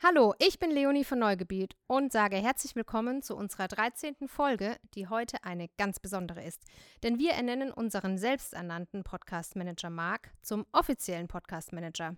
Hallo, 0.00 0.32
ich 0.38 0.60
bin 0.60 0.70
Leonie 0.70 1.02
von 1.02 1.18
Neugebiet 1.18 1.74
und 1.88 2.12
sage 2.12 2.36
herzlich 2.36 2.76
willkommen 2.76 3.20
zu 3.20 3.34
unserer 3.34 3.66
13. 3.66 4.28
Folge, 4.28 4.76
die 4.94 5.08
heute 5.08 5.42
eine 5.42 5.66
ganz 5.76 5.98
besondere 5.98 6.44
ist. 6.44 6.62
Denn 7.02 7.18
wir 7.18 7.32
ernennen 7.32 7.72
unseren 7.72 8.16
selbsternannten 8.16 9.02
Podcast-Manager 9.02 9.90
Marc 9.90 10.30
zum 10.40 10.66
offiziellen 10.70 11.26
Podcast-Manager. 11.26 12.14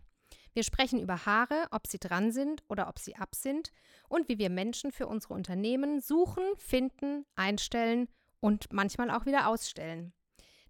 Wir 0.52 0.62
sprechen 0.62 1.00
über 1.00 1.24
Haare, 1.24 1.68
ob 1.70 1.86
sie 1.86 1.98
dran 1.98 2.32
sind 2.32 2.62
oder 2.68 2.86
ob 2.86 2.98
sie 2.98 3.16
ab 3.16 3.34
sind 3.34 3.72
und 4.10 4.28
wie 4.28 4.38
wir 4.38 4.50
Menschen 4.50 4.92
für 4.92 5.06
unsere 5.06 5.32
Unternehmen 5.32 6.00
suchen, 6.00 6.44
finden, 6.58 7.24
einstellen 7.34 8.08
und 8.40 8.74
manchmal 8.74 9.10
auch 9.10 9.24
wieder 9.24 9.48
ausstellen. 9.48 10.12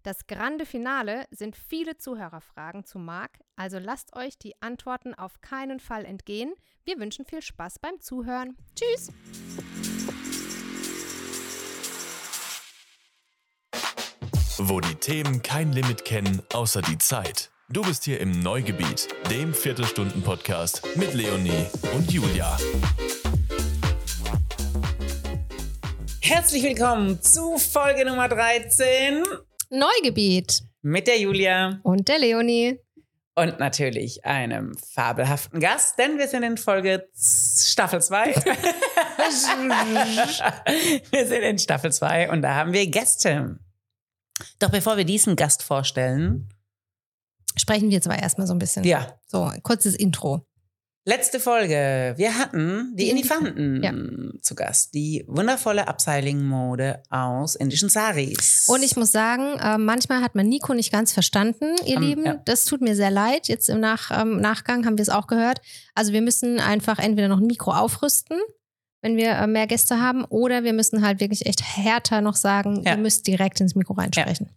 Das 0.03 0.25
grande 0.25 0.65
Finale 0.65 1.27
sind 1.29 1.55
viele 1.55 1.95
Zuhörerfragen 1.95 2.85
zu 2.85 2.97
Marc, 2.97 3.37
also 3.55 3.77
lasst 3.77 4.15
euch 4.15 4.35
die 4.39 4.59
Antworten 4.59 5.13
auf 5.13 5.41
keinen 5.41 5.79
Fall 5.79 6.05
entgehen. 6.05 6.55
Wir 6.83 6.97
wünschen 6.99 7.23
viel 7.23 7.43
Spaß 7.43 7.77
beim 7.77 7.99
Zuhören. 7.99 8.57
Tschüss! 8.75 9.11
Wo 14.57 14.79
die 14.79 14.95
Themen 14.95 15.43
kein 15.43 15.71
Limit 15.71 16.03
kennen, 16.03 16.41
außer 16.51 16.81
die 16.81 16.97
Zeit. 16.97 17.51
Du 17.69 17.83
bist 17.83 18.03
hier 18.03 18.19
im 18.19 18.31
Neugebiet, 18.31 19.07
dem 19.29 19.53
Viertelstunden-Podcast 19.53 20.83
mit 20.95 21.13
Leonie 21.13 21.67
und 21.93 22.11
Julia. 22.11 22.57
Herzlich 26.21 26.63
willkommen 26.63 27.21
zu 27.21 27.59
Folge 27.59 28.05
Nummer 28.05 28.27
13 28.27 29.23
Neugebiet 29.71 30.63
mit 30.81 31.07
der 31.07 31.19
Julia 31.19 31.79
und 31.83 32.07
der 32.09 32.19
Leonie. 32.19 32.77
und 33.35 33.59
natürlich 33.59 34.25
einem 34.25 34.75
fabelhaften 34.77 35.61
Gast, 35.61 35.97
denn 35.97 36.17
wir 36.17 36.27
sind 36.27 36.43
in 36.43 36.57
Folge 36.57 37.07
Staffel 37.15 38.01
2. 38.01 38.35
wir 41.11 41.25
sind 41.25 41.41
in 41.41 41.57
Staffel 41.57 41.91
2 41.91 42.31
und 42.31 42.41
da 42.41 42.55
haben 42.55 42.73
wir 42.73 42.85
Gäste. 42.87 43.59
Doch 44.59 44.71
bevor 44.71 44.97
wir 44.97 45.05
diesen 45.05 45.37
Gast 45.37 45.63
vorstellen, 45.63 46.49
Sprechen 47.57 47.89
wir 47.89 48.01
zwar 48.01 48.17
erstmal 48.17 48.47
so 48.47 48.53
ein 48.53 48.59
bisschen. 48.59 48.83
ja, 48.83 49.19
So, 49.27 49.51
kurzes 49.63 49.95
Intro. 49.95 50.45
Letzte 51.05 51.39
Folge, 51.39 52.13
wir 52.17 52.37
hatten 52.37 52.93
die 52.95 53.05
Die 53.05 53.09
Indifanten 53.09 54.39
zu 54.41 54.55
Gast, 54.55 54.93
die 54.93 55.23
wundervolle 55.27 55.87
Upcycling-Mode 55.87 57.01
aus 57.09 57.55
indischen 57.55 57.89
Saris. 57.89 58.67
Und 58.69 58.83
ich 58.83 58.95
muss 58.95 59.11
sagen, 59.11 59.57
äh, 59.59 59.77
manchmal 59.77 60.21
hat 60.21 60.35
man 60.35 60.47
Nico 60.47 60.73
nicht 60.73 60.91
ganz 60.91 61.11
verstanden, 61.11 61.75
ihr 61.85 61.97
Ähm, 61.97 62.01
Lieben. 62.03 62.25
ja. 62.25 62.41
Das 62.45 62.65
tut 62.65 62.81
mir 62.81 62.95
sehr 62.95 63.11
leid. 63.11 63.47
Jetzt 63.47 63.69
im 63.69 63.79
Nach 63.79 64.11
ähm, 64.21 64.39
Nachgang 64.39 64.85
haben 64.85 64.97
wir 64.97 65.03
es 65.03 65.09
auch 65.09 65.27
gehört. 65.27 65.61
Also 65.95 66.13
wir 66.13 66.21
müssen 66.21 66.59
einfach 66.59 66.99
entweder 66.99 67.27
noch 67.27 67.39
ein 67.39 67.47
Mikro 67.47 67.71
aufrüsten, 67.71 68.37
wenn 69.01 69.17
wir 69.17 69.31
äh, 69.31 69.47
mehr 69.47 69.65
Gäste 69.67 69.99
haben, 69.99 70.23
oder 70.25 70.63
wir 70.63 70.73
müssen 70.73 71.01
halt 71.05 71.19
wirklich 71.19 71.45
echt 71.47 71.63
härter 71.63 72.21
noch 72.21 72.35
sagen, 72.35 72.83
Ja. 72.85 72.91
ihr 72.91 72.97
müsst 72.97 73.25
direkt 73.25 73.59
ins 73.59 73.73
Mikro 73.75 73.93
reinsprechen. 73.93 74.49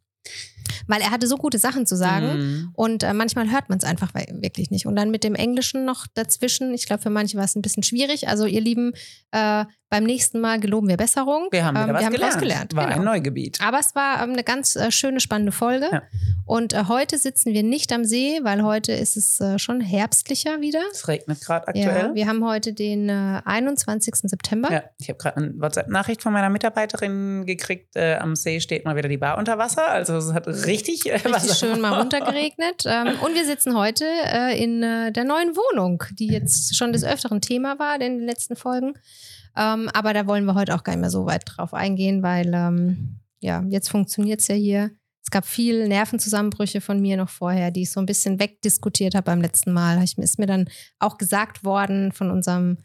Weil 0.87 1.01
er 1.01 1.11
hatte 1.11 1.27
so 1.27 1.37
gute 1.37 1.59
Sachen 1.59 1.87
zu 1.87 1.97
sagen. 1.97 2.39
Mhm. 2.39 2.71
Und 2.75 3.03
äh, 3.03 3.13
manchmal 3.13 3.51
hört 3.51 3.69
man 3.69 3.79
es 3.79 3.85
einfach 3.85 4.13
wirklich 4.15 4.71
nicht. 4.71 4.87
Und 4.87 4.97
dann 4.97 5.11
mit 5.11 5.25
dem 5.25 5.35
Englischen 5.35 5.85
noch 5.85 6.07
dazwischen. 6.15 6.75
Ich 6.75 6.87
glaube, 6.87 7.03
für 7.03 7.11
manche 7.11 7.37
war 7.37 7.45
es 7.45 7.57
ein 7.57 7.63
bisschen 7.63 7.83
schwierig. 7.83 8.29
Also, 8.29 8.47
ihr 8.47 8.61
Lieben, 8.61 8.93
äh, 9.33 9.65
beim 9.95 10.03
nächsten 10.03 10.41
Mal 10.41 10.59
geloben 10.59 10.89
wir 10.89 10.97
Besserung. 10.97 11.47
Wir 11.53 11.65
haben 11.65 11.77
Ähm, 11.77 11.83
was 11.95 12.01
wir 12.01 12.07
haben 12.07 12.13
gelernt. 12.15 12.35
draus 12.35 12.41
gelernt. 12.43 12.75
War 12.75 12.87
genau. 12.87 12.99
ein 12.99 13.05
Neugebiet. 13.05 13.61
Aber 13.61 13.79
es 13.79 13.95
war 13.95 14.25
ähm, 14.25 14.33
eine 14.33 14.43
ganz 14.43 14.75
äh, 14.75 14.91
schöne, 14.91 15.21
spannende 15.21 15.53
Folge. 15.53 15.87
Ja. 15.93 16.03
Und 16.47 16.73
äh, 16.73 16.87
heute 16.89 17.17
sitzen 17.17 17.53
wir 17.55 17.63
nicht 17.63 17.93
am 17.93 18.05
See, 18.05 18.41
weil 18.43 18.65
heute 18.65 18.91
ist 18.91 19.17
es 19.17 19.39
äh, 19.41 19.57
schon 19.61 19.81
herbstlicher 19.81 20.61
wieder. 20.61 20.81
Es 20.91 21.07
regnet 21.07 21.41
gerade 21.43 21.69
aktuell. 21.69 22.07
Ja, 22.09 22.15
wir 22.15 22.27
haben 22.27 22.45
heute 22.45 22.73
den 22.73 23.09
äh, 23.09 23.41
21. 23.45 24.15
September. 24.25 24.73
Ja, 24.73 24.83
ich 24.99 25.09
habe 25.09 25.19
gerade 25.19 25.37
eine 25.37 25.53
WhatsApp-Nachricht 25.61 26.23
von 26.23 26.33
meiner 26.33 26.51
Mitarbeiterin 26.51 27.47
gekriegt. 27.47 27.95
Äh, 27.95 28.17
am 28.17 28.35
See 28.35 28.59
steht 28.61 28.85
mal 28.85 28.97
wieder 28.97 29.09
die 29.09 29.19
Bar 29.19 29.39
unter 29.39 29.59
Wasser. 29.59 29.87
Also 29.89 30.17
es 30.17 30.33
hat 30.33 30.49
richtig, 30.49 31.07
äh, 31.07 31.13
Richtig 31.15 31.33
Wasser. 31.33 31.55
schön 31.55 31.81
mal 31.81 31.95
runtergeregnet. 32.01 32.83
Ähm, 32.85 33.13
und 33.25 33.37
wir 33.37 33.45
sitzen 33.45 33.77
heute 33.77 34.05
äh, 34.05 34.61
in 34.61 34.83
äh, 34.83 35.13
der 35.13 35.23
neuen 35.23 35.55
Wohnung, 35.55 36.03
die 36.19 36.27
jetzt 36.27 36.77
schon 36.77 36.93
des 36.93 37.05
Öfteren 37.05 37.41
Thema 37.41 37.79
war 37.79 37.95
in 37.95 38.01
den 38.01 38.27
letzten 38.27 38.57
Folgen. 38.57 38.95
Ähm, 39.57 39.89
aber 39.93 40.13
da 40.13 40.27
wollen 40.27 40.45
wir 40.45 40.55
heute 40.55 40.75
auch 40.75 40.85
gar 40.85 40.93
nicht 40.93 41.01
mehr 41.01 41.11
so 41.11 41.27
weit 41.27 41.45
drauf 41.47 41.75
eingehen, 41.75 42.23
weil 42.23 42.53
ähm, 42.55 43.21
ja, 43.41 43.63
jetzt 43.69 43.89
funktioniert 43.89 44.41
es 44.41 44.49
ja 44.49 44.55
hier. 44.55 44.91
Es 45.23 45.31
gab 45.31 45.47
viel 45.47 45.89
Nervenzusammenbrüche 45.89 46.81
von 46.81 47.01
mir 47.01 47.17
noch 47.17 47.31
vorher, 47.31 47.71
die 47.71 47.83
ich 47.83 47.91
so 47.91 48.01
ein 48.01 48.07
bisschen 48.07 48.39
wegdiskutiert 48.39 49.15
habe 49.15 49.25
beim 49.25 49.41
letzten 49.41 49.73
Mal. 49.73 50.03
Ich, 50.03 50.19
ist 50.19 50.39
mir 50.39 50.47
dann 50.47 50.69
auch 50.99 51.17
gesagt 51.19 51.65
worden 51.65 52.13
von 52.13 52.31
unserem 52.31 52.79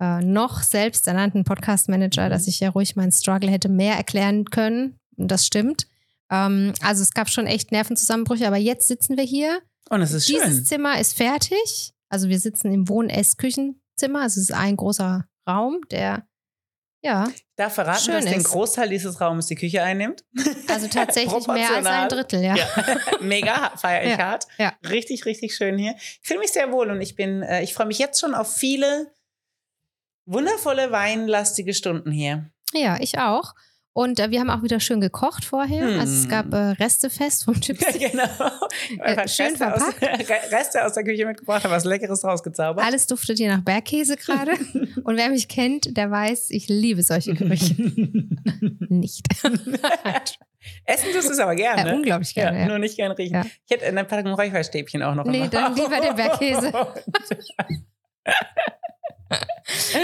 äh, 0.00 0.20
noch 0.22 0.62
selbsternannten 0.62 1.44
Podcast-Manager, 1.44 2.28
dass 2.28 2.46
ich 2.48 2.60
ja 2.60 2.70
ruhig 2.70 2.96
meinen 2.96 3.12
Struggle 3.12 3.50
hätte 3.50 3.68
mehr 3.68 3.96
erklären 3.96 4.46
können. 4.46 4.98
Und 5.16 5.30
das 5.30 5.46
stimmt. 5.46 5.86
Ähm, 6.30 6.72
also 6.80 7.02
es 7.02 7.12
gab 7.12 7.28
schon 7.28 7.46
echt 7.46 7.70
Nervenzusammenbrüche, 7.70 8.46
aber 8.46 8.56
jetzt 8.56 8.88
sitzen 8.88 9.16
wir 9.16 9.24
hier. 9.24 9.60
Und 9.90 10.00
es 10.00 10.12
ist 10.12 10.28
Dieses 10.28 10.56
schön. 10.56 10.64
Zimmer 10.64 10.98
ist 10.98 11.16
fertig. 11.16 11.92
Also 12.08 12.28
wir 12.28 12.38
sitzen 12.38 12.72
im 12.72 12.88
Wohn-Ess-Küchenzimmer. 12.88 14.22
Also 14.22 14.40
es 14.40 14.50
ist 14.50 14.52
ein 14.52 14.76
großer 14.76 15.26
Raum, 15.46 15.80
der 15.90 16.26
ja, 17.02 17.28
Ich 17.34 17.44
darf 17.56 17.74
verraten, 17.74 18.02
schön 18.02 18.14
dass 18.14 18.24
den 18.24 18.38
ist. 18.38 18.44
Großteil 18.48 18.88
dieses 18.88 19.20
Raumes 19.20 19.46
die 19.46 19.56
Küche 19.56 19.82
einnimmt. 19.82 20.24
also 20.68 20.88
tatsächlich 20.88 21.46
mehr 21.46 21.74
als 21.74 21.84
ein 21.86 22.08
Drittel, 22.08 22.42
ja. 22.42 22.56
Ja. 22.56 22.66
Mega, 23.20 23.76
feiere 23.76 24.04
ich 24.04 24.10
Ja, 24.12 24.18
hart. 24.18 24.46
ja. 24.56 24.72
Richtig, 24.88 25.26
richtig 25.26 25.54
schön 25.54 25.76
hier. 25.76 25.94
Ich 25.98 26.20
fühle 26.22 26.40
mich 26.40 26.52
sehr 26.52 26.72
wohl 26.72 26.90
und 26.90 27.02
ich 27.02 27.14
bin, 27.14 27.42
äh, 27.42 27.62
ich 27.62 27.74
freue 27.74 27.86
mich 27.86 27.98
jetzt 27.98 28.20
schon 28.20 28.34
auf 28.34 28.56
viele 28.56 29.12
wundervolle 30.24 30.90
weinlastige 30.92 31.74
Stunden 31.74 32.10
hier. 32.10 32.50
Ja, 32.72 32.96
ich 32.98 33.18
auch. 33.18 33.52
Und 33.94 34.18
äh, 34.18 34.30
wir 34.32 34.40
haben 34.40 34.50
auch 34.50 34.64
wieder 34.64 34.80
schön 34.80 35.00
gekocht 35.00 35.44
vorher. 35.44 35.86
Hm. 35.86 36.00
Also 36.00 36.12
es 36.14 36.28
gab 36.28 36.52
äh, 36.52 36.56
Restefest 36.56 37.44
vom 37.44 37.54
Chips. 37.60 37.86
genau. 37.96 38.24
Einfach 38.98 39.28
schön 39.28 39.54
Reste 39.54 39.72
aus, 39.72 39.82
Reste 40.50 40.84
aus 40.84 40.92
der 40.94 41.04
Küche 41.04 41.24
mitgebracht, 41.24 41.62
habe 41.62 41.74
was 41.74 41.84
Leckeres 41.84 42.24
rausgezaubert. 42.24 42.84
Alles 42.84 43.06
duftet 43.06 43.38
hier 43.38 43.56
nach 43.56 43.62
Bergkäse 43.62 44.16
gerade. 44.16 44.50
Und 45.04 45.16
wer 45.16 45.30
mich 45.30 45.46
kennt, 45.46 45.96
der 45.96 46.10
weiß, 46.10 46.50
ich 46.50 46.68
liebe 46.68 47.04
solche 47.04 47.34
Gerüche 47.34 47.76
nicht. 48.88 49.28
Essen 50.86 51.12
tust 51.12 51.28
du 51.28 51.32
es 51.32 51.38
aber 51.38 51.54
gerne. 51.54 51.88
Ja, 51.88 51.94
unglaublich 51.94 52.34
gerne, 52.34 52.58
ja. 52.58 52.66
Nur 52.66 52.80
nicht 52.80 52.96
gern 52.96 53.12
riechen. 53.12 53.34
Ja. 53.34 53.46
Ich 53.64 53.70
hätte 53.70 53.86
eine 53.86 54.04
Packung 54.04 54.34
Räucherstäbchen 54.34 55.04
auch 55.04 55.14
noch. 55.14 55.24
Nee, 55.24 55.38
immer. 55.38 55.48
dann 55.48 55.76
lieber 55.76 56.00
der 56.00 56.14
Bergkäse. 56.14 56.72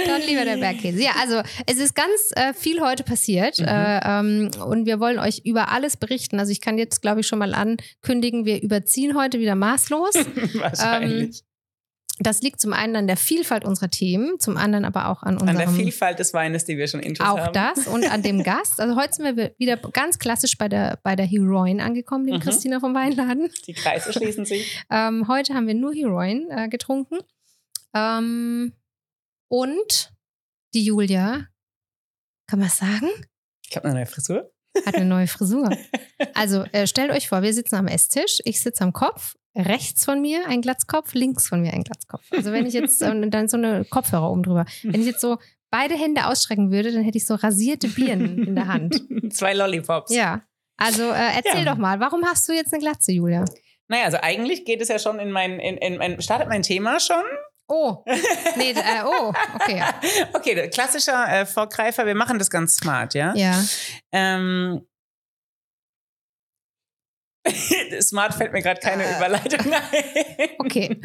Dann 0.07 0.23
lieber 0.27 0.45
der 0.45 0.57
Bergkäse. 0.57 1.03
Ja, 1.03 1.13
also 1.21 1.41
es 1.67 1.79
ist 1.79 1.95
ganz 1.95 2.11
äh, 2.37 2.53
viel 2.55 2.81
heute 2.81 3.03
passiert 3.05 3.59
Mhm. 3.59 3.67
äh, 3.67 4.01
ähm, 4.05 4.51
und 4.67 4.87
wir 4.87 5.01
wollen 5.01 5.19
euch 5.19 5.43
über 5.45 5.71
alles 5.71 5.97
berichten. 5.97 6.39
Also 6.41 6.53
ich 6.53 6.61
kann 6.61 6.79
jetzt, 6.79 7.01
glaube 7.03 7.21
ich, 7.21 7.27
schon 7.27 7.39
mal 7.39 7.55
ankündigen, 7.55 8.45
wir 8.45 8.63
überziehen 8.63 9.17
heute 9.17 9.39
wieder 9.41 9.55
maßlos. 9.55 10.15
Wahrscheinlich. 10.55 11.43
Das 12.23 12.43
liegt 12.43 12.61
zum 12.61 12.75
einen 12.75 12.97
an 12.97 13.07
der 13.07 13.17
Vielfalt 13.17 13.65
unserer 13.65 13.89
Themen, 13.89 14.39
zum 14.39 14.59
anderen 14.59 14.85
aber 14.85 15.09
auch 15.09 15.23
an 15.23 15.39
An 15.39 15.47
der 15.57 15.67
unserem 15.67 15.75
Vielfalt 15.75 16.19
des 16.19 16.35
Weines, 16.35 16.67
die 16.67 16.77
wir 16.77 16.87
schon 16.87 17.01
auch 17.19 17.39
haben. 17.39 17.55
das 17.55 17.87
und 17.87 18.13
an 18.13 18.23
dem 18.23 18.43
Gast. 18.43 18.79
Also 18.79 18.95
heute 18.95 19.15
sind 19.15 19.37
wir 19.39 19.55
wieder 19.57 19.79
ganz 19.79 20.19
klassisch 20.19 20.59
bei 20.59 20.69
der, 20.69 20.99
bei 21.03 21.17
der 21.17 21.25
Heroin 21.25 21.81
angekommen, 21.81 22.27
liebe 22.27 22.37
Mhm. 22.37 22.43
Christina 22.43 22.79
vom 22.79 22.95
Weinladen. 22.95 23.49
Die 23.67 23.73
Kreise 23.73 24.13
schließen 24.13 24.45
sich. 24.45 24.85
Ähm, 24.91 25.29
heute 25.29 25.55
haben 25.55 25.67
wir 25.67 25.73
nur 25.75 25.95
Heroin 25.95 26.47
äh, 26.51 26.69
getrunken. 26.69 27.17
Ähm, 27.95 28.75
und 29.51 30.13
die 30.75 30.85
Julia, 30.85 31.47
kann 32.47 32.61
man 32.61 32.69
sagen, 32.69 33.09
Ich 33.69 33.77
habe 33.77 33.87
eine 33.87 33.95
neue 33.95 34.07
Frisur. 34.07 34.51
hat 34.87 34.95
eine 34.95 35.05
neue 35.05 35.27
Frisur. 35.27 35.69
Also 36.35 36.65
äh, 36.73 36.87
stellt 36.87 37.11
euch 37.13 37.29
vor, 37.29 37.43
wir 37.43 37.53
sitzen 37.55 37.77
am 37.77 37.87
Esstisch, 37.87 38.39
ich 38.45 38.61
sitze 38.61 38.85
am 38.85 38.93
Kopf, 38.93 39.37
rechts 39.57 40.05
von 40.05 40.21
mir 40.21 40.47
ein 40.47 40.61
Glatzkopf, 40.61 41.15
links 41.15 41.49
von 41.49 41.63
mir 41.63 41.73
ein 41.73 41.83
Glatzkopf. 41.83 42.23
Also 42.31 42.53
wenn 42.53 42.67
ich 42.67 42.75
jetzt, 42.75 43.03
und 43.03 43.31
dann 43.31 43.49
so 43.49 43.57
eine 43.57 43.85
Kopfhörer 43.87 44.31
oben 44.31 44.43
drüber, 44.43 44.67
wenn 44.83 45.01
ich 45.01 45.07
jetzt 45.07 45.21
so 45.23 45.39
beide 45.71 45.95
Hände 45.97 46.27
ausstrecken 46.27 46.71
würde, 46.71 46.93
dann 46.93 47.03
hätte 47.05 47.17
ich 47.19 47.27
so 47.27 47.35
rasierte 47.35 47.89
Birnen 47.89 48.47
in 48.47 48.55
der 48.55 48.69
Hand. 48.69 49.03
Zwei 49.33 49.55
Lollipops. 49.55 50.15
Ja. 50.15 50.43
Also 50.77 51.03
äh, 51.11 51.37
erzähl 51.37 51.65
Ja. 51.65 51.73
doch 51.73 51.79
mal, 51.79 51.99
warum 52.01 52.25
hast 52.27 52.49
du 52.49 52.53
jetzt 52.53 52.73
eine 52.73 52.81
Glatze, 52.83 53.13
Julia? 53.13 53.45
Naja, 53.89 54.05
also 54.05 54.19
eigentlich 54.21 54.65
geht 54.65 54.81
es 54.83 54.89
ja 54.89 54.99
schon 54.99 55.19
in 55.19 55.31
mein, 55.33 55.59
in, 55.59 55.77
in, 55.79 55.97
mein 55.97 56.21
startet 56.23 56.49
mein 56.49 56.63
Thema 56.63 57.01
schon. 57.01 57.25
Oh, 57.73 58.03
nee, 58.57 58.73
äh, 58.73 59.03
oh, 59.05 59.33
okay. 59.55 59.81
Okay, 60.33 60.69
klassischer 60.71 61.27
äh, 61.29 61.47
Vorgreifer, 61.47 62.05
wir 62.05 62.17
machen 62.17 62.39
das 62.41 62.51
ganz 62.51 62.75
smart, 62.75 63.15
ja? 63.15 63.33
Ja. 63.37 63.63
Ähm, 64.11 64.85
smart 68.03 68.35
fällt 68.35 68.53
mir 68.53 68.61
gerade 68.63 68.81
keine 68.81 69.05
Äh. 69.05 69.17
Überleitung 69.17 69.73
ein. 69.73 70.51
Okay. 70.59 71.01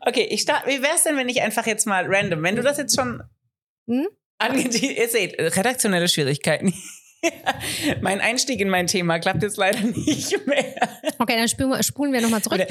Okay, 0.00 0.26
ich 0.30 0.42
starte. 0.42 0.66
Wie 0.68 0.82
wäre 0.82 0.94
es 0.96 1.04
denn, 1.04 1.16
wenn 1.16 1.28
ich 1.28 1.40
einfach 1.42 1.66
jetzt 1.66 1.86
mal 1.86 2.04
random, 2.06 2.42
wenn 2.42 2.56
du 2.56 2.62
das 2.62 2.78
jetzt 2.78 2.96
schon 2.96 3.22
Hm? 3.88 4.08
angeht, 4.38 4.82
ihr 4.82 5.08
seht, 5.08 5.38
redaktionelle 5.38 6.08
Schwierigkeiten. 6.08 6.74
mein 8.00 8.20
Einstieg 8.20 8.60
in 8.60 8.68
mein 8.68 8.86
Thema 8.86 9.18
klappt 9.18 9.42
jetzt 9.42 9.56
leider 9.56 9.80
nicht 9.80 10.46
mehr. 10.46 10.88
Okay, 11.18 11.36
dann 11.36 11.48
spulen 11.48 11.70
wir, 11.70 11.82
spulen 11.82 12.12
wir 12.12 12.20
nochmal 12.20 12.42
zurück. 12.42 12.66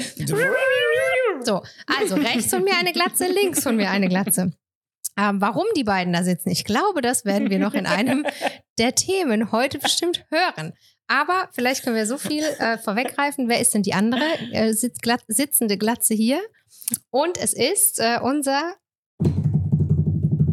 So, 1.44 1.62
also 1.86 2.16
rechts 2.16 2.50
von 2.50 2.64
mir 2.64 2.76
eine 2.78 2.92
Glatze, 2.92 3.26
links 3.26 3.62
von 3.62 3.76
mir 3.76 3.90
eine 3.90 4.08
Glatze. 4.08 4.52
Ähm, 5.16 5.40
warum 5.40 5.64
die 5.76 5.84
beiden 5.84 6.12
da 6.12 6.22
sitzen, 6.22 6.50
ich 6.50 6.64
glaube, 6.64 7.00
das 7.00 7.24
werden 7.24 7.50
wir 7.50 7.58
noch 7.58 7.74
in 7.74 7.86
einem 7.86 8.24
der 8.78 8.94
Themen 8.94 9.50
heute 9.50 9.78
bestimmt 9.78 10.24
hören. 10.30 10.72
Aber 11.08 11.48
vielleicht 11.52 11.82
können 11.82 11.96
wir 11.96 12.06
so 12.06 12.18
viel 12.18 12.44
äh, 12.44 12.78
vorweggreifen. 12.78 13.48
Wer 13.48 13.60
ist 13.60 13.74
denn 13.74 13.82
die 13.82 13.94
andere 13.94 14.22
äh, 14.52 14.72
sitz, 14.72 14.98
glatt, 14.98 15.22
sitzende 15.26 15.78
Glatze 15.78 16.14
hier? 16.14 16.40
Und 17.10 17.38
es 17.38 17.52
ist 17.54 17.98
äh, 17.98 18.18
unser 18.22 18.74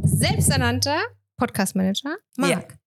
selbsternannter 0.03 1.01
Podcast-Manager, 1.37 2.15
Marc. 2.37 2.51
Ja. 2.51 2.77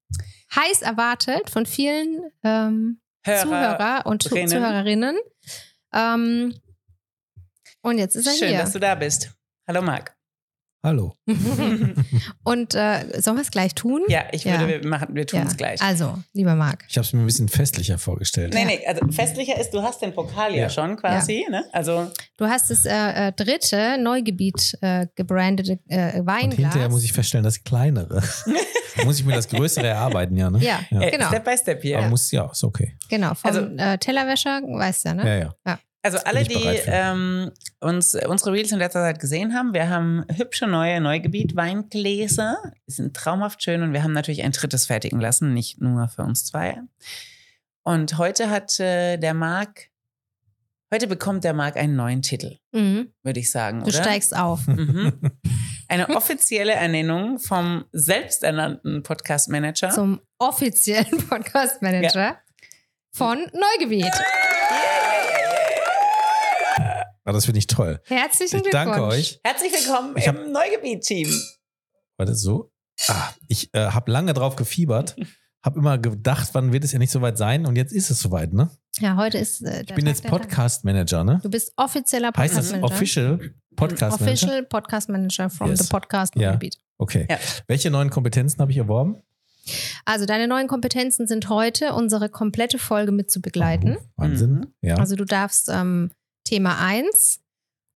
Heiß 0.54 0.82
erwartet 0.82 1.50
von 1.50 1.66
vielen 1.66 2.30
ähm, 2.42 3.00
Hörer, 3.24 3.42
Zuhörer 3.42 4.06
und 4.06 4.22
Zu- 4.22 4.34
Rinnen. 4.34 4.48
Zuhörerinnen. 4.48 5.16
Ähm, 5.92 6.54
und 7.82 7.98
jetzt 7.98 8.16
ist 8.16 8.26
er 8.26 8.32
Schön, 8.34 8.48
hier. 8.48 8.58
dass 8.58 8.72
du 8.72 8.80
da 8.80 8.94
bist. 8.94 9.30
Hallo 9.66 9.82
Marc. 9.82 10.16
Hallo. 10.84 11.16
und 12.44 12.75
äh, 12.75 13.20
sollen 13.20 13.36
wir 13.36 13.42
es 13.42 13.50
gleich 13.50 13.75
tun? 13.75 14.02
Ja, 14.08 14.22
ich 14.30 14.44
Ja. 14.44 14.60
würde, 14.60 14.80
wir 14.82 14.88
machen, 14.88 15.08
wir 15.14 15.26
tun 15.26 15.40
Ja. 15.40 15.46
es 15.46 15.56
gleich. 15.56 15.82
Also, 15.82 16.16
lieber 16.32 16.54
Marc. 16.54 16.84
Ich 16.88 16.96
habe 16.96 17.04
es 17.04 17.12
mir 17.12 17.20
ein 17.20 17.26
bisschen 17.26 17.48
festlicher 17.48 17.98
vorgestellt. 17.98 18.54
Nee, 18.54 18.64
nee, 18.64 18.86
also 18.86 19.00
festlicher 19.10 19.58
ist, 19.60 19.70
du 19.70 19.82
hast 19.82 20.00
den 20.02 20.14
Pokal 20.14 20.52
ja, 20.52 20.62
Ja. 20.62 20.70
schon 20.70 20.96
quasi, 20.96 21.44
ne? 21.50 21.64
Also 21.72 22.10
Du 22.36 22.46
hast 22.46 22.70
das 22.70 22.84
äh, 22.84 23.28
äh, 23.28 23.32
dritte 23.32 23.98
Neugebiet 24.00 24.78
äh, 24.80 25.08
gebrandete 25.16 25.80
äh, 25.88 26.20
Und 26.20 26.26
Weinglas. 26.26 26.56
hinterher 26.56 26.88
muss 26.88 27.02
ich 27.02 27.12
feststellen, 27.12 27.42
das 27.44 27.64
kleinere. 27.64 28.22
Da 28.96 29.04
muss 29.04 29.19
ich 29.19 29.26
mir 29.26 29.34
das 29.34 29.48
Größere 29.48 29.88
erarbeiten, 29.88 30.36
ja, 30.36 30.48
ne? 30.48 30.60
Ja, 30.60 30.78
Ja. 30.90 31.00
äh, 31.00 31.10
genau. 31.10 31.26
Step 31.26 31.44
by 31.44 31.56
Step 31.58 31.82
hier. 31.82 31.98
Aber 31.98 32.08
muss, 32.08 32.30
ja, 32.30 32.48
ist 32.50 32.62
okay. 32.62 32.96
Genau, 33.10 33.34
vom 33.34 33.48
Also- 33.50 33.60
äh, 33.76 33.98
Tellerwäscher, 33.98 34.60
weißt 34.62 35.06
du, 35.06 35.14
ne? 35.16 35.26
Ja, 35.26 35.52
ja. 35.66 35.78
Also 36.14 36.25
alle, 36.25 36.43
die 36.44 36.55
ähm, 36.87 37.50
uns 37.81 38.14
unsere 38.14 38.52
Reels 38.52 38.72
in 38.72 38.78
letzter 38.78 39.02
Zeit 39.02 39.20
gesehen 39.20 39.55
haben, 39.55 39.75
wir 39.75 39.88
haben 39.90 40.25
hübsche 40.34 40.66
neue 40.66 41.00
Neugebiet 41.02 41.55
Weingläser, 41.55 42.56
die 42.87 42.93
sind 42.93 43.14
traumhaft 43.14 43.62
schön 43.62 43.82
und 43.82 43.93
wir 43.93 44.02
haben 44.02 44.12
natürlich 44.14 44.43
ein 44.43 44.52
drittes 44.52 44.87
fertigen 44.87 45.20
lassen, 45.20 45.52
nicht 45.52 45.81
nur 45.82 46.08
für 46.08 46.22
uns 46.22 46.46
zwei. 46.46 46.78
Und 47.82 48.16
heute 48.16 48.49
hat 48.49 48.81
äh, 48.81 49.19
der 49.19 49.34
Marc, 49.34 49.90
heute 50.93 51.06
bekommt 51.08 51.44
der 51.44 51.52
Marc 51.52 51.76
einen 51.76 51.94
neuen 51.96 52.22
Titel, 52.22 52.56
Mhm. 52.72 53.12
würde 53.22 53.40
ich 53.40 53.50
sagen, 53.50 53.81
Du 53.81 53.87
oder? 53.88 54.02
steigst 54.02 54.34
auf. 54.34 54.66
Mhm. 54.66 55.12
Eine 55.88 56.08
offizielle 56.16 56.72
Ernennung 56.72 57.38
vom 57.38 57.84
selbsternannten 57.93 59.02
Podcast-Manager. 59.02 59.90
zum 59.90 60.20
offiziellen 60.38 61.19
Podcast-Manager 61.28 62.38
von 63.12 63.38
Neugebiet. 63.52 64.04
Ah, 67.28 67.32
das 67.32 67.44
finde 67.44 67.58
ich 67.58 67.66
toll. 67.66 68.00
Herzlichen 68.06 68.56
Ich 68.56 68.62
Glückwunsch. 68.62 68.72
danke 68.72 69.02
euch. 69.02 69.38
Herzlich 69.44 69.70
willkommen 69.70 70.16
Ich 70.16 70.26
hab- 70.26 70.36
im 70.38 70.50
Neugebiet-Team. 70.50 71.28
Warte, 72.16 72.34
so. 72.34 72.72
Ah, 73.06 73.28
ich 73.48 73.69
äh, 73.75 73.80
habe 73.90 74.10
lange 74.10 74.32
drauf 74.32 74.56
gefiebert. 74.56 75.14
Habe 75.62 75.80
immer 75.80 75.98
gedacht, 75.98 76.50
wann 76.52 76.72
wird 76.72 76.84
es 76.84 76.92
ja 76.92 77.00
nicht 77.00 77.10
soweit 77.10 77.36
sein? 77.36 77.66
Und 77.66 77.75
jetzt 77.75 77.92
ist 77.92 78.10
es 78.10 78.20
soweit, 78.20 78.52
ne? 78.52 78.70
Ja, 79.00 79.16
heute 79.16 79.38
ist 79.38 79.60
äh, 79.60 79.80
Ich 79.82 79.86
bin 79.88 80.04
Tag 80.04 80.06
jetzt 80.06 80.22
der 80.25 80.30
Tage. 80.30 80.42
Podcast-Manager, 80.44 81.25
ne? 81.25 81.40
Du 81.42 81.50
bist 81.50 81.72
offizieller 81.76 82.30
Heißt 82.34 82.56
das. 82.56 82.72
Official 82.80 83.38
Podcast-Manager? 83.75 84.25
Official 84.46 84.62
Podcast 84.62 85.08
Manager 85.08 85.50
from 85.50 85.70
Yes. 85.70 85.80
the 85.80 85.88
Podcast 85.88 86.34
Ja. 86.36 86.56
Okay. 86.96 87.26
Ja. 87.28 87.38
Welche 87.66 87.90
neuen 87.90 88.08
Kompetenzen 88.08 88.60
habe 88.60 88.70
ich 88.70 88.78
erworben? 88.78 89.20
Also 90.04 90.25
deine 90.26 90.46
neuen 90.46 90.69
Kompetenzen 90.69 91.26
sind 91.26 91.48
heute, 91.48 91.92
unsere 91.92 92.28
komplette 92.30 92.78
Folge 92.78 93.10
mit 93.10 93.28
zu 93.30 93.40
begleiten. 93.42 93.98
Oh, 94.16 94.22
Wahnsinn. 94.22 94.52
Mhm. 94.52 94.75
Ja. 94.80 94.94
Also 94.94 95.16
du 95.16 95.25
darfst 95.25 95.69
ähm, 95.70 96.12
Thema 96.48 96.78
1, 96.78 97.40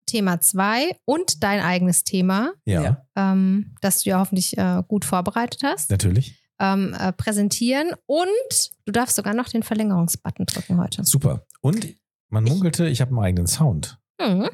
Thema 0.05 0.39
2 0.39 0.95
und 1.05 1.43
dein 1.43 1.59
eigenes 1.61 2.03
Thema, 2.03 2.53
ja, 2.65 3.03
ähm, 3.15 3.75
das 3.81 4.03
du 4.03 4.11
ja 4.11 4.19
hoffentlich 4.19 4.55
äh, 4.57 4.83
gut 4.87 5.05
vorbereitet 5.05 5.61
hast, 5.63 5.89
natürlich. 5.89 6.43
ähm, 6.59 6.93
äh, 6.99 7.11
präsentieren 7.13 7.93
und 8.05 8.71
du 8.85 8.91
darfst 8.91 9.15
sogar 9.15 9.33
noch 9.33 9.49
den 9.49 9.63
Verlängerungsbutton 9.63 10.45
drücken 10.45 10.79
heute. 10.79 11.03
Super. 11.03 11.45
Und 11.61 11.87
man 12.29 12.43
munkelte, 12.43 12.87
ich 12.87 13.01
habe 13.01 13.09
einen 13.11 13.23
eigenen 13.23 13.47
Sound. 13.47 13.97
Mhm. 14.21 14.49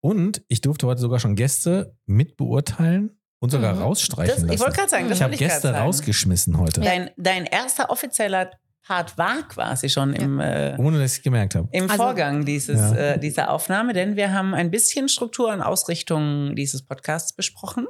Und 0.00 0.42
ich 0.48 0.60
durfte 0.60 0.86
heute 0.88 1.00
sogar 1.00 1.20
schon 1.20 1.36
Gäste 1.36 1.94
mit 2.06 2.36
beurteilen 2.36 3.16
und 3.38 3.50
sogar 3.50 3.74
Mhm. 3.74 3.82
rausstreichen 3.82 4.34
Das, 4.34 4.42
ich 4.44 4.48
lassen. 4.50 4.60
wollte 4.60 4.76
gerade 4.76 4.90
sagen, 4.90 5.08
das 5.08 5.18
ich 5.18 5.22
habe 5.22 5.34
ich 5.34 5.38
Gäste 5.38 5.68
sagen. 5.68 5.78
rausgeschmissen 5.78 6.58
heute, 6.58 6.80
Dein, 6.80 7.10
dein 7.16 7.44
erster 7.46 7.90
offizieller 7.90 8.50
Part 8.90 9.16
war 9.16 9.46
quasi 9.46 9.88
schon 9.88 10.14
im, 10.14 10.40
äh, 10.40 10.74
ohne 10.78 10.98
dass 10.98 11.16
ich 11.18 11.22
gemerkt 11.22 11.54
habe. 11.54 11.68
im 11.70 11.84
Also- 11.84 11.96
Vorgang 12.02 12.44
dieses, 12.44 12.76
Ja. 12.80 12.96
äh, 12.96 13.20
dieser 13.20 13.50
Aufnahme, 13.52 13.92
denn 13.92 14.16
wir 14.16 14.32
haben 14.32 14.52
ein 14.52 14.72
bisschen 14.72 15.08
Struktur 15.08 15.52
und 15.52 15.62
Ausrichtung 15.62 16.56
dieses 16.56 16.82
Podcasts 16.84 17.32
besprochen. 17.32 17.86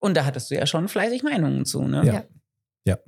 Und 0.00 0.18
da 0.18 0.26
hattest 0.26 0.50
du 0.50 0.54
ja 0.54 0.66
schon 0.66 0.88
fleißig 0.88 1.22
Meinungen 1.22 1.64
zu, 1.64 1.82
ne? 1.84 2.04
Ja. 2.84 2.98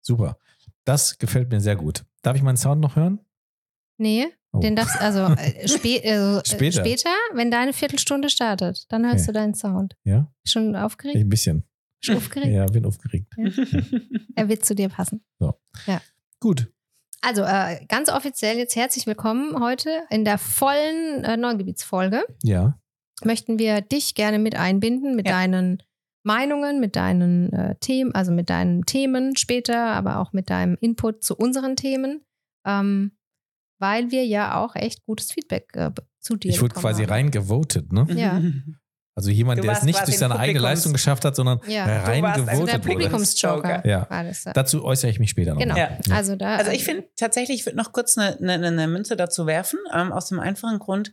Super. 0.00 0.38
Das 0.86 1.18
gefällt 1.18 1.50
mir 1.50 1.60
sehr 1.60 1.76
gut. 1.76 2.04
Darf 2.22 2.34
ich 2.36 2.42
meinen 2.42 2.56
Sound 2.56 2.80
noch 2.80 2.96
hören? 2.96 3.20
Nee, 3.98 4.28
Oh. 4.52 4.60
den 4.60 4.74
darfst 4.74 4.98
also 4.98 5.24
äh, 5.34 5.68
spä 5.68 5.98
äh, 5.98 6.40
Später. 6.46 6.80
später, 6.80 7.10
wenn 7.34 7.50
deine 7.50 7.74
Viertelstunde 7.74 8.30
startet, 8.30 8.86
dann 8.90 9.04
hörst 9.04 9.24
Okay. 9.24 9.26
du 9.26 9.32
deinen 9.34 9.52
Sound. 9.54 9.94
Ja? 10.04 10.32
Schon 10.46 10.74
aufgeregt? 10.74 11.18
ein 11.18 11.28
bisschen. 11.28 11.64
Schon 12.00 12.16
aufgeregt? 12.16 12.50
Ja, 12.54 12.64
bin 12.64 12.86
aufgeregt. 12.86 13.34
Er 14.36 14.48
wird 14.48 14.64
zu 14.64 14.74
dir 14.74 14.88
passen. 14.88 15.22
Gut. 16.40 16.72
Also 17.20 17.42
äh, 17.42 17.84
ganz 17.88 18.08
offiziell 18.10 18.58
jetzt 18.58 18.76
herzlich 18.76 19.06
willkommen 19.06 19.60
heute 19.60 19.90
in 20.10 20.24
der 20.24 20.38
vollen 20.38 21.24
äh, 21.24 21.36
Neugebietsfolge. 21.36 22.24
Ja. 22.42 22.78
Möchten 23.24 23.58
wir 23.58 23.80
dich 23.80 24.14
gerne 24.14 24.38
mit 24.38 24.54
einbinden 24.56 25.16
mit 25.16 25.26
Ja. 25.26 25.32
deinen 25.32 25.82
Meinungen, 26.22 26.78
mit 26.78 26.94
deinen 26.94 27.52
äh, 27.52 27.74
Themen, 27.80 28.14
also 28.14 28.30
mit 28.32 28.50
deinen 28.50 28.84
Themen 28.86 29.36
später, 29.36 29.86
aber 29.86 30.18
auch 30.18 30.32
mit 30.32 30.50
deinem 30.50 30.76
Input 30.80 31.24
zu 31.24 31.36
unseren 31.36 31.74
Themen, 31.74 32.22
ähm, 32.64 33.12
weil 33.80 34.10
wir 34.10 34.24
ja 34.24 34.60
auch 34.62 34.76
echt 34.76 35.04
gutes 35.04 35.32
Feedback 35.32 35.70
äh, 35.74 35.90
zu 36.20 36.36
dir 36.36 36.50
Ich 36.50 36.60
wurde 36.60 36.74
bekommen 36.74 36.82
quasi 36.92 37.02
haben. 37.02 37.10
reingevotet, 37.12 37.92
ne? 37.92 38.06
Ja. 38.14 38.40
Also 39.18 39.30
jemand, 39.30 39.58
Du 39.58 39.62
der 39.64 39.72
es 39.72 39.82
nicht 39.82 39.98
durch 40.06 40.16
seine 40.16 40.34
ein 40.34 40.40
eigene 40.42 40.60
Leistung 40.60 40.92
geschafft 40.92 41.24
hat, 41.24 41.34
sondern 41.34 41.60
Ja. 41.66 42.06
warst 42.22 42.48
also 42.48 42.66
Der. 42.66 42.78
Publikumsjoker 42.78 43.84
Ja. 43.84 44.06
Dazu 44.54 44.84
äußere 44.84 45.10
ich 45.10 45.18
mich 45.18 45.30
später 45.30 45.54
noch. 45.54 45.60
Genau. 45.60 45.76
Ja. 45.76 45.98
Also 46.12 46.36
da. 46.36 46.54
Also 46.54 46.70
ich 46.70 46.84
finde 46.84 47.08
tatsächlich, 47.16 47.58
ich 47.58 47.66
würde 47.66 47.78
noch 47.78 47.90
kurz 47.90 48.16
eine, 48.16 48.38
eine, 48.38 48.68
eine 48.68 48.86
Münze 48.86 49.16
dazu 49.16 49.48
werfen, 49.48 49.80
ähm, 49.92 50.12
aus 50.12 50.28
dem 50.28 50.38
einfachen 50.38 50.78
Grund, 50.78 51.10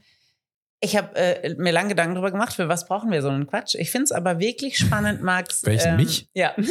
ich 0.82 0.96
habe 0.96 1.16
äh, 1.16 1.56
mir 1.56 1.72
lange 1.72 1.90
Gedanken 1.90 2.14
darüber 2.14 2.30
gemacht, 2.30 2.54
für 2.54 2.70
was 2.70 2.86
brauchen 2.86 3.10
wir 3.10 3.24
so 3.24 3.30
einen 3.30 3.48
Quatsch. 3.48 3.74
Ich 3.74 3.90
finde 3.90 4.04
es 4.04 4.12
aber 4.12 4.40
wirklich 4.40 4.78
spannend, 4.78 5.24
Max. 5.24 5.66
Welchen, 5.66 5.96
mich? 5.96 6.30
Ja. 6.36 6.54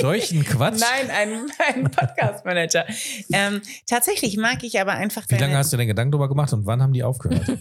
Solchen 0.00 0.44
Quatsch. 0.44 0.80
Nein, 0.80 1.10
ein, 1.10 1.46
ein 1.66 1.90
Podcast-Manager. 1.90 2.84
ähm, 3.32 3.62
tatsächlich 3.86 4.36
mag 4.36 4.62
ich 4.64 4.78
aber 4.78 4.92
einfach 4.92 5.22
Wie 5.28 5.36
lange 5.36 5.56
hast 5.56 5.72
du 5.72 5.78
denn 5.78 5.86
Gedanken 5.86 6.12
darüber 6.12 6.28
gemacht 6.28 6.52
und 6.52 6.66
wann 6.66 6.82
haben 6.82 6.92
die 6.92 7.02
aufgehört? 7.02 7.46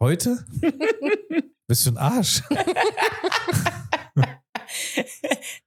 Heute? 0.00 0.44
Bist 1.66 1.86
du 1.86 1.90
ein 1.90 1.96
Arsch? 1.98 2.42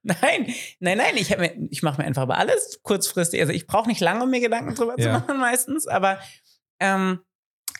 Nein, 0.03 0.53
nein, 0.79 0.97
nein, 0.97 1.15
ich, 1.17 1.29
mir- 1.37 1.55
ich 1.69 1.83
mache 1.83 2.01
mir 2.01 2.07
einfach 2.07 2.23
über 2.23 2.37
alles 2.37 2.79
kurzfristig. 2.83 3.39
Also 3.41 3.51
ich 3.53 3.67
brauche 3.67 3.87
nicht 3.89 3.99
lange, 4.01 4.23
um 4.23 4.29
mir 4.29 4.39
Gedanken 4.39 4.73
drüber 4.75 4.95
zu 4.97 5.05
Ja. 5.07 5.13
machen 5.19 5.37
meistens, 5.39 5.87
aber 5.87 6.19
ähm, 6.79 7.19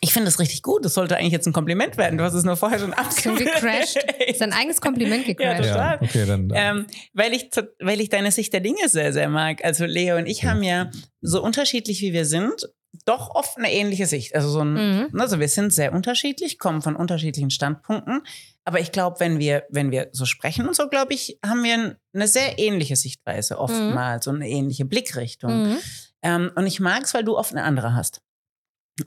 ich 0.00 0.12
finde 0.12 0.28
es 0.28 0.38
richtig 0.40 0.62
gut. 0.62 0.84
Das 0.84 0.94
sollte 0.94 1.16
eigentlich 1.16 1.32
jetzt 1.32 1.46
ein 1.46 1.52
Kompliment 1.52 1.96
werden. 1.96 2.18
Du 2.18 2.24
hast 2.24 2.34
es 2.34 2.44
nur 2.44 2.56
vorher 2.56 2.78
schon 2.80 2.92
Schon 2.92 2.98
abgewürgt. 2.98 3.54
gecrashed. 3.54 3.96
ist 4.26 4.40
dein 4.40 4.52
eigenes 4.52 4.80
Kompliment 4.80 5.26
Ja, 5.26 5.32
gecrashed. 5.34 5.70
total. 5.72 5.98
okay, 6.02 6.26
dann. 6.26 6.50
äh, 6.50 6.70
Ähm, 6.70 6.86
weil, 7.12 7.32
ich, 7.32 7.50
zu- 7.52 7.72
weil 7.80 8.00
ich 8.00 8.08
deine 8.08 8.30
Sicht 8.32 8.52
der 8.52 8.60
Dinge 8.60 8.88
sehr, 8.88 9.12
sehr 9.12 9.28
mag. 9.28 9.64
Also 9.64 9.84
Leo 9.84 10.16
und 10.16 10.26
ich 10.26 10.42
Ja. 10.42 10.50
haben 10.50 10.62
ja 10.62 10.90
so 11.20 11.42
unterschiedlich 11.42 12.00
wie 12.02 12.12
wir 12.12 12.24
sind, 12.24 12.68
doch 13.04 13.34
oft 13.34 13.56
eine 13.56 13.72
ähnliche 13.72 14.06
Sicht. 14.06 14.34
Also 14.34 14.48
so 14.50 14.60
ein, 14.60 14.74
Mhm. 15.10 15.20
also 15.20 15.40
wir 15.40 15.48
sind 15.48 15.72
sehr 15.72 15.92
unterschiedlich, 15.92 16.58
kommen 16.58 16.82
von 16.82 16.94
unterschiedlichen 16.96 17.50
Standpunkten. 17.50 18.22
Aber 18.64 18.80
ich 18.80 18.92
glaube, 18.92 19.18
wenn 19.20 19.38
wir, 19.38 19.64
wenn 19.70 19.90
wir 19.90 20.08
so 20.12 20.24
sprechen 20.24 20.68
und 20.68 20.76
so, 20.76 20.88
glaube 20.88 21.14
ich, 21.14 21.38
haben 21.44 21.64
wir 21.64 21.96
eine 22.12 22.28
sehr 22.28 22.58
ähnliche 22.58 22.96
Sichtweise 22.96 23.58
oftmals 23.58 24.26
und 24.26 24.36
eine 24.36 24.48
ähnliche 24.48 24.84
Blickrichtung. 24.84 25.70
Mhm. 25.70 25.78
Ähm, 26.22 26.50
und 26.54 26.66
ich 26.66 26.78
mag 26.78 27.02
es, 27.04 27.14
weil 27.14 27.24
du 27.24 27.36
oft 27.36 27.52
eine 27.52 27.64
andere 27.64 27.94
hast. 27.94 28.20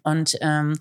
Und 0.04 0.36
ähm, 0.42 0.77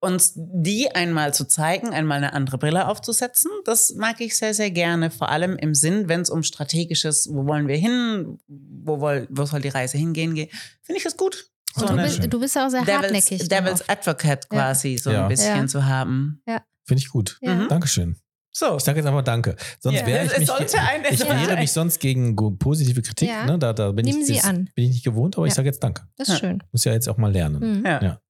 uns 0.00 0.32
die 0.36 0.94
einmal 0.94 1.32
zu 1.32 1.46
zeigen, 1.46 1.90
einmal 1.90 2.18
eine 2.18 2.32
andere 2.32 2.58
Brille 2.58 2.88
aufzusetzen, 2.88 3.50
das 3.64 3.94
mag 3.94 4.20
ich 4.20 4.36
sehr, 4.36 4.52
sehr 4.52 4.70
gerne. 4.70 5.10
Vor 5.10 5.28
allem 5.28 5.56
im 5.56 5.74
Sinn, 5.74 6.08
wenn 6.08 6.20
es 6.20 6.30
um 6.30 6.42
strategisches, 6.42 7.28
wo 7.32 7.46
wollen 7.46 7.68
wir 7.68 7.76
hin, 7.76 8.38
wo, 8.48 9.00
woll, 9.00 9.26
wo 9.30 9.44
soll 9.46 9.60
die 9.60 9.68
Reise 9.68 9.98
hingehen, 9.98 10.34
geht, 10.34 10.50
finde 10.82 10.98
ich 10.98 11.04
das 11.04 11.16
gut. 11.16 11.51
So 11.74 11.86
du, 11.86 11.96
bist, 11.96 12.32
du 12.32 12.40
bist 12.40 12.54
ja 12.56 12.66
auch 12.66 12.70
sehr 12.70 12.82
Devil's, 12.82 13.02
hartnäckig. 13.02 13.48
Devil's. 13.48 13.88
Advocate 13.88 14.46
Ja. 14.52 14.58
quasi 14.58 14.98
so 14.98 15.10
Ja. 15.10 15.22
ein 15.22 15.28
bisschen 15.28 15.56
Ja. 15.56 15.66
zu 15.66 15.84
haben. 15.86 16.42
Finde 16.84 17.00
ich 17.00 17.08
gut. 17.08 17.38
Ja. 17.40 17.54
Mhm. 17.54 17.68
Dankeschön. 17.68 18.16
So. 18.54 18.76
Ich 18.76 18.82
sage 18.82 18.98
jetzt 18.98 19.06
einfach 19.06 19.22
Danke. 19.24 19.56
Sonst 19.80 20.00
Ja. 20.00 20.06
wäre 20.06 20.26
ich 20.26 20.38
mich. 20.38 20.50
ein- 20.50 21.04
ich 21.10 21.20
wehre 21.24 21.56
mich 21.56 21.72
sonst 21.72 22.00
gegen 22.00 22.36
positive 22.58 23.00
Kritik. 23.00 23.28
Ja. 23.28 23.46
Ne? 23.46 23.58
Da, 23.58 23.72
da 23.72 23.92
bin, 23.92 24.04
Nimm 24.04 24.18
ich, 24.20 24.26
sie 24.26 24.34
das 24.34 24.44
an. 24.44 24.68
bin 24.74 24.84
ich 24.86 24.90
nicht 24.90 25.04
gewohnt, 25.04 25.36
aber 25.38 25.46
ich 25.46 25.52
Ja. 25.52 25.56
sage 25.56 25.68
jetzt 25.68 25.82
Danke. 25.82 26.02
Das 26.16 26.28
ist 26.28 26.34
Ja. 26.34 26.40
schön. 26.40 26.62
Muss 26.72 26.84
ja 26.84 26.92
jetzt 26.92 27.08
auch 27.08 27.16
mal 27.16 27.32
lernen. 27.32 27.78
Mhm. 27.78 27.86
Ja. 27.86 28.02
Ja. 28.02 28.20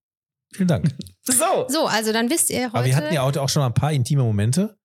Vielen 0.54 0.68
Dank. 0.68 0.88
So. 1.24 1.66
So, 1.68 1.86
also 1.86 2.12
dann 2.12 2.28
wisst 2.30 2.50
ihr 2.50 2.64
heute. 2.66 2.74
Aber 2.76 2.84
wir 2.84 2.96
hatten 2.96 3.14
ja 3.14 3.22
auch 3.22 3.48
schon 3.48 3.62
ein 3.62 3.74
paar 3.74 3.92
intime 3.92 4.22
Momente. 4.24 4.76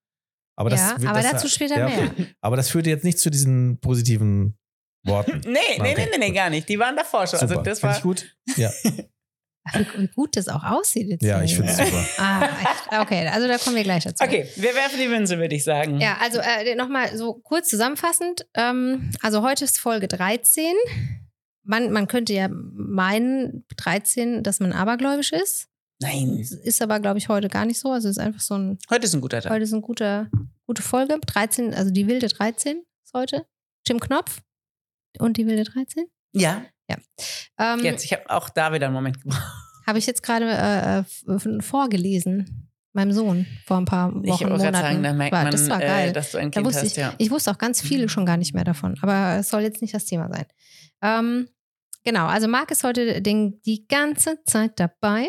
Aber 0.56 0.70
das, 0.70 0.80
Ja, 0.80 0.96
aber 1.10 1.20
das, 1.22 1.32
dazu 1.32 1.48
später 1.48 1.78
ja, 1.78 1.86
mehr. 1.88 2.10
Aber 2.40 2.56
das 2.56 2.68
führte 2.70 2.90
jetzt 2.90 3.04
nicht 3.04 3.18
zu 3.18 3.28
diesen 3.30 3.78
positiven 3.80 4.56
Worten. 5.04 5.40
Nee, 5.46 5.58
nee, 5.78 5.78
nee, 5.78 5.92
Okay, 5.92 6.08
nee, 6.12 6.18
nee, 6.18 6.26
gut. 6.28 6.34
gar 6.36 6.50
nicht. 6.50 6.68
Die 6.68 6.78
waren 6.78 6.96
davor 6.96 7.26
schon. 7.26 7.38
Super. 7.38 7.50
Also 7.52 7.62
das 7.62 7.82
war. 7.82 7.96
ich 7.96 8.02
gut? 8.02 8.26
Ja, 8.56 8.70
Wie, 9.74 9.86
wie 9.98 10.08
gut 10.08 10.34
das 10.34 10.48
auch 10.48 10.64
aussieht 10.64 11.08
jetzt. 11.08 11.22
ja 11.22 11.42
ich 11.42 11.54
finde 11.54 11.70
es 11.70 11.76
super. 11.76 12.02
Ah, 12.16 12.42
echt? 12.62 13.00
okay, 13.02 13.26
also 13.28 13.46
da 13.46 13.58
kommen 13.58 13.76
wir 13.76 13.82
gleich 13.82 14.02
dazu. 14.04 14.24
Okay, 14.24 14.48
wir 14.56 14.74
werfen 14.74 14.98
die 14.98 15.08
Münze, 15.08 15.36
würde 15.38 15.54
ich 15.54 15.62
sagen. 15.62 16.00
Ja, 16.00 16.16
also 16.22 16.38
äh, 16.38 16.74
nochmal 16.74 17.14
so 17.18 17.34
kurz 17.34 17.68
zusammenfassend. 17.68 18.46
Ähm, 18.54 19.10
also 19.20 19.42
heute 19.42 19.66
ist 19.66 19.78
Folge 19.78 20.08
13. 20.08 20.64
Man, 21.64 21.92
man 21.92 22.08
könnte 22.08 22.32
ja 22.32 22.48
meinen, 22.50 23.66
13, 23.76 24.42
dass 24.42 24.58
man 24.58 24.72
abergläubisch 24.72 25.32
ist. 25.32 25.68
Nein. 26.00 26.38
Ist 26.38 26.80
aber, 26.80 26.98
glaube 26.98 27.18
ich, 27.18 27.28
heute 27.28 27.48
gar 27.48 27.66
nicht 27.66 27.78
so. 27.80 27.90
Also 27.92 28.08
es 28.08 28.16
ist 28.16 28.22
einfach 28.22 28.40
so 28.40 28.54
ein, 28.56 28.78
Heute 28.88 29.04
ist 29.04 29.12
ein 29.14 29.20
guter 29.20 29.42
Tag. 29.42 29.52
heute 29.52 29.64
ist 29.64 29.72
eine 29.74 29.82
gute, 29.82 30.30
gute 30.66 30.80
Folge. 30.80 31.18
13, 31.26 31.74
also 31.74 31.90
die 31.90 32.06
wilde 32.06 32.28
13 32.28 32.82
ist 33.04 33.12
heute. 33.12 33.44
Jim 33.86 34.00
Knopf 34.00 34.40
und 35.20 35.36
die 35.36 35.46
wilde 35.46 35.64
13. 35.64 36.06
Ja, 36.32 36.62
Ähm, 37.58 37.80
jetzt. 37.82 38.04
Ich 38.04 38.12
habe 38.12 38.28
auch 38.30 38.48
da 38.50 38.72
wieder 38.72 38.86
einen 38.86 38.94
Moment 38.94 39.22
gebraucht. 39.22 39.42
Habe 39.86 39.98
ich 39.98 40.06
jetzt 40.06 40.22
gerade 40.22 40.46
äh, 40.50 40.98
f- 41.00 41.64
vorgelesen. 41.64 42.64
Meinem 42.94 43.12
Sohn 43.12 43.46
vor 43.66 43.76
ein 43.76 43.84
paar 43.84 44.12
Wochen, 44.14 44.24
Ich 44.24 44.40
Monaten. 44.40 44.74
sagen, 44.74 45.02
da 45.02 45.12
merkt 45.12 45.32
war, 45.32 45.42
man, 45.42 45.52
das 45.52 45.68
war 45.68 45.78
geil. 45.78 46.08
äh, 46.08 46.12
dass 46.12 46.32
du 46.32 46.38
ein 46.38 46.50
Kind 46.50 46.64
wusste 46.66 46.80
hast. 46.82 46.90
ich, 46.92 46.96
Ja. 46.96 47.14
ich 47.18 47.30
wusste 47.30 47.50
auch 47.50 47.58
ganz 47.58 47.80
viele 47.82 48.08
schon 48.08 48.24
gar 48.26 48.36
nicht 48.38 48.54
mehr 48.54 48.64
davon, 48.64 48.96
aber 49.02 49.36
es 49.38 49.50
soll 49.50 49.60
jetzt 49.62 49.82
nicht 49.82 49.92
das 49.94 50.06
Thema 50.06 50.28
sein. 50.32 50.46
Ähm, 51.02 51.48
genau, 52.04 52.26
also 52.26 52.48
Marc 52.48 52.70
ist 52.70 52.82
heute 52.84 53.20
den, 53.20 53.60
die 53.62 53.86
ganze 53.86 54.42
Zeit 54.44 54.80
dabei. 54.80 55.28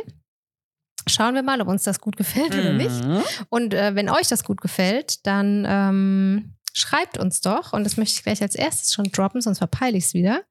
Schauen 1.07 1.35
wir 1.35 1.43
mal, 1.43 1.59
ob 1.61 1.67
uns 1.67 1.83
das 1.83 1.99
gut 1.99 2.17
gefällt 2.17 2.53
oder 2.53 2.73
nicht. 2.73 3.03
Mhm. 3.03 3.21
Und 3.49 3.73
äh, 3.73 3.93
wenn 3.95 4.09
euch 4.09 4.27
das 4.27 4.43
gut 4.43 4.61
gefällt, 4.61 5.25
dann 5.27 5.65
ähm, 5.67 6.55
schreibt 6.73 7.17
uns 7.17 7.41
doch. 7.41 7.73
Und 7.73 7.83
das 7.83 7.97
möchte 7.97 8.15
ich 8.15 8.23
gleich 8.23 8.41
als 8.41 8.55
erstes 8.55 8.93
schon 8.93 9.05
droppen, 9.05 9.41
sonst 9.41 9.59
verpeile 9.59 9.97
ich 9.97 10.05
es 10.05 10.13
wieder. 10.13 10.41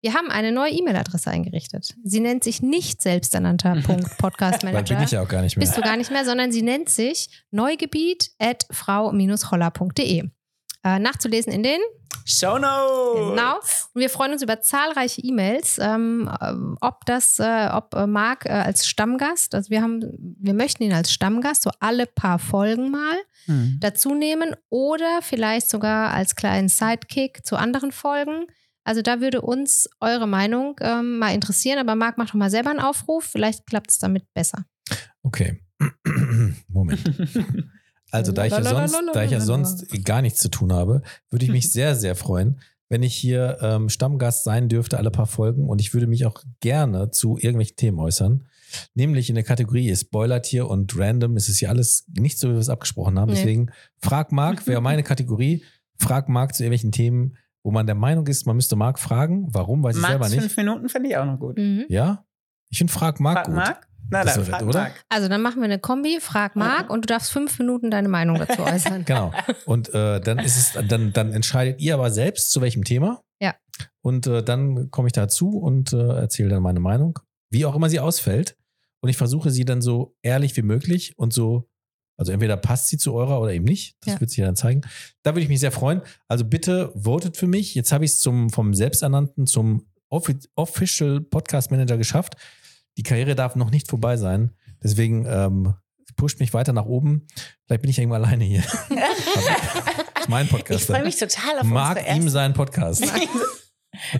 Wir 0.00 0.14
haben 0.14 0.30
eine 0.30 0.52
neue 0.52 0.70
E-Mail-Adresse 0.72 1.30
eingerichtet. 1.30 1.94
Sie 2.04 2.20
nennt 2.20 2.44
sich 2.44 2.62
nicht 2.62 3.00
selbsternannter 3.00 3.80
Punkt 3.82 4.18
Podcast 4.18 4.62
Weil 4.64 4.72
Manager 4.72 4.96
bin 4.96 5.04
ich 5.04 5.10
ja 5.12 5.22
auch 5.22 5.28
gar 5.28 5.42
nicht 5.42 5.56
mehr. 5.56 5.66
bist 5.66 5.76
du 5.76 5.82
gar 5.82 5.96
nicht 5.96 6.10
mehr, 6.10 6.24
sondern 6.24 6.52
sie 6.52 6.62
nennt 6.62 6.88
sich 6.88 7.28
neugebiet 7.50 8.30
at 8.38 8.66
frau-holler.de. 8.70 10.24
Äh, 10.84 10.98
nachzulesen 10.98 11.52
in 11.52 11.62
den. 11.62 11.80
Show 12.24 12.58
Notes. 12.58 13.30
Genau. 13.30 13.56
Und 13.94 14.00
wir 14.00 14.10
freuen 14.10 14.32
uns 14.32 14.42
über 14.42 14.60
zahlreiche 14.60 15.20
E-Mails, 15.22 15.78
ähm, 15.80 16.30
äh, 16.40 16.52
ob 16.80 17.04
das, 17.06 17.38
äh, 17.38 17.68
ob 17.72 17.94
äh, 17.94 18.06
Marc 18.06 18.46
äh, 18.46 18.50
als 18.50 18.86
Stammgast, 18.86 19.54
also 19.54 19.70
wir 19.70 19.82
haben, 19.82 20.36
wir 20.38 20.54
möchten 20.54 20.84
ihn 20.84 20.92
als 20.92 21.12
Stammgast 21.12 21.62
so 21.62 21.70
alle 21.80 22.06
paar 22.06 22.38
Folgen 22.38 22.90
mal 22.90 23.16
Hm. 23.46 23.78
dazu 23.80 24.14
nehmen 24.14 24.54
oder 24.68 25.20
vielleicht 25.20 25.68
sogar 25.68 26.12
als 26.12 26.36
kleinen 26.36 26.68
Sidekick 26.68 27.44
zu 27.44 27.56
anderen 27.56 27.90
Folgen. 27.90 28.46
Also 28.84 29.02
da 29.02 29.20
würde 29.20 29.40
uns 29.40 29.88
eure 30.00 30.28
Meinung 30.28 30.76
ähm, 30.80 31.18
mal 31.18 31.34
interessieren, 31.34 31.78
aber 31.78 31.94
Marc 31.96 32.18
macht 32.18 32.30
doch 32.30 32.34
mal 32.34 32.50
selber 32.50 32.70
einen 32.70 32.80
Aufruf, 32.80 33.24
vielleicht 33.24 33.66
klappt 33.66 33.90
es 33.90 33.98
damit 33.98 34.32
besser. 34.32 34.64
Okay. 35.22 35.60
Moment. 36.68 37.00
Also, 38.12 38.30
da 38.30 38.44
ich, 38.44 38.52
ja 38.52 38.62
sonst, 38.62 38.94
da 39.14 39.24
ich 39.24 39.30
ja 39.30 39.40
sonst 39.40 40.04
gar 40.04 40.22
nichts 40.22 40.40
zu 40.40 40.50
tun 40.50 40.72
habe, 40.72 41.02
würde 41.30 41.44
ich 41.44 41.50
mich 41.50 41.72
sehr, 41.72 41.96
sehr 41.96 42.14
freuen, 42.14 42.60
wenn 42.88 43.02
ich 43.02 43.14
hier 43.14 43.56
ähm, 43.62 43.88
Stammgast 43.88 44.44
sein 44.44 44.68
dürfte, 44.68 44.98
alle 44.98 45.10
paar 45.10 45.26
Folgen. 45.26 45.68
Und 45.68 45.80
ich 45.80 45.94
würde 45.94 46.06
mich 46.06 46.26
auch 46.26 46.42
gerne 46.60 47.10
zu 47.10 47.38
irgendwelchen 47.38 47.76
Themen 47.76 47.98
äußern. 47.98 48.44
Nämlich 48.94 49.30
in 49.30 49.34
der 49.34 49.44
Kategorie 49.44 49.94
Spoiler-Tier 49.96 50.68
und 50.68 50.96
Random 50.98 51.36
ist 51.36 51.48
es 51.48 51.60
ja 51.60 51.70
alles 51.70 52.04
nicht 52.18 52.38
so, 52.38 52.48
wie 52.48 52.52
wir 52.52 52.60
es 52.60 52.68
abgesprochen 52.68 53.18
haben. 53.18 53.30
Nee. 53.30 53.36
Deswegen 53.36 53.70
frag 53.98 54.30
Marc, 54.30 54.66
wäre 54.66 54.80
meine 54.82 55.02
Kategorie. 55.02 55.64
Frag 55.98 56.28
Marc 56.28 56.54
zu 56.54 56.62
irgendwelchen 56.62 56.92
Themen, 56.92 57.36
wo 57.62 57.70
man 57.70 57.86
der 57.86 57.94
Meinung 57.94 58.26
ist, 58.26 58.46
man 58.46 58.56
müsste 58.56 58.76
Marc 58.76 58.98
fragen. 58.98 59.46
Warum, 59.50 59.82
weiß 59.82 59.96
ich 59.96 60.02
selber 60.02 60.18
Max 60.18 60.32
nicht. 60.32 60.40
fünf 60.40 60.56
Minuten 60.56 60.88
finde 60.88 61.08
ich 61.08 61.16
auch 61.16 61.24
noch 61.24 61.38
gut. 61.38 61.56
Mhm. 61.56 61.84
Ja? 61.88 62.26
Ich 62.68 62.78
finde 62.78 62.92
Frag 62.92 63.20
Marc 63.20 63.38
Frag 63.38 63.46
gut. 63.46 63.54
Marc? 63.54 63.88
Na 64.12 64.22
Das 64.24 64.34
dann, 64.34 64.42
ist 64.42 64.48
doch- 64.52 64.58
frag 64.58 64.68
oder? 64.68 64.80
Marc. 64.80 65.04
Also 65.08 65.28
dann 65.28 65.42
machen 65.42 65.56
wir 65.60 65.64
eine 65.64 65.78
Kombi, 65.78 66.18
frag 66.20 66.54
Marc 66.56 66.90
und 66.90 67.04
du 67.04 67.06
darfst 67.06 67.32
fünf 67.32 67.58
Minuten 67.58 67.90
deine 67.90 68.08
Meinung 68.08 68.38
dazu 68.38 68.62
äußern. 68.62 69.04
Genau. 69.06 69.32
Und 69.66 69.92
äh, 69.94 70.20
dann 70.20 70.38
ist 70.38 70.56
es, 70.76 70.86
dann, 70.88 71.12
dann 71.12 71.32
entscheidet 71.32 71.80
ihr 71.80 71.94
aber 71.94 72.10
selbst, 72.10 72.50
zu 72.52 72.60
welchem 72.60 72.84
Thema. 72.84 73.22
Ja. 73.40 73.54
Und 74.02 74.26
äh, 74.28 74.42
dann 74.44 74.90
komme 74.90 75.08
ich 75.08 75.12
dazu 75.12 75.58
und 75.58 75.92
äh, 75.92 75.96
erzähle 76.20 76.50
dann 76.50 76.62
meine 76.62 76.80
Meinung, 76.80 77.18
wie 77.50 77.64
auch 77.66 77.74
immer 77.74 77.88
sie 77.90 77.98
ausfällt. 78.00 78.56
Und 79.00 79.08
ich 79.08 79.16
versuche 79.16 79.50
sie 79.50 79.64
dann 79.64 79.82
so 79.82 80.14
ehrlich 80.22 80.56
wie 80.56 80.62
möglich 80.62 81.18
und 81.18 81.32
so, 81.32 81.68
also 82.16 82.30
entweder 82.30 82.56
passt 82.56 82.88
sie 82.88 82.98
zu 82.98 83.14
eurer 83.14 83.40
oder 83.40 83.52
eben 83.52 83.64
nicht. 83.64 83.96
Das 84.04 84.14
Ja. 84.14 84.20
wird 84.20 84.30
sich 84.30 84.38
ja 84.38 84.46
dann 84.46 84.54
zeigen. 84.54 84.82
Da 85.24 85.32
würde 85.32 85.40
ich 85.42 85.48
mich 85.48 85.58
sehr 85.58 85.72
freuen. 85.72 86.02
Also 86.28 86.44
bitte 86.44 86.92
votet 86.94 87.36
für 87.36 87.48
mich. 87.48 87.74
Jetzt 87.74 87.90
habe 87.90 88.04
ich 88.04 88.12
es 88.12 88.20
zum 88.20 88.50
vom 88.50 88.74
Selbsternannten 88.74 89.46
zum 89.48 89.86
Offi 90.08 90.36
Official 90.54 91.20
Podcast 91.22 91.70
Manager 91.72 91.96
geschafft. 91.96 92.34
Die 92.96 93.02
Karriere 93.02 93.34
darf 93.34 93.56
noch 93.56 93.70
nicht 93.70 93.88
vorbei 93.88 94.16
sein. 94.16 94.52
Deswegen 94.82 95.26
ähm, 95.26 95.74
pusht 96.16 96.40
mich 96.40 96.52
weiter 96.52 96.72
nach 96.72 96.86
oben. 96.86 97.26
Vielleicht 97.66 97.82
bin 97.82 97.90
ich 97.90 97.98
irgendwann 97.98 98.24
alleine 98.24 98.44
hier. 98.44 98.62
mein 100.28 100.48
Podcast. 100.48 100.82
Ich 100.82 100.86
freue 100.86 101.04
mich 101.04 101.16
total 101.16 101.60
auf 101.60 101.64
Mag 101.66 101.98
ihm 102.00 102.06
erste 102.06 102.30
sein 102.30 102.52
Podcast. 102.52 103.04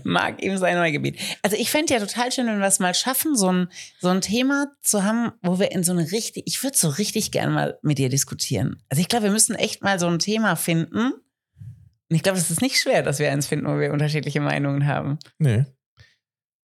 Mag 0.05 0.43
ihm 0.43 0.59
sein 0.59 0.76
Neugebiet. 0.76 1.19
Also 1.43 1.57
ich 1.57 1.71
fände 1.71 1.95
ja 1.95 2.00
total 2.00 2.31
schön, 2.31 2.47
wenn 2.47 2.59
wir 2.59 2.67
es 2.67 2.79
mal 2.79 2.95
schaffen, 2.95 3.37
so 3.37 3.50
ein, 3.50 3.69
so 4.00 4.09
ein 4.09 4.21
Thema 4.21 4.69
zu 4.83 5.02
haben, 5.02 5.33
wo 5.43 5.59
wir 5.59 5.73
in 5.73 5.83
so 5.83 5.93
eine 5.93 6.12
richtig, 6.12 6.45
ich 6.47 6.62
würde 6.62 6.76
so 6.76 6.88
richtig 6.88 7.31
gerne 7.31 7.52
mal 7.52 7.79
mit 7.83 7.99
dir 7.99 8.09
diskutieren. 8.09 8.83
Also 8.88 9.00
ich 9.00 9.09
glaube, 9.09 9.25
wir 9.25 9.31
müssen 9.33 9.55
echt 9.55 9.83
mal 9.83 9.99
so 9.99 10.07
ein 10.07 10.19
Thema 10.19 10.57
finden. 10.57 11.12
Und 11.12 12.17
ich 12.17 12.23
glaube, 12.23 12.38
es 12.38 12.50
ist 12.50 12.61
nicht 12.61 12.79
schwer, 12.79 13.02
dass 13.02 13.19
wir 13.19 13.33
eins 13.33 13.47
finden, 13.47 13.67
wo 13.67 13.79
wir 13.79 13.93
unterschiedliche 13.93 14.41
Meinungen 14.41 14.87
haben. 14.87 15.19
Nee. 15.38 15.64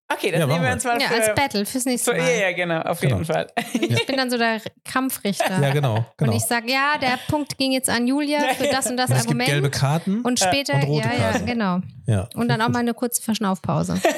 Okay, 0.09 0.31
das 0.31 0.39
Ja, 0.39 0.45
nehmen 0.47 0.49
machen 0.59 0.63
wir 0.67 0.71
uns 0.73 0.83
mal 0.85 1.01
Ja, 1.01 1.07
für, 1.09 1.15
als 1.15 1.35
Battle 1.35 1.65
fürs 1.65 1.83
nächste 1.85 2.11
für 2.11 2.17
ja, 2.17 2.23
Mal. 2.23 2.39
ja, 2.39 2.51
genau, 2.53 2.81
auf 2.81 2.99
Genau. 3.01 3.15
jeden 3.15 3.25
Fall. 3.25 3.47
Ich 3.73 4.05
bin 4.05 4.15
dann 4.15 4.29
so 4.31 4.37
der 4.37 4.61
Kampfrichter. 4.85 5.61
Ja, 5.61 5.71
genau. 5.73 6.05
genau. 6.15 6.31
Und 6.31 6.37
ich 6.37 6.43
sage, 6.43 6.71
ja, 6.71 6.97
der 6.97 7.19
Punkt 7.27 7.57
ging 7.57 7.73
jetzt 7.73 7.89
an 7.89 8.07
Julia 8.07 8.39
für 8.53 8.67
das 8.67 8.87
und 8.89 8.95
das 8.95 9.09
es 9.09 9.15
gibt 9.17 9.27
Argument. 9.27 9.49
gelbe 9.49 9.69
Karten. 9.69 10.21
und 10.21 10.39
später, 10.39 10.75
und 10.75 10.83
rote 10.83 11.07
ja, 11.07 11.13
ja, 11.13 11.31
Karten. 11.31 11.45
genau. 11.45 11.79
ja. 12.05 12.29
Und 12.35 12.47
dann 12.47 12.61
auch 12.61 12.69
mal 12.69 12.79
eine 12.79 12.93
kurze 12.93 13.21
Verschnaufpause. 13.21 13.99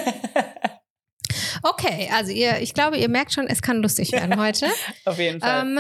Okay, 1.62 2.10
also 2.16 2.32
ihr, 2.32 2.60
ich 2.62 2.74
glaube, 2.74 2.98
ihr 2.98 3.10
merkt 3.10 3.34
schon, 3.34 3.48
es 3.48 3.62
kann 3.62 3.82
lustig 3.82 4.14
werden 4.14 4.40
heute. 4.40 4.68
Auf 5.06 5.20
jeden 5.20 5.42
Fall. 5.42 5.62
Ähm, 5.64 5.80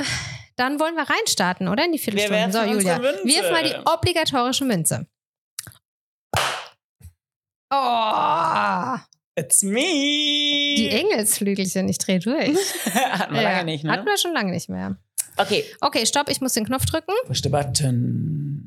dann 0.57 0.77
wollen 0.79 0.95
wir 0.95 1.03
reinstarten, 1.09 1.69
oder? 1.69 1.85
In 1.85 1.93
die 1.93 1.99
Viertelstunde. 1.99 2.51
So, 2.51 2.61
Julia. 2.63 3.01
Wirf 3.01 3.49
mal 3.51 3.63
die 3.63 3.75
obligatorische 3.85 4.65
Münze. 4.65 5.07
Oh, 7.71 8.95
It's 9.39 9.63
me. 9.63 10.75
die 10.77 10.89
Engelsflügelchen, 10.89 11.87
ich 11.87 11.97
drehe 11.97 12.19
durch. 12.19 12.57
Hatten 12.93 13.33
wir 13.33 13.41
Ja, 13.41 13.51
lange 13.53 13.65
nicht, 13.65 13.85
Hatten 13.85 14.03
ne? 14.05 14.11
wir 14.11 14.17
schon 14.17 14.33
lange 14.33 14.51
nicht 14.51 14.67
mehr. 14.69 14.97
Okay. 15.37 15.63
Okay, 15.79 16.05
stopp, 16.05 16.29
ich 16.29 16.41
muss 16.41 16.53
den 16.53 16.65
Knopf 16.65 16.85
drücken. 16.85 17.13
Push 17.25 17.41
the 17.43 17.49
button. 17.49 18.65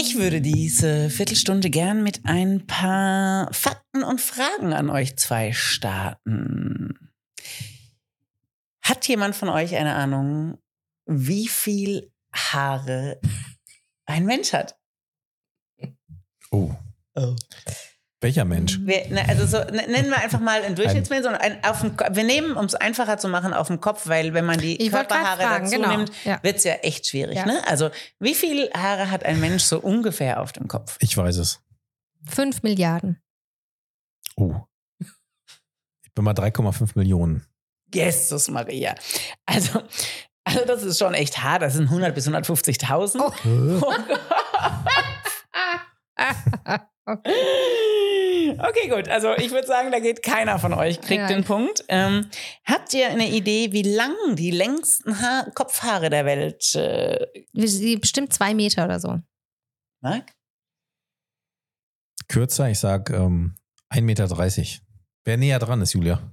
Ich 0.00 0.16
würde 0.16 0.40
diese 0.40 1.10
Viertelstunde 1.10 1.70
gern 1.70 2.02
mit 2.02 2.22
ein 2.24 2.66
paar 2.66 3.52
Fakten 3.52 4.02
und 4.02 4.20
Fragen 4.20 4.72
an 4.72 4.90
euch 4.90 5.16
zwei 5.16 5.52
starten. 5.52 7.10
Hat 8.82 9.06
jemand 9.06 9.36
von 9.36 9.48
euch 9.48 9.76
eine 9.76 9.94
Ahnung, 9.94 10.58
wie 11.06 11.46
viel 11.46 12.10
Haare 12.34 13.20
ein 14.06 14.24
Mensch 14.24 14.52
hat? 14.52 14.76
Oh. 16.50 16.72
Welcher 18.22 18.44
Mensch? 18.44 18.78
Wir, 18.82 19.08
ne, 19.08 19.26
also 19.28 19.46
so, 19.46 19.58
ne, 19.64 19.86
nennen 19.88 20.10
wir 20.10 20.18
einfach 20.18 20.40
mal 20.40 20.62
ein 20.62 20.74
Durchschnittsmensch, 20.74 21.22
sondern 21.22 21.40
ein, 21.40 21.64
auf 21.64 21.80
dem, 21.80 21.96
Ko- 21.96 22.04
wir 22.10 22.24
nehmen, 22.24 22.54
um 22.54 22.66
es 22.66 22.74
einfacher 22.74 23.16
zu 23.16 23.28
machen, 23.28 23.54
auf 23.54 23.68
dem 23.68 23.80
Kopf, 23.80 24.08
weil 24.08 24.34
wenn 24.34 24.44
man 24.44 24.58
die 24.58 24.76
Ich 24.82 24.90
Körperhaare 24.90 25.40
fragen, 25.42 25.64
dazu 25.70 25.76
genau. 25.76 25.96
nimmt, 25.96 26.12
Ja. 26.24 26.38
wird 26.42 26.56
es 26.58 26.64
ja 26.64 26.74
echt 26.74 27.06
schwierig. 27.06 27.36
Ja. 27.36 27.46
Ne? 27.46 27.62
Also 27.66 27.90
wie 28.18 28.34
viel 28.34 28.70
Haare 28.74 29.10
hat 29.10 29.24
ein 29.24 29.40
Mensch 29.40 29.62
so 29.64 29.78
ungefähr 29.80 30.40
auf 30.42 30.52
dem 30.52 30.68
Kopf? 30.68 30.98
Ich 31.00 31.16
weiß 31.16 31.38
es. 31.38 31.60
Fünf 32.28 32.62
Milliarden. 32.62 33.22
Oh. 34.36 34.54
Ich 34.98 36.12
bin 36.14 36.22
mal 36.24 36.34
3,5 36.34 36.90
Millionen. 36.96 37.46
Jesus 37.92 38.48
Maria. 38.48 38.94
Also, 39.46 39.82
also 40.44 40.64
das 40.66 40.82
ist 40.82 40.98
schon 40.98 41.14
echt 41.14 41.42
hart. 41.42 41.62
Das 41.62 41.72
sind 41.72 41.84
100 41.84 42.14
bis 42.14 42.28
150.000. 42.28 43.18
Oh. 43.80 43.92
okay. 47.12 48.58
okay, 48.58 48.88
gut. 48.88 49.08
Also 49.08 49.34
ich 49.36 49.50
würde 49.50 49.66
sagen, 49.66 49.90
da 49.90 49.98
geht 49.98 50.22
keiner 50.22 50.58
von 50.58 50.72
euch, 50.72 51.00
kriegt 51.00 51.20
Ja. 51.22 51.28
den 51.28 51.44
Punkt. 51.44 51.84
Ähm, 51.88 52.26
habt 52.64 52.92
ihr 52.94 53.08
eine 53.08 53.28
Idee, 53.30 53.72
wie 53.72 53.82
lang 53.82 54.14
die 54.36 54.50
längsten 54.50 55.20
Haar 55.20 55.50
Kopfhaare 55.54 56.10
der 56.10 56.24
Welt 56.24 56.74
äh, 56.74 57.26
Die 57.52 57.96
Bestimmt 57.96 58.32
zwei 58.32 58.54
Meter 58.54 58.84
oder 58.84 59.00
so. 59.00 59.18
mag? 60.00 60.32
Kürzer, 62.28 62.70
ich 62.70 62.78
sag 62.78 63.10
ähm, 63.10 63.56
1,30 63.92 64.02
Meter. 64.02 64.28
Wer 65.24 65.36
näher 65.36 65.58
dran 65.58 65.80
ist, 65.82 65.92
Julia? 65.94 66.30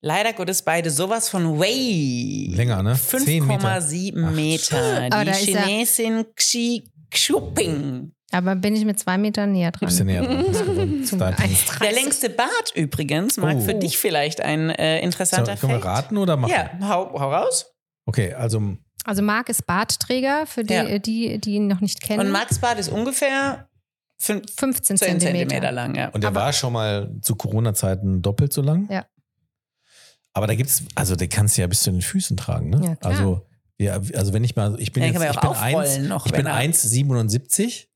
Leider 0.00 0.34
Gottes 0.34 0.62
beide 0.62 0.90
sowas 0.90 1.28
von 1.28 1.58
way. 1.58 2.52
Länger, 2.54 2.82
ne? 2.82 2.94
Zehn 2.94 3.46
Meter. 3.46 3.78
5,7 3.78 4.24
Ach, 4.26 4.30
Meter. 4.32 5.02
Aber 5.10 5.24
Die 5.24 5.32
Chinesin 5.32 6.26
Xi 6.36 6.90
Jinping. 7.12 8.13
Aber 8.34 8.56
bin 8.56 8.74
ich 8.76 8.84
mit 8.84 8.98
zwei 8.98 9.16
Metern 9.16 9.52
näher 9.52 9.70
dran. 9.70 9.86
Bist 9.86 10.00
du 10.00 10.04
näher 10.04 10.22
dran? 10.22 10.44
Zum 11.04 11.20
1,30. 11.20 11.78
Der 11.80 11.92
längste 11.92 12.30
Bart 12.30 12.72
übrigens, 12.74 13.36
mag 13.36 13.56
Oh. 13.56 13.60
für 13.60 13.74
dich 13.74 13.96
vielleicht 13.98 14.40
ein 14.40 14.70
äh, 14.70 15.00
interessanter 15.00 15.56
So, 15.56 15.60
können 15.60 15.72
wir 15.74 15.80
Fakt. 15.80 16.04
raten 16.06 16.16
oder 16.18 16.36
machen? 16.36 16.52
Ja, 16.52 16.70
hau, 16.88 17.12
hau 17.18 17.32
raus. 17.32 17.66
Okay, 18.06 18.34
also 18.34 18.76
Also 19.04 19.22
Marc 19.22 19.48
ist 19.48 19.66
Bartträger, 19.66 20.46
für 20.46 20.64
die, 20.64 20.74
Ja. 20.74 20.98
die, 20.98 21.38
die 21.40 21.54
ihn 21.54 21.68
noch 21.68 21.80
nicht 21.80 22.02
kennen. 22.02 22.20
Und 22.20 22.30
Max 22.32 22.58
Bart 22.58 22.78
ist 22.78 22.88
ungefähr 22.90 23.68
15 24.20 24.56
15 24.56 24.96
Zentimeter, 24.96 25.38
Zentimeter. 25.48 25.72
lang, 25.72 25.94
ja. 25.94 26.08
Und 26.08 26.22
der 26.22 26.28
Aber- 26.28 26.40
war 26.40 26.52
schon 26.52 26.72
mal 26.72 27.14
zu 27.22 27.34
Corona-Zeiten 27.36 28.20
doppelt 28.22 28.52
so 28.52 28.62
lang. 28.62 28.88
Ja. 28.90 29.04
Aber 30.32 30.46
da 30.46 30.54
gibt's, 30.54 30.82
also 30.94 31.14
den 31.16 31.28
kannst 31.28 31.56
du 31.56 31.60
ja 31.60 31.66
bis 31.66 31.82
zu 31.82 31.90
den 31.92 32.02
Füßen 32.02 32.36
tragen, 32.36 32.70
ne? 32.70 32.80
Ja, 32.84 32.96
klar. 32.96 33.12
Also, 33.12 33.46
ja, 33.78 33.94
also 34.14 34.32
wenn 34.32 34.42
ich 34.44 34.56
mal, 34.56 34.76
ich 34.80 34.92
bin 34.92 35.02
Ja, 35.02 35.08
jetzt, 35.10 35.16
ich 35.16 35.20
bin 35.28 35.32
ja 35.34 35.42
auch 35.50 35.60
1, 35.62 35.76
aufrollen 35.76 36.08
noch, 36.08 36.26
ich 36.26 36.32
bin 36.32 36.44
wenn 36.44 36.46
er- 36.46 36.56
1,77 36.56 37.86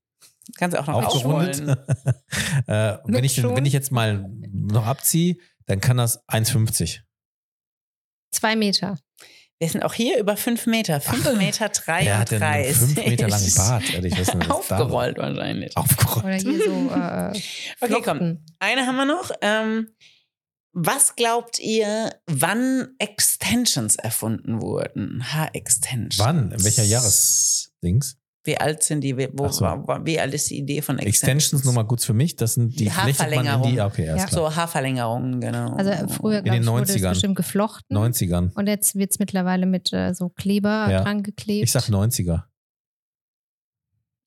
Kannst 0.57 0.77
du 0.77 0.81
auch 0.81 0.87
noch 0.87 1.05
aufgerundet. 1.05 1.61
äh, 2.67 2.99
wenn, 3.05 3.25
ich, 3.25 3.43
wenn 3.43 3.67
ich 3.67 3.73
jetzt 3.73 3.93
mal 3.93 4.31
noch 4.53 4.87
abziehe, 4.87 5.37
dann 5.67 5.81
kann 5.81 5.97
das 5.97 6.27
1,50. 6.29 7.01
Zwei 8.33 8.57
Meter. 8.57 8.99
Wir 9.59 9.69
sind 9.69 9.83
auch 9.83 9.95
hier 9.95 10.19
über 10.19 10.37
5 10.37 10.67
Meter. 10.67 11.01
5 11.01 11.37
Meter 11.37 11.69
33. 11.69 12.05
Der 12.05 12.19
hat 12.19 12.33
einen 12.33 12.75
5 12.75 12.97
Meter 12.97 13.29
langen 13.29 13.55
Bart. 13.57 13.93
Ehrlich, 13.93 14.13
was 14.13 14.21
ist 14.21 14.33
denn 14.33 14.41
das 14.41 14.51
Aufgerollt 14.51 15.19
wahrscheinlich. 15.19 15.77
Aufgerollt. 15.77 16.45
Oder 16.45 16.53
hier 16.53 16.65
so 16.65 16.91
äh, 16.91 17.41
Okay, 17.81 18.03
komm. 18.05 18.45
Eine 18.61 18.87
haben 18.87 18.97
wir 18.97 19.05
noch. 19.05 19.33
Ähm, 19.41 19.89
was 20.73 21.17
glaubt 21.17 21.59
ihr, 21.59 22.15
wann 22.27 22.95
Extensions 22.99 23.97
erfunden 23.97 24.63
wurden? 24.63 25.33
Haar-Extensions. 25.33 26.19
Wann? 26.19 26.53
In 26.53 26.63
welcher 26.63 26.85
Jahresdings? 26.85 28.17
Wie 28.49 28.57
alt 28.57 28.83
sind 28.83 29.03
die? 29.03 29.15
Wie, 29.19 29.29
wo, 29.35 29.47
so. 29.49 29.67
wie 29.67 30.19
alt 30.19 30.33
ist 30.33 30.49
die 30.49 30.57
Idee 30.57 30.81
von 30.81 30.99
Extensions? 30.99 31.45
Extensions 31.45 31.65
nochmal 31.67 31.85
gut 31.85 32.01
für 32.01 32.15
mich. 32.15 32.35
Das 32.35 32.55
sind 32.55 32.81
die, 32.81 32.87
in 32.87 33.63
die. 33.63 33.79
Okay, 33.79 34.07
Ja. 34.07 34.27
So 34.27 34.57
Haarverlängerungen, 34.57 35.39
genau. 35.39 35.75
Also 35.75 35.91
früher, 36.09 36.39
In 36.39 36.45
glaube 36.45 36.57
den 36.59 36.63
ich, 36.63 36.69
wurde 36.71 36.83
es 36.85 36.97
90ern. 36.97 37.09
bestimmt 37.11 37.37
geflochten. 37.37 37.95
90ern. 37.95 38.55
Und 38.55 38.67
jetzt 38.67 38.95
wird 38.95 39.11
es 39.11 39.19
mittlerweile 39.19 39.67
mit 39.67 39.93
äh, 39.93 40.15
so 40.15 40.31
Kleber 40.31 40.89
Ja. 40.91 41.03
dran 41.03 41.23
geklebt. 41.23 41.63
Ich 41.65 41.73
sag 41.73 41.83
90er. 41.91 42.45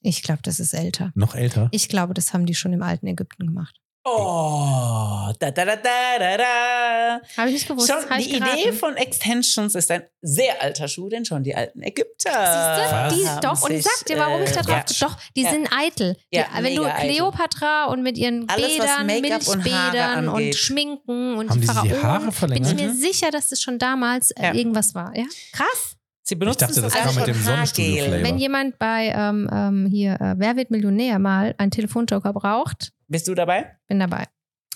Ich 0.04 0.22
glaube, 0.22 0.42
das 0.44 0.60
ist 0.60 0.74
älter. 0.74 1.12
Noch 1.16 1.34
älter. 1.34 1.70
Ich 1.72 1.90
glaube, 1.90 2.14
das 2.14 2.32
haben 2.32 2.46
die 2.46 2.54
schon 2.54 2.74
im 2.74 2.84
alten 2.84 3.08
Ägypten 3.08 3.48
gemacht. 3.48 3.80
Oh, 4.04 5.32
da 5.40 5.52
da 5.52 5.66
da 5.66 5.76
da 5.76 6.18
da 6.20 6.38
da. 6.38 7.22
Habe 7.38 7.50
ich 7.50 7.54
nicht 7.54 7.68
gewusst. 7.68 7.88
Schon 7.88 8.20
ich 8.20 8.30
die 8.30 8.38
Idee 8.38 8.72
von 8.72 8.96
Extensions 8.98 9.76
ist 9.76 9.92
ein 9.92 10.04
sehr 10.22 10.60
alter 10.62 10.88
Schuh, 10.88 11.08
denn 11.10 11.24
schon 11.24 11.44
die 11.44 11.54
alten 11.56 11.82
Ägypter. 11.84 13.10
Siehst 13.12 13.22
du? 13.22 13.36
Die, 13.36 13.42
doch, 13.42 13.62
und 13.62 13.72
ich 13.72 13.84
sag 13.84 14.06
dir, 14.08 14.18
warum 14.18 14.42
ich 14.42 14.52
da 14.52 14.62
äh, 14.62 14.64
drauf. 14.64 14.84
ja. 14.90 15.08
Doch, 15.08 15.18
die 15.36 15.44
Ja. 15.44 15.52
sind 15.52 15.70
eitel. 15.72 16.16
Die, 16.34 16.38
Ja, 16.38 16.46
wenn 16.62 16.76
du 16.76 16.82
mega 16.84 16.96
eitel. 16.96 17.10
Kleopatra 17.12 17.86
und 17.86 18.02
mit 18.02 18.18
ihren 18.18 18.50
Alles, 18.50 18.78
Bädern, 18.78 19.02
und 19.02 19.06
Milchbädern 19.08 20.28
und, 20.30 20.36
angeht. 20.36 20.56
Schminken 20.56 21.38
und 21.38 21.50
Haben 21.50 21.62
die 21.62 21.68
die 21.68 21.74
sich 21.74 21.82
die 21.84 21.90
Pharaonen, 21.90 22.04
Haare 22.04 22.20
bin 22.22 22.30
ich 22.30 22.36
verlängert? 22.36 22.76
mir 22.76 22.94
sicher, 22.94 23.30
dass 23.32 23.50
das 23.50 23.62
schon 23.62 23.78
damals 23.78 24.32
äh, 24.32 24.46
Ja. 24.48 24.54
irgendwas 24.54 24.96
war. 24.96 25.16
Ja? 25.16 25.26
Krass. 25.54 25.96
Sie 26.24 26.36
Ich 26.36 26.40
benutzen 26.40 26.68
dachte, 26.68 26.82
das 26.82 26.94
sogar 26.94 27.08
kam 27.08 27.16
mit 27.16 27.28
dem 27.28 27.44
Sonnenstudio-Flavor. 27.44 28.12
Haargel. 28.14 28.24
Wenn 28.24 28.38
jemand 28.38 28.80
bei 28.80 29.12
ähm, 29.16 29.50
ähm, 29.52 29.88
hier 29.92 30.14
äh, 30.22 30.36
Wer 30.38 30.56
wird 30.56 30.72
Millionär 30.72 31.20
mal 31.20 31.54
einen 31.58 31.72
Telefonjoker 31.72 32.32
braucht, 32.34 32.94
Bist 33.12 33.28
du 33.28 33.36
dabei? 33.36 33.78
bin 33.88 34.00
dabei. 34.00 34.28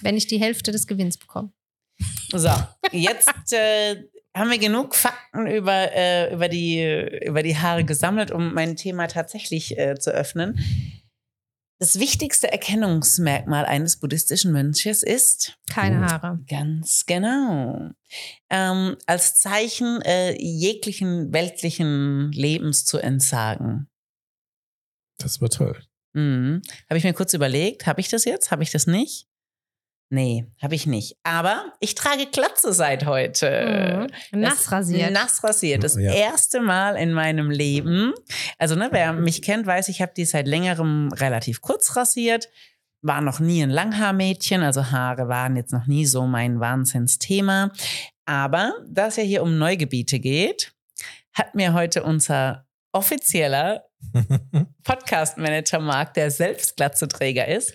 Wenn 0.01 0.17
ich 0.17 0.27
die 0.27 0.41
Hälfte 0.41 0.73
des 0.73 0.87
Gewinns 0.87 1.17
bekomme. 1.17 1.53
So, 2.33 2.51
jetzt 2.91 3.53
äh, 3.53 4.03
haben 4.35 4.51
wir 4.51 4.57
genug 4.57 4.93
Fakten 4.93 5.47
über, 5.47 5.93
äh, 5.93 6.33
über, 6.33 6.49
die, 6.49 6.83
über 7.25 7.41
die 7.43 7.57
Haare 7.57 7.85
gesammelt, 7.85 8.31
um 8.31 8.53
mein 8.53 8.75
Thema 8.75 9.07
tatsächlich 9.07 9.77
äh, 9.77 9.97
zu 9.97 10.11
öffnen. 10.11 10.59
Das 11.79 11.97
wichtigste 11.97 12.51
Erkennungsmerkmal 12.51 13.65
eines 13.65 13.99
buddhistischen 14.01 14.51
Mönches 14.51 15.01
ist 15.01 15.57
Keine. 15.69 16.05
Haare. 16.05 16.39
ganz 16.49 17.05
genau 17.05 17.91
ähm, 18.49 18.97
als 19.05 19.35
Zeichen 19.35 20.01
äh, 20.01 20.35
jeglichen 20.41 21.31
weltlichen 21.31 22.33
Lebens 22.33 22.83
zu 22.83 22.97
entsagen. 22.97 23.87
Das 25.19 25.39
war 25.39 25.49
toll. 25.49 25.81
Mhm. 26.15 26.61
Habe 26.89 26.97
ich 26.97 27.03
mir 27.03 27.13
kurz 27.13 27.33
überlegt, 27.33 27.85
habe 27.85 27.99
ich 28.01 28.09
das 28.09 28.25
jetzt? 28.25 28.51
Habe 28.51 28.63
ich 28.63 28.71
das 28.71 28.87
nicht? 28.87 29.27
Nee, 30.09 30.45
habe 30.61 30.75
ich 30.75 30.85
nicht. 30.85 31.17
Aber 31.23 31.73
ich 31.79 31.95
trage 31.95 32.27
Glatze 32.31 32.73
seit 32.73 33.05
heute. 33.05 34.07
Mhm. 34.31 34.39
Nass 34.39 34.71
rasiert. 34.71 35.11
Nass 35.11 35.43
rasiert. 35.43 35.83
Das 35.83 35.95
Ja. 35.95 36.13
erste 36.13 36.61
Mal 36.61 36.95
in 36.95 37.11
meinem 37.11 37.49
Leben. 37.49 38.13
Also, 38.59 38.75
ne, 38.75 38.89
wer 38.91 39.13
mich 39.13 39.41
kennt, 39.41 39.65
weiß, 39.65 39.87
ich 39.89 40.01
habe 40.01 40.13
die 40.15 40.25
seit 40.25 40.47
längerem 40.47 41.11
relativ 41.11 41.61
kurz 41.61 41.95
rasiert. 41.95 42.49
War 43.01 43.21
noch 43.21 43.39
nie 43.39 43.61
ein 43.61 43.69
Langhaarmädchen, 43.71 44.61
also 44.63 44.89
Haare 44.91 45.27
waren 45.27 45.55
jetzt 45.55 45.73
noch 45.73 45.85
nie 45.85 46.05
so 46.05 46.25
mein 46.27 46.59
Wahnsinnsthema. 46.59 47.71
Aber 48.25 48.73
da 48.87 49.07
es 49.07 49.17
ja 49.17 49.23
hier 49.23 49.43
um 49.43 49.57
Neugebiete 49.57 50.19
geht, 50.19 50.73
hat 51.33 51.55
mir 51.55 51.73
heute 51.73 52.03
unser 52.03 52.67
offizieller 52.91 53.83
Podcast-Manager 54.83 55.79
Marc, 55.79 56.13
der 56.13 56.31
selbst 56.31 56.75
Glatzeträger 56.77 57.47
ist, 57.47 57.73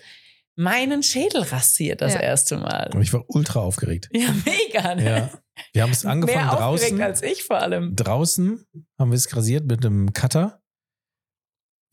meinen 0.55 1.03
Schädel 1.03 1.41
rasiert 1.43 2.01
das 2.01 2.13
Ja. 2.13 2.19
erste 2.21 2.57
Mal. 2.57 2.89
Und 2.93 3.01
ich 3.01 3.13
war 3.13 3.23
ultra 3.27 3.59
aufgeregt. 3.61 4.09
Ja, 4.13 4.29
mega, 4.45 4.95
ne? 4.95 5.03
Ja. 5.05 5.29
Wir 5.73 5.83
haben 5.83 5.91
es 5.91 6.05
angefangen 6.05 6.45
Mehr 6.47 6.55
draußen. 6.55 6.85
aufgeregt 6.85 7.01
als 7.01 7.21
ich 7.21 7.43
vor 7.43 7.59
allem. 7.61 7.95
Draußen 7.95 8.65
haben 8.99 9.11
wir 9.11 9.15
es 9.15 9.35
rasiert 9.35 9.65
mit 9.65 9.85
einem 9.85 10.13
Cutter. 10.13 10.61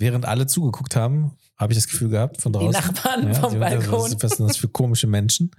Während 0.00 0.26
alle 0.26 0.46
zugeguckt 0.46 0.94
haben, 0.94 1.36
habe 1.58 1.72
ich 1.72 1.78
das 1.78 1.88
Gefühl 1.88 2.10
gehabt 2.10 2.40
von 2.40 2.52
Die 2.52 2.58
draußen. 2.60 2.72
Nachbarn 2.94 3.26
Ja, 3.28 3.34
vom 3.34 3.52
die- 3.52 3.58
Balkon. 3.58 4.14
was 4.22 4.36
sind 4.36 4.48
das 4.48 4.56
für 4.56 4.68
komische 4.68 5.08
Menschen? 5.08 5.50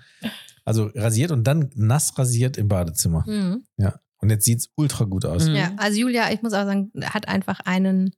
Also 0.64 0.90
rasiert 0.96 1.32
und 1.32 1.44
dann 1.46 1.70
nass 1.76 2.18
rasiert 2.18 2.58
im 2.58 2.68
Badezimmer. 2.70 3.24
Mhm. 3.28 3.64
Und 4.22 4.30
jetzt 4.30 4.44
sieht 4.46 4.60
es 4.60 4.70
ultra 4.76 5.06
gut 5.06 5.26
aus. 5.26 5.46
Mhm. 5.48 5.56
Ja, 5.56 5.72
also 5.78 5.98
Julia, 6.00 6.32
ich 6.32 6.42
muss 6.42 6.54
auch 6.54 6.66
sagen, 6.66 6.92
hat 7.04 7.28
einfach 7.30 7.60
einen 7.62 8.12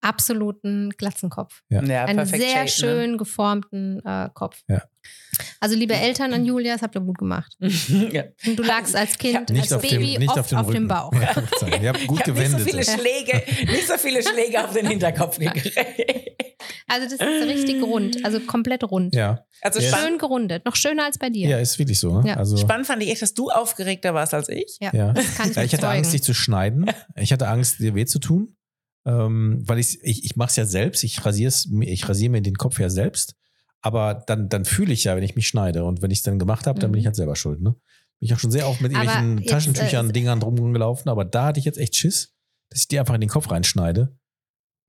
absoluten 0.00 0.90
Glatzenkopf. 0.96 1.62
Ja. 1.68 1.82
Ja, 1.82 2.04
einen 2.04 2.24
sehr 2.26 2.38
shape, 2.40 2.60
ne? 2.64 2.68
schön 2.68 3.18
geformten 3.18 4.00
äh, 4.04 4.28
Kopf. 4.34 4.62
Ja. 4.68 4.82
Also 5.60 5.76
liebe 5.76 5.94
Eltern 5.94 6.32
an 6.34 6.44
Julia, 6.44 6.74
das 6.74 6.82
habt 6.82 6.94
ihr 6.94 7.00
gut 7.00 7.18
gemacht. 7.18 7.54
Ne? 7.58 7.68
ja. 8.12 8.24
Und 8.46 8.58
du 8.58 8.62
lagst 8.62 8.94
als 8.96 9.16
Kind, 9.18 9.50
Nicht, 9.50 9.62
als 9.62 9.72
auf, 9.72 9.82
Baby 9.82 10.12
dem, 10.14 10.20
nicht 10.20 10.28
oft 10.30 10.38
auf 10.38 10.48
dem 10.48 10.58
Rücken. 10.66 10.88
Bauch. 10.88 11.12
Ja, 11.14 11.76
ihr 11.80 11.88
habt 11.90 12.06
gut 12.06 12.20
ich 12.20 12.28
habe 12.28 12.38
nicht 12.38 12.50
so 12.50 12.56
gewendet. 12.58 12.70
viele 12.70 12.84
Schläge, 12.84 13.42
nicht 13.72 13.86
so 13.88 13.94
viele 13.98 14.22
Schläge 14.22 14.64
auf 14.64 14.72
den 14.72 14.86
Hinterkopf 14.86 15.38
gekriegt. 15.38 15.76
Also 16.86 17.04
das 17.04 17.12
ist 17.14 17.48
richtig 17.48 17.82
rund, 17.82 18.24
also 18.24 18.40
komplett 18.40 18.82
rund. 18.84 19.14
ja. 19.14 19.44
Also 19.60 19.80
Ja. 19.80 19.88
spannend, 19.88 20.08
Schön 20.08 20.18
gerundet, 20.18 20.64
noch 20.64 20.76
schöner 20.76 21.04
als 21.04 21.18
bei 21.18 21.30
dir. 21.30 21.48
ja, 21.48 21.58
ist 21.58 21.78
wirklich 21.78 21.98
so. 21.98 22.20
Ne? 22.20 22.28
Ja. 22.30 22.36
Also, 22.36 22.56
spannend 22.56 22.86
fand 22.86 23.02
ich 23.02 23.10
echt, 23.10 23.22
dass 23.22 23.34
du 23.34 23.50
aufgeregter 23.50 24.14
warst 24.14 24.32
als 24.34 24.48
ich. 24.48 24.78
Ja, 24.80 24.90
Ja. 24.92 25.12
das 25.12 25.34
kann 25.36 25.50
ich 25.50 25.56
Ja, 25.56 25.62
ich 25.64 25.72
hatte. 25.74 25.88
Angst, 25.88 26.12
dich 26.12 26.22
zu 26.22 26.32
schneiden. 26.34 26.90
Ich 27.16 27.32
hatte 27.32 27.48
Angst, 27.48 27.78
dir 27.80 27.94
weh 27.94 28.06
zu 28.06 28.18
tun. 28.20 28.56
Ähm, 29.08 29.62
weil 29.66 29.78
ich, 29.78 29.98
ich, 30.02 30.24
ich 30.24 30.36
mache 30.36 30.50
es 30.50 30.56
ja 30.56 30.66
selbst. 30.66 31.02
Ich 31.02 31.24
rasiere 31.24 31.50
ich 31.80 32.08
rasiere 32.08 32.30
mir 32.30 32.42
den 32.42 32.56
Kopf 32.56 32.78
ja 32.78 32.90
selbst. 32.90 33.34
Aber 33.80 34.14
dann, 34.26 34.48
dann 34.50 34.64
fühle 34.66 34.92
ich 34.92 35.04
ja, 35.04 35.16
wenn 35.16 35.22
ich 35.22 35.34
mich 35.34 35.48
schneide. 35.48 35.84
Und 35.84 36.02
wenn 36.02 36.10
ich 36.10 36.18
es 36.18 36.22
dann 36.24 36.38
gemacht 36.38 36.66
habe, 36.66 36.78
dann 36.78 36.90
bin 36.92 36.98
Mhm. 36.98 37.00
ich 37.00 37.06
halt 37.06 37.16
selber 37.16 37.36
schuld. 37.36 37.60
Ne? 37.62 37.70
Bin 37.72 38.26
ich 38.26 38.34
auch 38.34 38.38
schon 38.38 38.50
sehr 38.50 38.68
oft 38.68 38.80
mit 38.82 38.92
Aber 38.94 39.04
irgendwelchen 39.04 39.38
jetzt, 39.38 39.50
Taschentüchern, 39.50 40.10
äh, 40.10 40.12
Dingern 40.12 40.40
drum 40.40 40.72
gelaufen. 40.72 41.08
Aber 41.08 41.24
da 41.24 41.46
hatte 41.46 41.60
ich 41.60 41.64
jetzt 41.64 41.78
echt 41.78 41.96
Schiss, 41.96 42.34
dass 42.70 42.80
ich 42.80 42.88
dir 42.88 43.00
einfach 43.00 43.14
in 43.14 43.20
den 43.20 43.30
Kopf 43.30 43.50
reinschneide. 43.50 44.16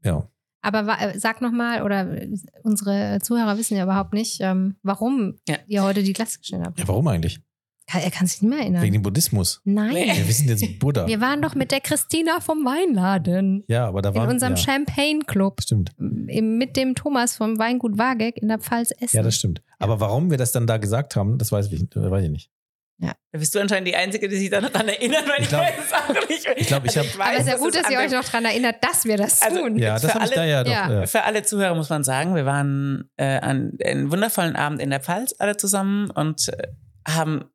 Ja. 0.04 0.30
Aber 0.62 0.86
äh, 1.00 1.18
sag 1.18 1.40
nochmal, 1.42 1.84
oder 1.84 2.22
äh, 2.22 2.30
unsere 2.64 3.20
Zuhörer 3.22 3.58
wissen 3.58 3.78
ja 3.78 3.84
überhaupt 3.84 4.14
nicht, 4.14 4.40
ähm, 4.42 4.76
warum 4.84 5.40
Ja. 5.48 5.58
ihr 5.68 5.84
heute 5.84 6.04
die 6.04 6.12
Glatze 6.14 6.40
geschnitten 6.40 6.66
habt. 6.66 6.80
Ja, 6.80 6.88
warum 6.88 7.08
eigentlich? 7.08 7.40
Er 7.94 8.12
kann 8.12 8.28
sich 8.28 8.42
nicht 8.42 8.50
mehr 8.50 8.60
erinnern. 8.60 8.82
Wegen 8.84 8.94
dem 8.94 9.02
Buddhismus. 9.02 9.62
Nein. 9.64 9.94
Nee. 9.94 10.08
Ja, 10.08 10.16
wir 10.28 10.34
sind 10.34 10.48
jetzt 10.50 10.80
Buddha. 10.80 11.08
Wir 11.08 11.22
waren 11.22 11.42
doch 11.42 11.56
mit 11.56 11.72
der 11.72 11.80
Christina 11.82 12.40
vom 12.40 12.64
Weinladen. 12.66 13.64
Ja, 13.68 13.88
aber 13.88 14.02
da 14.02 14.10
In 14.10 14.16
war 14.16 14.28
unserem 14.28 14.54
ja, 14.56 14.58
Champagne 14.58 15.20
Club. 15.26 15.62
Stimmt. 15.62 15.92
Mit 15.98 16.76
dem 16.78 16.96
Thomas 16.96 17.36
vom 17.38 17.58
Weingut 17.58 17.98
Wageck 17.98 18.38
in 18.38 18.48
der 18.48 18.60
Pfalz 18.60 18.92
Essen. 19.00 19.18
Ja, 19.18 19.24
das 19.24 19.36
stimmt. 19.36 19.62
Aber 19.80 20.00
warum 20.00 20.30
wir 20.30 20.38
das 20.38 20.52
dann 20.52 20.68
da 20.68 20.78
gesagt 20.78 21.16
haben, 21.16 21.38
das 21.38 21.52
weiß 21.52 21.72
ich, 21.72 21.82
äh, 21.82 22.12
weiß 22.12 22.24
ich 22.26 22.32
nicht. 22.32 22.50
Da 23.32 23.38
bist 23.38 23.54
du 23.56 23.60
anscheinend 23.60 23.88
die 23.88 23.96
Einzige, 23.96 24.28
die 24.28 24.36
sich 24.36 24.50
daran 24.50 24.88
erinnert, 24.88 25.24
weil 25.30 25.36
Ich 25.38 25.44
ich, 25.44 25.50
glaub- 25.50 25.62
weiß 25.62 25.74
es 25.86 25.94
auch 25.94 26.28
nicht 26.30 26.46
mehr. 26.46 26.58
ich 26.60 26.68
glaub, 26.68 26.84
ich 26.86 26.98
Also 26.98 27.10
hab- 27.10 27.18
weiß, 27.20 27.28
Aber 27.28 27.34
es 27.36 27.42
ist 27.42 27.48
ja 27.48 27.58
gut, 27.58 27.76
dass 27.76 27.90
ihr 27.92 28.00
euch 28.00 28.12
noch 28.12 28.24
daran 28.26 28.46
erinnert, 28.46 28.76
dass 28.84 29.06
wir 29.06 29.16
das 29.18 29.42
Also, 29.42 29.60
tun. 29.62 29.78
Ja, 29.78 29.94
das 29.94 30.02
Für 30.06 30.14
habe 30.16 30.26
ich 30.26 30.32
da 30.32 30.44
ja 30.46 30.64
doch. 30.64 30.72
Ja. 30.72 30.92
Ja. 30.92 31.06
Für 31.08 31.24
alle 31.24 31.44
Zuhörer 31.44 31.76
muss 31.76 31.90
man 31.90 32.04
sagen, 32.04 32.36
wir 32.36 32.46
waren 32.46 33.10
äh, 33.18 33.38
an 33.40 33.78
einen 33.86 34.12
wundervollen 34.12 34.56
Abend 34.58 34.82
in 34.82 34.90
der 34.90 35.00
Pfalz 35.00 35.34
alle 35.40 35.56
zusammen 35.56 36.10
und 36.10 36.50
äh, 36.50 36.68
haben 37.08 37.46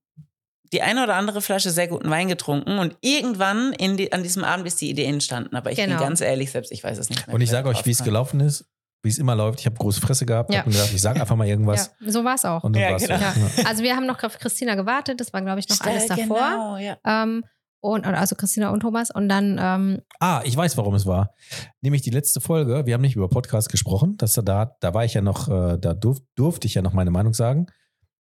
die 0.75 0.83
eine 0.83 1.03
oder 1.05 1.15
andere 1.15 1.41
Flasche 1.41 1.71
sehr 1.71 1.89
guten 1.89 2.11
Wein 2.11 2.29
getrunken 2.29 2.79
und 2.79 2.97
irgendwann 3.01 3.73
in 3.73 3.97
die, 3.97 4.13
an 4.13 4.23
diesem 4.23 4.45
Abend 4.45 4.67
ist 4.67 4.81
die 4.83 4.91
Idee 4.91 5.07
entstanden. 5.07 5.57
Aber 5.57 5.71
ich 5.73 5.77
Genau. 5.79 5.97
bin 5.97 6.05
ganz 6.09 6.21
ehrlich, 6.21 6.51
selbst 6.51 6.71
ich 6.73 6.85
weiß 6.85 6.99
es 6.99 7.09
nicht 7.09 7.27
mehr. 7.27 7.35
Und 7.35 7.41
ich 7.41 7.49
sage 7.51 7.69
euch, 7.69 7.87
wie 7.87 7.91
es 7.93 8.05
gelaufen 8.05 8.41
ist. 8.41 8.67
wie 9.03 9.11
es 9.11 9.19
immer 9.19 9.35
läuft. 9.37 9.61
Ich 9.61 9.67
habe 9.67 9.77
große 9.77 10.01
Fresse 10.01 10.25
gehabt, 10.25 10.51
Ja. 10.53 10.63
mir 10.65 10.73
gedacht, 10.73 10.91
ich 10.95 11.01
sage 11.03 11.21
einfach 11.21 11.37
mal 11.37 11.47
irgendwas. 11.47 11.91
Ja, 12.01 12.11
so 12.11 12.25
war 12.25 12.37
es 12.37 12.45
auch. 12.47 12.65
Und 12.65 12.75
dann 12.75 12.83
Ja, 12.83 12.97
genau. 12.97 13.19
so. 13.19 13.23
Ja. 13.23 13.35
Also 13.69 13.83
wir 13.83 13.95
haben 13.97 14.07
noch 14.07 14.23
auf 14.23 14.39
Christina 14.39 14.75
gewartet, 14.77 15.21
das 15.21 15.31
war, 15.35 15.43
glaube 15.43 15.61
ich, 15.61 15.69
noch 15.69 15.79
alles 15.83 16.05
Stell- 16.05 16.17
davor. 16.27 16.39
Genau, 16.39 16.77
ja. 16.79 16.97
Ähm, 17.07 17.45
und, 17.81 18.07
also 18.07 18.35
Christina 18.35 18.71
und 18.71 18.81
Thomas. 18.81 19.11
Und 19.11 19.29
dann, 19.29 19.59
ähm, 19.61 20.01
Ah, 20.21 20.41
ich 20.45 20.57
weiß, 20.57 20.79
warum 20.79 20.95
es 20.95 21.05
war. 21.05 21.35
Nämlich 21.83 22.01
die 22.01 22.09
letzte 22.09 22.41
Folge, 22.41 22.87
wir 22.87 22.95
haben 22.95 23.03
nicht 23.03 23.15
über 23.15 23.29
Podcast 23.29 23.69
gesprochen. 23.69 24.15
Das, 24.17 24.33
da, 24.43 24.75
da 24.81 24.95
war 24.95 25.05
ich 25.05 25.13
ja 25.13 25.21
noch, 25.21 25.49
äh, 25.51 25.77
da 25.79 25.93
durf, 25.93 26.21
durfte 26.35 26.67
ich 26.67 26.73
ja 26.73 26.81
noch 26.81 26.95
meine 26.95 27.11
Meinung 27.11 27.35
sagen. 27.35 27.67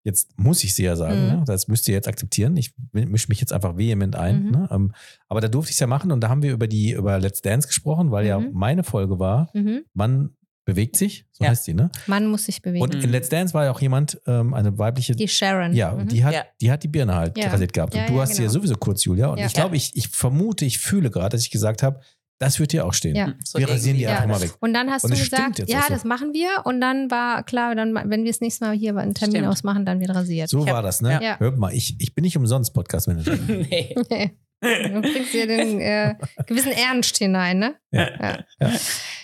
Jetzt 0.03 0.39
muss 0.39 0.65
ich 0.65 0.75
sie 0.75 0.85
ja 0.85 0.97
sagen. 0.97 1.21
Mhm. 1.21 1.27
Ne? 1.41 1.43
Das 1.47 1.69
müsst 1.69 1.87
ihr 1.89 1.95
jetzt 1.95 2.09
akzeptieren. 2.09 2.57
Ich 2.57 2.73
mische 2.93 3.29
mich 3.29 3.41
jetzt 3.41 3.53
einfach 3.53 3.77
vehement 3.77 4.17
ein. 4.17 4.45
Mhm. 4.45 4.51
Ne? 4.51 4.69
Ähm, 4.73 4.93
aber 5.29 5.41
da 5.41 5.49
durfte 5.49 5.71
ich 5.71 5.77
es 5.77 5.81
ja 5.81 5.87
machen 5.87 6.11
und 6.11 6.21
da 6.21 6.29
haben 6.31 6.43
wir 6.43 6.53
über 6.53 6.67
die 6.67 6.93
über 6.93 7.19
Let's 7.19 7.43
Dance 7.43 7.69
gesprochen, 7.69 8.11
weil 8.11 8.27
ja 8.27 8.39
Mhm. 8.41 8.51
meine 8.53 8.83
Folge 8.85 9.19
war, 9.19 9.51
mhm. 9.53 9.83
man 9.93 10.31
bewegt 10.65 10.97
sich, 10.97 11.27
so 11.33 11.43
Ja. 11.45 11.51
heißt 11.51 11.67
die, 11.67 11.75
ne? 11.75 11.91
man 12.07 12.27
muss 12.29 12.45
sich 12.45 12.63
bewegen. 12.63 12.83
Und 12.83 12.95
in 12.95 13.11
Let's 13.11 13.29
Dance 13.29 13.53
war 13.55 13.65
ja 13.65 13.73
auch 13.73 13.81
jemand, 13.81 14.21
ähm, 14.27 14.55
eine 14.55 14.79
weibliche, 14.79 15.17
die 15.17 15.27
Sharon. 15.27 15.75
ja, 15.75 15.93
Mhm. 15.93 16.09
die 16.09 16.25
hat, 16.25 16.33
Ja. 16.33 16.45
die 16.61 16.71
hat 16.71 16.83
die 16.85 16.89
Birne 16.89 17.15
halt 17.17 17.37
Ja. 17.37 17.49
rasiert 17.51 17.73
gehabt. 17.73 17.95
Ja, 17.95 18.03
und 18.03 18.11
du 18.11 18.15
ja, 18.15 18.21
hast 18.21 18.37
sie 18.37 18.43
ja 18.43 18.49
genau. 18.49 18.53
sowieso 18.61 18.75
kurz, 18.77 19.05
Julia. 19.05 19.29
Und 19.29 19.39
Ja. 19.39 19.47
ich 19.47 19.53
glaube, 19.53 19.77
ich, 19.77 19.97
ich 19.97 20.09
vermute, 20.09 20.65
ich 20.65 20.79
fühle 20.79 21.11
gerade, 21.11 21.31
dass 21.31 21.43
ich 21.43 21.51
gesagt 21.51 21.83
habe, 21.83 22.01
das 22.41 22.59
wird 22.59 22.73
dir 22.73 22.87
auch 22.87 22.95
stehen. 22.95 23.15
Ja. 23.15 23.35
So 23.45 23.59
wir 23.59 23.69
rasieren 23.69 23.99
die 23.99 24.07
einfach 24.07 24.23
Ja. 24.23 24.29
mal 24.29 24.41
weg. 24.41 24.53
Und 24.61 24.73
dann 24.73 24.91
hast 24.91 25.05
Und 25.05 25.11
du 25.11 25.17
es 25.17 25.31
gesagt, 25.31 25.59
ja, 25.69 25.83
so. 25.83 25.89
das 25.93 26.05
machen 26.05 26.33
wir. 26.33 26.49
Und 26.65 26.81
dann 26.81 27.11
war 27.11 27.43
klar, 27.45 27.75
dann, 27.75 27.95
wenn 27.95 28.25
wir 28.25 28.33
das 28.33 28.41
nächste 28.41 28.65
Mal 28.65 28.75
hier 28.77 28.97
einen 28.97 29.15
Termin 29.15 29.37
Stimmt. 29.37 29.49
ausmachen, 29.49 29.85
dann 29.85 30.01
wird 30.01 30.11
rasiert. 30.15 30.49
So 30.49 30.61
Ich 30.63 30.67
hab- 30.67 30.75
war 30.75 30.83
das, 30.83 31.03
ne? 31.03 31.21
Ja. 31.23 31.39
Hört 31.39 31.59
mal, 31.59 31.73
ich, 31.75 31.97
ich 32.01 32.15
bin 32.15 32.23
nicht 32.25 32.37
umsonst 32.37 32.73
Podcast-Manager. 32.73 33.37
nee. 33.47 33.95
du 34.63 35.01
bringst 35.01 35.33
dir 35.33 35.47
den 35.47 35.81
äh, 35.81 36.15
gewissen 36.47 36.73
Ernst 36.73 37.17
hinein, 37.19 37.59
ne? 37.59 37.75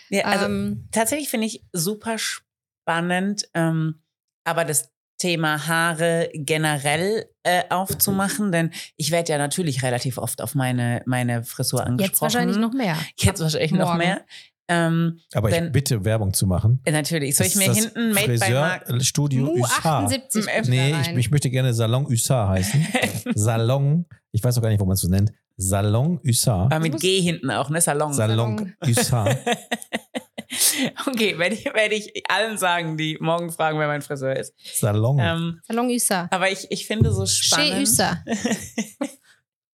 Ja, 0.08 0.24
also 0.24 0.44
ähm, 0.46 0.88
tatsächlich 0.92 1.28
finde 1.28 1.46
ich 1.46 1.64
super 1.72 2.16
spannend, 2.18 3.48
ähm, 3.54 4.02
aber 4.44 4.64
das 4.64 4.92
Thema 5.18 5.66
Haare 5.66 6.28
generell 6.34 7.26
äh, 7.42 7.62
aufzumachen, 7.70 8.52
denn 8.52 8.70
ich 8.96 9.10
werde 9.10 9.32
ja 9.32 9.38
natürlich 9.38 9.82
relativ 9.82 10.18
oft 10.18 10.42
auf 10.42 10.54
meine, 10.54 11.02
meine 11.06 11.42
Frisur 11.44 11.80
angesprochen. 11.86 12.10
jetzt 12.10 12.20
wahrscheinlich 12.22 12.56
noch 12.58 12.72
mehr. 12.72 12.96
Jetzt 13.18 13.40
wahrscheinlich 13.40 13.72
noch 13.72 13.86
Morgen. 13.86 13.98
mehr. 13.98 14.20
Ähm, 14.68 15.20
Aber 15.32 15.48
ich 15.48 15.54
Wenn- 15.54 15.70
bitte 15.70 16.04
Werbung 16.04 16.34
zu 16.34 16.44
machen. 16.46 16.80
äh, 16.84 16.90
natürlich. 16.90 17.36
Soll 17.36 17.46
ich 17.46 17.52
Das 17.54 17.62
mir 17.62 17.70
ist 17.70 17.76
das 17.78 17.92
hinten 17.94 18.12
Made 18.14 18.38
by 18.38 18.50
Mark 18.52 19.02
Studio 19.04 19.52
Usar. 19.54 20.04
78 20.04 20.44
Nee, 20.68 20.94
ich, 21.02 21.08
ich 21.16 21.30
möchte 21.30 21.50
gerne 21.50 21.72
Salon 21.72 22.04
Usar 22.06 22.48
heißen. 22.48 22.84
Salon, 23.36 24.06
ich 24.32 24.42
weiß 24.42 24.58
auch 24.58 24.62
gar 24.62 24.68
nicht, 24.70 24.80
wo 24.80 24.84
man 24.84 24.94
es 24.94 25.00
so 25.02 25.08
nennt. 25.08 25.30
Salon 25.56 26.20
Usar. 26.26 26.64
Aber 26.64 26.80
mit 26.80 27.00
G 27.00 27.20
hinten 27.20 27.50
auch, 27.52 27.70
ne? 27.70 27.80
Salon. 27.80 28.12
Salon 28.12 28.74
Usar. 28.84 29.36
okay, 31.06 31.38
werde 31.38 31.54
ich, 31.54 31.64
werd 31.66 31.92
ich 31.92 32.22
allen 32.30 32.58
sagen, 32.58 32.96
die 32.96 33.16
morgen 33.20 33.50
fragen, 33.52 33.78
wer 33.78 33.86
mein 33.86 34.02
Friseur 34.02 34.36
ist. 34.36 34.54
Salon. 34.78 35.18
Ähm, 35.20 35.60
Salon 35.66 35.90
Üsa. 35.90 36.28
aber 36.30 36.50
ich, 36.50 36.66
ich 36.70 36.86
finde 36.86 37.12
so 37.12 37.24
Chez 37.26 37.46
spannend. 37.46 37.82
Üsa. 37.82 38.24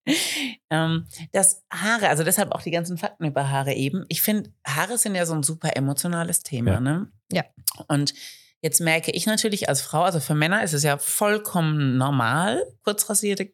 ähm, 0.70 1.06
dass 1.32 1.64
Haare, 1.72 2.08
also 2.08 2.24
deshalb 2.24 2.52
auch 2.52 2.62
die 2.62 2.70
ganzen 2.70 2.98
Fakten 2.98 3.24
über 3.24 3.50
Haare 3.50 3.74
eben. 3.74 4.04
Ich 4.08 4.22
finde, 4.22 4.50
Haare 4.66 4.98
sind 4.98 5.14
ja 5.14 5.26
so 5.26 5.34
ein 5.34 5.42
super 5.42 5.76
emotionales 5.76 6.42
Thema, 6.42 6.72
Ja. 6.72 6.80
ne? 6.80 7.12
Ja. 7.30 7.44
Und 7.88 8.12
jetzt 8.60 8.80
merke 8.80 9.10
ich 9.12 9.26
natürlich 9.26 9.68
als 9.68 9.80
Frau, 9.80 10.02
also 10.02 10.18
für 10.20 10.34
Männer 10.34 10.62
ist 10.64 10.72
es 10.72 10.82
ja 10.82 10.98
vollkommen 10.98 11.96
normal, 11.96 12.62
kurz 12.82 13.08
rasierte 13.08 13.52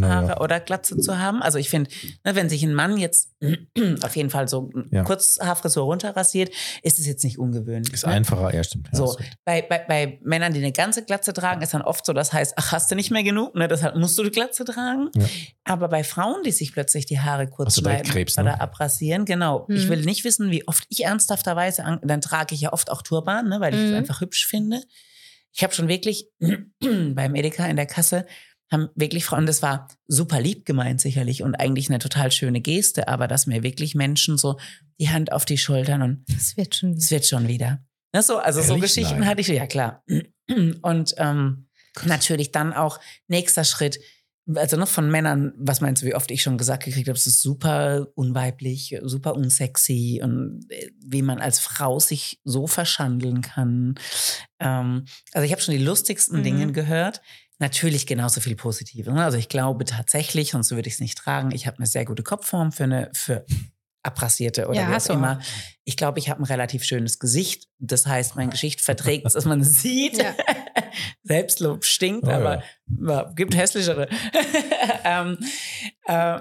Haare 0.00 0.22
Naja. 0.26 0.40
oder 0.40 0.60
Glatze 0.60 0.96
zu 0.98 1.18
haben. 1.18 1.42
Also 1.42 1.58
ich 1.58 1.70
finde, 1.70 1.90
ne, 2.24 2.36
wenn 2.36 2.48
sich 2.48 2.62
ein 2.62 2.74
Mann 2.74 2.98
jetzt 2.98 3.30
auf 4.02 4.14
jeden 4.16 4.30
Fall 4.30 4.46
so 4.46 4.70
Ja. 4.90 5.02
kurz 5.02 5.38
Haarfrisur 5.40 5.84
runterrasiert, 5.84 6.50
ist 6.82 6.98
es 7.00 7.06
jetzt 7.06 7.24
nicht 7.24 7.38
ungewöhnlich. 7.38 7.92
Ist 7.94 8.06
ne? 8.06 8.12
einfacher, 8.12 8.54
ja, 8.54 8.62
stimmt. 8.62 8.88
Ja, 8.92 8.96
So, 8.98 9.16
bei, 9.44 9.62
bei, 9.62 9.84
bei 9.88 10.20
Männern, 10.22 10.52
die 10.52 10.60
eine 10.60 10.70
ganze 10.72 11.04
Glatze 11.04 11.32
tragen, 11.32 11.62
ist 11.62 11.74
dann 11.74 11.82
oft 11.82 12.06
so, 12.06 12.12
das 12.12 12.32
heißt, 12.32 12.54
ach, 12.56 12.70
hast 12.72 12.90
du 12.90 12.94
nicht 12.94 13.10
mehr 13.10 13.22
genug, 13.24 13.54
ne? 13.56 13.66
deshalb 13.66 13.96
musst 13.96 14.16
du 14.18 14.22
die 14.22 14.30
Glatze 14.30 14.64
tragen. 14.64 15.08
Ja. 15.16 15.26
Aber 15.64 15.88
bei 15.88 16.04
Frauen, 16.04 16.42
die 16.44 16.52
sich 16.52 16.72
plötzlich 16.72 17.06
die 17.06 17.18
Haare 17.18 17.48
kurz 17.48 17.78
schneiden 17.78 18.08
Krebs, 18.08 18.36
ne? 18.36 18.44
oder 18.44 18.60
abrasieren, 18.60 19.24
genau. 19.24 19.66
Mhm. 19.68 19.76
Ich 19.76 19.88
will 19.88 20.02
nicht 20.02 20.22
wissen, 20.24 20.50
wie 20.52 20.66
oft 20.68 20.84
ich 20.90 21.04
ernsthafterweise, 21.04 21.84
an, 21.84 21.98
dann 22.04 22.20
trage 22.20 22.54
ich 22.54 22.60
ja 22.60 22.72
oft 22.72 22.90
auch 22.90 23.02
Turban, 23.02 23.48
ne? 23.48 23.58
weil 23.60 23.74
ich 23.74 23.80
es 23.80 23.90
Mhm. 23.90 23.96
einfach 23.96 24.20
hübsch 24.20 24.46
finde. 24.46 24.80
Ich 25.52 25.64
habe 25.64 25.74
schon 25.74 25.88
wirklich 25.88 26.28
beim 26.80 27.34
Edeka 27.34 27.66
in 27.66 27.76
der 27.76 27.86
Kasse 27.86 28.26
haben 28.70 28.88
wirklich 28.94 29.24
Frauen, 29.24 29.46
das 29.46 29.62
war 29.62 29.88
super 30.06 30.40
lieb 30.40 30.64
gemeint 30.66 31.00
sicherlich 31.00 31.42
und 31.42 31.54
eigentlich 31.54 31.88
eine 31.88 31.98
total 31.98 32.30
schöne 32.32 32.60
Geste, 32.60 33.08
aber 33.08 33.26
dass 33.28 33.46
mir 33.46 33.62
wirklich 33.62 33.94
Menschen 33.94 34.36
so 34.38 34.58
die 35.00 35.08
Hand 35.10 35.32
auf 35.32 35.44
die 35.44 35.58
Schultern 35.58 36.02
und 36.02 36.24
Das 36.28 36.56
wird 36.56 36.74
schon 36.74 36.92
es 36.92 37.06
wieder. 37.10 37.10
wird 37.16 37.26
schon 37.26 37.48
wieder. 37.48 37.82
Ne, 38.14 38.22
so, 38.22 38.38
also 38.38 38.60
so 38.60 38.68
Ehrlich? 38.74 38.82
Geschichten 38.82 39.20
Nein. 39.20 39.28
hatte 39.28 39.40
ich, 39.40 39.48
ja 39.48 39.66
klar. 39.66 40.02
Und 40.82 41.14
ähm, 41.18 41.68
natürlich 42.04 42.52
dann 42.52 42.72
auch 42.72 42.98
nächster 43.26 43.64
Schritt, 43.64 43.98
also 44.54 44.78
noch 44.78 44.88
von 44.88 45.10
Männern, 45.10 45.52
was 45.58 45.82
meinst 45.82 46.00
du, 46.02 46.06
wie 46.06 46.14
oft 46.14 46.30
ich 46.30 46.42
schon 46.42 46.56
gesagt 46.56 46.84
gekriegt 46.84 47.06
habe, 47.08 47.18
es 47.18 47.26
ist 47.26 47.42
super 47.42 48.08
unweiblich, 48.14 48.98
super 49.02 49.34
unsexy 49.34 50.20
und 50.24 50.64
äh, 50.70 50.90
wie 51.04 51.20
man 51.20 51.38
als 51.38 51.58
Frau 51.58 51.98
sich 52.00 52.40
so 52.44 52.66
verschandeln 52.66 53.42
kann. 53.42 53.96
Ähm, 54.58 55.04
also 55.32 55.44
ich 55.44 55.52
habe 55.52 55.60
schon 55.60 55.74
die 55.76 55.84
lustigsten 55.84 56.38
Mhm. 56.38 56.44
Dinge 56.44 56.72
gehört. 56.72 57.20
Natürlich 57.60 58.06
genauso 58.06 58.40
viel 58.40 58.54
Positives. 58.56 59.12
ne? 59.12 59.24
Also 59.24 59.36
ich 59.38 59.48
glaube 59.48 59.84
tatsächlich, 59.84 60.52
sonst 60.52 60.70
würde 60.70 60.88
ich 60.88 60.94
es 60.94 61.00
nicht 61.00 61.18
tragen. 61.18 61.50
Ich 61.50 61.66
habe 61.66 61.78
eine 61.78 61.86
sehr 61.86 62.04
gute 62.04 62.22
Kopfform 62.22 62.70
für 62.72 62.84
eine 62.84 63.10
für 63.14 63.44
abrasierte 64.04 64.68
oder 64.68 64.80
Ja, 64.80 64.88
wie 64.88 64.92
hast 64.92 65.10
auch 65.10 65.14
immer. 65.16 65.40
Ich 65.84 65.96
glaube, 65.96 66.18
ich 66.20 66.30
habe 66.30 66.40
ein 66.40 66.44
relativ 66.44 66.84
schönes 66.84 67.18
Gesicht. 67.18 67.66
Das 67.78 68.06
heißt, 68.06 68.36
mein 68.36 68.50
Gesicht 68.50 68.80
verträgt 68.80 69.26
es, 69.26 69.32
dass 69.32 69.44
man 69.44 69.60
es 69.60 69.82
sieht. 69.82 70.18
Ja. 70.18 70.34
Selbstlob 71.24 71.84
stinkt, 71.84 72.26
Oh, 72.26 72.30
aber 72.30 72.62
ja, 73.00 73.30
gibt 73.34 73.56
hässlichere. 73.56 74.08
ähm, 75.04 75.38
äh, 76.06 76.40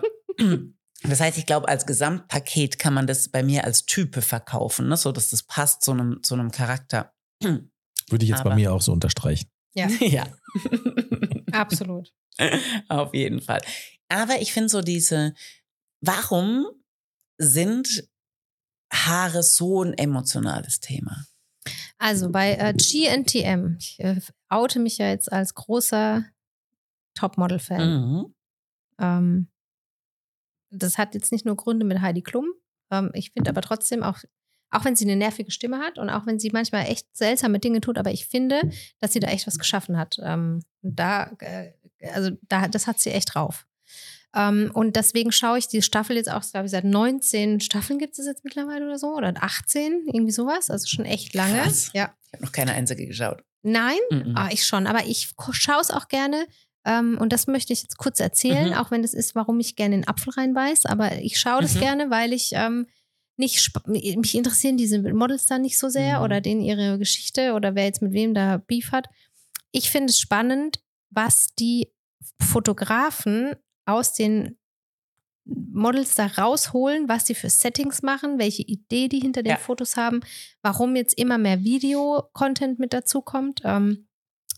das 1.04 1.20
heißt, 1.20 1.38
ich 1.38 1.46
glaube, 1.46 1.68
als 1.68 1.86
Gesamtpaket 1.86 2.80
kann 2.80 2.94
man 2.94 3.08
das 3.08 3.30
bei 3.30 3.44
mir 3.44 3.64
als 3.66 3.86
Type 3.86 4.22
verkaufen, 4.22 4.88
ne? 4.88 4.98
so 4.98 5.12
dass 5.12 5.30
das 5.30 5.44
passt 5.44 5.82
zu 5.84 5.92
einem, 5.92 6.22
zu 6.24 6.36
einem 6.36 6.52
Charakter. 6.52 7.12
Würde 7.42 8.24
ich 8.24 8.30
jetzt 8.30 8.42
aber- 8.42 8.52
bei 8.52 8.56
mir 8.56 8.72
auch 8.74 8.82
so 8.82 8.94
unterstreichen. 8.94 9.50
Ja, 9.78 9.88
ja. 10.00 10.26
absolut. 11.52 12.12
Auf 12.90 13.14
jeden 13.14 13.42
Fall. 13.42 13.62
Aber 14.10 14.42
ich 14.42 14.52
finde 14.54 14.70
so 14.70 14.82
diese, 14.82 15.34
warum 16.02 16.66
sind 17.38 18.10
Haare 18.92 19.44
so 19.44 19.84
ein 19.84 19.94
emotionales 19.94 20.80
Thema? 20.80 21.26
Also 22.00 22.32
bei 22.32 22.54
äh, 22.54 22.74
GNTM, 22.74 23.78
ich 23.80 24.00
äh, 24.00 24.20
oute 24.50 24.80
mich 24.80 24.98
ja 24.98 25.10
jetzt 25.10 25.32
als 25.32 25.54
großer 25.54 26.26
Topmodel-Fan. 27.16 28.02
Mhm. 28.02 28.36
Ähm, 29.00 29.52
das 30.72 30.98
hat 30.98 31.16
jetzt 31.16 31.32
nicht 31.32 31.46
nur 31.46 31.56
Gründe 31.56 31.86
mit 31.86 32.02
Heidi 32.02 32.22
Klum. 32.22 32.48
Ähm, 32.92 33.12
ich 33.14 33.32
finde 33.32 33.50
aber 33.50 33.62
trotzdem 33.62 34.04
auch, 34.04 34.20
auch 34.72 34.84
wenn 34.86 34.96
sie 34.96 35.06
eine 35.06 35.16
nervige 35.16 35.52
Stimme 35.52 35.80
hat 35.80 35.98
und 35.98 36.10
auch 36.10 36.26
wenn 36.26 36.40
sie 36.40 36.50
manchmal 36.52 36.86
echt 36.88 37.08
seltsame 37.16 37.60
Dinge 37.60 37.82
tut, 37.82 37.98
aber 37.98 38.12
ich 38.12 38.26
finde, 38.28 38.62
dass 39.00 39.14
sie 39.14 39.20
da 39.20 39.28
echt 39.30 39.48
was 39.48 39.58
geschaffen 39.58 39.98
hat. 39.98 40.18
Ähm, 40.22 40.62
und 40.82 41.00
da, 41.00 41.32
äh, 41.40 41.72
also 42.14 42.32
da, 42.50 42.68
das 42.68 42.88
hat 42.88 43.00
sie 43.00 43.12
echt 43.12 43.34
drauf. 43.36 43.66
Ähm, 44.36 44.70
und 44.74 44.96
deswegen 44.98 45.32
schaue 45.32 45.58
ich 45.58 45.68
die 45.68 45.82
Staffel 45.82 46.18
jetzt 46.18 46.30
auch, 46.32 46.44
glaube 46.52 46.66
ich, 46.66 46.72
seit 46.72 46.84
19 46.84 47.62
Staffeln 47.62 47.98
gibt 47.98 48.20
es 48.20 48.26
jetzt 48.26 48.44
mittlerweile 48.44 48.86
oder 48.86 49.00
so, 49.00 49.16
oder 49.16 49.34
18, 49.42 50.04
irgendwie 50.12 50.34
sowas, 50.34 50.70
also 50.70 50.86
schon 50.88 51.06
echt 51.06 51.34
lange. 51.34 51.62
Krass. 51.62 51.90
Ja. 51.94 52.14
Ich 52.28 52.34
habe 52.34 52.44
noch 52.44 52.52
keine 52.52 52.74
einzige 52.74 53.08
geschaut. 53.08 53.42
Nein, 53.64 53.98
Mhm. 54.12 54.34
Ah, 54.36 54.50
ich 54.52 54.66
schon, 54.66 54.86
aber 54.86 55.06
ich 55.06 55.34
schaue 55.52 55.82
es 55.82 55.92
auch 55.92 56.08
gerne. 56.10 56.46
Ähm, 56.86 57.18
und 57.20 57.34
das 57.34 57.48
möchte 57.48 57.74
ich 57.74 57.82
jetzt 57.84 57.98
kurz 57.98 58.20
erzählen, 58.20 58.68
Mhm. 58.70 58.74
auch 58.76 58.92
wenn 58.92 59.04
es 59.04 59.14
ist, 59.14 59.34
warum 59.36 59.60
ich 59.60 59.76
gerne 59.76 59.96
in 59.96 60.02
den 60.02 60.08
Apfel 60.08 60.32
reinbeiß. 60.34 60.86
Aber 60.86 61.14
ich 61.18 61.40
schaue 61.40 61.62
das 61.62 61.76
Mhm. 61.76 61.80
gerne, 61.80 62.10
weil 62.10 62.32
ich 62.34 62.52
ähm, 62.54 62.88
nicht, 63.38 63.72
mich 63.88 64.36
interessieren 64.36 64.78
diese 64.78 65.00
Models 65.14 65.46
dann 65.46 65.62
nicht 65.62 65.78
so 65.78 65.90
sehr 65.90 66.20
Mhm. 66.20 66.24
oder 66.26 66.42
denen 66.42 66.62
ihre 66.62 66.98
Geschichte 66.98 67.54
oder 67.54 67.76
wer 67.76 67.86
jetzt 67.86 68.02
mit 68.02 68.14
wem 68.14 68.34
da 68.34 68.58
Beef 68.58 68.92
hat. 68.92 69.08
Ich 69.72 69.90
finde 69.92 70.12
es 70.12 70.20
spannend, 70.20 70.80
was 71.10 71.50
die 71.60 71.92
Fotografen 72.42 73.56
aus 73.86 74.14
den 74.14 74.58
Models 75.46 76.16
da 76.16 76.26
rausholen, 76.26 77.08
was 77.08 77.26
sie 77.28 77.36
für 77.36 77.50
Settings 77.50 78.02
machen, 78.02 78.38
welche 78.38 78.64
Idee 78.64 79.08
die 79.08 79.20
hinter 79.20 79.44
den 79.44 79.52
Ja. 79.52 79.58
Fotos 79.58 79.96
haben, 79.96 80.20
warum 80.62 80.96
jetzt 80.96 81.18
immer 81.18 81.38
mehr 81.38 81.64
Video-Content 81.64 82.80
mit 82.80 82.92
dazu 82.92 83.22
kommt. 83.22 83.62
Ähm, 83.64 84.07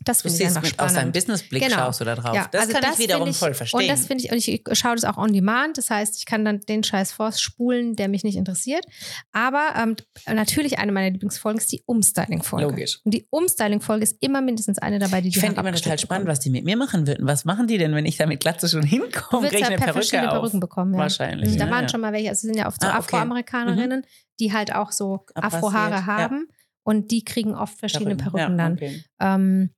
das 0.05 0.19
Du 0.23 0.29
finde 0.29 0.41
ich 0.43 0.47
einfach 0.47 0.61
mit 0.63 0.71
aus 0.73 0.77
deinem 0.77 0.89
spannend. 0.95 1.13
Businessblick 1.13 1.63
Genau. 1.63 1.75
schaust 1.75 2.01
du 2.01 2.05
da 2.05 2.15
drauf. 2.15 2.35
Ja, 2.35 2.47
das 2.51 2.61
also 2.61 2.73
kann 2.73 2.81
das 2.83 2.93
ich 2.93 2.99
wiederum 3.05 3.29
ich- 3.29 3.37
voll 3.37 3.53
verstehen. 3.53 3.81
Und 3.81 3.87
das 3.89 4.05
finde 4.07 4.23
ich, 4.23 4.31
und 4.31 4.37
ich 4.37 4.63
schaue 4.77 4.95
das 4.95 5.03
auch 5.03 5.17
on 5.17 5.33
demand. 5.33 5.77
Das 5.77 5.89
heißt, 5.89 6.17
ich 6.17 6.25
kann 6.25 6.45
dann 6.45 6.61
den 6.61 6.83
Scheiß 6.83 7.11
vorspulen, 7.11 7.95
der 7.95 8.07
mich 8.07 8.23
nicht 8.23 8.37
interessiert. 8.37 8.85
Aber 9.31 9.73
ähm, 9.77 9.95
natürlich 10.33 10.79
eine 10.79 10.91
meiner 10.91 11.09
Lieblingsfolgen 11.11 11.59
ist 11.59 11.71
die 11.71 11.83
Umstyling-Folge. 11.85 12.65
Logisch. 12.65 12.99
Und 13.03 13.13
die 13.13 13.27
Umstyling-Folge 13.29 14.03
ist 14.03 14.15
immer 14.21 14.41
mindestens 14.41 14.77
eine 14.79 14.99
dabei, 14.99 15.21
die 15.21 15.27
ich 15.29 15.33
die 15.35 15.39
fände 15.41 15.57
Haare 15.57 15.67
immer 15.69 15.77
total 15.77 15.99
spannend, 15.99 16.27
was 16.27 16.39
die 16.39 16.49
mit 16.49 16.63
mir 16.65 16.77
machen 16.77 17.05
würden. 17.07 17.27
Was 17.27 17.45
machen 17.45 17.67
die 17.67 17.77
denn, 17.77 17.93
wenn 17.93 18.05
ich 18.05 18.17
da 18.17 18.25
mit 18.25 18.39
Glatze 18.39 18.69
schon 18.69 18.81
Du 18.81 18.87
hinkomme? 18.87 19.43
wirst 19.43 19.53
Kriege 19.53 19.65
ich 19.65 19.69
ja 19.69 19.77
per 19.77 19.93
verschiedene? 19.93 20.29
Perücken 20.29 20.59
bekommen. 20.59 20.93
Ja. 20.93 20.99
Wahrscheinlich. 20.99 21.57
Da 21.57 21.65
ja, 21.65 21.71
waren 21.71 21.83
ja. 21.83 21.89
schon 21.89 22.01
mal 22.01 22.13
welche, 22.13 22.29
also 22.29 22.37
es 22.37 22.41
sind 22.41 22.55
ja 22.57 22.67
oft 22.67 22.81
so 22.81 22.87
Ah, 22.87 22.91
okay. 22.99 22.99
Afroamerikanerinnen, 23.17 24.05
die 24.39 24.53
halt 24.53 24.73
auch 24.73 24.91
so 24.91 25.25
Afrohaare 25.35 26.05
haben. 26.05 26.47
Und 26.83 27.11
die 27.11 27.23
kriegen 27.23 27.53
oft 27.53 27.77
verschiedene 27.77 28.15
Perücken 28.15 28.37
ja, 28.39 28.47
dann. 28.57 28.73
okay. 28.73 29.03
Ähm, 29.19 29.69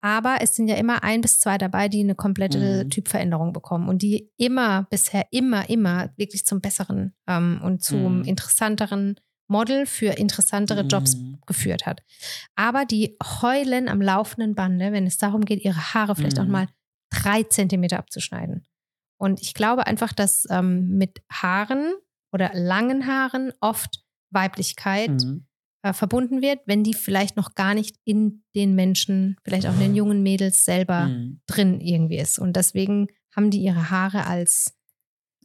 aber 0.00 0.38
es 0.40 0.54
sind 0.56 0.68
ja 0.68 0.76
immer 0.76 1.02
ein 1.02 1.20
bis 1.20 1.38
zwei 1.40 1.58
dabei, 1.58 1.88
die 1.88 2.00
eine 2.00 2.14
komplette 2.14 2.84
Mhm. 2.84 2.90
Typveränderung 2.90 3.52
bekommen 3.52 3.88
und 3.88 4.02
die 4.02 4.30
immer, 4.36 4.86
bisher 4.90 5.26
immer, 5.30 5.68
immer 5.68 6.10
wirklich 6.16 6.46
zum 6.46 6.60
besseren 6.60 7.14
ähm, 7.26 7.60
und 7.62 7.82
zum 7.82 8.18
Mhm. 8.18 8.24
interessanteren 8.24 9.16
Model 9.48 9.84
für 9.86 10.16
interessantere 10.16 10.82
Jobs 10.82 11.16
Mhm. 11.16 11.38
geführt 11.46 11.84
hat. 11.86 12.02
Aber 12.54 12.84
die 12.84 13.16
heulen 13.42 13.88
am 13.88 14.00
laufenden 14.00 14.54
Bande, 14.54 14.92
wenn 14.92 15.06
es 15.06 15.18
darum 15.18 15.44
geht, 15.44 15.64
ihre 15.64 15.92
Haare 15.94 16.14
vielleicht 16.14 16.38
auch 16.38 16.44
Mhm. 16.44 16.52
mal 16.52 16.66
drei 17.10 17.42
Zentimeter 17.42 17.98
abzuschneiden. 17.98 18.64
Und 19.18 19.42
ich 19.42 19.52
glaube 19.54 19.86
einfach, 19.86 20.12
dass 20.12 20.46
ähm, 20.50 20.88
mit 20.96 21.20
Haaren 21.30 21.92
oder 22.32 22.50
langen 22.54 23.06
Haaren 23.08 23.52
oft 23.60 24.04
Weiblichkeit 24.32 25.10
Mhm. 25.10 25.46
Äh, 25.82 25.92
verbunden 25.92 26.42
wird, 26.42 26.60
wenn 26.66 26.84
die 26.84 26.94
vielleicht 26.94 27.36
noch 27.36 27.54
gar 27.54 27.74
nicht 27.74 27.96
in 28.04 28.44
den 28.54 28.74
Menschen, 28.74 29.36
vielleicht 29.44 29.66
auch 29.66 29.72
in 29.74 29.80
den 29.80 29.94
jungen 29.94 30.22
Mädels 30.22 30.64
selber 30.64 31.08
Mhm. 31.08 31.40
drin 31.46 31.80
irgendwie 31.80 32.18
ist. 32.18 32.38
Und 32.38 32.54
deswegen 32.56 33.08
haben 33.34 33.50
die 33.50 33.60
ihre 33.62 33.90
Haare 33.90 34.26
als 34.26 34.74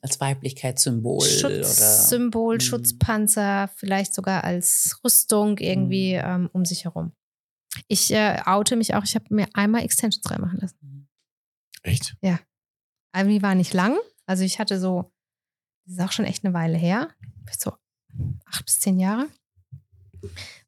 Als 0.01 0.19
Weiblichkeitssymbol 0.19 1.17
oder. 1.17 1.63
Schutzsymbol, 1.63 2.55
Mhm. 2.55 2.59
Schutzpanzer, 2.59 3.69
vielleicht 3.75 4.13
sogar 4.13 4.43
als 4.43 4.99
Rüstung 5.03 5.57
irgendwie 5.57 6.13
Mhm. 6.15 6.21
ähm, 6.23 6.49
um 6.53 6.65
sich 6.65 6.83
herum. 6.85 7.11
Ich 7.87 8.11
äh, 8.11 8.39
oute 8.45 8.75
mich 8.75 8.93
auch, 8.93 9.03
ich 9.03 9.15
habe 9.15 9.25
mir 9.33 9.47
einmal 9.53 9.83
Extensions 9.83 10.29
reinmachen 10.29 10.59
lassen. 10.59 11.09
Echt? 11.83 12.15
Aber 13.13 13.29
die 13.29 13.41
war 13.41 13.55
nicht 13.55 13.73
lang. 13.73 13.97
Also 14.25 14.43
ich 14.43 14.59
hatte 14.59 14.79
so, 14.79 15.11
das 15.85 15.93
ist 15.95 16.01
auch 16.01 16.11
schon 16.11 16.25
echt 16.25 16.43
eine 16.43 16.53
Weile 16.53 16.77
her, 16.77 17.09
so 17.57 17.73
acht 18.45 18.65
bis 18.65 18.79
zehn 18.81 18.99
Jahre. 18.99 19.27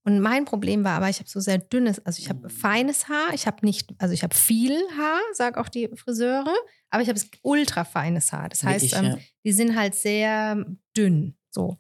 Und 0.04 0.22
mein 0.22 0.46
Problem 0.46 0.84
war 0.84 0.94
aber, 0.98 1.10
ich 1.10 1.20
habe 1.20 1.30
so 1.30 1.40
sehr 1.40 1.58
dünnes, 1.58 2.00
also 2.06 2.20
ich 2.20 2.30
habe 2.30 2.50
feines 2.50 3.10
Haar, 3.10 3.34
ich 3.34 3.46
habe 3.46 3.66
nicht, 3.66 3.94
also 3.98 4.14
ich 4.14 4.24
habe 4.24 4.34
viel 4.36 4.76
Haar, 4.98 5.20
sag 5.34 5.58
auch 5.58 5.68
die 5.70 5.90
Friseure, 5.96 6.54
aber 6.90 7.04
ich 7.04 7.10
habe 7.10 7.20
ultra 7.42 7.84
feines 7.84 8.32
Haar. 8.32 8.50
Das 8.50 8.64
heißt, 8.64 8.92
Wirklich, 8.94 9.14
ähm, 9.14 9.18
die 9.44 9.52
sind 9.52 9.76
halt 9.76 9.96
sehr 9.96 10.66
dünn. 10.96 11.36
So. 11.50 11.78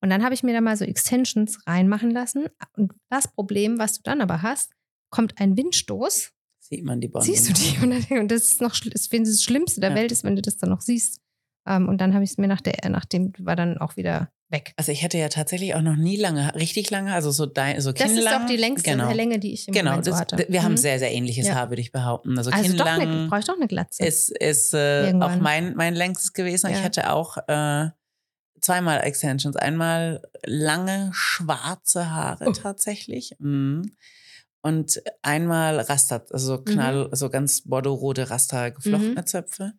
Und 0.00 0.10
dann 0.10 0.24
habe 0.24 0.34
ich 0.34 0.42
mir 0.42 0.52
da 0.52 0.60
mal 0.60 0.76
so 0.76 0.84
Extensions 0.84 1.58
reinmachen 1.66 2.10
lassen. 2.10 2.46
Und 2.76 2.92
das 3.10 3.28
Problem, 3.32 3.78
was 3.78 3.94
du 3.94 4.00
dann 4.02 4.20
aber 4.20 4.42
hast, 4.42 4.72
kommt 5.10 5.40
ein 5.40 5.56
Windstoß 5.56 6.32
Sieht 6.58 6.84
man 6.84 7.00
die 7.00 7.08
Bande. 7.08 7.26
siehst 7.26 7.48
du 7.48 7.52
die? 7.52 7.78
Und, 7.82 7.90
dann, 8.10 8.18
und 8.20 8.30
das 8.30 8.42
ist 8.42 8.60
noch 8.60 8.78
das, 8.78 9.06
finde 9.08 9.28
ich, 9.28 9.36
das 9.36 9.42
Schlimmste 9.42 9.80
der 9.80 9.90
Ja. 9.90 9.96
Welt 9.96 10.12
ist, 10.12 10.22
wenn 10.22 10.36
du 10.36 10.42
das 10.42 10.56
dann 10.56 10.70
noch 10.70 10.80
siehst. 10.82 11.20
Ähm, 11.66 11.88
und 11.88 12.00
dann 12.00 12.14
habe 12.14 12.22
ich 12.24 12.30
es 12.30 12.38
mir 12.38 12.46
nach 12.46 12.60
der, 12.60 12.88
nach 12.90 13.04
dem 13.04 13.32
war 13.38 13.56
dann 13.56 13.78
auch 13.78 13.96
wieder 13.96 14.30
weg. 14.50 14.72
Also 14.76 14.92
ich 14.92 15.02
hatte 15.04 15.16
ja 15.18 15.28
tatsächlich 15.28 15.74
auch 15.74 15.82
noch 15.82 15.96
nie 15.96 16.16
lange, 16.16 16.54
richtig 16.54 16.90
lange, 16.90 17.12
also 17.14 17.30
so, 17.30 17.46
dein, 17.46 17.80
so 17.80 17.92
Das 17.92 18.02
ist 18.10 18.14
kinnlang. 18.16 18.42
auch 18.42 18.46
die 18.46 18.56
längste 18.56 18.90
genau. 18.90 19.12
Länge, 19.12 19.38
die 19.38 19.52
ich 19.52 19.68
im 19.68 19.74
Genau, 19.74 19.90
Moment 19.90 20.04
so 20.06 20.10
das, 20.10 20.20
hatte. 20.20 20.46
wir 20.48 20.62
haben 20.62 20.72
Mhm. 20.72 20.76
sehr, 20.78 20.98
sehr 20.98 21.12
ähnliches 21.12 21.46
Ja. 21.46 21.54
Haar, 21.54 21.70
würde 21.70 21.80
ich 21.82 21.92
behaupten. 21.92 22.36
Also, 22.36 22.50
also 22.50 22.76
doch 22.76 22.86
eine, 22.86 23.04
kinnlang 23.04 23.28
brauche 23.28 23.40
ich 23.40 23.46
doch 23.46 23.56
eine 23.56 23.68
Glatze. 23.68 24.04
ist, 24.04 24.30
ist 24.30 24.74
äh, 24.74 25.12
auch 25.20 25.36
mein, 25.36 25.74
mein 25.76 25.94
längstes 25.94 26.32
gewesen. 26.32 26.70
Ich 26.70 26.78
Ja. 26.78 26.82
hatte 26.82 27.10
auch 27.12 27.36
äh, 27.48 27.90
zweimal 28.60 29.00
Extensions. 29.04 29.56
Einmal 29.56 30.20
lange 30.44 31.10
schwarze 31.14 32.10
Haare 32.10 32.46
Oh. 32.48 32.52
tatsächlich. 32.52 33.36
Mhm. 33.38 33.92
Und 34.62 35.00
einmal 35.22 35.80
Raster, 35.80 36.26
also 36.30 36.56
so 36.56 36.62
knall, 36.62 37.08
so 37.12 37.30
ganz 37.30 37.62
bordeaux-rote 37.62 38.28
Raster 38.28 38.70
geflochtene 38.72 39.20
Mhm. 39.22 39.26
Zöpfe. 39.26 39.72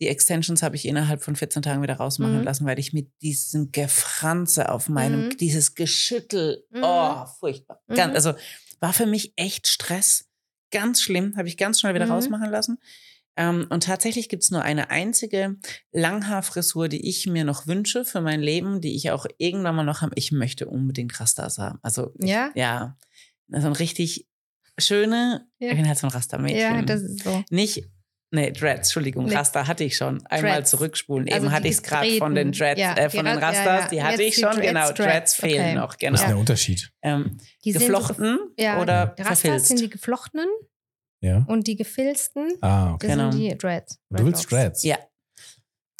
Die 0.00 0.08
Extensions 0.08 0.62
habe 0.62 0.76
ich 0.76 0.86
innerhalb 0.86 1.22
von 1.22 1.34
14 1.36 1.62
Tagen 1.62 1.82
wieder 1.82 1.94
rausmachen 1.96 2.38
Mhm. 2.38 2.44
lassen, 2.44 2.66
weil 2.66 2.78
ich 2.78 2.92
mit 2.92 3.10
diesem 3.22 3.72
Gefranze 3.72 4.70
auf 4.70 4.88
meinem, 4.88 5.26
Mhm. 5.26 5.36
dieses 5.38 5.74
Geschüttel, 5.74 6.64
Mhm. 6.70 6.80
oh, 6.84 7.26
furchtbar. 7.40 7.80
Ganz, 7.88 8.10
Mhm. 8.10 8.16
also 8.16 8.34
war 8.80 8.92
für 8.92 9.06
mich 9.06 9.32
echt 9.36 9.66
Stress. 9.66 10.26
Ganz 10.70 11.00
schlimm, 11.02 11.34
habe 11.36 11.48
ich 11.48 11.56
ganz 11.56 11.80
schnell 11.80 11.94
wieder 11.94 12.06
Mhm. 12.06 12.12
rausmachen 12.12 12.50
lassen. 12.50 12.78
Ähm, 13.36 13.66
und 13.70 13.84
tatsächlich 13.84 14.28
gibt 14.28 14.42
es 14.42 14.50
nur 14.50 14.62
eine 14.62 14.90
einzige 14.90 15.56
Langhaarfrisur, 15.92 16.88
die 16.88 17.08
ich 17.08 17.26
mir 17.26 17.44
noch 17.44 17.66
wünsche 17.66 18.04
für 18.04 18.20
mein 18.20 18.40
Leben, 18.40 18.80
die 18.80 18.94
ich 18.96 19.10
auch 19.10 19.26
irgendwann 19.38 19.74
mal 19.76 19.84
noch 19.84 20.00
habe. 20.02 20.12
Ich 20.16 20.32
möchte 20.32 20.66
unbedingt 20.68 21.18
Rastas 21.20 21.58
haben. 21.58 21.78
Also 21.82 22.12
ich, 22.18 22.28
Ja? 22.30 22.50
ja, 22.54 22.96
so 23.48 23.66
ein 23.66 23.72
richtig 23.74 24.26
schöne, 24.78 25.46
Ja. 25.58 25.70
ich 25.70 25.76
bin 25.76 25.86
halt 25.88 25.98
so 25.98 26.06
ein 26.06 26.12
Rastermädchen. 26.12 26.58
ja, 26.60 26.82
das 26.82 27.02
ist 27.02 27.22
so. 27.24 27.44
Nicht, 27.50 27.84
nee, 28.30 28.50
Dreads, 28.52 28.88
Entschuldigung, 28.88 29.26
Nee. 29.26 29.34
Raster 29.34 29.66
hatte 29.66 29.84
ich 29.84 29.96
schon. 29.96 30.24
Einmal 30.26 30.56
Dreads. 30.56 30.70
zurückspulen. 30.70 31.26
Eben 31.26 31.34
Also 31.34 31.48
die 31.48 31.52
hatte 31.54 31.68
ich 31.68 31.74
es 31.74 31.82
gerade 31.82 32.16
von 32.18 32.34
den. 32.34 32.52
Dreads, 32.52 32.80
Ja, 32.80 32.94
äh, 32.96 33.10
von 33.10 33.24
die 33.24 33.30
den 33.30 33.38
Ra- 33.38 33.40
ja, 33.40 33.46
Rastas, 33.48 33.82
ja. 33.84 33.88
die 33.88 34.02
hatte 34.02 34.22
Jetzt 34.22 34.36
ich 34.38 34.42
schon. 34.44 34.52
Dreads, 34.56 34.66
genau, 34.66 34.92
Dreads, 34.92 35.34
fehlen 35.34 35.60
okay. 35.64 35.74
noch, 35.74 35.88
Was 35.90 35.98
genau. 35.98 36.14
ist 36.14 36.20
denn 36.22 36.28
der 36.30 36.38
Unterschied? 36.38 36.90
Ähm, 37.02 37.38
Die 37.64 37.72
sind 37.72 37.80
so 37.82 37.86
geflochten 37.86 38.38
ja, 38.58 38.80
oder 38.80 39.06
die 39.06 39.22
Rastas 39.22 39.40
verfilzt. 39.40 39.66
sind 39.68 39.80
die 39.80 39.90
geflochtenen 39.90 40.48
Ja. 41.20 41.44
und 41.48 41.66
die 41.66 41.76
gefilzten, 41.76 42.52
Ah, 42.60 42.86
das 42.86 42.94
okay. 42.94 43.06
Genau. 43.08 43.30
sind 43.30 43.40
die 43.40 43.56
Dreads. 43.58 43.98
Du 44.10 44.24
willst. 44.24 44.50
Dreads? 44.50 44.82
Ja. 44.84 44.98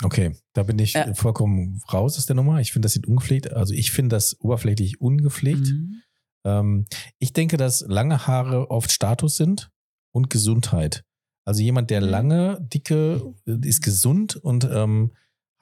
Okay, 0.05 0.33
da 0.55 0.63
bin 0.63 0.79
ich 0.79 0.93
Ja. 0.93 1.13
vollkommen 1.15 1.81
raus 1.93 2.17
aus 2.19 2.27
der 2.27 2.37
Nummer. 2.37 2.61
Ich 2.61 2.73
finde, 2.73 2.87
das 2.87 2.93
sieht 2.93 3.07
ungepflegt. 3.09 3.53
Also 3.53 3.75
ich 3.75 3.91
finde 3.91 4.15
das 4.15 4.39
oberflächlich 4.41 5.01
ungepflegt. 5.01 5.67
Mhm. 5.67 6.03
Ähm, 6.47 6.87
ich 7.19 7.33
denke, 7.33 7.57
dass 7.57 7.81
lange 7.89 8.29
Haare 8.29 8.71
oft 8.71 8.93
Status 8.93 9.37
sind 9.37 9.71
und 10.13 10.31
Gesundheit. 10.31 11.03
Also 11.49 11.63
jemand, 11.63 11.89
der 11.89 12.03
Mhm. 12.03 12.09
lange, 12.09 12.59
dicke, 12.75 13.23
äh, 13.47 13.67
ist 13.67 13.83
gesund 13.83 14.37
und 14.37 14.69
ähm, 14.71 15.13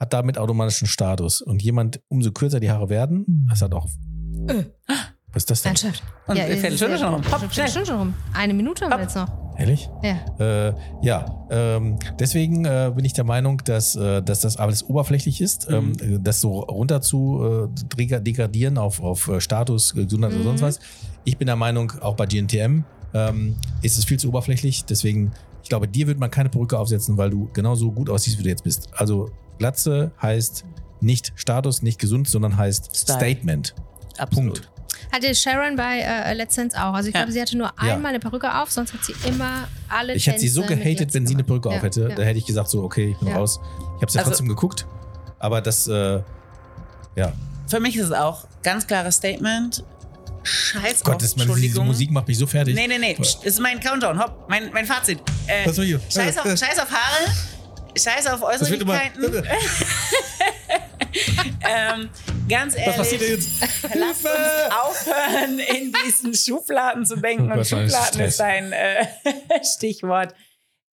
hat 0.01 0.11
damit 0.11 0.37
automatisch 0.37 0.81
einen 0.81 0.89
Status. 0.89 1.41
Und 1.41 1.63
jemand, 1.63 2.01
umso 2.09 2.31
kürzer 2.33 2.59
die 2.59 2.69
Haare 2.69 2.89
werden, 2.89 3.47
das 3.49 3.61
hat 3.61 3.73
auch. 3.73 3.87
Äh. 4.47 4.65
Was 5.31 5.43
ist 5.43 5.51
das 5.51 5.61
denn? 5.61 5.71
Nein, 5.71 5.77
Chef. 5.77 6.01
Und 6.27 6.35
wir 6.35 6.43
es 6.47 6.59
fällt 6.59 6.77
schon 6.79 6.91
rum. 7.13 7.21
Hopp, 7.31 7.39
Fällt 7.53 7.69
schnell. 7.71 7.85
schon 7.85 7.97
rum. 7.97 8.13
Eine 8.33 8.53
Minute 8.53 8.83
haben 8.83 8.91
wir 8.91 8.95
Hopp. 8.95 9.03
jetzt 9.03 9.15
noch. 9.15 9.57
Ehrlich? 9.57 9.89
Ja. 10.03 10.67
Äh, 10.69 10.73
ja, 11.03 11.47
ähm, 11.49 11.97
deswegen 12.19 12.65
äh, 12.65 12.91
bin 12.93 13.05
ich 13.05 13.13
der 13.13 13.23
Meinung, 13.23 13.61
dass, 13.63 13.95
äh, 13.95 14.21
dass 14.21 14.41
das 14.41 14.57
alles 14.57 14.83
oberflächlich 14.83 15.39
ist. 15.41 15.69
Mhm. 15.69 15.75
Ähm, 15.75 16.15
äh, 16.15 16.19
das 16.21 16.41
so 16.41 16.59
runter 16.59 16.99
zu 17.01 17.69
äh, 17.73 18.21
degradieren 18.23 18.77
auf, 18.77 19.01
auf 19.01 19.29
äh, 19.29 19.39
Status, 19.39 19.93
Gesundheit 19.93 20.31
oder 20.31 20.39
Mhm. 20.41 20.43
sonst 20.43 20.61
was. 20.61 20.79
Ich 21.23 21.37
bin 21.37 21.45
der 21.47 21.55
Meinung, 21.55 21.93
auch 22.01 22.15
bei 22.15 22.25
GNTM 22.25 22.83
ähm, 23.13 23.55
ist 23.81 23.97
es 23.97 24.03
viel 24.05 24.19
zu 24.19 24.27
oberflächlich. 24.29 24.85
Deswegen, 24.85 25.31
ich 25.67 25.69
glaube, 25.69 25.85
dir 25.89 26.07
wird 26.07 26.17
man 26.17 26.31
keine 26.31 26.47
Perücke 26.47 26.79
aufsetzen, 26.79 27.17
weil 27.17 27.29
du 27.29 27.49
genauso 27.51 27.91
gut 27.91 28.09
aussiehst, 28.09 28.39
wie 28.39 28.43
du 28.43 28.47
jetzt 28.47 28.63
bist. 28.63 28.87
Also 28.93 29.31
Glatze 29.57 30.11
heißt 30.21 30.63
nicht 31.01 31.33
Status, 31.35 31.81
nicht 31.81 31.99
gesund, 31.99 32.29
sondern 32.29 32.55
heißt 32.55 32.95
Style. 32.95 33.17
Statement. 33.19 33.75
Absolut. 34.17 34.61
Punkt. 34.61 34.71
Hatte 35.11 35.35
Sharon 35.35 35.75
bei 35.75 35.99
äh, 35.99 36.33
Let's 36.35 36.55
Dance 36.55 36.77
auch. 36.81 36.93
Also 36.93 37.09
ich 37.09 37.15
Ja. 37.15 37.19
glaube, 37.21 37.33
sie 37.33 37.41
hatte 37.41 37.57
nur 37.57 37.67
Ja. 37.67 37.95
einmal 37.95 38.11
eine 38.11 38.19
Perücke 38.21 38.61
auf, 38.61 38.71
sonst 38.71 38.93
hat 38.93 39.03
sie 39.03 39.13
immer 39.27 39.67
alle 39.89 40.13
Ich 40.15 40.25
hätte 40.27 40.39
sie 40.39 40.47
so 40.47 40.61
gehatet, 40.61 41.13
wenn 41.13 41.27
sie 41.27 41.33
eine. 41.33 41.43
Perücke 41.43 41.69
Ja, 41.69 41.75
auf 41.75 41.83
hätte. 41.83 42.07
ja. 42.07 42.15
Da 42.15 42.23
hätte 42.23 42.39
ich 42.39 42.45
gesagt, 42.45 42.69
so, 42.69 42.81
okay, 42.83 43.11
ich 43.11 43.17
bin 43.17 43.27
Ja. 43.27 43.35
raus. 43.35 43.59
Ich 43.97 44.01
habe 44.01 44.09
sie 44.09 44.19
Also- 44.19 44.29
trotzdem 44.31 44.47
geguckt. 44.47 44.87
Aber 45.37 45.59
das, 45.59 45.89
äh, 45.89 46.21
ja. 47.17 47.33
Für 47.67 47.81
mich 47.81 47.97
ist 47.97 48.05
es 48.05 48.11
auch 48.13 48.47
ganz 48.63 48.87
klares 48.87 49.15
Statement. 49.15 49.83
Scheiß 50.47 51.03
Gott, 51.03 51.21
auf, 51.23 51.35
man, 51.35 51.55
diese. 51.61 51.81
Musik 51.81 52.09
macht 52.11 52.27
mich 52.27 52.37
so 52.37 52.47
fertig. 52.47 52.73
Nee, 52.73 52.87
nee, 52.87 52.97
nee. 52.97 53.15
Psst, 53.15 53.39
Das 53.39 53.53
ist 53.53 53.59
mein 53.59 53.79
Countdown. 53.79 54.17
Hopp, 54.17 54.47
mein, 54.47 54.71
mein 54.71 54.85
Fazit. 54.85 55.19
Äh, 55.45 55.65
Was 55.65 55.77
ich? 55.77 55.97
scheiß, 56.09 56.37
auf, 56.37 56.45
scheiß 56.45 56.79
auf 56.79 56.89
Haare. 56.89 57.31
Scheiß 57.97 58.27
auf. 58.27 58.41
Äußerlichkeiten. 58.43 59.23
ähm, 61.69 62.09
ganz 62.47 62.75
ehrlich. 62.75 62.87
Was 62.89 62.97
passiert 62.97 63.21
denn 63.21 63.31
jetzt? 63.31 63.49
Lass 63.93 64.19
uns 64.19 64.73
aufhören, 64.81 65.59
in 65.59 65.93
diesen 66.05 66.33
Schubladen 66.33 67.05
zu 67.05 67.17
denken. 67.17 67.49
Oh 67.49 67.55
und 67.55 67.57
Gott, 67.57 67.71
mein 67.71 67.89
Schubladen 67.89 68.21
ist 68.21 68.41
ein 68.41 68.71
äh, 68.71 69.05
Stichwort. 69.75 70.33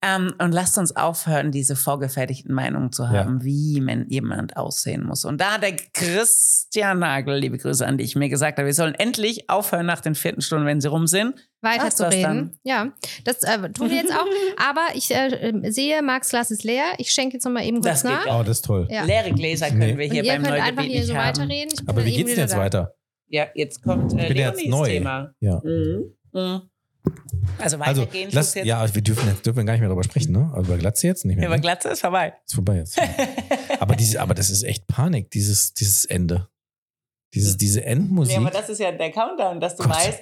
Ähm, 0.07 0.33
und 0.39 0.51
lasst 0.51 0.77
uns 0.77 0.95
aufhören, 0.95 1.51
diese 1.51 1.75
vorgefertigten 1.75 2.53
Meinungen 2.53 2.91
zu 2.91 3.09
haben, 3.09 3.43
wie 3.43 3.81
man 3.81 4.07
jemand 4.09 4.55
aussehen 4.55 5.03
muss. 5.03 5.25
Und 5.25 5.41
da 5.41 5.53
hat 5.53 5.63
der 5.63 5.75
Christian 5.93 6.99
Nagel, 6.99 7.37
liebe 7.37 7.57
Grüße 7.57 7.85
an 7.85 7.97
dich, 7.97 8.15
mir 8.15 8.29
gesagt, 8.29 8.59
hat, 8.59 8.65
wir 8.65 8.73
sollen 8.73 8.93
endlich 8.95 9.49
aufhören 9.49 9.85
nach 9.85 10.01
den 10.01 10.13
vierten 10.15 10.41
Stunden, 10.41 10.65
wenn 10.67 10.79
sie 10.81 10.89
rum 10.89 11.07
sind. 11.07 11.35
Weiter 11.61 11.89
zu 11.89 12.07
reden. 12.11 12.59
Ja, 12.63 12.91
das 13.23 13.41
äh, 13.43 13.69
tun 13.71 13.89
wir 13.89 13.97
jetzt 13.97 14.13
auch. 14.13 14.25
Aber 14.69 14.81
ich 14.93 15.09
äh, 15.09 15.71
sehe, 15.71 16.01
Marks 16.03 16.29
Glas 16.29 16.51
ist 16.51 16.63
leer. 16.63 16.83
Ich 16.99 17.09
schenke 17.11 17.33
jetzt 17.37 17.45
noch 17.45 17.51
mal 17.51 17.63
eben 17.63 17.77
kurz 17.81 18.01
Das 18.01 18.03
geht 18.03 18.11
nach. 18.11 18.25
ja. 18.27 18.39
Oh, 18.39 18.43
das 18.43 18.57
ist 18.57 18.65
toll. 18.65 18.87
Ja. 18.91 19.03
Leere 19.05 19.31
Gläser 19.33 19.67
können 19.69 19.79
Nee. 19.79 19.97
wir 19.97 20.05
Und 20.05 20.11
hier 20.13 20.23
ihr 20.23 20.31
beim 20.33 20.43
könnt 20.43 20.53
einfach 20.53 20.67
Neugebiet 20.83 20.91
hier 20.91 20.99
nicht 21.01 21.07
so 21.07 21.15
haben. 21.15 21.27
weiterreden. 21.27 21.73
Aber 21.87 22.05
wie 22.05 22.09
geht's 22.11 22.17
denn 22.19 22.27
wieder 22.33 22.41
jetzt 22.43 22.53
da. 22.53 22.57
weiter? 22.59 22.93
Ja, 23.27 23.47
jetzt 23.55 23.81
kommt 23.81 24.13
äh, 24.13 24.17
ja 24.33 24.49
jetzt 24.49 24.57
Leonis 24.63 24.67
neu. 24.69 24.87
Thema. 24.87 25.31
Ja. 25.39 25.61
Mhm. 25.63 26.13
Mhm. 26.33 26.61
Also 27.57 27.77
Also, 27.79 28.01
weitergehen 28.01 28.29
lass, 28.33 28.53
jetzt. 28.53 28.65
ja, 28.65 28.93
wir 28.93 29.01
dürfen, 29.01 29.27
jetzt 29.29 29.45
dürfen 29.45 29.57
wir 29.57 29.63
gar 29.63 29.73
nicht 29.73 29.79
mehr 29.81 29.89
darüber 29.89 30.03
sprechen, 30.03 30.31
ne? 30.33 30.51
Also 30.53 30.71
über 30.71 30.77
Glatze 30.77 31.07
jetzt 31.07 31.25
nicht 31.25 31.37
mehr. 31.37 31.45
Aber 31.47 31.55
Ne? 31.55 31.61
Glatze 31.61 31.89
ist 31.89 32.01
vorbei. 32.01 32.33
Ist 32.45 32.55
vorbei 32.55 32.77
jetzt. 32.77 32.99
aber, 33.79 33.95
diese, 33.95 34.19
aber 34.21 34.33
das 34.33 34.49
ist 34.49 34.63
echt 34.63 34.87
Panik, 34.87 35.31
dieses, 35.31 35.73
dieses 35.73 36.05
Ende. 36.05 36.49
Dieses, 37.33 37.57
diese 37.57 37.81
Ja, 37.81 37.87
Endmusik. 37.87 38.37
aber 38.37 38.49
das 38.49 38.69
ist 38.69 38.79
ja 38.79 38.91
der 38.91 39.11
Countdown, 39.11 39.59
dass 39.59 39.75
du 39.75 39.83
Gott. 39.83 39.95
weißt, 39.95 40.19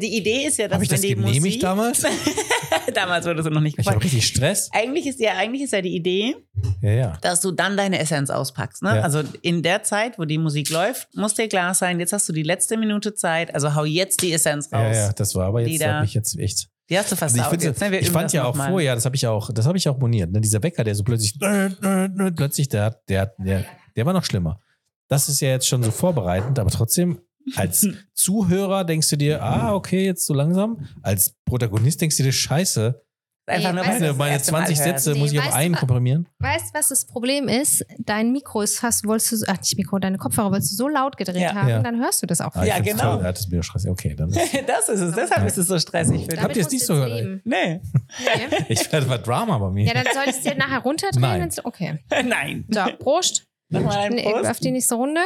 Die 0.00 0.16
Idee 0.16 0.44
ist 0.46 0.58
ja, 0.58 0.68
dass 0.68 0.74
Habe 0.74 0.84
ich 0.84 0.90
das 0.90 1.00
die 1.00 1.14
genehmigt 1.14 1.40
Musik, 1.42 1.60
damals? 1.60 2.02
damals 2.94 3.24
wurde 3.26 3.42
so 3.42 3.48
noch 3.48 3.60
nicht 3.62 3.78
Ich 3.78 3.86
habe 3.86 3.96
gefragt. 3.98 4.04
richtig 4.04 4.26
Stress. 4.26 4.68
Eigentlich 4.72 5.06
ist 5.06 5.20
ja, 5.20 5.32
eigentlich 5.36 5.62
ist 5.62 5.72
ja 5.72 5.80
die 5.80 5.94
Idee, 5.96 6.36
Ja, 6.82 6.90
ja. 6.90 7.18
dass 7.22 7.40
du 7.40 7.50
dann 7.50 7.76
deine 7.78 7.98
Essenz 7.98 8.28
auspackst. 8.28 8.82
Ne? 8.82 8.96
Ja. 8.96 9.02
Also 9.02 9.22
in 9.40 9.62
der 9.62 9.82
Zeit, 9.82 10.18
wo 10.18 10.24
die 10.26 10.36
Musik 10.38 10.68
läuft, 10.68 11.08
muss 11.16 11.34
dir 11.34 11.48
klar 11.48 11.72
sein, 11.74 11.98
jetzt 11.98 12.12
hast 12.12 12.28
du 12.28 12.32
die 12.34 12.42
letzte 12.42 12.76
Minute 12.76 13.14
Zeit, 13.14 13.54
also 13.54 13.74
hau 13.74 13.84
jetzt 13.84 14.20
die 14.22 14.32
Essenz 14.34 14.66
raus. 14.66 14.94
Ja, 14.94 15.06
ja, 15.06 15.12
das 15.12 15.34
war 15.34 15.46
aber 15.46 15.62
jetzt, 15.62 15.82
hat 15.82 16.02
mich 16.02 16.14
jetzt 16.14 16.38
echt. 16.38 16.68
Die 16.90 16.98
hast 16.98 17.12
du 17.12 17.16
Also 17.18 17.38
ich, 17.54 17.62
jetzt. 17.62 17.80
Ne? 17.80 17.98
Ich 18.00 18.10
fand 18.10 18.32
ja 18.34 18.44
auch 18.44 18.56
vorher, 18.56 18.94
das 18.94 19.04
habe 19.06 19.16
ich 19.16 19.26
auch, 19.26 19.50
das 19.52 19.64
habe 19.66 19.78
ich 19.78 19.88
auch 19.88 19.96
moniert, 19.98 20.30
ne? 20.32 20.40
dieser 20.42 20.58
Bäcker, 20.60 20.84
der 20.84 20.94
so 20.94 21.04
plötzlich, 21.04 21.38
plötzlich, 21.38 22.68
der, 22.68 22.84
hat- 22.84 23.08
der, 23.08 23.20
hat- 23.22 23.34
der, 23.38 23.64
der 23.96 24.06
war 24.06 24.12
noch 24.12 24.24
schlimmer. 24.24 24.60
Das 25.08 25.28
ist 25.28 25.40
ja 25.40 25.48
jetzt 25.48 25.66
schon 25.68 25.82
so 25.82 25.90
vorbereitend, 25.90 26.58
aber 26.58 26.70
trotzdem 26.70 27.20
als 27.56 27.86
Zuhörer 28.14 28.84
denkst 28.84 29.08
du 29.10 29.16
dir, 29.16 29.42
ah, 29.42 29.74
okay, 29.74 30.04
jetzt 30.04 30.26
so 30.26 30.34
langsam. 30.34 30.86
Als 31.02 31.34
Protagonist 31.46 32.00
denkst 32.00 32.16
du 32.16 32.22
dir, 32.22 32.32
scheiße, 32.32 33.02
Einfach 33.46 33.72
nur, 33.72 33.82
Nee, 33.82 33.88
du 33.88 33.92
meine, 33.94 34.06
das 34.06 34.16
meine 34.16 34.32
erste 34.34 34.52
Mal 34.52 34.58
20 34.66 34.78
hörst. 34.86 35.04
Sätze 35.04 35.18
muss 35.18 35.32
Nee, 35.32 35.38
ich 35.38 35.44
auf 35.44 35.54
einen 35.54 35.74
komprimieren. 35.74 36.28
Weißt 36.38 36.66
du, 36.72 36.78
was 36.78 36.88
das 36.90 37.04
Problem 37.06 37.48
ist? 37.48 37.84
Dein 37.98 38.30
Mikro 38.30 38.60
ist 38.62 38.78
fast, 38.78 39.04
wolltest 39.06 39.32
du, 39.32 39.36
ach 39.48 39.58
nicht 39.58 39.76
Mikro, 39.76 39.98
deine 39.98 40.18
Kopfhörer 40.18 40.52
wolltest 40.52 40.70
du 40.72 40.76
so 40.76 40.86
laut 40.86 41.16
gedreht 41.16 41.42
Ja. 41.42 41.54
haben, 41.54 41.68
Ja. 41.68 41.82
dann 41.82 41.98
hörst 41.98 42.22
du 42.22 42.26
das 42.28 42.40
auch. 42.42 42.54
Ah, 42.54 42.64
Ja, 42.64 42.78
genau. 42.78 43.14
Toll. 43.16 43.24
Ja, 43.24 43.32
das 43.32 43.40
ist 43.40 43.50
mir 43.50 43.60
stressig. 43.64 43.90
Okay, 43.90 44.14
dann. 44.14 44.30
Das 44.66 44.88
ist 44.88 45.00
es, 45.00 45.14
deshalb 45.16 45.44
ist 45.48 45.58
es 45.58 45.66
so 45.66 45.78
stressig 45.80 46.26
für. 46.30 46.40
Habt 46.40 46.54
ihr 46.54 46.62
es 46.62 46.70
nicht 46.70 46.86
so 46.86 46.94
gehört? 46.94 47.40
Nee, 47.44 47.80
Nee. 48.22 48.56
Ich 48.68 48.92
werde 48.92 49.06
mal 49.08 49.18
Drama 49.18 49.58
bei 49.58 49.70
mir. 49.70 49.84
Ja, 49.86 49.94
dann 49.94 50.06
solltest 50.14 50.44
du 50.44 50.50
dir 50.50 50.56
nachher 50.56 50.78
runterdrehen. 50.82 51.20
Nein. 51.20 51.50
Okay. 51.64 51.98
nein. 52.24 52.66
So, 52.70 52.82
Prost. 53.00 53.46
Nochmal 53.68 53.98
ein 54.12 54.16
Prost. 54.22 54.48
auf 54.48 54.60
die 54.60 54.70
nächste 54.70 54.94
Runde. 54.94 55.22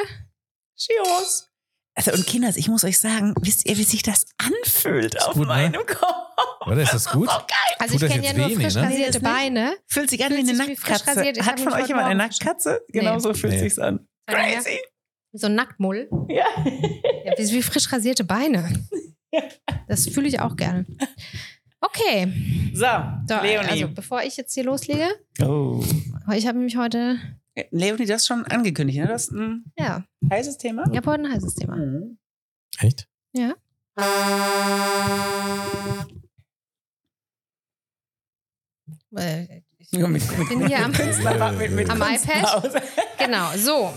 Cheers. 0.79 1.51
Also 1.97 2.13
und 2.13 2.27
Kinders, 2.27 2.57
ich 2.57 2.69
muss 2.69 2.83
euch 2.85 2.99
sagen, 2.99 3.35
wisst 3.41 3.69
ihr, 3.69 3.77
wie 3.77 3.85
sich 3.85 4.03
das 4.03 4.27
anfühlt 4.39 5.21
auf 5.23 5.35
gut, 5.35 5.43
ne? 5.43 5.47
meinem 5.47 5.87
Kopf? 5.87 6.15
Oder 6.67 6.83
ist 6.83 6.93
das 6.95 7.09
gut? 7.09 7.29
Oh, 7.33 7.39
geil. 7.39 7.77
Also 7.79 7.95
Tut 7.95 8.03
ich 8.03 8.09
das 8.09 8.13
kenne 8.13 8.27
ja 8.27 8.33
nur 8.33 8.49
weh? 8.49 8.57
Nee, 8.57 8.65
frisch 8.65 8.75
ne? 8.75 8.83
rasierte 8.83 9.13
das 9.13 9.23
nicht. 9.23 9.33
Beine. 9.33 9.77
Fühlt 9.87 10.11
sich 10.11 10.25
an 10.25 10.33
wie 10.33 10.45
Fühlt 10.45 10.61
eine 10.61 10.71
wie 10.71 10.77
frisch 10.77 11.05
Nacktkatze. 11.07 11.47
Hat 11.47 11.61
von 11.61 11.73
euch 11.73 11.87
jemand 11.87 12.07
eine 12.07 12.15
Nacktkatze? 12.17 12.81
Genau 12.89 13.15
Nee. 13.15 13.21
so 13.21 13.35
fühlt 13.35 13.53
Nee. 13.53 13.59
sich's 13.61 13.79
an. 13.79 14.07
Crazy. 14.27 14.81
So 15.33 15.47
ein 15.47 15.55
Nacktmull. 15.55 16.09
Ja. 16.29 16.45
Ja, 16.65 17.33
wie, 17.37 17.53
wie 17.53 17.63
frisch 17.63 17.93
rasierte 17.93 18.25
Beine. 18.25 18.69
Das 19.89 20.09
fühle 20.09 20.29
ich 20.29 20.41
auch 20.41 20.57
gerne. 20.57 20.87
Okay. 21.81 22.33
So, 22.73 22.87
So, 23.29 23.35
Leonie. 23.43 23.69
also 23.69 23.89
bevor 23.89 24.23
ich 24.23 24.37
jetzt 24.37 24.55
hier 24.55 24.65
loslege, 24.65 25.09
oh. 25.43 25.83
ich 26.35 26.47
habe 26.47 26.59
nämlich 26.59 26.77
heute, 26.77 27.19
Leonie, 27.71 28.05
du 28.07 28.13
hast 28.13 28.27
schon 28.27 28.45
angekündigt, 28.47 28.99
ne? 28.99 29.07
Das 29.07 29.25
ist 29.25 29.33
ein 29.33 29.65
ja, 29.79 30.05
heißes 30.31 30.59
Thema. 30.59 30.85
heute 31.07 31.25
ein 31.25 31.33
heißes 31.33 31.55
Thema. 31.55 31.77
Mhm. 31.77 32.19
Echt? 32.81 33.09
Ja. 33.33 33.55
Ich 39.79 39.93
Ja, 39.93 40.07
bin 40.07 40.67
hier 40.67 40.85
am, 40.85 40.93
Künstler- 40.93 41.53
mit, 41.53 41.71
mit 41.73 41.89
Am 41.91 42.01
Kunstpause. 42.01 42.83
genau, 43.19 43.57
so. 43.57 43.95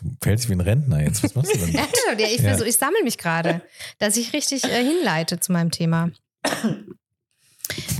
Du 0.00 0.16
fällst 0.22 0.48
wie 0.48 0.54
ein 0.54 0.60
Rentner 0.60 1.02
jetzt. 1.02 1.22
Was 1.22 1.34
machst 1.34 1.54
du 1.54 1.58
denn? 1.58 1.72
Ja, 1.74 1.86
ja, 2.18 2.26
ich, 2.26 2.40
Ja. 2.40 2.56
so, 2.58 2.64
ich 2.64 2.76
sammle 2.76 3.02
mich 3.04 3.18
gerade, 3.18 3.62
dass 3.98 4.16
ich 4.16 4.32
richtig 4.32 4.64
äh, 4.64 4.82
hinleite 4.84 5.38
zu 5.40 5.52
meinem 5.52 5.70
Thema. 5.70 6.10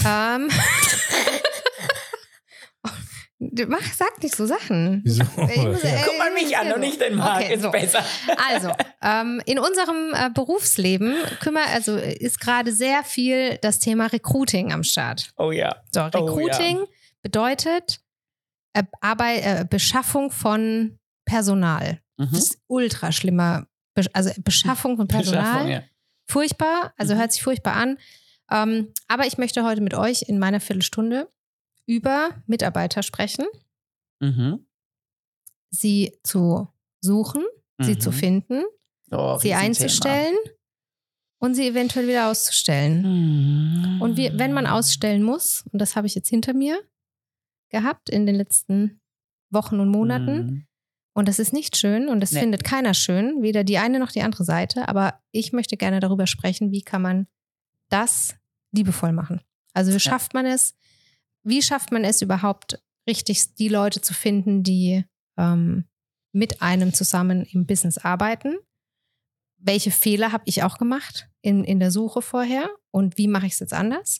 ähm. 0.06 0.48
Mach, 3.68 3.82
sag 3.94 4.22
nicht 4.22 4.34
so 4.36 4.46
Sachen. 4.46 5.00
Wieso? 5.04 5.22
Muss, 5.36 5.82
äh, 5.84 5.98
Guck 6.04 6.18
mal 6.18 6.32
mich 6.32 6.56
an 6.56 6.72
und 6.72 6.80
nicht 6.80 7.00
den 7.00 7.14
Marc, 7.16 7.42
Okay, 7.42 7.54
ist 7.54 7.62
so. 7.62 7.70
besser. 7.70 8.04
Also, 8.50 8.70
ähm, 9.02 9.40
in 9.46 9.58
unserem 9.58 10.12
äh, 10.14 10.30
Berufsleben 10.30 11.14
kümmert, 11.40 11.68
also 11.72 11.96
ist 11.96 12.40
gerade 12.40 12.72
sehr 12.72 13.02
viel 13.04 13.58
das 13.62 13.78
Thema 13.78 14.06
Recruiting 14.06 14.72
am 14.72 14.82
Start. 14.84 15.30
Oh 15.36 15.50
ja. 15.52 15.76
So, 15.92 16.00
Oh, 16.02 16.06
Recruiting 16.24 16.84
bedeutet 17.22 18.00
äh, 18.74 18.82
Arbeit, 19.00 19.44
äh, 19.44 19.64
Beschaffung 19.68 20.30
von 20.30 20.98
Personal. 21.24 22.00
Mhm. 22.16 22.28
Das 22.32 22.38
ist 22.40 22.58
ultra 22.66 23.12
schlimmer. 23.12 23.66
Be 23.94 24.04
also 24.12 24.30
Beschaffung 24.42 24.96
von 24.96 25.06
Personal. 25.08 25.42
Beschaffung, 25.44 25.70
ja. 25.70 25.82
Furchtbar, 26.28 26.92
also 26.96 27.14
Mhm. 27.14 27.18
hört 27.18 27.32
sich 27.32 27.42
furchtbar 27.42 27.74
an. 27.74 27.98
Ähm, 28.50 28.92
aber 29.08 29.26
ich 29.26 29.38
möchte 29.38 29.64
heute 29.64 29.80
mit 29.80 29.94
euch 29.94 30.22
in 30.28 30.38
meiner 30.38 30.60
Viertelstunde 30.60 31.28
über 31.86 32.30
Mitarbeiter 32.46 33.02
sprechen, 33.02 33.46
Mhm. 34.20 34.66
sie 35.70 36.16
zu 36.22 36.68
suchen, 37.00 37.42
sie 37.80 37.94
Mhm. 37.94 38.00
zu 38.00 38.12
finden, 38.12 38.62
Oh, 39.10 39.38
sie 39.38 39.54
einzustellen 39.54 40.34
und 41.38 41.54
sie 41.54 41.68
eventuell 41.68 42.08
wieder 42.08 42.28
auszustellen. 42.30 43.02
Mhm. 43.96 44.00
Und 44.02 44.16
wie, 44.16 44.30
wenn 44.38 44.52
man 44.52 44.66
ausstellen 44.66 45.22
muss, 45.22 45.64
und 45.72 45.78
das 45.78 45.94
habe 45.96 46.06
ich 46.06 46.14
jetzt 46.14 46.28
hinter 46.28 46.54
mir 46.54 46.80
gehabt 47.70 48.08
in 48.08 48.24
den 48.26 48.34
letzten 48.34 49.00
Wochen 49.50 49.78
und 49.80 49.88
Monaten, 49.90 50.36
Mhm. 50.46 50.66
und 51.12 51.28
das 51.28 51.38
ist 51.38 51.52
nicht 51.52 51.76
schön 51.76 52.08
und 52.08 52.20
das 52.20 52.32
Nee. 52.32 52.40
findet 52.40 52.64
keiner 52.64 52.94
schön, 52.94 53.42
weder 53.42 53.62
die 53.62 53.78
eine 53.78 53.98
noch 53.98 54.10
die 54.10 54.22
andere 54.22 54.44
Seite, 54.44 54.88
aber 54.88 55.20
ich 55.32 55.52
möchte 55.52 55.76
gerne 55.76 56.00
darüber 56.00 56.26
sprechen, 56.26 56.72
wie 56.72 56.82
kann 56.82 57.02
man 57.02 57.26
das 57.90 58.34
liebevoll 58.72 59.12
machen. 59.12 59.40
Also 59.74 59.92
wie 59.92 60.00
schafft 60.00 60.34
man 60.34 60.46
es, 60.46 60.74
wie 61.44 61.62
schafft 61.62 61.92
man 61.92 62.04
es 62.04 62.22
überhaupt 62.22 62.82
richtig, 63.08 63.54
die 63.54 63.68
Leute 63.68 64.00
zu 64.00 64.14
finden, 64.14 64.62
die 64.62 65.04
ähm, 65.38 65.84
mit 66.32 66.62
einem 66.62 66.92
zusammen 66.92 67.44
im 67.44 67.66
Business 67.66 67.98
arbeiten? 67.98 68.56
Welche 69.58 69.90
Fehler 69.90 70.32
habe 70.32 70.44
ich 70.46 70.62
auch 70.62 70.78
gemacht 70.78 71.28
in, 71.42 71.64
in 71.64 71.78
der 71.80 71.90
Suche 71.90 72.22
vorher 72.22 72.68
und 72.90 73.16
wie 73.18 73.28
mache 73.28 73.46
ich 73.46 73.52
es 73.52 73.60
jetzt 73.60 73.72
anders? 73.72 74.18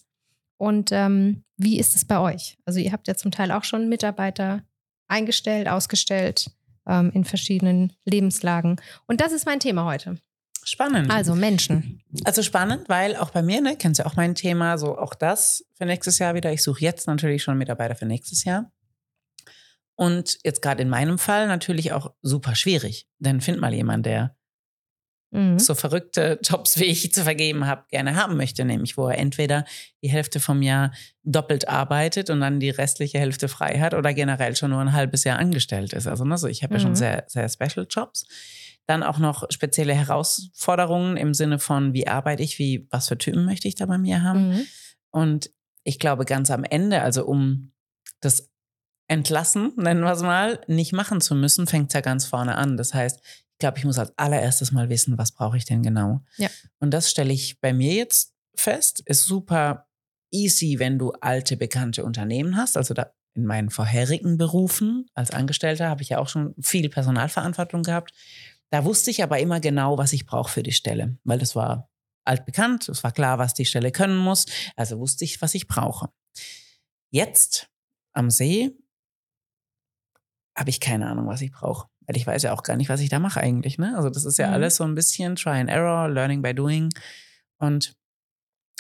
Und 0.57 0.91
ähm, 0.93 1.45
wie 1.57 1.79
ist 1.79 1.97
es 1.97 2.05
bei 2.05 2.19
euch? 2.19 2.57
Also 2.65 2.79
ihr 2.79 2.93
habt 2.93 3.09
ja 3.09 3.15
zum 3.15 3.31
Teil 3.31 3.51
auch 3.51 3.65
schon 3.65 3.89
Mitarbeiter 3.89 4.63
eingestellt, 5.09 5.69
ausgestellt 5.69 6.51
ähm, 6.87 7.11
in 7.13 7.25
verschiedenen 7.25 7.93
Lebenslagen. 8.05 8.81
Und 9.07 9.21
das 9.21 9.33
ist 9.33 9.47
mein 9.47 9.61
Thema 9.61 9.85
heute. 9.85 10.19
Spannend. 10.65 11.11
Also 11.11 11.35
Menschen. 11.35 12.03
Also 12.25 12.43
spannend, 12.43 12.89
weil 12.89 13.17
auch 13.17 13.31
bei 13.31 13.43
mir, 13.43 13.61
ne, 13.61 13.77
kennst 13.77 13.99
du 13.99 14.05
ja 14.05 14.09
auch 14.11 14.17
mein 14.17 14.35
Thema, 14.35 14.79
so 14.79 14.97
auch 14.99 15.15
das 15.15 15.65
für 15.77 15.85
nächstes 15.87 16.19
Jahr 16.19 16.35
wieder. 16.35 16.53
Ich 16.53 16.63
suche 16.63 16.81
jetzt 16.81 17.07
natürlich 17.07 17.43
schon 17.43 17.59
Mitarbeiter 17.59 17.95
für 17.95 18.07
nächstes 18.07 18.45
Jahr. 18.45 18.71
Und 19.97 20.39
jetzt 20.43 20.63
gerade 20.63 20.83
in 20.83 20.89
meinem 20.89 21.19
Fall 21.19 21.47
natürlich 21.47 21.93
auch 21.93 22.13
super 22.23 22.55
schwierig. 22.55 23.07
Denn 23.19 23.41
find 23.41 23.61
mal 23.61 23.73
jemand, 23.73 24.07
der 24.07 24.37
Mhm. 25.31 25.59
so 25.59 25.75
verrückte 25.75 26.39
Jobs, 26.45 26.79
wie 26.79 26.85
ich 26.85 27.13
zu 27.13 27.25
vergeben 27.25 27.67
habe, 27.67 27.85
gerne 27.91 28.15
haben 28.15 28.37
möchte. 28.37 28.65
Nämlich, 28.65 28.97
wo 28.97 29.09
er 29.09 29.19
entweder 29.19 29.65
die 30.01 30.09
Hälfte 30.09 30.39
vom 30.39 30.63
Jahr 30.63 30.93
doppelt 31.25 31.67
arbeitet 31.69 32.31
und 32.31 32.41
dann 32.41 32.61
die 32.61 32.71
restliche 32.71 33.19
Hälfte 33.19 33.49
frei 33.49 33.81
hat 33.81 33.95
oder 33.95 34.15
generell 34.15 34.55
schon 34.55 34.71
nur 34.71 34.81
ein 34.81 34.93
halbes 34.93 35.25
Jahr 35.25 35.41
angestellt 35.41 35.93
ist. 35.93 36.07
Also, 36.07 36.25
ne, 36.25 36.39
so, 36.39 36.47
ich 36.47 36.63
habe 36.63 36.75
ja 36.75 36.81
schon 36.81 36.93
Mhm. 36.93 36.97
sehr, 36.97 37.25
sehr 37.27 37.49
Special 37.49 37.85
Jobs. 37.91 38.27
Dann 38.87 39.03
auch 39.03 39.19
noch 39.19 39.45
spezielle 39.51 39.95
Herausforderungen 39.95 41.17
im 41.17 41.35
Sinne 41.35 41.59
von, 41.59 41.95
wie 41.95 42.07
arbeite 42.07 42.43
ich, 42.43 42.59
wie, 42.59 42.87
was 42.91 43.09
für 43.09 43.19
Typen 43.19 43.45
möchte 43.45 43.69
ich 43.69 43.75
da 43.75 43.87
bei 43.87 43.99
mir 43.99 44.23
haben. 44.23 44.51
Mhm. 44.51 44.67
Und 45.11 45.51
ich 45.85 45.99
glaube, 45.99 46.25
ganz 46.25 46.51
am 46.51 46.65
Ende, 46.65 47.03
also 47.03 47.25
um 47.25 47.73
das 48.21 48.51
Entlassen, 49.07 49.73
nennen 49.77 50.03
wir 50.03 50.13
es 50.13 50.23
mal, 50.23 50.61
nicht 50.67 50.93
machen 50.93 51.21
zu 51.21 51.35
müssen, 51.35 51.67
fängt 51.67 51.91
es 51.91 51.95
ja 51.95 52.01
ganz 52.01 52.25
vorne 52.27 52.57
an. 52.57 52.77
Das 52.77 52.95
heißt, 52.95 53.21
ich 53.23 53.59
glaube, 53.59 53.79
ich 53.79 53.85
muss 53.85 53.99
als 53.99 54.13
allererstes 54.17 54.73
mal 54.73 54.89
wissen, 54.89 55.17
was 55.19 55.33
brauche 55.33 55.57
ich 55.57 55.65
denn 55.65 55.83
genau. 55.83 56.23
Ja. 56.37 56.49
Und 56.81 56.91
das 56.91 57.11
stelle 57.11 57.33
ich 57.33 57.61
bei 57.61 57.73
mir 57.73 57.95
jetzt 57.95 58.35
fest, 58.57 59.03
ist 59.07 59.25
super 59.25 59.87
easy, 60.33 60.79
wenn 60.79 60.99
du 60.99 61.13
alte, 61.21 61.57
bekannte 61.57 62.05
Unternehmen 62.05 62.57
hast. 62.57 62.77
Also 62.77 62.95
da 62.95 63.13
in 63.35 63.47
meinen 63.47 63.71
vorherigen 63.71 64.39
Berufen 64.39 65.07
als 65.15 65.31
Angestellter 65.31 65.89
habe 65.89 66.03
ich 66.03 66.11
ja 66.11 66.19
auch 66.19 66.29
schon 66.29 66.55
viel 66.61 66.89
Personalverantwortung 66.89 67.83
gehabt. 67.83 68.13
Da 68.75 68.85
wusste 68.85 69.13
ich 69.13 69.23
aber 69.23 69.39
immer 69.39 69.61
genau, 69.61 69.99
was 69.99 70.13
ich 70.13 70.27
brauche 70.27 70.51
für 70.51 70.65
die 70.65 70.73
Stelle, 70.73 71.17
weil 71.23 71.39
das 71.39 71.55
war 71.55 71.89
altbekannt, 72.27 72.89
es 72.89 73.05
war 73.05 73.13
klar, 73.13 73.39
was 73.39 73.55
die 73.55 73.67
Stelle 73.67 73.93
können 73.93 74.17
muss, 74.17 74.47
also 74.75 74.99
wusste 74.99 75.25
ich, 75.25 75.41
was 75.41 75.55
ich 75.55 75.69
brauche. 75.69 76.09
Jetzt 77.13 77.71
am 78.15 78.31
See 78.31 78.73
habe 80.59 80.71
ich 80.71 80.81
keine 80.81 81.07
Ahnung, 81.07 81.29
was 81.29 81.41
ich 81.41 81.53
brauche, 81.53 81.89
weil 82.01 82.17
ich 82.17 82.27
weiß 82.27 82.43
ja 82.43 82.53
auch 82.53 82.65
gar 82.65 82.77
nicht, 82.77 82.89
was 82.89 82.99
ich 82.99 83.11
da 83.11 83.21
mache 83.21 83.39
eigentlich. 83.39 83.79
Ne? 83.79 83.95
Also 83.97 84.11
das 84.11 84.25
ist 84.25 84.39
ja 84.39 84.49
Mhm. 84.49 84.55
alles 84.55 84.75
so 84.75 84.83
ein 84.83 84.97
bisschen 84.97 85.37
Try 85.37 85.61
and 85.61 85.71
Error, 85.71 86.09
Learning 86.09 86.43
by 86.43 86.53
Doing 86.53 86.89
und 87.59 87.95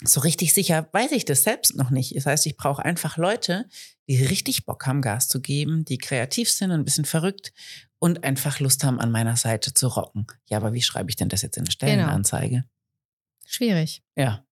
so 0.03 0.21
richtig 0.21 0.53
sicher 0.55 0.89
weiß 0.93 1.13
ich 1.13 1.25
das 1.25 1.45
selbst 1.45 1.77
noch 1.77 1.91
nicht. 1.91 2.17
Das 2.17 2.27
heißt, 2.27 2.47
ich 2.47 2.57
brauche 2.57 2.85
einfach 2.85 3.17
Leute, 3.17 3.69
die 4.09 4.23
richtig 4.25 4.67
Bock 4.67 4.87
haben, 4.87 5.03
Gas 5.03 5.29
zu 5.29 5.41
geben, 5.41 5.85
die 5.85 5.99
kreativ 5.99 6.51
sind, 6.51 6.73
ein 6.73 6.85
bisschen 6.85 7.05
verrückt 7.05 7.53
und 7.99 8.25
einfach 8.25 8.61
Lust 8.61 8.85
haben, 8.85 9.01
an 9.01 9.11
meiner 9.11 9.37
Seite 9.37 9.73
zu 9.73 9.89
rocken. 9.89 10.27
Ja, 10.49 10.59
aber 10.59 10.73
wie 10.73 10.83
schreibe 10.83 11.11
ich 11.11 11.17
denn 11.17 11.29
das 11.29 11.43
jetzt 11.43 11.57
in 11.57 11.63
eine 11.63 11.71
Stellenanzeige? 11.71 12.65
Schwierig. 13.47 14.03
Ja. 14.17 14.45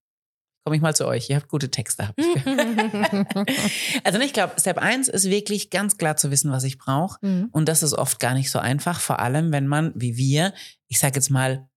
Komme 0.64 0.76
ich 0.76 0.82
mal 0.82 0.94
zu 0.94 1.06
euch. 1.06 1.28
Ihr 1.28 1.36
habt 1.36 1.48
gute 1.48 1.70
Texte. 1.72 2.06
Hab 2.06 2.14
ich 2.16 2.24
also 4.04 4.20
ich 4.20 4.32
glaube, 4.32 4.54
Step 4.60 4.78
1 4.78 5.08
ist 5.08 5.28
wirklich 5.28 5.70
ganz 5.70 5.96
klar 5.96 6.16
zu 6.16 6.30
wissen, 6.30 6.52
was 6.52 6.62
ich 6.62 6.78
brauche. 6.78 7.18
Mhm. 7.20 7.48
Und 7.50 7.68
das 7.68 7.82
ist 7.82 7.94
oft 7.94 8.20
gar 8.20 8.34
nicht 8.34 8.50
so 8.50 8.60
einfach, 8.60 9.00
vor 9.00 9.18
allem 9.18 9.50
wenn 9.50 9.66
man, 9.66 9.92
wie 9.96 10.16
wir, 10.16 10.54
ich 10.86 11.00
sage 11.00 11.16
jetzt 11.16 11.30
mal, 11.30 11.68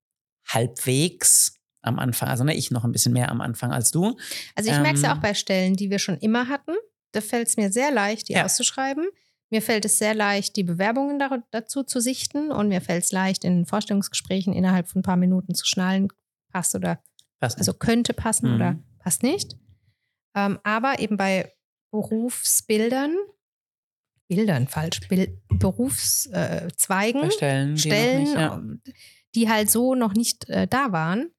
halbwegs 0.48 1.56
am 1.86 2.00
Anfang. 2.00 2.30
Also 2.30 2.44
ne, 2.44 2.54
ich 2.56 2.72
noch 2.72 2.84
ein 2.84 2.92
bisschen 2.92 3.14
mehr 3.14 3.30
am 3.30 3.42
Anfang 3.42 3.72
als 3.72 3.92
du. 3.92 4.18
Also 4.56 4.70
ich 4.72 4.78
merke 4.80 4.96
es 4.96 5.02
ja 5.02 5.12
Ähm, 5.12 5.18
auch 5.18 5.22
bei 5.22 5.34
Stellen, 5.34 5.76
die 5.76 5.90
wir 5.90 6.00
schon 6.00 6.18
immer 6.18 6.48
hatten. 6.48 6.74
Da 7.12 7.22
fällt 7.22 7.48
es 7.48 7.58
mir 7.58 7.72
sehr 7.72 7.92
leicht, 7.92 8.30
die 8.30 8.34
Ja. 8.34 8.46
auszuschreiben. 8.46 9.06
Mir 9.52 9.62
fällt 9.62 9.86
es 9.86 9.98
sehr 10.00 10.16
leicht, 10.16 10.56
die 10.56 10.64
Bewerbungen 10.64 11.20
da, 11.20 11.44
dazu 11.52 11.84
zu 11.84 12.00
sichten. 12.00 12.52
Und 12.52 12.68
mir 12.68 12.82
fällt 12.82 13.04
es 13.04 13.12
leicht, 13.12 13.44
in 13.46 13.66
Vorstellungsgesprächen 13.66 14.54
innerhalb 14.54 14.88
von 14.90 15.00
ein 15.00 15.04
paar 15.04 15.16
Minuten 15.18 15.54
zu 15.56 15.66
schnallen, 15.66 16.08
passt 16.52 16.76
oder 16.76 17.02
Passt 17.40 17.58
also 17.58 17.74
könnte 17.74 18.14
passen 18.14 18.50
Mhm. 18.50 18.56
oder 18.56 18.80
passt 19.00 19.22
nicht. 19.24 19.56
Ähm, 20.36 20.60
aber 20.64 21.00
eben 21.00 21.16
bei 21.18 21.52
Berufsbildern, 21.92 23.16
Bildern 24.28 24.68
falsch, 24.68 25.02
Bil 25.08 25.38
Berufszweigen, 25.50 27.22
äh, 27.22 27.26
bei 27.26 27.30
Stellen, 27.32 27.76
die 27.76 27.82
Stellen, 27.82 28.24
nicht, 28.24 28.34
ja. 28.36 28.56
ähm, 28.56 28.82
die 29.36 29.50
halt 29.50 29.70
so 29.70 29.96
noch 29.96 30.14
nicht 30.14 30.50
äh, 30.50 30.68
da 30.68 30.92
waren, 30.92 31.30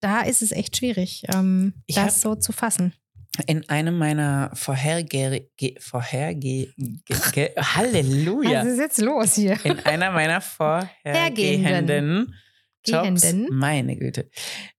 da 0.00 0.20
ist 0.22 0.42
es 0.42 0.52
echt 0.52 0.76
schwierig, 0.76 1.22
ähm, 1.34 1.74
das 1.88 2.20
so 2.20 2.34
zu 2.34 2.52
fassen. 2.52 2.92
In 3.46 3.68
einem 3.68 3.98
meiner 3.98 4.50
vorherge 4.54 5.48
ge- 5.56 5.78
vorherge 5.80 6.72
ge 6.76 7.16
ge 7.32 7.50
Halleluja. 7.56 8.62
Was 8.62 8.68
ist 8.68 8.78
jetzt 8.78 8.98
los 8.98 9.34
hier? 9.34 9.56
In 9.64 9.78
einer 9.80 10.10
meiner 10.10 10.40
vorhergehenden 10.40 12.34
Jobs, 12.86 13.22
Gehenden. 13.22 13.48
meine 13.56 13.96
Güte. 13.96 14.30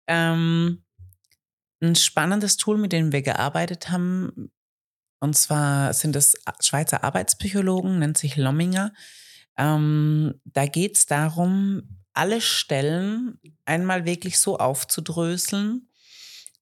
Ähm, 0.07 0.83
ein 1.81 1.95
spannendes 1.95 2.57
Tool, 2.57 2.77
mit 2.77 2.91
dem 2.91 3.11
wir 3.11 3.21
gearbeitet 3.21 3.89
haben, 3.91 4.51
und 5.21 5.35
zwar 5.37 5.93
sind 5.93 6.15
es 6.15 6.35
Schweizer 6.61 7.03
Arbeitspsychologen, 7.03 7.99
nennt 7.99 8.17
sich 8.17 8.35
Lomminger. 8.35 8.93
Ähm, 9.57 10.39
da 10.45 10.65
geht 10.65 10.95
es 10.97 11.05
darum, 11.05 11.99
alle 12.19 12.41
Stellen 12.41 13.39
einmal 13.63 14.03
wirklich 14.03 14.39
so 14.39 14.57
aufzudröseln 14.57 15.87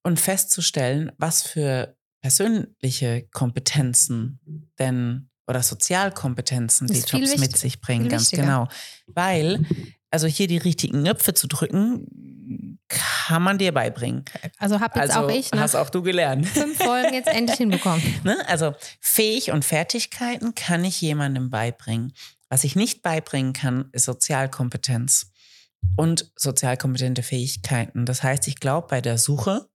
und 0.04 0.20
festzustellen, 0.20 1.12
was 1.18 1.42
für 1.42 1.98
persönliche 2.22 3.28
Kompetenzen 3.34 4.40
denn 4.78 5.30
oder 5.48 5.64
Sozialkompetenzen 5.64 6.88
die 6.88 7.00
Jobs 7.00 7.38
mit 7.38 7.58
sich 7.58 7.82
bringen, 7.82 8.08
ganz 8.08 8.24
wichtiger. 8.24 8.44
genau. 8.44 8.68
Weil, 9.08 9.66
also 10.12 10.28
hier 10.28 10.48
die 10.48 10.58
richtigen 10.58 11.00
Knöpfe 11.02 11.34
zu 11.34 11.48
drücken, 11.48 12.78
kann 12.88 13.42
man 13.42 13.58
dir 13.58 13.72
beibringen. 13.72 14.26
Also 14.60 14.80
habe 14.80 15.00
jetzt 15.00 15.16
Also 15.16 15.26
auch 15.26 15.32
ich 15.32 15.52
nach 15.52 15.62
hast 15.62 15.76
auch 15.76 15.90
du 15.90 16.04
gelernt. 16.04 16.46
fünf 16.48 16.78
Folgen 16.78 17.14
jetzt 17.14 17.30
endlich 17.30 17.58
hinbekommen. 17.58 18.04
Ne? 18.24 18.38
Also 18.48 18.76
Fähig 19.00 19.52
und 19.52 19.66
Fertigkeiten 19.66 20.54
kann 20.54 20.86
ich 20.86 21.02
jemandem 21.02 21.50
beibringen. 21.50 22.14
Was 22.48 22.64
ich 22.64 22.76
nicht 22.76 23.02
beibringen 23.02 23.54
kann, 23.54 23.90
ist 23.92 24.06
Sozialkompetenz 24.06 25.32
und 25.96 26.32
sozialkompetente 26.36 27.24
Fähigkeiten. 27.24 28.06
Das 28.06 28.24
heißt, 28.24 28.48
ich 28.48 28.60
glaube, 28.60 28.88
bei 28.88 29.02
der 29.02 29.18
Suche 29.18 29.68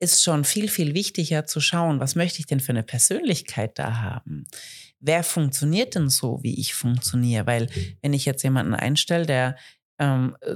ist 0.00 0.22
schon 0.24 0.44
viel, 0.44 0.68
viel 0.68 0.94
wichtiger 0.94 1.44
zu 1.46 1.60
schauen, 1.60 2.00
was 2.00 2.14
möchte 2.14 2.40
ich 2.40 2.46
denn 2.46 2.60
für 2.60 2.72
eine 2.72 2.82
Persönlichkeit 2.82 3.78
da 3.78 4.00
haben? 4.00 4.46
Wer 4.98 5.22
funktioniert 5.22 5.94
denn 5.94 6.08
so, 6.08 6.40
wie 6.42 6.58
ich 6.58 6.74
funktioniere? 6.74 7.46
Weil 7.46 7.68
wenn 8.02 8.14
ich 8.14 8.24
jetzt 8.24 8.42
jemanden 8.42 8.74
einstelle, 8.74 9.26
der 9.26 9.56
ähm, 9.98 10.36
äh, 10.40 10.54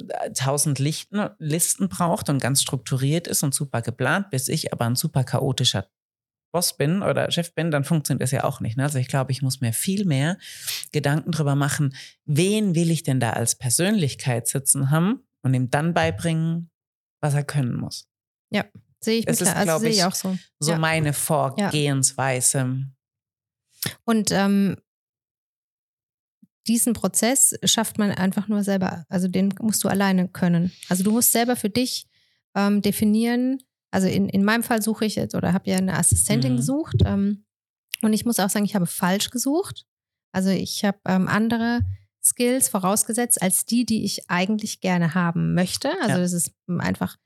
Listen 1.39 1.89
braucht 1.89 2.31
und 2.31 2.41
ganz 2.41 2.63
strukturiert 2.63 3.27
ist 3.27 3.43
und 3.43 3.55
super 3.55 3.83
geplant, 3.83 4.31
bis 4.31 4.49
ich 4.49 4.73
aber 4.73 4.87
ein 4.87 4.97
super 4.97 5.25
chaotischer 5.25 5.87
Boss 6.55 6.77
bin 6.77 7.03
oder 7.03 7.31
Chef 7.33 7.53
bin, 7.53 7.73
dann 7.73 7.83
funktioniert 7.83 8.23
das 8.23 8.31
ja 8.31 8.45
auch 8.45 8.61
nicht. 8.61 8.77
Ne? 8.77 8.85
Also 8.85 8.99
ich 8.99 9.09
glaube, 9.09 9.33
ich 9.33 9.43
muss 9.43 9.61
mir 9.61 9.73
viel 9.73 10.05
mehr 10.05 10.39
Gedanken 10.93 11.33
drüber 11.33 11.57
machen, 11.57 11.97
wen 12.27 12.77
will 12.77 12.93
ich 12.93 13.03
denn 13.03 13.19
da 13.19 13.31
als 13.31 13.57
Persönlichkeit 13.57 14.47
sitzen 14.47 14.91
haben 14.93 15.25
und 15.43 15.53
ihm 15.53 15.69
dann 15.71 15.95
beibringen, 15.95 16.71
was 17.21 17.35
er 17.35 17.43
können 17.43 17.75
muss. 17.75 18.09
Sehe 19.01 19.19
ich, 19.19 19.27
mit, 19.27 19.39
ist, 19.39 19.47
also 19.49 19.65
glaub 19.65 19.81
sehe 19.81 19.91
ich 19.91 19.97
ich, 19.99 20.05
auch 20.05 20.15
so. 20.15 20.39
So 20.61 20.71
Ja. 20.71 20.79
meine 20.79 21.13
Vorgehensweise. 21.13 22.87
Und 24.05 24.31
ähm, 24.31 24.77
diesen 26.67 26.95
Prozess 26.95 27.55
schafft 27.65 27.99
man 27.99 28.13
einfach 28.13 28.49
nur 28.49 28.63
selber. 28.63 29.05
Also 29.11 29.29
den 29.29 29.53
musst 29.61 29.85
du 29.85 29.89
alleine 29.89 30.29
können. 30.29 30.73
Also 30.89 31.05
du 31.05 31.11
musst 31.11 31.33
selber 31.33 31.57
für 31.57 31.69
dich 31.69 32.07
ähm, 32.55 32.81
definieren. 32.81 33.59
Also 33.95 34.09
in, 34.09 34.29
in 34.29 34.45
meinem 34.45 34.63
Fall 34.63 34.83
suche 34.83 35.05
ich 35.05 35.15
jetzt 35.15 35.35
oder 35.35 35.53
habe 35.53 35.71
ja 35.71 35.77
eine 35.77 35.97
Assistentin 35.97 36.53
Mhm. 36.53 36.57
gesucht. 36.57 36.97
Ähm, 37.05 37.45
und 38.03 38.13
ich 38.13 38.25
muss 38.25 38.39
auch 38.41 38.51
sagen, 38.51 38.65
ich 38.65 38.75
habe 38.75 38.87
falsch 38.87 39.31
gesucht. 39.31 39.87
Also 40.33 40.51
ich 40.51 40.85
habe 40.85 40.99
ähm, 41.07 41.29
andere 41.29 41.81
Skills 42.23 42.69
vorausgesetzt 42.69 43.41
als 43.41 43.67
die, 43.67 43.85
die 43.87 44.05
ich 44.05 44.29
eigentlich 44.31 44.81
gerne 44.81 45.15
haben 45.15 45.55
möchte. 45.55 45.91
Also 46.01 46.17
Ja. 46.17 46.19
das 46.19 46.33
ist 46.33 46.53
einfach 46.79 47.17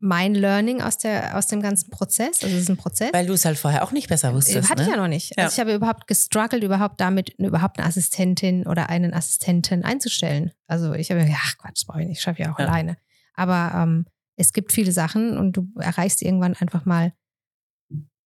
mein 0.00 0.34
Learning 0.34 0.82
aus, 0.82 0.98
der, 0.98 1.38
aus 1.38 1.46
dem 1.46 1.62
ganzen 1.62 1.90
Prozess. 1.90 2.42
Also 2.42 2.56
es 2.56 2.62
ist 2.62 2.70
ein 2.70 2.76
Prozess. 2.76 3.12
Weil 3.12 3.26
du 3.26 3.34
es 3.34 3.44
halt 3.44 3.56
vorher 3.56 3.84
auch 3.84 3.92
nicht 3.92 4.08
besser 4.08 4.34
wusstest. 4.34 4.68
Hatte 4.68 4.82
ne? 4.82 4.88
ich 4.88 4.94
ja 4.94 5.00
noch 5.00 5.08
nicht. 5.08 5.30
Ja. 5.36 5.44
Also 5.44 5.54
ich 5.54 5.60
habe 5.60 5.74
überhaupt 5.74 6.06
gestruggelt, 6.08 6.64
überhaupt 6.64 7.00
damit, 7.00 7.30
überhaupt 7.38 7.78
eine 7.78 7.86
Assistentin 7.86 8.66
oder 8.66 8.88
einen 8.90 9.14
Assistenten 9.14 9.84
einzustellen. 9.84 10.50
Also 10.66 10.92
ich 10.94 11.10
habe 11.10 11.20
mir 11.20 11.26
gedacht, 11.28 11.42
ach 11.46 11.58
Quatsch, 11.58 11.86
brauche 11.86 12.00
ich 12.02 12.08
nicht, 12.08 12.18
ich 12.18 12.22
schaffe 12.22 12.42
ja 12.42 12.52
auch 12.52 12.58
Ja. 12.58 12.66
alleine. 12.66 12.96
Aber 13.34 13.72
ähm, 13.76 14.06
es 14.40 14.52
gibt 14.52 14.72
viele 14.72 14.90
Sachen 14.92 15.36
und 15.36 15.52
du 15.52 15.68
erreichst 15.78 16.22
irgendwann 16.22 16.54
einfach 16.54 16.84
mal 16.86 17.12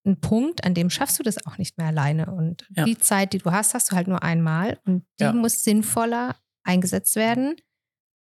einen 0.07 0.21
Punkt, 0.21 0.65
an 0.65 0.75
dem 0.75 0.91
schaffst 0.91 1.19
du 1.19 1.23
das 1.23 1.45
auch 1.47 1.59
nicht 1.59 1.77
mehr 1.79 1.89
alleine. 1.89 2.27
Und 2.27 2.67
Ja. 2.77 2.85
die 2.85 2.99
Zeit, 2.99 3.33
die 3.33 3.39
du 3.39 3.51
hast, 3.51 3.75
hast 3.75 3.91
du 3.91 3.97
halt 3.97 4.07
nur 4.07 4.23
einmal 4.23 4.79
und 4.87 5.05
die 5.19 5.25
Ja. 5.25 5.33
muss 5.33 5.63
sinnvoller 5.65 6.37
eingesetzt 6.63 7.17
werden 7.17 7.57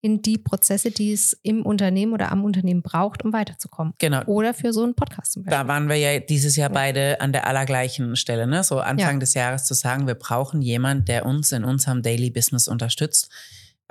in 0.04 0.22
die 0.22 0.38
Prozesse, 0.38 0.90
die 0.90 1.12
es 1.12 1.32
im 1.42 1.64
Unternehmen 1.66 2.12
oder 2.12 2.32
am 2.32 2.44
Unternehmen 2.44 2.82
braucht, 2.82 3.24
um 3.24 3.32
weiterzukommen. 3.32 3.94
Genau. 3.98 4.24
Oder 4.24 4.54
für 4.54 4.72
so 4.72 4.82
einen 4.84 4.94
Podcast 4.94 5.32
zum 5.32 5.44
Beispiel. 5.44 5.58
Da 5.58 5.68
waren 5.68 5.88
wir 5.88 5.96
ja 5.96 6.18
dieses 6.18 6.56
Jahr 6.56 6.70
beide 6.70 7.20
an 7.20 7.32
der 7.32 7.46
allergleichen 7.46 8.16
Stelle, 8.16 8.46
ne? 8.46 8.64
So 8.64 8.80
Anfang 8.80 9.14
Ja. 9.14 9.18
des 9.20 9.34
Jahres 9.34 9.64
zu 9.64 9.74
sagen, 9.74 10.06
wir 10.06 10.14
brauchen 10.16 10.60
jemanden, 10.62 11.04
der 11.04 11.24
uns 11.26 11.52
in 11.52 11.62
unserem 11.64 12.02
Daily 12.02 12.30
Business 12.30 12.66
unterstützt. 12.68 13.30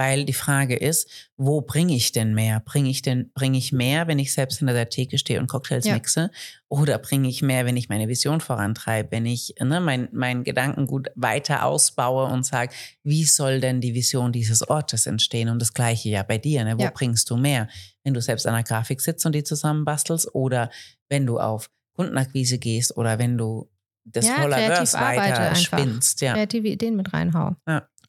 Weil 0.01 0.25
die 0.25 0.33
Frage 0.33 0.75
ist, 0.75 1.07
wo 1.37 1.61
bringe 1.61 1.93
ich 1.95 2.11
denn 2.11 2.33
mehr? 2.33 2.59
Bringe 2.61 2.89
ich 2.89 3.03
denn, 3.03 3.31
bringe 3.33 3.57
ich 3.59 3.71
mehr, 3.71 4.07
wenn 4.07 4.17
ich 4.17 4.33
selbst 4.33 4.57
hinter 4.57 4.73
der 4.73 4.89
Theke 4.89 5.19
stehe 5.19 5.39
und 5.39 5.45
Cocktails 5.47 5.85
Ja. 5.85 5.93
mixe? 5.93 6.31
Oder 6.69 6.97
bringe 6.97 7.27
ich 7.29 7.43
mehr, 7.43 7.65
wenn 7.67 7.77
ich 7.77 7.87
meine 7.87 8.07
Vision 8.07 8.41
vorantreibe, 8.41 9.11
wenn 9.11 9.27
ich 9.27 9.53
ne, 9.59 9.79
mein, 9.79 10.09
mein 10.11 10.43
Gedankengut 10.43 11.09
weiter 11.15 11.65
ausbaue 11.65 12.25
und 12.25 12.45
sage, 12.47 12.73
wie 13.03 13.25
soll 13.25 13.59
denn 13.59 13.79
die 13.79 13.93
Vision 13.93 14.31
dieses 14.31 14.67
Ortes 14.67 15.05
entstehen? 15.05 15.49
Und 15.49 15.59
das 15.59 15.73
Gleiche 15.73 16.09
ja 16.09 16.23
bei 16.23 16.39
dir, 16.39 16.63
ne? 16.63 16.77
Wo 16.79 16.83
Ja. 16.83 16.91
bringst 16.91 17.29
du 17.29 17.37
mehr? 17.37 17.67
Wenn 18.03 18.15
du 18.15 18.21
selbst 18.21 18.47
an 18.47 18.55
der 18.55 18.63
Grafik 18.63 19.01
sitzt 19.01 19.23
und 19.27 19.35
die 19.35 19.43
zusammenbastelst 19.43 20.33
oder 20.33 20.71
wenn 21.09 21.27
du 21.27 21.39
auf 21.39 21.69
Kundenakquise 21.95 22.57
gehst 22.57 22.97
oder 22.97 23.19
wenn 23.19 23.37
du 23.37 23.69
das 24.03 24.25
Ja, 24.25 24.37
arbeite 24.37 24.95
weiter 24.97 25.51
einfach. 25.51 25.77
spinnst. 25.77 26.21
Ja. 26.21 26.33
kreative 26.33 26.69
Ideen 26.69 26.95
mit 26.95 27.13
reinhau. 27.13 27.55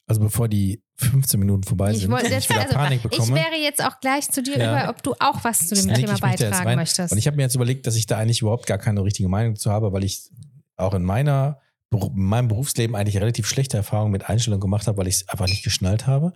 Also 0.05 0.19
bevor 0.19 0.49
die 0.49 0.81
15 1.03 1.39
Minuten 1.39 1.63
vorbei 1.63 1.91
Ich 1.91 1.99
sind 1.99 2.11
wollte 2.11 2.27
ich 2.27 2.49
also, 2.49 2.75
Panik 2.75 3.01
ich 3.03 3.09
bekomme. 3.09 3.35
wäre 3.35 3.55
jetzt 3.61 3.83
auch 3.83 3.99
gleich 3.99 4.29
zu 4.29 4.41
dir 4.41 4.57
Ja. 4.57 4.83
über, 4.83 4.89
ob 4.89 5.03
du 5.03 5.13
auch 5.19 5.43
was 5.43 5.67
zu 5.67 5.75
dem 5.75 5.83
sneak 5.83 5.97
Thema 5.97 6.17
beitragen 6.17 6.75
möchtest. 6.75 7.11
Und 7.11 7.17
ich 7.17 7.27
habe 7.27 7.37
mir 7.37 7.43
jetzt 7.43 7.55
überlegt, 7.55 7.87
dass 7.87 7.95
ich 7.95 8.05
da 8.05 8.17
eigentlich 8.17 8.41
überhaupt 8.41 8.65
gar 8.65 8.77
keine 8.77 9.03
richtige 9.03 9.29
Meinung 9.29 9.55
zu 9.55 9.71
habe, 9.71 9.93
weil 9.93 10.03
ich 10.03 10.29
auch 10.77 10.93
in 10.93 11.03
meiner 11.03 11.59
in 11.91 12.11
meinem 12.15 12.47
Berufsleben 12.47 12.95
eigentlich 12.95 13.17
relativ 13.17 13.47
schlechte 13.47 13.77
Erfahrungen 13.77 14.11
mit 14.11 14.27
Einstellungen 14.27 14.61
gemacht 14.61 14.87
habe, 14.87 14.97
weil 14.97 15.07
ich 15.07 15.15
es 15.15 15.29
einfach 15.29 15.47
nicht 15.47 15.63
geschnallt 15.63 16.07
habe. 16.07 16.33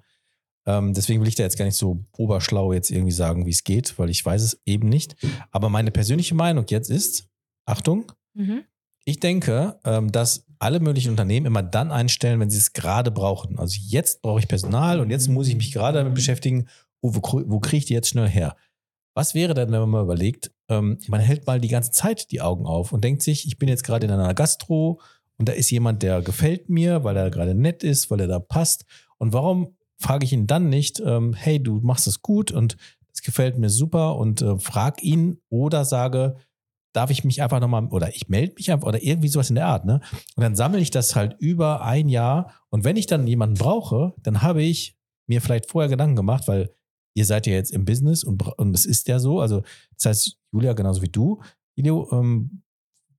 Ähm, 0.67 0.93
deswegen 0.93 1.21
will 1.21 1.27
ich 1.27 1.35
da 1.35 1.43
jetzt 1.43 1.57
gar 1.57 1.65
nicht 1.65 1.77
so 1.77 2.05
oberschlau 2.17 2.73
jetzt 2.73 2.91
irgendwie 2.91 3.11
sagen, 3.13 3.45
wie 3.45 3.51
es 3.51 3.63
geht, 3.63 3.97
weil 3.97 4.09
ich 4.09 4.23
weiß 4.23 4.41
es 4.43 4.61
eben 4.65 4.89
nicht. 4.89 5.15
Aber 5.51 5.69
meine 5.69 5.91
persönliche 5.91 6.35
Meinung 6.35 6.65
jetzt 6.69 6.89
ist, 6.89 7.27
Achtung, 7.65 8.11
mhm. 8.33 8.65
ich 9.05 9.19
denke, 9.19 9.79
ähm, 9.85 10.11
dass 10.11 10.45
alle 10.59 10.79
möglichen 10.79 11.11
Unternehmen 11.11 11.45
immer 11.45 11.63
dann 11.63 11.91
einstellen, 11.91 12.39
wenn 12.39 12.49
sie 12.49 12.57
es 12.57 12.73
gerade 12.73 13.11
brauchen. 13.11 13.59
Also 13.59 13.77
jetzt 13.81 14.21
brauche 14.21 14.39
ich 14.39 14.47
Personal 14.47 14.99
und 14.99 15.09
jetzt 15.09 15.27
muss 15.27 15.47
ich 15.47 15.55
mich 15.55 15.71
gerade 15.71 15.99
damit 15.99 16.15
beschäftigen, 16.15 16.67
oh, 17.01 17.13
wo, 17.13 17.43
wo 17.45 17.59
kriege 17.59 17.77
ich 17.77 17.85
die 17.85 17.93
jetzt 17.93 18.09
schnell 18.09 18.27
her? 18.27 18.55
Was 19.13 19.33
wäre 19.33 19.53
denn, 19.53 19.71
wenn 19.71 19.79
man 19.79 19.89
mal 19.89 20.03
überlegt, 20.03 20.51
ähm, 20.69 20.99
man 21.07 21.21
hält 21.21 21.47
mal 21.47 21.59
die 21.59 21.67
ganze 21.67 21.91
Zeit 21.91 22.31
die 22.31 22.41
Augen 22.41 22.65
auf 22.65 22.91
und 22.91 23.03
denkt 23.03 23.23
sich, 23.23 23.47
ich 23.47 23.57
bin 23.57 23.69
jetzt 23.69 23.83
gerade 23.83 24.05
in 24.05 24.13
einer 24.13 24.33
Gastro 24.33 25.01
und 25.37 25.49
da 25.49 25.53
ist 25.53 25.71
jemand, 25.71 26.03
der 26.03 26.21
gefällt 26.21 26.69
mir, 26.69 27.03
weil 27.03 27.17
er 27.17 27.31
gerade 27.31 27.55
nett 27.55 27.83
ist, 27.83 28.11
weil 28.11 28.19
er 28.19 28.27
da 28.27 28.39
passt. 28.39 28.85
Und 29.17 29.33
warum 29.33 29.75
frage 29.97 30.25
ich 30.25 30.33
ihn 30.33 30.47
dann 30.47 30.69
nicht, 30.69 31.01
ähm, 31.03 31.33
hey, 31.33 31.61
du 31.61 31.79
machst 31.79 32.07
es 32.07 32.21
gut 32.21 32.51
und 32.51 32.77
es 33.13 33.21
gefällt 33.21 33.57
mir 33.57 33.69
super 33.69 34.15
und 34.17 34.41
äh, 34.41 34.59
frag 34.59 35.03
ihn 35.03 35.39
oder 35.49 35.85
sage, 35.85 36.35
darf 36.97 37.11
ich 37.11 37.23
mich 37.23 37.43
einfach 37.43 37.59
nochmal, 37.59 37.85
oder 37.87 38.09
ich 38.15 38.27
melde 38.27 38.55
mich 38.55 38.71
einfach, 38.71 38.87
oder 38.87 39.01
irgendwie 39.03 39.27
sowas 39.27 39.49
in 39.49 39.55
der 39.55 39.67
Art, 39.67 39.85
ne? 39.85 40.01
Und 40.35 40.41
dann 40.43 40.55
sammle 40.55 40.79
ich 40.79 40.89
das 40.89 41.15
halt 41.15 41.35
über 41.39 41.83
ein 41.83 42.09
Jahr. 42.09 42.53
Und 42.69 42.83
wenn 42.83 42.97
ich 42.97 43.05
dann 43.05 43.27
jemanden 43.27 43.55
brauche, 43.55 44.13
dann 44.23 44.41
habe 44.41 44.63
ich 44.63 44.97
mir 45.27 45.39
vielleicht 45.41 45.69
vorher 45.69 45.89
Gedanken 45.89 46.15
gemacht, 46.15 46.47
weil 46.47 46.73
ihr 47.13 47.25
seid 47.25 47.45
ja 47.45 47.53
jetzt 47.53 47.71
im 47.71 47.85
Business 47.85 48.23
und, 48.23 48.41
und 48.57 48.73
es 48.73 48.85
ist 48.85 49.07
ja 49.07 49.19
so. 49.19 49.39
Also, 49.39 49.61
das 49.95 50.05
heißt, 50.05 50.37
Julia, 50.51 50.73
genauso 50.73 51.01
wie 51.03 51.09
du, 51.09 51.39
Ilio, 51.75 52.09
ähm, 52.11 52.63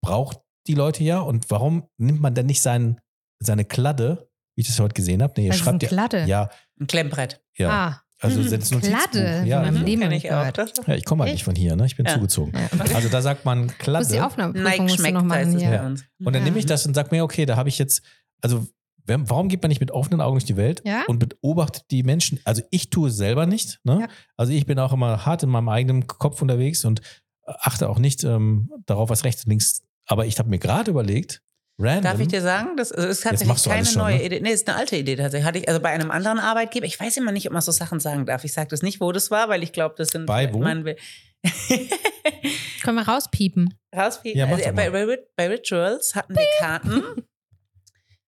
braucht 0.00 0.40
die 0.66 0.74
Leute 0.74 1.04
ja. 1.04 1.20
Und 1.20 1.48
warum 1.50 1.88
nimmt 1.98 2.20
man 2.20 2.34
denn 2.34 2.46
nicht 2.46 2.62
sein, 2.62 3.00
seine 3.38 3.64
Kladde, 3.64 4.28
wie 4.56 4.62
ich 4.62 4.66
das 4.66 4.80
heute 4.80 4.94
gesehen 4.94 5.22
habe? 5.22 5.34
Nee, 5.36 5.44
ihr 5.44 5.48
Das 5.50 5.58
ist 5.58 5.62
schreibt 5.64 5.82
ein 5.82 5.86
ja. 5.86 5.88
Kladde. 5.88 6.24
Ja, 6.26 6.50
Ein 6.80 6.86
Klemmbrett. 6.88 7.40
ja. 7.56 7.70
Ah, 7.70 8.02
Also 8.20 8.40
Mhm. 8.40 8.50
das 8.50 8.70
Notizbuch. 8.72 8.98
Kladde, 8.98 9.46
Ja, 9.46 9.62
ja. 9.62 9.70
Leben 9.70 10.08
nicht 10.08 10.24
ich 10.24 10.32
auch. 10.32 10.50
Das- 10.50 10.72
ja, 10.86 10.94
ich 10.94 11.04
komme 11.04 11.22
halt 11.24 11.32
nicht 11.32 11.44
von 11.44 11.54
hier, 11.54 11.76
ne? 11.76 11.86
Ich 11.86 11.96
bin 11.96 12.04
Ja. 12.06 12.14
zugezogen. 12.14 12.52
Ja. 12.54 12.68
Also 12.94 13.08
da 13.08 13.22
sagt 13.22 13.44
man 13.44 13.68
die 13.68 13.74
Kladde. 13.74 14.06
Nike 14.54 14.82
musst 14.82 14.94
du 14.94 14.98
schmeckt 15.02 15.14
noch 15.14 15.36
es 15.36 15.54
hier. 15.54 15.82
uns. 15.84 16.04
Und 16.18 16.32
dann 16.32 16.34
Ja. 16.34 16.40
nehme 16.44 16.58
ich 16.58 16.66
das 16.66 16.84
und 16.86 16.94
sage 16.94 17.08
mir, 17.12 17.22
okay, 17.22 17.46
da 17.46 17.56
habe 17.56 17.68
ich 17.68 17.78
jetzt, 17.78 18.02
also 18.40 18.66
warum 19.06 19.48
geht 19.48 19.62
man 19.62 19.68
nicht 19.68 19.80
mit 19.80 19.90
offenen 19.92 20.20
Augen 20.20 20.34
durch 20.34 20.44
die 20.44 20.56
Welt 20.56 20.82
Ja? 20.84 21.04
und 21.06 21.20
beobachtet 21.20 21.84
die 21.92 22.02
Menschen? 22.02 22.40
Also 22.44 22.62
ich 22.70 22.90
tue 22.90 23.08
es 23.08 23.16
selber 23.16 23.46
nicht. 23.46 23.78
Ne? 23.84 24.00
Ja. 24.02 24.08
Also 24.36 24.52
ich 24.52 24.66
bin 24.66 24.78
auch 24.80 24.92
immer 24.92 25.24
hart 25.24 25.44
in 25.44 25.48
meinem 25.48 25.68
eigenen 25.68 26.06
Kopf 26.08 26.42
unterwegs 26.42 26.84
und 26.84 27.00
achte 27.46 27.88
auch 27.88 27.98
nicht 28.00 28.24
ähm, 28.24 28.70
darauf, 28.86 29.10
was 29.10 29.24
rechts 29.24 29.44
und 29.44 29.50
links. 29.50 29.82
Aber 30.06 30.26
ich 30.26 30.38
habe 30.38 30.50
mir 30.50 30.58
gerade 30.58 30.90
überlegt, 30.90 31.40
random. 31.78 32.02
Darf 32.02 32.20
ich 32.20 32.28
dir 32.28 32.40
sagen, 32.42 32.76
das 32.76 32.92
also 32.92 33.08
es 33.08 33.18
ist 33.18 33.24
Jetzt 33.24 33.40
tatsächlich 33.46 33.64
keine 33.72 33.86
schon, 33.86 34.02
neue 34.02 34.16
ne? 34.16 34.24
Idee. 34.24 34.40
Nee, 34.40 34.52
ist 34.52 34.68
eine 34.68 34.78
alte 34.78 34.96
Idee 34.96 35.16
tatsächlich. 35.16 35.46
Hatte 35.46 35.58
ich, 35.58 35.68
also 35.68 35.80
bei 35.80 35.90
einem 35.90 36.10
anderen 36.10 36.38
Arbeitgeber, 36.38 36.86
ich 36.86 36.98
weiß 36.98 37.16
immer 37.18 37.32
nicht, 37.32 37.46
ob 37.46 37.52
man 37.52 37.62
so 37.62 37.72
Sachen 37.72 38.00
sagen 38.00 38.26
darf. 38.26 38.44
Ich 38.44 38.52
sage 38.52 38.68
das 38.68 38.82
nicht, 38.82 39.00
wo 39.00 39.12
das 39.12 39.30
war, 39.30 39.48
weil 39.48 39.62
ich 39.62 39.72
glaube, 39.72 39.94
das 39.98 40.08
sind. 40.08 40.26
Bei 40.26 40.52
wo? 40.52 40.58
Man 40.58 40.84
will, 40.84 40.96
Können 42.82 42.96
wir 42.96 43.06
rauspiepen. 43.08 43.74
Rauspiepen. 43.94 44.38
Ja, 44.38 44.46
also, 44.46 44.72
bei, 44.72 44.90
bei, 44.90 45.18
bei 45.36 45.48
Rituals 45.48 46.14
hatten 46.14 46.34
wir 46.34 46.44
Karten. 46.58 47.02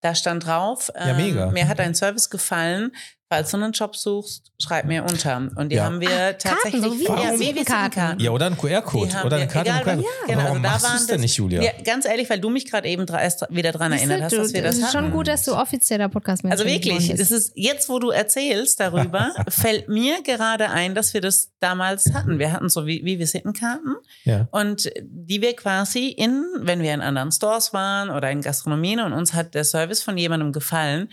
Da 0.01 0.15
stand 0.15 0.47
drauf, 0.47 0.91
Ja, 0.95 1.15
mega. 1.15 1.49
ähm, 1.49 1.53
mir 1.53 1.69
hat 1.69 1.79
ein 1.81 1.95
Service 1.95 2.31
gefallen. 2.31 2.93
Falls 3.33 3.53
du 3.53 3.59
einen 3.59 3.71
Job 3.71 3.95
suchst, 3.95 4.51
schreib 4.61 4.87
mir 4.87 5.05
unter. 5.05 5.37
Und 5.55 5.69
die 5.71 5.77
Ja. 5.77 5.85
haben 5.85 6.01
wir 6.01 6.11
Ah, 6.11 6.33
tatsächlich 6.33 6.83
Karten, 6.83 6.83
so 6.83 6.99
wie 6.99 7.05
ja. 7.05 7.33
Visitenkarten. 7.33 8.19
ja, 8.19 8.31
oder 8.33 8.47
ein 8.47 8.57
QR-Code 8.59 9.23
oder 9.25 9.37
eine 9.37 9.47
Karte 9.47 9.71
egal, 9.71 9.77
mit 9.77 9.85
QR. 9.85 9.97
was- 9.99 10.27
genau, 10.27 10.39
Warum 10.43 10.51
also 10.57 10.63
da 10.65 10.69
machst 10.71 10.85
du 10.85 10.89
waren 10.89 10.97
es 10.97 11.07
denn 11.07 11.21
nicht, 11.21 11.37
Julia? 11.37 11.63
Ja, 11.63 11.71
ganz 11.85 12.07
ehrlich, 12.07 12.29
weil 12.29 12.41
du 12.41 12.51
mich 12.51 12.69
gerade 12.69 12.89
eben 12.89 13.03
wieder 13.03 13.71
dran 13.71 13.93
Siehst 13.93 14.05
du, 14.05 14.09
erinnert 14.11 14.23
hast, 14.25 14.33
dass 14.37 14.53
wir 14.53 14.63
das 14.63 14.75
es 14.75 14.81
ist 14.81 14.87
hatten. 14.89 15.05
schon 15.05 15.11
gut, 15.13 15.29
dass 15.29 15.45
du 15.45 15.55
offizieller 15.55 16.09
podcast 16.09 16.45
Also 16.45 16.65
wirklich, 16.65 16.83
geworden 16.83 17.09
das 17.19 17.29
bist. 17.29 17.31
ist 17.31 17.53
jetzt, 17.55 17.89
wo 17.89 18.01
du 18.01 18.11
erzählst 18.11 18.81
darüber, 18.81 19.31
fällt 19.49 19.89
mir 19.89 20.23
gerade 20.25 20.69
ein, 20.71 20.97
dass 20.97 21.15
wir 21.15 21.21
das 21.21 21.53
damals 21.61 22.13
hatten. 22.13 22.41
Wir 22.41 22.51
hatten 22.53 22.69
so 22.69 22.85
wie, 22.87 23.05
wie 23.05 23.21
Visitenkarten 23.21 23.95
Ja. 24.25 24.49
und 24.51 24.91
die 25.03 25.41
wir 25.41 25.55
quasi 25.55 26.09
in, 26.09 26.45
wenn 26.59 26.83
wir 26.83 26.93
in 26.95 27.01
anderen 27.01 27.31
Stores 27.31 27.73
waren 27.73 28.11
oder 28.11 28.29
in 28.33 28.41
Gastronomien 28.41 28.99
und 28.99 29.13
uns 29.13 29.35
hat 29.35 29.55
der 29.55 29.63
Service 29.63 30.03
von 30.03 30.19
jemandem 30.19 30.53
gefallen, 30.53 31.09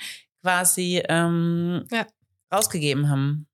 quasi 0.48 1.04
ähm, 1.10 1.86
Ja. 1.92 2.06
rausgegeben 2.54 3.10
haben. 3.10 3.48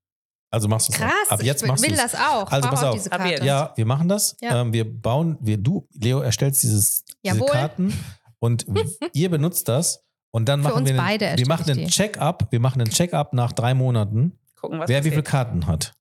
Also 0.51 0.67
machst 0.67 0.87
du 0.89 0.93
es. 0.93 0.99
Krass, 0.99 1.11
Ab 1.29 1.41
jetzt 1.41 1.63
ich 1.63 1.67
machst 1.67 1.83
will 1.83 1.89
du's. 1.89 1.99
das 1.99 2.13
auch. 2.15 2.51
Also 2.51 2.69
pass 2.69 2.83
auf. 2.83 2.93
diese 2.93 3.11
Ab 3.11 3.17
Karte. 3.19 3.33
jetzt. 3.33 3.43
Ja, 3.43 3.73
wir 3.75 3.85
machen 3.87 4.07
das. 4.07 4.35
Ja. 4.39 4.61
Ähm, 4.61 4.71
wir 4.71 4.85
bauen, 4.85 5.37
wir, 5.41 5.57
du, 5.57 5.87
Leo, 5.99 6.19
erstellst 6.19 6.61
dieses, 6.61 7.03
diese 7.03 7.35
Jawohl. 7.35 7.49
Karten 7.49 7.93
und 8.37 8.67
ihr 9.13 9.29
benutzt 9.31 9.67
das 9.67 10.03
und 10.29 10.47
dann 10.47 10.61
Für 10.61 10.69
machen 10.69 10.85
wir, 10.85 10.95
beide 10.95 11.27
einen, 11.29 11.39
wir 11.39 11.47
machen 11.47 11.71
einen 11.71 11.87
Check-up. 11.87 12.47
Wir 12.51 12.59
machen 12.59 12.81
einen 12.81 12.91
Check-up 12.91 13.33
nach 13.33 13.51
drei 13.51 13.73
Monaten, 13.73 14.37
Gucken, 14.61 14.79
was 14.79 14.89
wer 14.89 15.03
wie 15.03 15.09
viele. 15.09 15.23
Karten 15.23 15.65
hat. 15.65 15.93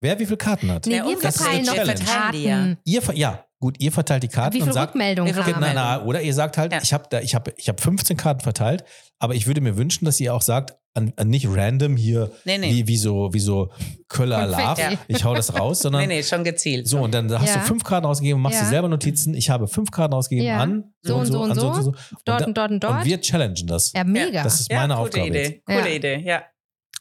wer 0.00 0.18
wie 0.18 0.24
viele 0.24 0.38
Karten 0.38 0.70
hat. 0.70 0.86
Nee, 0.86 1.02
wir 1.02 1.18
verteilen 1.18 1.64
ja. 1.66 1.94
Karten. 1.94 2.78
Ihr, 2.84 3.02
ja, 3.14 3.44
gut, 3.62 3.76
ihr 3.80 3.92
verteilt 3.92 4.22
die 4.24 4.28
Karten 4.28 4.54
Wie 4.54 4.58
und 4.58 4.64
viele 4.64 4.74
sagt, 4.74 4.94
Rückmeldungen 4.94 5.34
wir? 5.34 5.56
nein, 5.58 6.00
oder 6.02 6.20
ihr 6.20 6.34
sagt 6.34 6.58
halt, 6.58 6.72
Ja. 6.72 6.80
ich 6.82 6.92
habe 6.92 7.20
ich 7.22 7.34
hab, 7.34 7.48
ich 7.58 7.68
hab 7.68 7.80
15 7.80 8.16
Karten 8.16 8.40
verteilt, 8.40 8.84
aber 9.20 9.34
ich 9.36 9.46
würde 9.46 9.60
mir 9.60 9.76
wünschen, 9.76 10.04
dass 10.04 10.18
ihr 10.20 10.34
auch 10.34 10.42
sagt, 10.42 10.76
an, 10.94 11.12
an 11.16 11.28
nicht 11.28 11.46
random 11.48 11.96
hier, 11.96 12.32
Nee, 12.44 12.58
nee. 12.58 12.70
Wie, 12.70 12.86
wie 12.88 12.96
so, 12.98 13.30
wie 13.32 13.38
so 13.40 13.70
Köller 14.08 14.46
Love, 14.46 14.62
Konfetti. 14.62 14.98
ich 15.08 15.24
hau 15.24 15.34
das 15.34 15.58
raus, 15.58 15.78
sondern 15.78 16.02
Nee, 16.02 16.08
nee, 16.16 16.22
schon 16.22 16.44
gezielt. 16.44 16.86
so, 16.86 16.98
und 17.00 17.14
dann 17.14 17.32
hast 17.32 17.48
Ja. 17.54 17.60
du 17.60 17.66
fünf 17.66 17.82
Karten 17.84 18.04
ausgegeben, 18.06 18.40
machst 18.42 18.58
Ja. 18.58 18.64
dir 18.64 18.68
selber 18.70 18.88
Notizen. 18.88 19.32
Ich 19.34 19.48
habe 19.48 19.68
fünf 19.68 19.90
Karten 19.90 20.12
ausgegeben 20.12 20.48
Ja. 20.48 20.58
an 20.58 20.92
So 21.02 21.16
und 21.16 21.26
so 21.26 21.40
und 21.40 21.52
an 21.52 21.58
so. 21.58 21.68
und 21.68 21.96
Dort 22.26 22.40
da- 22.42 22.44
und 22.44 22.58
dort 22.58 22.70
und 22.72 22.84
dort. 22.84 22.98
Und 22.98 23.04
wir 23.06 23.20
challengen 23.22 23.66
das. 23.68 23.92
ja, 23.94 24.04
mega. 24.04 24.42
Das 24.42 24.60
ist 24.60 24.70
ja, 24.70 24.80
meine 24.80 24.94
gute 24.96 25.02
Aufgabe. 25.22 25.28
Idee. 25.28 25.42
Jetzt. 25.44 25.64
Coole 25.66 25.88
Ja. 25.90 25.96
Idee, 25.96 26.18
ja. 26.26 26.42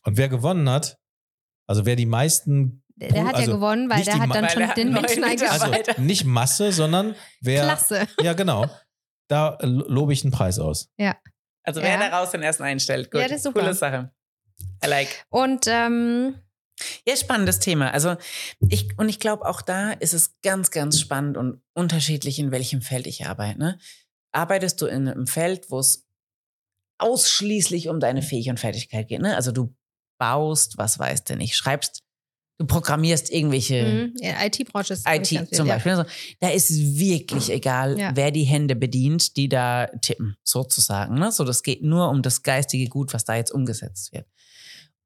Und 0.06 0.16
wer 0.18 0.30
gewonnen 0.30 0.70
hat, 0.70 0.98
also 1.68 1.86
wer 1.86 1.96
die 1.98 2.06
meisten, 2.06 2.81
der 3.02 3.12
der 3.12 3.26
hat 3.26 3.36
also 3.36 3.52
ja 3.52 3.56
gewonnen, 3.58 3.90
weil 3.90 4.04
der 4.04 4.20
hat 4.20 4.28
Ma- 4.30 4.34
dann 4.36 4.50
schon 4.50 4.70
den 4.76 4.94
Menschen. 4.94 5.24
Weiter. 5.24 5.52
also 5.52 6.02
nicht 6.02 6.24
Masse, 6.26 6.72
sondern 6.72 7.16
wer, 7.42 7.64
Klasse. 7.64 8.08
ja 8.22 8.34
genau, 8.34 8.68
da 9.28 9.58
äh, 9.62 9.66
lobe 9.66 10.14
ich 10.14 10.24
einen 10.24 10.32
Preis 10.32 10.60
aus. 10.60 10.90
Also 11.64 11.82
wer 11.82 12.00
Ja. 12.00 12.10
daraus 12.10 12.32
den 12.32 12.42
ersten 12.42 12.64
einstellt. 12.64 13.12
Gut. 13.12 13.22
Ja, 13.22 13.28
das 13.28 13.38
ist 13.38 13.44
super. 13.44 13.60
Coole 13.62 13.74
Sache. 13.74 14.12
I 14.84 14.88
like. 14.88 15.26
Und 15.30 15.66
ähm, 15.68 16.36
Ja, 17.08 17.16
spannendes 17.16 17.60
Thema. 17.60 17.92
Also 17.92 18.16
ich, 18.70 18.98
und 18.98 19.10
ich 19.10 19.20
glaube, 19.20 19.46
auch 19.46 19.62
da 19.62 19.92
ist 19.92 20.14
es 20.14 20.40
ganz, 20.42 20.72
ganz 20.72 21.00
spannend 21.00 21.38
und 21.38 21.62
unterschiedlich, 21.74 22.40
in 22.40 22.52
welchem 22.52 22.82
Feld 22.82 23.06
ich 23.08 23.26
arbeite. 23.28 23.60
Ne? 23.60 23.80
Arbeitest 24.32 24.82
du 24.82 24.88
in 24.88 25.08
einem 25.08 25.28
Feld, 25.28 25.70
wo 25.70 25.80
es 25.80 26.08
ausschließlich 26.98 27.90
um 27.90 28.00
deine 28.00 28.22
Fähigkeit 28.22 28.52
und 28.54 28.60
Fertigkeit 28.60 29.08
geht? 29.08 29.22
Ne? 29.22 29.36
Also 29.36 29.52
du 29.52 29.76
baust, 30.20 30.78
was 30.78 30.98
weißt 31.00 31.30
du 31.30 31.36
nicht, 31.36 31.56
schreibst, 31.56 32.04
du 32.62 32.68
programmierst 32.68 33.32
irgendwelche 33.32 33.84
mhm, 34.14 34.14
ja, 34.22 34.46
IT-Branche 34.46 34.94
ist 34.94 35.08
IT 35.08 35.28
zum 35.28 35.48
viel, 35.48 35.66
Beispiel. 35.66 35.92
Also, 35.92 36.06
da 36.40 36.50
ist 36.50 36.70
es 36.70 36.80
wirklich 36.98 37.50
egal, 37.52 37.98
Ja. 38.00 38.12
wer 38.16 38.32
die 38.32 38.44
Hände 38.44 38.76
bedient, 38.76 39.36
die 39.38 39.50
da 39.50 39.88
tippen, 40.02 40.36
sozusagen. 40.44 41.16
Ne? 41.16 41.32
So, 41.32 41.44
das 41.44 41.64
geht 41.64 41.82
nur 41.84 42.10
um 42.10 42.22
das 42.22 42.44
geistige 42.44 42.86
Gut, 42.88 43.14
was 43.14 43.26
da 43.26 43.36
jetzt 43.36 43.52
umgesetzt 43.52 44.14
wird. 44.14 44.28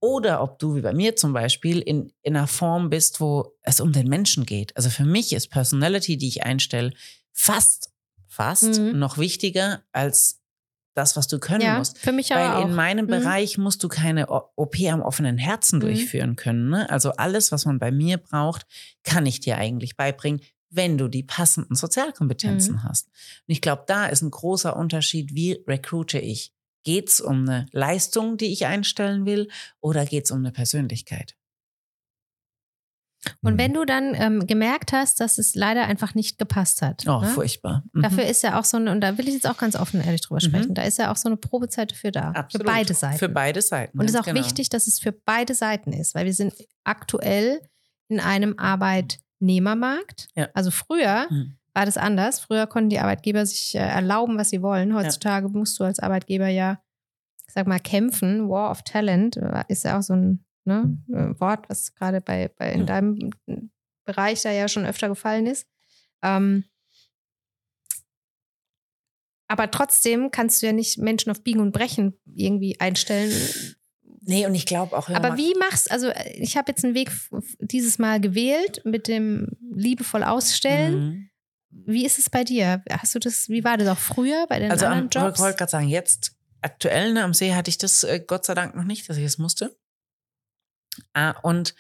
Oder 0.01 0.41
ob 0.43 0.59
du, 0.59 0.75
wie 0.75 0.81
bei 0.81 0.93
mir 0.93 1.15
zum 1.15 1.33
Beispiel, 1.33 1.79
in, 1.79 2.11
in 2.21 2.35
einer 2.35 2.47
Form 2.47 2.89
bist, 2.89 3.21
wo 3.21 3.53
es 3.61 3.79
um 3.79 3.91
den 3.91 4.07
Menschen 4.07 4.45
geht. 4.45 4.75
Also 4.75 4.89
für 4.89 5.05
mich 5.05 5.33
ist 5.33 5.47
Personality, 5.49 6.17
die 6.17 6.27
ich 6.27 6.43
einstelle, 6.43 6.91
fast, 7.31 7.91
fast 8.27 8.79
Mhm. 8.79 8.99
noch 8.99 9.17
wichtiger 9.17 9.81
als 9.93 10.41
das, 10.95 11.15
was 11.15 11.27
du 11.27 11.39
können 11.39 11.61
Ja, 11.61 11.77
musst. 11.77 11.97
für 11.99 12.11
mich 12.11 12.29
Weil 12.31 12.47
auch. 12.49 12.65
in 12.67 12.73
meinem 12.73 13.05
Mhm. 13.05 13.09
Bereich 13.11 13.57
musst 13.57 13.83
du 13.83 13.87
keine 13.89 14.27
OP 14.29 14.75
am 14.89 15.01
offenen 15.01 15.37
Herzen 15.37 15.77
Mhm. 15.77 15.81
durchführen 15.81 16.35
können. 16.35 16.69
Ne? 16.69 16.89
Also 16.89 17.11
alles, 17.11 17.51
was 17.51 17.65
man 17.65 17.77
bei 17.79 17.91
mir 17.91 18.17
braucht, 18.17 18.65
kann 19.03 19.25
ich 19.25 19.39
dir 19.39 19.57
eigentlich 19.57 19.95
beibringen, 19.97 20.41
wenn 20.69 20.97
du 20.97 21.07
die 21.07 21.23
passenden 21.23 21.75
Sozialkompetenzen 21.75 22.75
Mhm. 22.75 22.83
hast. 22.83 23.07
Und 23.07 23.51
ich 23.51 23.61
glaube, 23.61 23.83
da 23.87 24.07
ist 24.07 24.21
ein 24.23 24.31
großer 24.31 24.75
Unterschied, 24.75 25.35
wie 25.35 25.63
recruite 25.67 26.19
ich. 26.19 26.51
Geht 26.83 27.09
es 27.09 27.21
um 27.21 27.41
eine 27.47 27.65
Leistung, 27.71 28.37
die 28.37 28.51
ich 28.53 28.65
einstellen 28.65 29.25
will, 29.25 29.49
oder 29.81 30.05
geht 30.05 30.25
es 30.25 30.31
um 30.31 30.39
eine 30.39 30.51
Persönlichkeit? 30.51 31.35
Und 33.41 33.53
Mhm. 33.53 33.57
wenn 33.57 33.73
du 33.73 33.85
dann 33.85 34.13
ähm, 34.15 34.47
gemerkt 34.47 34.93
hast, 34.93 35.19
dass 35.19 35.37
es 35.37 35.55
leider 35.55 35.85
einfach 35.85 36.15
nicht 36.15 36.37
gepasst 36.37 36.81
hat. 36.81 37.03
Oh, 37.07 37.19
ne? 37.21 37.27
furchtbar. 37.27 37.83
Mhm. 37.93 38.01
Dafür 38.03 38.25
ist 38.25 38.43
ja 38.43 38.59
auch 38.59 38.65
so 38.65 38.77
eine, 38.77 38.91
und 38.91 39.01
da 39.01 39.17
will 39.17 39.27
ich 39.27 39.33
jetzt 39.33 39.47
auch 39.47 39.57
ganz 39.57 39.75
offen 39.75 39.99
und 39.99 40.05
ehrlich 40.05 40.21
drüber 40.21 40.39
Mhm. 40.41 40.47
sprechen, 40.49 40.73
da 40.73 40.83
ist 40.83 40.97
ja 40.99 41.11
auch 41.11 41.15
so 41.17 41.29
eine 41.29 41.37
Probezeit 41.37 41.91
dafür 41.91 42.11
da. 42.11 42.31
Absolut. 42.31 42.67
Für 42.67 42.73
beide 42.73 42.93
Seiten. 42.93 43.17
Für 43.17 43.29
beide 43.29 43.61
Seiten. 43.61 43.99
und 43.99 44.05
es 44.05 44.13
ist 44.13 44.19
auch 44.19 44.25
genau. 44.25 44.39
wichtig, 44.39 44.69
dass 44.69 44.87
es 44.87 44.99
für 44.99 45.11
beide 45.11 45.53
Seiten 45.55 45.93
ist, 45.93 46.15
weil 46.15 46.25
wir 46.25 46.33
sind 46.33 46.53
aktuell 46.83 47.61
in 48.07 48.19
einem 48.19 48.55
Arbeitnehmermarkt. 49.39 50.27
Ja. 50.35 50.49
Also 50.53 50.71
früher 50.71 51.27
Mhm. 51.29 51.57
war 51.73 51.85
das 51.85 51.97
anders. 51.97 52.39
Früher 52.39 52.67
konnten 52.67 52.89
die 52.89 52.99
Arbeitgeber 52.99 53.45
sich 53.45 53.75
äh, 53.75 53.79
erlauben, 53.79 54.37
was 54.37 54.49
sie 54.49 54.61
wollen. 54.61 54.95
Heutzutage 54.95 55.49
musst 55.49 55.79
du 55.79 55.83
als 55.83 55.99
Arbeitgeber 55.99 56.47
ja, 56.47 56.79
sag 57.47 57.67
mal, 57.67 57.79
kämpfen. 57.79 58.49
War 58.49 58.71
of 58.71 58.83
Talent 58.83 59.37
äh, 59.37 59.63
ist 59.67 59.83
ja 59.83 59.97
auch 59.97 60.03
so 60.03 60.13
ein 60.13 60.44
ne, 60.65 60.97
äh, 61.09 61.39
Wort, 61.39 61.69
was 61.69 61.95
gerade 61.95 62.21
bei, 62.21 62.49
bei 62.49 62.71
in 62.71 62.85
deinem 62.85 63.31
Bereich 64.03 64.41
da 64.41 64.51
ja 64.51 64.67
schon 64.67 64.85
öfter 64.85 65.07
gefallen 65.07 65.47
ist. 65.47 65.67
Ähm, 66.21 66.65
aber 69.47 69.69
trotzdem 69.69 70.31
kannst 70.31 70.61
du 70.61 70.67
ja 70.67 70.73
nicht 70.73 70.97
Menschen 70.97 71.31
auf 71.31 71.43
Biegen 71.43 71.61
und 71.61 71.71
Brechen 71.71 72.17
irgendwie 72.25 72.79
einstellen. 72.79 73.31
Nee, 74.21 74.47
und 74.47 74.55
ich 74.55 74.65
glaube 74.65 74.97
auch, 74.97 75.07
Aber 75.09 75.37
wie 75.37 75.53
machst 75.59 75.91
also 75.91 76.11
ich 76.33 76.57
habe 76.57 76.71
jetzt 76.71 76.83
einen 76.83 76.95
Weg 76.95 77.11
dieses 77.59 77.99
Mal 77.99 78.19
gewählt 78.19 78.81
mit 78.83 79.07
dem 79.07 79.49
liebevoll 79.71 80.23
ausstellen. 80.23 80.99
Mhm. 80.99 81.29
Wie 81.69 82.05
ist 82.05 82.17
es 82.17 82.29
bei 82.29 82.43
dir? 82.43 82.83
Hast 82.89 83.13
du 83.13 83.19
das, 83.19 83.49
wie 83.49 83.63
war 83.63 83.77
das 83.77 83.87
auch 83.87 83.99
früher 83.99 84.47
bei 84.47 84.59
den 84.59 84.71
Also 84.71 84.85
am, 84.85 84.93
anderen 84.93 85.09
ich 85.09 85.15
Jobs? 85.15 85.39
wollte 85.39 85.57
gerade 85.57 85.71
sagen, 85.71 85.89
jetzt 85.89 86.35
aktuell 86.61 87.13
ne, 87.13 87.23
am 87.23 87.33
See 87.35 87.53
hatte 87.53 87.69
ich 87.69 87.77
das 87.77 88.03
äh, 88.03 88.19
Gott 88.25 88.45
sei 88.45 88.55
Dank 88.55 88.75
noch 88.75 88.85
nicht, 88.85 89.07
dass 89.07 89.17
ich 89.17 89.25
es 89.25 89.37
musste. 89.37 89.77
Ah, 91.13 91.31
und 91.41 91.75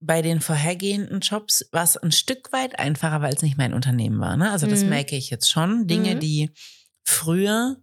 bei 0.00 0.22
den 0.22 0.40
vorhergehenden 0.40 1.20
Jobs 1.20 1.68
war 1.72 1.82
es 1.84 1.96
ein 1.96 2.12
Stück 2.12 2.52
weit 2.52 2.78
einfacher, 2.78 3.20
weil 3.20 3.34
es 3.34 3.42
nicht 3.42 3.58
mein 3.58 3.74
Unternehmen 3.74 4.18
war. 4.20 4.36
Ne? 4.36 4.50
Also 4.50 4.66
das 4.66 4.82
Mhm. 4.82 4.88
merke 4.90 5.16
ich 5.16 5.28
jetzt 5.30 5.50
schon. 5.50 5.86
Dinge, 5.86 6.14
Mhm. 6.16 6.20
die 6.20 6.50
früher, 7.04 7.76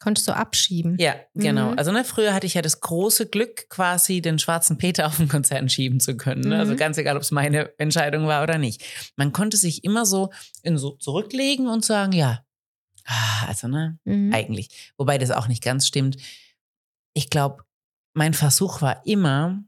Konntest 0.00 0.28
du 0.28 0.32
abschieben? 0.32 0.96
ja, 1.00 1.16
genau. 1.34 1.72
Mhm. 1.72 1.78
Also 1.78 1.90
ne, 1.90 2.04
früher 2.04 2.32
hatte 2.32 2.46
ich 2.46 2.54
ja 2.54 2.62
das 2.62 2.78
große 2.80 3.26
Glück, 3.26 3.68
quasi 3.68 4.20
den 4.22 4.38
schwarzen 4.38 4.78
Peter 4.78 5.08
auf 5.08 5.16
den 5.16 5.26
Konzern 5.28 5.68
schieben 5.68 5.98
zu 5.98 6.16
können. 6.16 6.50
Ne? 6.50 6.56
Also 6.60 6.74
Mhm. 6.74 6.76
ganz 6.76 6.98
egal, 6.98 7.16
ob 7.16 7.22
es 7.22 7.32
meine 7.32 7.76
Entscheidung 7.80 8.28
war 8.28 8.44
oder 8.44 8.58
nicht. 8.58 8.84
Man 9.16 9.32
konnte 9.32 9.56
sich 9.56 9.82
immer 9.82 10.06
so, 10.06 10.30
in 10.62 10.78
so 10.78 10.92
zurücklegen 10.92 11.66
und 11.66 11.84
sagen, 11.84 12.12
ja, 12.12 12.44
ah, 13.06 13.46
also 13.48 13.66
ne, 13.66 13.98
Mhm. 14.04 14.32
eigentlich. 14.32 14.92
Wobei 14.96 15.18
das 15.18 15.32
auch 15.32 15.48
nicht 15.48 15.64
ganz 15.64 15.84
stimmt. 15.88 16.16
Ich 17.12 17.28
glaube, 17.28 17.64
mein 18.14 18.34
Versuch 18.34 18.80
war 18.80 19.04
immer, 19.04 19.64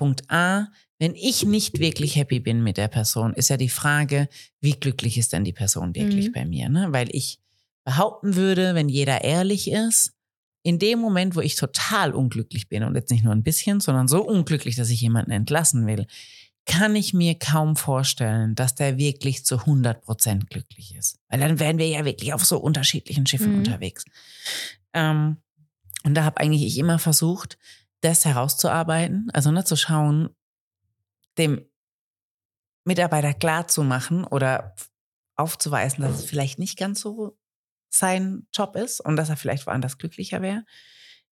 Punkt 0.00 0.30
A, 0.30 0.68
wenn 0.98 1.14
ich 1.14 1.44
nicht 1.44 1.78
wirklich 1.78 2.16
happy 2.16 2.40
bin 2.40 2.62
mit 2.62 2.78
der 2.78 2.88
Person, 2.88 3.34
ist 3.34 3.50
ja 3.50 3.58
die 3.58 3.68
Frage, 3.68 4.28
wie 4.62 4.72
glücklich 4.72 5.18
ist 5.18 5.34
denn 5.34 5.44
die 5.44 5.52
Person 5.52 5.94
wirklich 5.94 6.28
Mhm. 6.28 6.32
bei 6.32 6.44
mir? 6.46 6.70
Ne? 6.70 6.88
Weil 6.90 7.14
ich 7.14 7.38
behaupten 7.84 8.34
würde, 8.34 8.74
wenn 8.74 8.88
jeder 8.88 9.22
ehrlich 9.24 9.70
ist 9.70 10.14
in 10.62 10.78
dem 10.78 11.00
Moment, 11.00 11.36
wo 11.36 11.40
ich 11.40 11.54
total 11.54 12.14
unglücklich 12.14 12.70
bin 12.70 12.82
und 12.84 12.94
jetzt 12.94 13.10
nicht 13.10 13.24
nur 13.24 13.34
ein 13.34 13.42
bisschen, 13.42 13.80
sondern 13.80 14.08
so 14.08 14.22
unglücklich, 14.26 14.74
dass 14.76 14.88
ich 14.88 15.02
jemanden 15.02 15.32
entlassen 15.32 15.86
will, 15.86 16.06
kann 16.64 16.96
ich 16.96 17.12
mir 17.12 17.34
kaum 17.38 17.76
vorstellen, 17.76 18.54
dass 18.54 18.74
der 18.74 18.96
wirklich 18.96 19.44
zu 19.44 19.58
100 19.66 20.00
Prozent 20.00 20.48
glücklich 20.48 20.94
ist. 20.96 21.18
Weil 21.28 21.40
dann 21.40 21.58
wären 21.58 21.76
wir 21.76 21.88
ja 21.88 22.06
wirklich 22.06 22.32
auf 22.32 22.44
so 22.46 22.58
unterschiedlichen 22.58 23.26
Schiffen 23.26 23.52
Mhm. 23.52 23.58
unterwegs. 23.58 24.04
Ähm, 24.94 25.36
und 26.04 26.14
da 26.14 26.24
habe 26.24 26.40
eigentlich 26.40 26.62
ich 26.62 26.78
immer 26.78 26.98
versucht, 26.98 27.58
das 28.00 28.24
herauszuarbeiten, 28.24 29.28
also 29.32 29.50
nicht 29.50 29.66
zu 29.68 29.76
schauen, 29.76 30.30
dem 31.38 31.64
Mitarbeiter 32.84 33.34
klar 33.34 33.68
zu 33.68 33.82
machen 33.84 34.24
oder 34.24 34.74
aufzuweisen, 35.36 36.02
dass 36.02 36.16
es 36.18 36.24
vielleicht 36.24 36.58
nicht 36.58 36.78
ganz 36.78 37.00
so 37.00 37.36
sein 37.90 38.46
Job 38.52 38.76
ist 38.76 39.00
und 39.00 39.16
dass 39.16 39.28
er 39.28 39.36
vielleicht 39.36 39.66
woanders 39.66 39.98
glücklicher 39.98 40.42
wäre. 40.42 40.64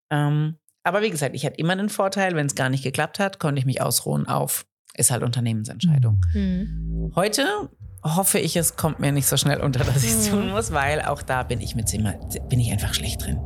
Ähm, 0.10 0.58
aber 0.84 1.02
wie 1.02 1.10
gesagt, 1.10 1.36
ich 1.36 1.46
hatte 1.46 1.58
immer 1.58 1.76
den 1.76 1.90
Vorteil, 1.90 2.36
wenn 2.36 2.48
es 2.48 2.56
gar 2.56 2.70
nicht 2.70 2.84
geklappt 2.84 3.20
hat, 3.20 3.40
konnte 3.40 3.60
ich 3.60 3.66
mich 3.66 3.82
ausruhen 3.82 4.28
auf, 4.28 4.66
ist 4.96 5.12
halt 5.12 5.24
Unternehmensentscheidung. 5.24 6.26
Hm. 6.32 7.12
Heute 7.16 7.70
hoffe 8.04 8.40
ich, 8.40 8.56
es 8.56 8.76
kommt 8.78 9.00
mir 9.00 9.12
nicht 9.12 9.28
so 9.28 9.36
schnell 9.38 9.60
unter, 9.62 9.84
dass 9.84 10.04
ich 10.04 10.12
es 10.12 10.28
Mhm. 10.28 10.32
tun 10.32 10.50
muss, 10.52 10.72
weil 10.72 11.02
auch 11.02 11.22
da 11.22 11.44
bin 11.44 11.60
ich 11.62 11.76
mit 11.76 11.94
immer, 11.94 12.14
bin 12.50 12.60
ich 12.60 12.72
einfach 12.72 12.94
schlecht 12.94 13.26
drin. 13.26 13.38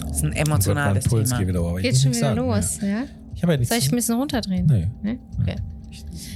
Das 0.00 0.16
ist 0.18 0.24
ein 0.24 0.32
emotionales 0.32 1.08
Puls 1.08 1.28
Thema. 1.30 1.38
geht 1.40 1.48
wieder. 1.48 1.76
Ich 1.76 1.82
Geht 1.82 1.96
schon 2.00 2.10
wieder 2.12 2.20
sagen, 2.20 2.36
los, 2.40 2.78
ja? 2.80 2.88
Ja. 2.88 3.02
Ich 3.34 3.42
habe 3.42 3.54
ja. 3.54 3.64
Soll 3.64 3.78
ich 3.78 3.90
ein 3.90 3.96
bisschen 3.96 4.16
runterdrehen? 4.16 4.66
nee. 4.66 4.90
Nee? 5.02 5.18
Okay. 5.40 5.56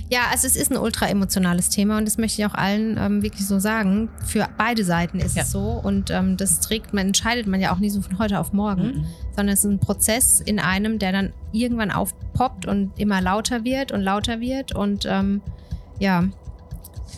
Ja, 0.09 0.21
also 0.31 0.47
es 0.47 0.55
ist 0.55 0.71
ein 0.71 0.77
ultra 0.77 1.09
emotionales 1.09 1.69
Thema 1.71 1.99
und 1.99 2.07
das 2.07 2.17
möchte 2.19 2.41
ich 2.41 2.47
auch 2.47 2.55
allen 2.55 2.97
ähm, 2.99 3.23
wirklich 3.23 3.47
so 3.47 3.59
sagen. 3.59 4.09
Für 4.25 4.47
beide 4.57 4.85
Seiten 4.85 5.19
ist 5.19 5.35
Ja. 5.35 5.43
es 5.43 5.51
so 5.51 5.81
und 5.83 6.11
ähm, 6.11 6.37
das 6.37 6.61
trägt 6.61 6.93
man, 6.95 7.09
entscheidet 7.09 7.47
man 7.47 7.61
ja 7.61 7.73
auch 7.75 7.79
nicht 7.79 7.93
so 7.93 8.03
von 8.03 8.19
heute 8.19 8.39
auf 8.39 8.53
morgen, 8.53 8.83
Mhm. 8.99 9.05
sondern 9.35 9.55
es 9.55 9.61
ist 9.65 9.71
ein 9.71 9.79
Prozess 9.81 10.41
in 10.41 10.61
einem, 10.61 10.99
der 10.99 11.11
dann 11.13 11.33
irgendwann 11.53 11.91
aufpoppt 11.91 12.67
und 12.67 12.93
immer 12.99 13.21
lauter 13.21 13.65
wird 13.65 13.91
und 13.93 14.03
lauter 14.03 14.41
wird 14.41 14.75
und 14.75 15.07
ähm, 15.09 15.41
ja, 15.99 16.25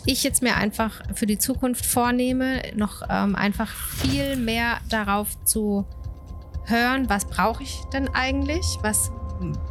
ich 0.05 0.23
jetzt 0.23 0.41
mir 0.41 0.55
einfach 0.55 1.01
für 1.13 1.25
die 1.27 1.37
Zukunft 1.37 1.85
vornehme, 1.85 2.61
noch 2.75 3.03
ähm, 3.09 3.35
einfach 3.35 3.69
viel 3.69 4.35
mehr 4.37 4.77
darauf 4.89 5.27
zu 5.45 5.85
hören, 6.69 7.09
was 7.09 7.25
brauche 7.25 7.63
ich 7.63 7.81
denn 7.93 8.07
eigentlich? 8.09 8.77
Was 8.81 9.11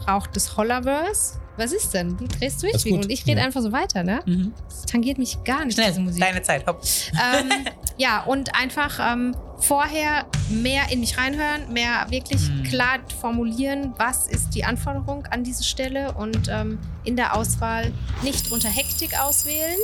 braucht 0.01 0.34
das 0.36 0.57
Hollerverse? 0.57 1.40
Was 1.57 1.72
ist 1.72 1.92
denn? 1.92 2.16
Du 2.16 2.26
drehst 2.28 2.62
durch 2.62 2.84
gut. 2.84 2.92
und 3.05 3.11
ich 3.11 3.26
rede 3.26 3.40
Ja. 3.40 3.46
einfach 3.46 3.61
so 3.62 3.72
weiter, 3.72 4.05
ne? 4.05 4.20
Mhm. 4.26 4.53
Das 4.68 4.82
tangiert 4.86 5.18
mich 5.18 5.42
gar 5.42 5.64
nicht, 5.64 5.74
Schnell, 5.74 5.88
diese 5.88 6.01
Musik. 6.01 6.20
deine 6.22 6.40
Zeit, 6.42 6.64
hopp. 6.68 6.80
ähm, 7.14 7.51
ja, 7.99 8.22
und 8.22 8.55
einfach 8.55 9.01
ähm, 9.12 9.34
vorher 9.59 10.26
mehr 10.51 10.82
in 10.92 11.01
mich 11.01 11.18
reinhören, 11.18 11.72
mehr 11.72 12.07
wirklich 12.11 12.49
Mhm. 12.49 12.62
klar 12.62 12.99
formulieren, 13.20 13.92
was 13.96 14.28
ist 14.28 14.51
die 14.55 14.64
Anforderung 14.64 15.26
an 15.26 15.42
diese 15.42 15.64
Stelle 15.64 16.12
und 16.12 16.49
ähm, 16.49 16.78
in 17.05 17.16
der 17.16 17.34
Auswahl 17.36 17.92
nicht 18.22 18.53
unter 18.53 18.68
Hektik 18.68 19.20
auswählen, 19.20 19.78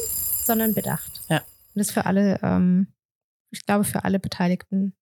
sondern 0.44 0.74
bedacht. 0.74 1.22
Ja. 1.28 1.38
Und 1.38 1.44
das 1.80 1.90
für 1.90 2.06
alle, 2.06 2.38
ähm, 2.44 2.86
ich 3.50 3.66
glaube, 3.66 3.82
für 3.82 4.04
alle 4.04 4.20
Beteiligten 4.20 4.94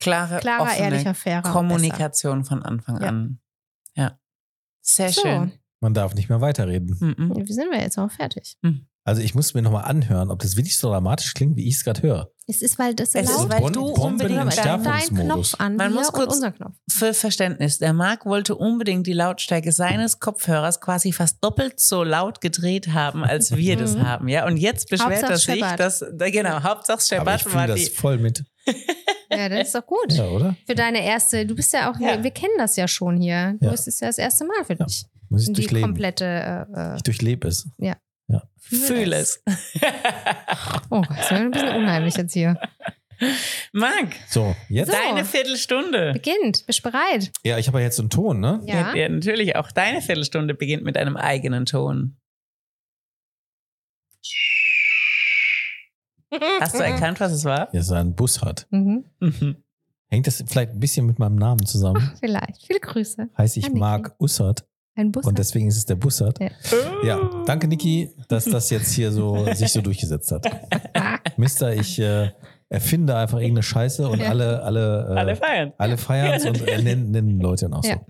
Klare, 0.00 0.40
klarer, 0.40 0.62
offene 0.62 0.78
ehrlicher, 0.78 1.14
fairer. 1.14 1.42
Kommunikation 1.52 2.44
von 2.44 2.62
Anfang 2.62 3.00
Ja. 3.00 3.08
an. 3.08 3.38
Ja. 3.94 4.18
Sehr 4.82 5.10
So. 5.12 5.22
schön. 5.22 5.52
Man 5.80 5.94
darf 5.94 6.14
nicht 6.14 6.28
mehr 6.28 6.40
weiterreden. 6.40 6.96
Mhm. 7.00 7.28
besser. 7.28 7.46
Wie 7.46 7.52
sind 7.52 7.70
wir 7.70 7.80
jetzt 7.80 7.98
auch 7.98 8.10
fertig? 8.10 8.56
Also 9.06 9.20
ich 9.20 9.34
muss 9.34 9.52
mir 9.52 9.60
nochmal 9.60 9.84
anhören, 9.84 10.30
ob 10.30 10.38
das 10.40 10.56
wirklich 10.56 10.78
so 10.78 10.88
dramatisch 10.88 11.34
klingt, 11.34 11.56
wie 11.56 11.68
ich 11.68 11.74
es 11.76 11.84
gerade 11.84 12.00
höre. 12.00 12.30
Es 12.46 12.62
ist, 12.62 12.78
weil 12.78 12.94
das 12.94 13.14
Es 13.14 13.28
ist, 13.30 13.48
weil 13.50 13.70
du 13.70 13.84
unbedingt 13.86 14.40
im 14.42 14.48
dein. 14.48 15.08
Knopf 15.14 15.54
an 15.58 15.76
Man 15.76 15.92
muss 15.92 16.08
und 16.08 16.14
kurz- 16.14 16.34
unser 16.34 16.52
Knopf. 16.52 16.74
Für 16.90 17.12
Verständnis, 17.12 17.76
der 17.78 17.92
Marc 17.92 18.24
wollte 18.24 18.54
unbedingt 18.56 19.06
die 19.06 19.12
Lautstärke 19.12 19.72
seines 19.72 20.20
Kopfhörers 20.20 20.80
quasi 20.80 21.12
fast 21.12 21.42
doppelt 21.44 21.80
so 21.80 22.02
laut 22.02 22.40
gedreht 22.40 22.88
haben, 22.94 23.22
als 23.24 23.54
wir 23.54 23.76
das 23.76 23.94
Mhm. 23.94 24.06
haben, 24.06 24.28
ja. 24.28 24.46
Und 24.46 24.56
jetzt 24.56 24.88
beschwert 24.88 25.22
er 25.22 25.36
sich, 25.36 25.60
dass, 25.76 26.02
da- 26.12 26.30
genau, 26.30 26.62
Hauptsache 26.62 26.94
Aber 27.20 27.34
ich 27.34 27.40
Scheppert 27.40 27.42
fühle 27.42 27.54
war 27.54 27.66
das 27.66 27.80
die. 27.80 27.90
voll 27.90 28.16
mit. 28.18 28.44
Ja, 29.36 29.48
das 29.48 29.68
ist 29.68 29.74
doch 29.74 29.86
gut. 29.86 30.12
Ja, 30.12 30.24
oder? 30.28 30.56
Für 30.66 30.74
deine 30.74 31.04
erste, 31.04 31.44
du 31.46 31.54
bist 31.54 31.72
ja 31.72 31.90
auch, 31.90 31.98
Ja. 32.00 32.22
wir 32.22 32.30
kennen 32.30 32.54
das 32.58 32.76
ja 32.76 32.86
schon 32.88 33.16
hier. 33.16 33.56
Du 33.60 33.66
Ja. 33.66 33.70
bist 33.72 33.88
es 33.88 34.00
ja 34.00 34.06
das 34.08 34.18
erste 34.18 34.44
Mal 34.44 34.64
für 34.64 34.74
Ja. 34.78 34.84
dich. 34.86 35.04
Muss 35.30 35.42
ich 35.42 35.48
Und 35.48 35.56
die 35.56 35.62
durchleben. 35.62 35.88
komplette. 35.90 36.24
Äh, 36.74 36.92
äh, 36.92 36.96
Ich 36.96 37.02
durchlebe 37.02 37.48
es. 37.48 37.68
Fühl 38.66 39.12
es. 39.12 39.42
oh 40.88 41.02
Gott, 41.02 41.10
das 41.10 41.30
wird 41.30 41.40
ein 41.40 41.50
bisschen 41.50 41.76
unheimlich 41.76 42.16
jetzt 42.16 42.32
hier. 42.32 42.58
Marc, 43.72 44.14
So, 44.26 44.56
jetzt. 44.70 44.90
So. 44.90 44.96
deine 44.96 45.24
Viertelstunde. 45.26 46.12
Beginnt, 46.14 46.64
bist 46.66 46.78
du 46.78 46.90
bereit? 46.90 47.30
Ja, 47.44 47.58
ich 47.58 47.68
habe 47.68 47.78
ja 47.80 47.84
jetzt 47.84 47.96
so 47.96 48.02
einen 48.02 48.08
Ton, 48.10 48.40
ne? 48.40 48.62
Ja. 48.64 48.94
Ja, 48.94 49.08
natürlich, 49.10 49.54
auch 49.56 49.70
deine 49.70 50.00
Viertelstunde 50.00 50.54
beginnt 50.54 50.82
mit 50.82 50.96
einem 50.96 51.16
eigenen 51.18 51.66
Ton. 51.66 52.16
Hast 56.60 56.74
du 56.74 56.82
erkannt, 56.84 57.20
was 57.20 57.32
es 57.32 57.44
war? 57.44 57.68
Ja, 57.74 57.82
so 57.82 57.94
ein 57.94 58.14
Bus 58.14 58.42
hat. 58.42 58.66
Mhm. 58.70 59.04
Mhm. 59.20 59.56
Hängt 60.08 60.26
das 60.26 60.42
vielleicht 60.46 60.72
ein 60.72 60.80
bisschen 60.80 61.06
mit 61.06 61.18
meinem 61.18 61.36
Namen 61.36 61.64
zusammen? 61.66 62.12
Vielleicht. 62.20 62.66
Viele 62.66 62.80
Grüße. 62.80 63.28
Heißt 63.36 63.56
ich 63.56 63.66
Niki. 63.68 63.78
Marc 63.78 64.14
Ussert 64.18 64.64
Ein 64.94 65.10
Bus. 65.12 65.26
und 65.26 65.38
deswegen 65.38 65.66
ist 65.68 65.76
es 65.76 65.86
der 65.86 65.96
Bussard. 65.96 66.38
Ja. 66.40 66.50
Ja, 67.04 67.30
danke 67.46 67.66
Niki, 67.68 68.10
dass 68.28 68.44
das 68.44 68.70
jetzt 68.70 68.92
hier 68.92 69.10
so 69.10 69.44
sich 69.54 69.72
so 69.72 69.80
durchgesetzt 69.80 70.30
hat. 70.30 70.46
Mister, 71.36 71.74
ich 71.74 71.98
äh, 71.98 72.30
erfinde 72.68 73.16
einfach 73.16 73.38
irgendeine 73.38 73.62
Scheiße 73.64 74.08
und 74.08 74.20
Ja. 74.20 74.28
alle 74.28 74.62
alle 74.62 75.08
äh, 75.10 75.18
Alle 75.18 75.36
feiern. 75.36 75.72
alle 75.78 75.96
feiern 75.98 76.34
es 76.34 76.44
und 76.46 76.66
äh, 76.68 76.80
nennen, 76.82 77.10
nennen 77.10 77.40
Leute 77.40 77.64
dann 77.66 77.74
auch 77.74 77.84
Ja. 77.84 77.94
so. 77.96 78.06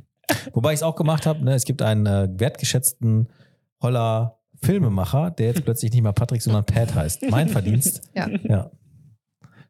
Wobei 0.53 0.73
ich 0.73 0.79
es 0.79 0.83
auch 0.83 0.97
gemacht 0.97 1.27
habe, 1.27 1.43
ne, 1.45 1.55
es 1.55 1.65
gibt 1.65 1.81
einen 1.83 2.07
äh, 2.07 2.29
wertgeschätzten 2.39 3.29
Holler 3.83 4.39
Filmemacher, 4.65 5.31
der 5.31 5.49
jetzt 5.49 5.65
plötzlich 5.65 5.93
nicht 5.93 6.03
mehr 6.03 6.13
Patrick, 6.13 6.43
sondern 6.43 6.65
Pat 6.65 6.95
heißt. 6.95 7.23
Mein 7.31 7.49
Verdienst. 7.49 8.03
Ja. 8.15 8.29
ja. 8.45 8.71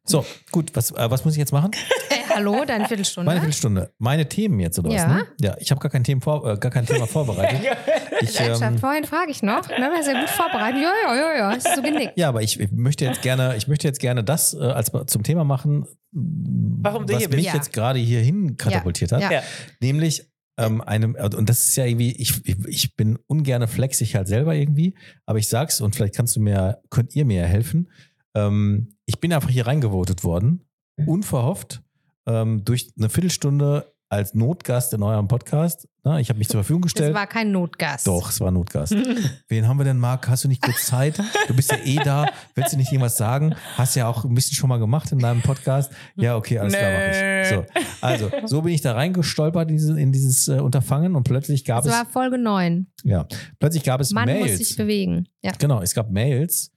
So, 0.06 0.24
gut, 0.50 0.70
was, 0.74 0.90
äh, 0.90 1.10
was 1.10 1.24
muss 1.24 1.32
ich 1.32 1.38
jetzt 1.38 1.52
machen? 1.52 1.70
Äh, 2.10 2.34
hallo, 2.34 2.64
deine 2.66 2.86
Viertelstunde. 2.86 3.26
Meine 3.26 3.40
Viertelstunde. 3.40 3.90
Meine 3.98 4.28
Themen 4.28 4.60
jetzt 4.60 4.78
oder 4.78 4.90
was? 4.90 4.96
Ja. 4.96 5.08
Ne? 5.08 5.26
Ja, 5.40 5.56
ich 5.58 5.70
habe 5.70 5.80
gar 5.80 5.90
kein, 5.90 6.04
vor, 6.20 6.46
äh, 6.46 6.58
gar 6.58 6.70
kein 6.70 6.84
Thema 6.86 7.06
vorbereitet. 7.06 7.60
Ich, 8.20 8.40
ähm, 8.40 8.78
vorhin 8.78 9.04
frage 9.04 9.32
ich 9.32 9.42
noch. 9.42 9.68
Ne, 9.68 9.90
war 9.92 10.02
sehr 10.02 10.14
gut 10.14 10.30
vorbereitet. 10.30 10.80
Ja, 10.80 10.92
ja, 11.04 11.14
ja, 11.14 11.36
ja. 11.36 11.52
Ist 11.52 11.74
so 11.74 11.82
genickt. 11.82 12.12
ja, 12.16 12.28
aber 12.28 12.42
ich, 12.42 12.58
ich 12.58 12.70
möchte 12.70 13.04
jetzt 13.04 13.22
gerne, 13.22 13.56
ich 13.56 13.66
möchte 13.66 13.88
jetzt 13.88 13.98
gerne 13.98 14.22
das 14.22 14.54
äh, 14.54 14.58
als 14.60 14.92
zum 15.06 15.24
Thema 15.24 15.42
machen, 15.44 15.84
Warum 16.12 17.06
du 17.06 17.14
was 17.14 17.28
mich. 17.28 17.46
Ja. 17.46 17.54
jetzt 17.54 17.72
gerade 17.72 17.98
hierhin 17.98 18.56
katapultiert 18.56 19.10
hat. 19.10 19.20
Ja. 19.20 19.32
Ja. 19.32 19.42
Nämlich 19.80 20.30
ähm, 20.56 20.80
einem, 20.80 21.14
und 21.16 21.48
das 21.48 21.68
ist 21.68 21.76
ja 21.76 21.84
irgendwie, 21.84 22.12
ich, 22.12 22.46
ich, 22.66 22.96
bin 22.96 23.18
ungerne 23.26 23.66
flexig 23.66 24.14
halt 24.14 24.28
selber 24.28 24.54
irgendwie, 24.54 24.94
aber 25.26 25.38
ich 25.38 25.48
sag's 25.48 25.80
und 25.80 25.96
vielleicht 25.96 26.14
kannst 26.14 26.36
du 26.36 26.40
mir, 26.40 26.80
könnt 26.90 27.14
ihr 27.16 27.24
mir 27.24 27.42
ja 27.42 27.46
helfen. 27.46 27.90
Ähm, 28.34 28.94
ich 29.06 29.20
bin 29.20 29.32
einfach 29.32 29.50
hier 29.50 29.66
reingevotet 29.66 30.22
worden, 30.22 30.64
unverhofft, 31.06 31.82
ähm, 32.26 32.64
durch 32.64 32.92
eine 32.96 33.08
Viertelstunde 33.08 33.93
als 34.14 34.32
Notgast 34.34 34.92
in 34.94 35.02
eurem 35.02 35.26
Podcast. 35.28 35.88
Na, 36.04 36.20
ich 36.20 36.28
habe 36.28 36.38
mich 36.38 36.48
zur 36.48 36.58
Verfügung 36.58 36.82
gestellt. 36.82 37.14
war 37.14 37.26
kein 37.26 37.50
Notgast. 37.50 38.06
Doch, 38.06 38.30
es 38.30 38.38
war 38.40 38.50
Notgast. 38.50 38.94
Wen 39.48 39.66
haben 39.66 39.78
wir 39.78 39.84
denn, 39.84 39.98
Marc? 39.98 40.28
Hast 40.28 40.44
du 40.44 40.48
nicht 40.48 40.62
kurz 40.62 40.86
Zeit? 40.86 41.18
Du 41.48 41.54
bist 41.56 41.70
ja 41.72 41.78
eh 41.82 41.96
da. 41.96 42.26
Willst 42.54 42.72
du 42.72 42.76
nicht 42.76 42.92
irgendwas 42.92 43.16
sagen? 43.16 43.54
Hast 43.76 43.96
ja 43.96 44.06
auch 44.06 44.24
ein 44.24 44.34
bisschen 44.34 44.54
schon 44.54 44.68
mal 44.68 44.78
gemacht 44.78 45.10
in 45.12 45.18
deinem 45.18 45.40
Podcast. 45.42 45.90
Ja, 46.16 46.36
okay, 46.36 46.58
alles 46.58 46.74
klar, 46.74 46.90
mach 46.92 47.42
ich. 47.42 47.48
So, 47.48 47.64
also, 48.02 48.30
so 48.46 48.62
bin 48.62 48.72
ich 48.74 48.82
da 48.82 48.92
reingestolpert 48.92 49.70
in 49.70 49.76
dieses, 49.76 49.96
in 49.96 50.12
dieses 50.12 50.48
äh, 50.48 50.60
Unterfangen 50.60 51.16
und 51.16 51.24
plötzlich 51.24 51.64
gab 51.64 51.84
Das 51.84 51.92
es, 51.92 51.98
war 51.98 52.06
Folge 52.06 52.38
9. 52.38 52.86
ja, 53.04 53.26
plötzlich 53.58 53.82
gab 53.82 54.00
es 54.00 54.12
Man 54.12 54.28
muss 54.28 54.48
sich 54.50 54.58
Mails. 54.58 54.76
bewegen. 54.76 55.28
Ja. 55.42 55.52
Genau, 55.58 55.80
es 55.80 55.94
gab 55.94 56.10
Mails. 56.10 56.70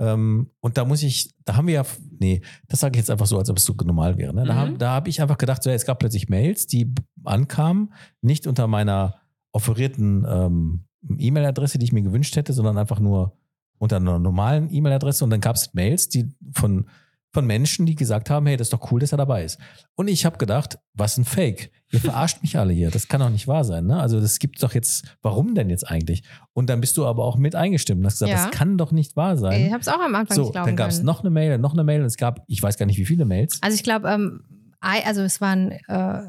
Ähm, 0.00 0.50
und 0.60 0.78
da 0.78 0.84
muss 0.86 1.02
ich, 1.02 1.34
da 1.44 1.56
haben 1.56 1.66
wir 1.66 1.74
ja, 1.74 1.86
nee, 2.18 2.40
das 2.68 2.80
sage 2.80 2.92
ich 2.96 2.98
jetzt 3.02 3.10
einfach 3.10 3.26
so, 3.26 3.38
als 3.38 3.50
ob 3.50 3.58
es 3.58 3.64
so 3.64 3.74
normal 3.84 4.16
wäre. 4.16 4.34
Ne? 4.34 4.44
Da 4.46 4.54
Mhm. 4.54 4.58
habe 4.58 4.86
hab 4.88 5.08
ich 5.08 5.20
einfach 5.20 5.36
gedacht, 5.38 5.62
so, 5.62 5.68
ja, 5.70 5.76
es 5.76 5.84
gab 5.84 5.98
plötzlich 5.98 6.28
Mails, 6.30 6.66
die 6.66 6.92
ankamen, 7.24 7.92
nicht 8.22 8.46
unter 8.46 8.66
meiner 8.66 9.16
offerierten 9.52 10.24
ähm, 10.28 10.84
E-Mail-Adresse, 11.18 11.78
die 11.78 11.84
ich 11.84 11.92
mir 11.92 12.02
gewünscht 12.02 12.34
hätte, 12.36 12.52
sondern 12.54 12.78
einfach 12.78 12.98
nur 12.98 13.36
unter 13.78 13.96
einer 13.96 14.18
normalen 14.18 14.72
E-Mail-Adresse. 14.72 15.22
Und 15.24 15.30
dann 15.30 15.40
gab 15.40 15.56
es 15.56 15.74
Mails, 15.74 16.08
die 16.08 16.32
von, 16.52 16.88
von 17.32 17.46
Menschen, 17.46 17.86
die 17.86 17.94
gesagt 17.94 18.28
haben, 18.28 18.46
hey, 18.46 18.56
das 18.56 18.66
ist 18.66 18.72
doch 18.72 18.90
cool, 18.90 18.98
dass 19.00 19.12
er 19.12 19.18
dabei 19.18 19.44
ist. 19.44 19.58
Und 19.94 20.08
ich 20.08 20.24
habe 20.26 20.36
gedacht, 20.38 20.78
was 20.94 21.16
ein 21.16 21.24
Fake. 21.24 21.70
Ihr 21.92 22.00
verarscht 22.00 22.42
mich 22.42 22.58
alle 22.58 22.72
hier. 22.72 22.90
Das 22.90 23.06
kann 23.08 23.20
doch 23.20 23.30
nicht 23.30 23.46
wahr 23.46 23.64
sein. 23.64 23.86
Ne? 23.86 24.00
Also 24.00 24.20
das 24.20 24.38
gibt 24.40 24.60
doch 24.62 24.74
jetzt, 24.74 25.16
warum 25.22 25.54
denn 25.54 25.70
jetzt 25.70 25.88
eigentlich? 25.88 26.22
Und 26.54 26.68
dann 26.70 26.80
bist 26.80 26.96
du 26.96 27.06
aber 27.06 27.24
auch 27.24 27.36
mit 27.36 27.54
eingestimmt 27.54 28.00
und 28.00 28.06
hast 28.06 28.14
gesagt, 28.14 28.30
Ja. 28.32 28.46
das 28.46 28.50
kann 28.56 28.78
doch 28.78 28.90
nicht 28.92 29.16
wahr 29.16 29.36
sein. 29.36 29.60
Ich 29.66 29.70
habe 29.72 29.80
es 29.80 29.88
auch 29.88 30.00
am 30.00 30.14
Anfang 30.14 30.34
So, 30.36 30.42
nicht 30.42 30.52
glauben 30.52 30.66
dann 30.66 30.76
gab 30.76 30.90
es 30.90 31.02
noch 31.02 31.20
eine 31.20 31.30
Mail, 31.30 31.58
noch 31.58 31.72
eine 31.72 31.84
Mail 31.84 32.00
und 32.00 32.06
es 32.06 32.16
gab, 32.16 32.42
ich 32.48 32.60
weiß 32.62 32.76
gar 32.78 32.86
nicht, 32.86 32.98
wie 32.98 33.06
viele 33.06 33.24
Mails. 33.24 33.58
Also 33.62 33.74
ich 33.76 33.82
glaube, 33.84 34.08
ähm, 34.08 34.42
also 34.80 35.22
es 35.22 35.40
waren 35.40 35.72
äh, 35.88 36.22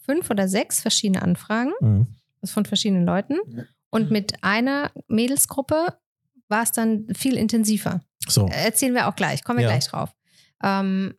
fünf 0.00 0.30
oder 0.30 0.48
sechs 0.48 0.80
verschiedene 0.80 1.20
Anfragen 1.22 1.72
Mhm. 1.80 2.06
von 2.44 2.64
verschiedenen 2.64 3.04
Leuten. 3.04 3.34
Und 3.90 4.10
mit 4.10 4.42
einer 4.42 4.90
Mädelsgruppe 5.08 5.86
war 6.48 6.62
es 6.62 6.72
dann 6.72 7.06
viel 7.14 7.36
intensiver. 7.36 8.00
So, 8.28 8.46
Erzählen 8.48 8.94
wir 8.94 9.08
auch 9.08 9.16
gleich, 9.16 9.44
kommen 9.44 9.58
wir 9.58 9.64
Ja. 9.64 9.70
gleich 9.70 9.86
drauf. 9.86 10.14
Ähm, 10.62 11.14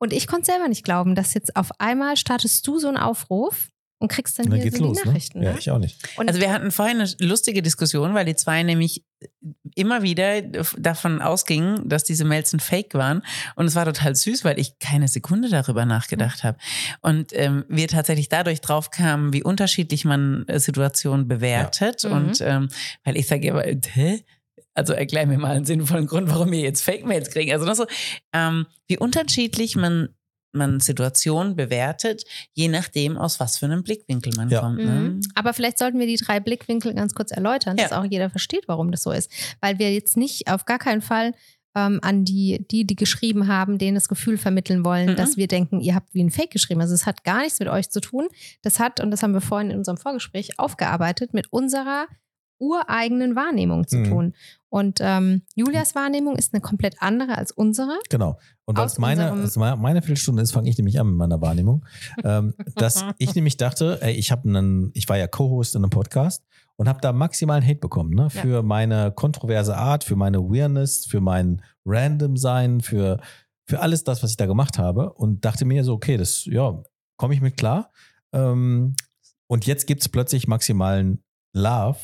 Und 0.00 0.12
ich 0.12 0.26
konnte 0.28 0.46
selber 0.46 0.68
nicht 0.68 0.84
glauben, 0.84 1.14
dass 1.16 1.34
jetzt 1.34 1.56
auf 1.56 1.70
einmal 1.80 2.16
startest 2.16 2.64
du 2.66 2.78
so 2.78 2.86
einen 2.88 2.96
Aufruf 2.96 3.68
und 3.98 4.08
kriegst 4.08 4.38
dann 4.38 4.46
Und 4.46 4.50
dann 4.52 4.60
hier 4.60 4.70
geht's 4.70 4.78
so 4.78 4.84
los. 4.84 4.98
die 4.98 5.02
Ne? 5.02 5.12
Nachrichten. 5.12 5.42
Ja, 5.42 5.52
ne? 5.52 5.58
ich 5.58 5.70
auch 5.70 5.78
nicht. 5.78 5.98
Und 6.16 6.28
Also 6.28 6.40
wir 6.40 6.52
hatten 6.52 6.70
vorhin 6.70 7.00
eine 7.00 7.10
lustige 7.20 7.62
Diskussion, 7.62 8.14
weil 8.14 8.24
die 8.24 8.36
zwei 8.36 8.62
nämlich 8.62 9.04
immer 9.74 10.02
wieder 10.02 10.42
davon 10.42 11.20
ausgingen, 11.20 11.88
dass 11.88 12.04
diese 12.04 12.24
Mails 12.24 12.52
ein 12.52 12.60
Fake 12.60 12.94
waren. 12.94 13.22
Und 13.56 13.66
es 13.66 13.74
war 13.74 13.84
total 13.84 14.14
süß, 14.14 14.44
weil 14.44 14.58
ich 14.58 14.78
keine 14.78 15.08
Sekunde 15.08 15.48
darüber 15.48 15.84
nachgedacht 15.84 16.44
habe. 16.44 16.58
Und 17.00 17.32
ähm, 17.32 17.64
wir 17.68 17.88
tatsächlich 17.88 18.28
dadurch 18.28 18.60
drauf 18.60 18.90
kamen, 18.90 19.32
wie 19.32 19.42
unterschiedlich 19.42 20.04
man 20.04 20.46
äh, 20.46 20.60
Situationen 20.60 21.26
bewertet. 21.26 22.04
Ja. 22.04 22.10
Mhm. 22.10 22.16
Und 22.16 22.40
ähm, 22.40 22.68
weil 23.04 23.16
ich 23.16 23.26
sage 23.26 23.48
immer, 23.48 23.62
hä? 23.62 24.24
Also 24.74 24.92
erklär 24.92 25.26
mir 25.26 25.38
mal 25.38 25.56
einen 25.56 25.64
sinnvollen 25.64 26.06
Grund, 26.06 26.30
warum 26.30 26.52
wir 26.52 26.60
jetzt 26.60 26.82
Fake-Mails 26.82 27.30
kriegen. 27.30 27.52
Also 27.52 27.66
noch 27.66 27.74
so, 27.74 27.86
ähm, 28.32 28.66
wie 28.86 28.96
unterschiedlich 28.96 29.74
man 29.74 30.10
man 30.52 30.80
Situationen 30.80 31.56
bewertet, 31.56 32.24
je 32.54 32.68
nachdem, 32.68 33.16
aus 33.18 33.38
was 33.40 33.58
für 33.58 33.66
einem 33.66 33.82
Blickwinkel 33.82 34.32
man 34.36 34.48
Ja. 34.48 34.60
kommt. 34.60 34.78
Mhm. 34.78 34.84
Ne? 34.84 35.20
Aber 35.34 35.52
vielleicht 35.52 35.78
sollten 35.78 35.98
wir 35.98 36.06
die 36.06 36.16
drei 36.16 36.40
Blickwinkel 36.40 36.94
ganz 36.94 37.14
kurz 37.14 37.30
erläutern, 37.30 37.76
dass 37.76 37.90
Ja. 37.90 38.00
auch 38.00 38.04
jeder 38.04 38.30
versteht, 38.30 38.64
warum 38.66 38.90
das 38.90 39.02
so 39.02 39.10
ist. 39.12 39.30
Weil 39.60 39.78
wir 39.78 39.92
jetzt 39.92 40.16
nicht 40.16 40.48
auf 40.50 40.64
gar 40.64 40.78
keinen 40.78 41.02
Fall 41.02 41.32
ähm, 41.76 42.00
an 42.02 42.24
die, 42.24 42.66
die, 42.70 42.86
die 42.86 42.96
geschrieben 42.96 43.46
haben, 43.46 43.76
denen 43.78 43.94
das 43.94 44.08
Gefühl 44.08 44.38
vermitteln 44.38 44.84
wollen, 44.84 45.10
Mhm. 45.10 45.16
dass 45.16 45.36
wir 45.36 45.46
denken, 45.46 45.80
ihr 45.80 45.94
habt 45.94 46.12
wie 46.14 46.24
ein 46.24 46.30
Fake 46.30 46.50
geschrieben. 46.50 46.80
Also 46.80 46.94
es 46.94 47.04
hat 47.06 47.24
gar 47.24 47.42
nichts 47.42 47.60
mit 47.60 47.68
euch 47.68 47.90
zu 47.90 48.00
tun. 48.00 48.26
Das 48.62 48.80
hat, 48.80 49.00
und 49.00 49.10
das 49.10 49.22
haben 49.22 49.34
wir 49.34 49.42
vorhin 49.42 49.70
in 49.70 49.76
unserem 49.78 49.98
Vorgespräch 49.98 50.58
aufgearbeitet, 50.58 51.34
mit 51.34 51.52
unserer 51.52 52.06
ureigenen 52.58 53.36
Wahrnehmung 53.36 53.86
zu 53.86 53.98
Mhm. 53.98 54.04
tun. 54.04 54.34
Und 54.70 54.98
ähm, 55.00 55.42
Julias 55.54 55.94
Wahrnehmung 55.94 56.36
ist 56.36 56.52
eine 56.52 56.60
komplett 56.60 56.96
andere 57.00 57.38
als 57.38 57.52
unsere. 57.52 57.98
Genau. 58.10 58.38
Und 58.66 58.76
was 58.76 58.98
meine, 58.98 59.32
was 59.42 59.56
meine 59.56 60.02
Viertelstunde 60.02 60.42
ist, 60.42 60.52
fange 60.52 60.68
ich 60.68 60.76
nämlich 60.76 61.00
an 61.00 61.06
mit 61.08 61.16
meiner 61.16 61.40
Wahrnehmung. 61.40 61.86
ähm, 62.22 62.52
dass 62.74 63.02
ich 63.18 63.34
nämlich 63.34 63.56
dachte, 63.56 63.98
ey, 64.02 64.12
ich 64.12 64.30
habe 64.30 64.46
einen, 64.48 64.90
ich 64.94 65.08
war 65.08 65.16
ja 65.16 65.26
Co-Host 65.26 65.74
in 65.74 65.82
einem 65.82 65.90
Podcast 65.90 66.44
und 66.76 66.86
habe 66.88 67.00
da 67.00 67.12
maximalen 67.12 67.64
Hate 67.64 67.78
bekommen, 67.80 68.10
ne? 68.10 68.22
Ja. 68.24 68.28
Für 68.28 68.62
meine 68.62 69.10
kontroverse 69.12 69.74
Art, 69.76 70.04
für 70.04 70.16
meine 70.16 70.38
Weirdness, 70.40 71.06
für 71.06 71.20
mein 71.22 71.62
Random-Sein, 71.86 72.80
für, 72.82 73.20
für 73.66 73.80
alles 73.80 74.04
das, 74.04 74.22
was 74.22 74.30
ich 74.32 74.36
da 74.36 74.46
gemacht 74.46 74.78
habe. 74.78 75.12
Und 75.14 75.44
dachte 75.44 75.64
mir 75.64 75.82
so, 75.84 75.94
okay, 75.94 76.16
das, 76.18 76.44
ja, 76.44 76.82
komme 77.16 77.32
ich 77.34 77.40
mit 77.40 77.56
klar. 77.56 77.90
Ähm, 78.32 78.94
und 79.46 79.66
jetzt 79.66 79.86
gibt 79.86 80.02
es 80.02 80.08
plötzlich 80.10 80.46
maximalen 80.46 81.22
Love 81.54 81.98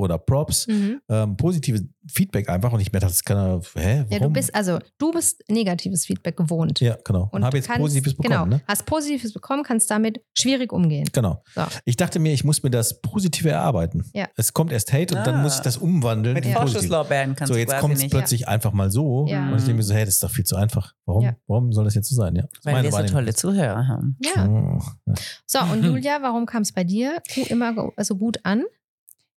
oder 0.00 0.18
Props, 0.18 0.66
Mhm. 0.66 1.00
ähm, 1.08 1.36
positives 1.36 1.82
Feedback 2.10 2.48
einfach. 2.48 2.72
Und 2.72 2.80
ich 2.80 2.90
mir 2.92 2.98
dachte, 2.98 3.12
das 3.12 3.22
kann 3.22 3.36
er, 3.36 3.60
hä, 3.74 3.98
warum? 4.08 4.10
Ja, 4.10 4.18
du 4.18 4.30
bist, 4.30 4.54
also 4.54 4.78
du 4.98 5.12
bist 5.12 5.44
negatives 5.48 6.06
Feedback 6.06 6.36
gewohnt. 6.36 6.80
Ja, 6.80 6.96
genau. 7.04 7.24
Und, 7.24 7.34
Und 7.34 7.44
habe 7.44 7.58
jetzt 7.58 7.66
kannst- 7.66 7.80
Positives 7.82 8.14
bekommen. 8.14 8.30
Genau, 8.32 8.46
Ne? 8.46 8.62
hast 8.66 8.86
Positives 8.86 9.32
bekommen, 9.32 9.62
kannst 9.62 9.90
damit 9.90 10.20
schwierig 10.36 10.72
umgehen. 10.72 11.06
Genau. 11.12 11.42
So. 11.54 11.62
Ich 11.84 11.96
dachte 11.96 12.18
mir, 12.18 12.32
ich 12.32 12.42
muss 12.42 12.62
mir 12.62 12.70
das 12.70 13.00
Positive 13.02 13.50
erarbeiten. 13.50 14.04
Ja. 14.14 14.28
Es 14.36 14.52
kommt 14.54 14.72
erst 14.72 14.92
Hate 14.92 15.14
und 15.16 15.26
dann 15.26 15.36
Ah. 15.36 15.42
muss 15.42 15.56
ich 15.56 15.60
das 15.60 15.76
umwandeln 15.76 16.34
Mit. 16.34 16.46
Vorschusslorbeeren 16.46 17.34
kannst 17.36 17.48
So, 17.48 17.54
du 17.54 17.60
jetzt 17.60 17.78
kommt 17.78 17.94
es 17.96 18.08
plötzlich 18.08 18.48
einfach 18.48 18.72
mal 18.72 18.90
so. 18.90 19.26
Ja. 19.28 19.48
Und 19.50 19.58
ich 19.58 19.64
denke 19.64 19.76
mir 19.78 19.82
so, 19.82 19.94
hey, 19.94 20.04
das 20.04 20.14
ist 20.14 20.22
doch 20.22 20.30
viel 20.30 20.44
zu 20.44 20.56
einfach. 20.56 20.94
Warum, 21.04 21.22
Ja. 21.24 21.36
warum 21.46 21.72
soll 21.72 21.84
das 21.84 21.94
jetzt 21.94 22.08
so 22.08 22.14
sein? 22.16 22.34
Ja. 22.36 22.44
Weil 22.64 22.74
meine 22.74 22.90
wir 22.90 23.06
so 23.08 23.12
tolle 23.14 23.34
Zuhörer 23.34 23.86
haben. 23.86 24.16
Ja. 24.24 24.48
Oh, 24.48 24.80
ja. 25.06 25.14
So, 25.46 25.58
und 25.60 25.84
Julia, 25.84 26.22
warum 26.22 26.46
kam 26.46 26.62
es 26.62 26.72
bei 26.72 26.84
dir 26.84 27.20
immer 27.48 27.90
also 27.96 28.16
gut 28.16 28.38
an? 28.44 28.64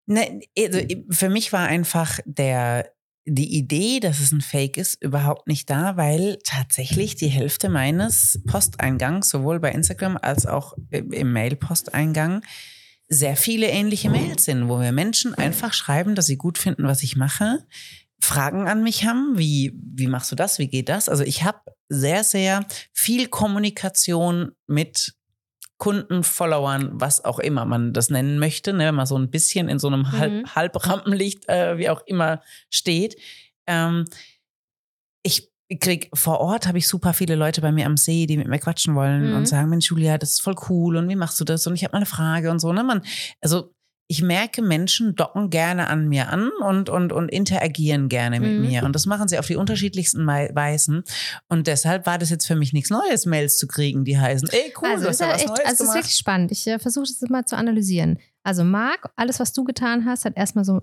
Ne, 0.06 0.41
also 0.58 0.80
für 1.10 1.30
mich 1.30 1.54
war 1.54 1.68
einfach 1.68 2.20
der, 2.26 2.91
die 3.26 3.56
Idee, 3.58 3.99
dass 3.99 4.20
es 4.20 4.32
ein 4.32 4.41
Fake 4.41 4.78
ist, 4.78 5.01
überhaupt 5.01 5.47
nicht 5.47 5.70
da, 5.70 5.95
weil 5.95 6.39
tatsächlich 6.43 7.16
die 7.16 7.28
Hälfte 7.28 7.70
meines 7.70 8.41
Posteingangs, 8.45 9.30
sowohl 9.30 9.60
bei 9.60 9.72
Instagram 9.72 10.18
als 10.22 10.45
auch 10.45 10.74
im 10.91 11.32
Mail-Posteingang, 11.32 12.43
sehr 13.08 13.36
viele 13.36 13.68
ähnliche 13.68 14.10
Mails 14.10 14.45
sind, 14.45 14.68
wo 14.68 14.78
mir 14.78 14.91
Menschen 14.91 15.36
einfach 15.36 15.74
schreiben, 15.74 16.16
dass 16.16 16.26
sie 16.26 16.38
gut 16.38 16.58
finden, 16.58 16.86
was 16.86 17.04
ich 17.04 17.16
mache, 17.16 17.66
Fragen 18.20 18.68
an 18.68 18.84
mich 18.84 19.06
haben, 19.06 19.38
wie, 19.38 19.74
wie 19.76 20.08
machst 20.08 20.32
du 20.32 20.36
das, 20.36 20.58
wie 20.58 20.68
geht 20.68 20.89
das? 20.89 21.10
Also 21.10 21.24
ich 21.24 21.43
habe 21.43 21.60
sehr, 21.89 22.24
sehr 22.24 22.66
viel 22.93 23.28
Kommunikation 23.28 24.54
mit 24.68 25.14
Kunden, 25.84 26.23
Followern, 26.23 26.91
was 26.93 27.25
auch 27.25 27.39
immer 27.39 27.65
man 27.65 27.91
das 27.91 28.09
nennen 28.09 28.39
möchte, 28.39 28.71
ne, 28.71 28.86
wenn 28.88 28.95
man 28.95 29.05
so 29.05 29.17
ein 29.17 29.29
bisschen 29.29 29.67
in 29.67 29.79
so 29.79 29.88
einem 29.88 30.01
Mhm. 30.03 30.11
Halb, 30.13 30.55
Halbrampenlicht, 30.55 31.49
äh, 31.49 31.77
wie 31.77 31.89
auch 31.89 32.01
immer, 32.05 32.41
steht. 32.69 33.17
Ähm, 33.67 34.05
ich 35.23 35.49
krieg 35.81 36.09
vor 36.13 36.39
Ort 36.39 36.67
habe 36.67 36.77
ich 36.77 36.88
super 36.88 37.13
viele 37.13 37.36
Leute 37.36 37.59
bei 37.59 37.71
mir 37.73 37.86
am 37.86 37.97
See, 37.97 38.27
die 38.27 38.38
mit 38.38 38.47
mir 38.47 38.59
quatschen 38.59 38.95
wollen 38.95 39.31
Mhm. 39.31 39.36
und 39.36 39.45
sagen, 39.47 39.69
Mensch, 39.69 39.89
Julia, 39.89 40.17
das 40.17 40.31
ist 40.34 40.41
voll 40.41 40.55
cool 40.69 40.95
und 40.95 41.09
wie 41.09 41.15
machst 41.17 41.38
du 41.41 41.43
das? 41.43 41.67
Und 41.67 41.75
ich 41.75 41.84
habe 41.84 41.91
mal 41.91 41.97
eine 41.97 42.05
Frage 42.05 42.49
und 42.49 42.59
so. 42.59 42.71
Ne? 42.71 42.84
Man, 42.84 43.01
also 43.41 43.73
ich 44.14 44.22
merke, 44.22 44.61
Menschen 44.61 45.16
docken 45.16 45.49
gerne 45.49 45.88
an 45.88 46.07
mir 46.07 46.30
an 46.30 46.49
und, 46.61 46.88
und, 46.89 47.11
und 47.11 47.30
interagieren 47.30 48.09
gerne 48.09 48.39
mit 48.39 48.59
Mhm. 48.59 48.61
mir. 48.61 48.84
Und 48.84 48.93
das 48.93 49.07
machen 49.07 49.28
sie 49.28 49.39
auf 49.39 49.47
die 49.47 49.55
unterschiedlichsten 49.55 50.28
Weisen. 50.28 51.03
Und 51.47 51.66
deshalb 51.66 52.05
war 52.05 52.20
das 52.20 52.30
jetzt 52.30 52.45
für 52.45 52.55
mich 52.55 52.74
nichts 52.74 52.91
Neues, 52.91 53.26
Mails 53.26 53.57
zu 53.57 53.68
kriegen, 53.68 54.05
die 54.05 54.20
heißen, 54.20 54.49
ey, 54.51 54.72
cool, 54.82 54.89
also 54.89 55.05
du 55.05 55.09
ist 55.09 55.20
hast 55.20 55.22
da 55.22 55.26
ja 55.28 55.34
was 55.34 55.41
echt, 55.41 55.49
Neues 55.49 55.59
also 55.59 55.72
es 55.72 55.72
ist 55.74 55.80
gemacht. 55.80 55.97
wirklich 55.97 56.16
spannend. 56.16 56.51
Ich 56.51 56.68
äh, 56.68 56.78
versuche 56.78 57.05
das 57.05 57.30
mal 57.30 57.45
zu 57.45 57.57
analysieren. 57.57 58.20
Also 58.43 58.64
Marc, 58.64 59.11
alles, 59.16 59.39
was 59.39 59.51
du 59.53 59.64
getan 59.64 60.05
hast, 60.05 60.26
hat 60.26 60.38
erstmal 60.38 60.64
so 60.66 60.80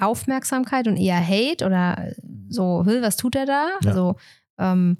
Aufmerksamkeit 0.00 0.88
und 0.88 0.96
eher 0.96 1.20
Hate 1.24 1.64
oder 1.64 2.12
so, 2.48 2.84
"Hö, 2.84 3.02
was 3.02 3.16
tut 3.16 3.36
er 3.36 3.46
da? 3.46 3.68
Ja. 3.82 3.90
Also 3.90 4.16
ähm, 4.58 4.96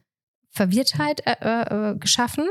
Verwirrtheit 0.51 1.23
äh, 1.27 1.91
äh, 1.91 1.97
geschaffen. 1.97 2.47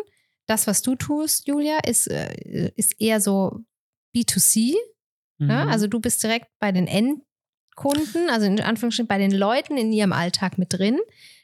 Das, 0.48 0.68
was 0.68 0.82
du 0.82 0.96
tust, 0.96 1.48
Julia, 1.48 1.78
ist, 1.88 2.08
äh, 2.10 2.72
ist 2.76 3.00
eher 3.00 3.22
so 3.22 3.60
B2C. 4.16 4.74
Ja? 5.50 5.66
Mhm. 5.66 5.72
Also 5.72 5.88
du 5.88 6.00
bist 6.00 6.22
direkt 6.24 6.48
bei 6.60 6.72
den 6.72 6.88
Endkunden, 6.88 8.30
also 8.30 8.46
in 8.46 8.60
Anführungsstrichen 8.62 9.08
bei 9.08 9.18
den 9.18 9.32
Leuten 9.32 9.78
in 9.78 9.92
ihrem 9.92 10.14
Alltag 10.14 10.58
mit 10.58 10.74
drin. 10.74 11.00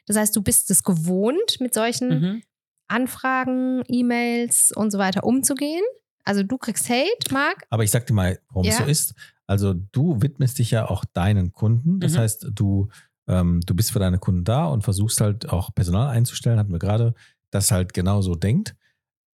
Das 0.06 0.16
heißt, 0.16 0.34
du 0.34 0.42
bist 0.42 0.70
es 0.70 0.82
gewohnt, 0.82 1.60
mit 1.60 1.74
solchen 1.74 2.08
Mhm. 2.20 2.42
Anfragen, 2.88 3.82
E-Mails 3.88 4.72
und 4.72 4.90
so 4.90 4.98
weiter 4.98 5.24
umzugehen. 5.24 5.82
Also 6.24 6.42
du 6.42 6.58
kriegst 6.58 6.88
Hate, 6.88 7.32
Marc. 7.32 7.64
Aber 7.70 7.84
ich 7.84 7.90
sag 7.90 8.06
dir 8.06 8.14
mal, 8.14 8.38
warum 8.50 8.66
es 8.66 8.78
Ja. 8.78 8.84
so 8.84 8.90
ist. 8.90 9.14
Also 9.46 9.74
du 9.74 10.20
widmest 10.20 10.58
dich 10.58 10.70
ja 10.70 10.88
auch 10.88 11.04
deinen 11.12 11.52
Kunden. 11.52 12.00
Das 12.00 12.12
Mhm. 12.14 12.18
heißt, 12.18 12.46
du, 12.54 12.88
ähm, 13.28 13.60
du 13.66 13.74
bist 13.74 13.92
für 13.92 13.98
deine 13.98 14.18
Kunden 14.18 14.44
da 14.44 14.66
und 14.66 14.82
versuchst 14.82 15.20
halt 15.20 15.48
auch 15.50 15.74
Personal 15.74 16.08
einzustellen, 16.08 16.58
hatten 16.58 16.72
wir 16.72 16.78
gerade, 16.78 17.14
das 17.50 17.70
halt 17.70 17.94
genau 17.94 18.20
so 18.22 18.34
denkt. 18.34 18.74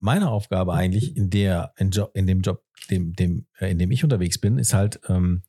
Meine 0.00 0.30
Aufgabe 0.30 0.74
eigentlich 0.74 1.16
in 1.16 1.30
der, 1.30 1.72
in, 1.76 1.90
Job, 1.90 2.10
in 2.14 2.26
dem 2.26 2.40
Job, 2.40 2.62
dem, 2.90 3.14
dem, 3.14 3.46
äh, 3.58 3.70
in 3.70 3.78
dem 3.78 3.90
ich 3.90 4.04
unterwegs 4.04 4.38
bin, 4.38 4.58
ist 4.58 4.74
halt 4.74 5.00
ähm, 5.08 5.42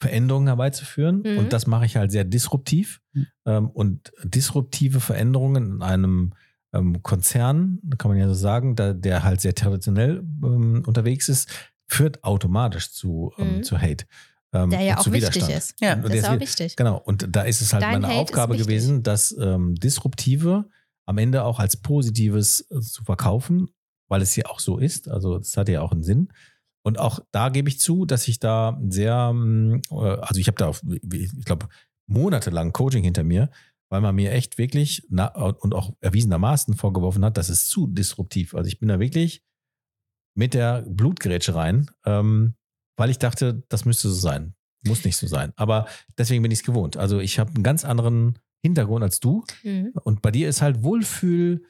Veränderungen 0.00 0.48
herbeizuführen. 0.48 1.22
Mhm. 1.24 1.38
Und 1.38 1.52
das 1.52 1.66
mache 1.66 1.86
ich 1.86 1.96
halt 1.96 2.12
sehr 2.12 2.24
disruptiv. 2.24 3.00
Mhm. 3.12 3.26
Ähm, 3.46 3.70
und 3.70 4.12
disruptive 4.24 5.00
Veränderungen 5.00 5.76
in 5.76 5.82
einem 5.82 6.34
ähm, 6.74 7.02
Konzern, 7.02 7.78
kann 7.96 8.10
man 8.10 8.18
ja 8.18 8.28
so 8.28 8.34
sagen, 8.34 8.76
da, 8.76 8.92
der 8.92 9.22
halt 9.22 9.40
sehr 9.40 9.54
traditionell 9.54 10.18
ähm, 10.42 10.82
unterwegs 10.86 11.28
ist, 11.28 11.48
führt 11.88 12.22
automatisch 12.24 12.90
zu, 12.92 13.32
ähm, 13.38 13.58
Mhm. 13.58 13.62
zu 13.62 13.80
Hate. 13.80 14.04
Ähm, 14.52 14.70
Der 14.70 14.80
ja 14.82 14.98
auch 14.98 15.02
zu 15.02 15.12
wichtig 15.12 15.48
ist. 15.48 15.74
Ja, 15.80 15.94
Und 15.94 16.04
Das 16.04 16.14
ist 16.14 16.28
auch 16.28 16.34
wi- 16.34 16.40
wichtig. 16.40 16.76
Genau, 16.76 16.98
und 16.98 17.26
da 17.34 17.42
ist 17.42 17.60
es 17.62 17.72
halt 17.72 17.82
Dein 17.82 18.00
meine 18.02 18.08
Hate 18.08 18.18
Aufgabe 18.20 18.56
gewesen, 18.56 19.02
das 19.02 19.34
ähm, 19.40 19.74
Disruptive 19.76 20.66
am 21.06 21.18
Ende 21.18 21.44
auch 21.44 21.58
als 21.60 21.76
Positives 21.76 22.66
äh, 22.70 22.80
zu 22.80 23.04
verkaufen, 23.04 23.68
weil 24.08 24.22
es 24.22 24.36
ja 24.36 24.46
auch 24.46 24.60
so 24.60 24.78
ist. 24.78 25.08
Also 25.08 25.38
das 25.38 25.56
hat 25.56 25.68
ja 25.68 25.82
auch 25.82 25.92
einen 25.92 26.02
Sinn. 26.02 26.32
Und 26.82 26.98
auch 26.98 27.20
da 27.32 27.48
gebe 27.48 27.68
ich 27.68 27.80
zu, 27.80 28.04
dass 28.04 28.28
ich 28.28 28.38
da 28.38 28.80
sehr, 28.88 29.30
ähm, 29.32 29.82
äh, 29.90 29.94
also 29.94 30.38
ich 30.40 30.46
habe 30.46 30.56
da, 30.56 30.68
auf, 30.68 30.82
ich 30.84 31.44
glaube, 31.44 31.68
monatelang 32.06 32.72
Coaching 32.72 33.02
hinter 33.02 33.24
mir, 33.24 33.50
weil 33.88 34.00
man 34.00 34.14
mir 34.14 34.32
echt 34.32 34.58
wirklich 34.58 35.06
na, 35.10 35.26
und 35.26 35.74
auch 35.74 35.94
erwiesenermaßen 36.00 36.74
vorgeworfen 36.74 37.24
hat, 37.24 37.36
das 37.36 37.50
ist 37.50 37.68
zu 37.68 37.86
disruptiv. 37.86 38.54
Also 38.54 38.68
ich 38.68 38.78
bin 38.78 38.88
da 38.88 39.00
wirklich 39.00 39.42
mit 40.36 40.54
der 40.54 40.82
Blutgrätsche 40.82 41.54
rein, 41.54 41.90
ähm, 42.04 42.54
weil 42.96 43.10
ich 43.10 43.18
dachte, 43.18 43.64
das 43.68 43.84
müsste 43.84 44.08
so 44.08 44.14
sein. 44.14 44.54
Muss 44.86 45.04
nicht 45.04 45.16
so 45.16 45.26
sein. 45.26 45.52
Aber 45.56 45.86
deswegen 46.18 46.42
bin 46.42 46.52
ich 46.52 46.60
es 46.60 46.64
gewohnt. 46.64 46.96
Also 46.96 47.18
ich 47.18 47.38
habe 47.38 47.52
einen 47.54 47.64
ganz 47.64 47.84
anderen 47.84 48.38
Hintergrund 48.62 49.02
als 49.02 49.20
du. 49.20 49.44
Mhm. 49.62 49.92
Und 50.04 50.22
bei 50.22 50.30
dir 50.30 50.48
ist 50.48 50.62
halt 50.62 50.82
Wohlfühl, 50.82 51.64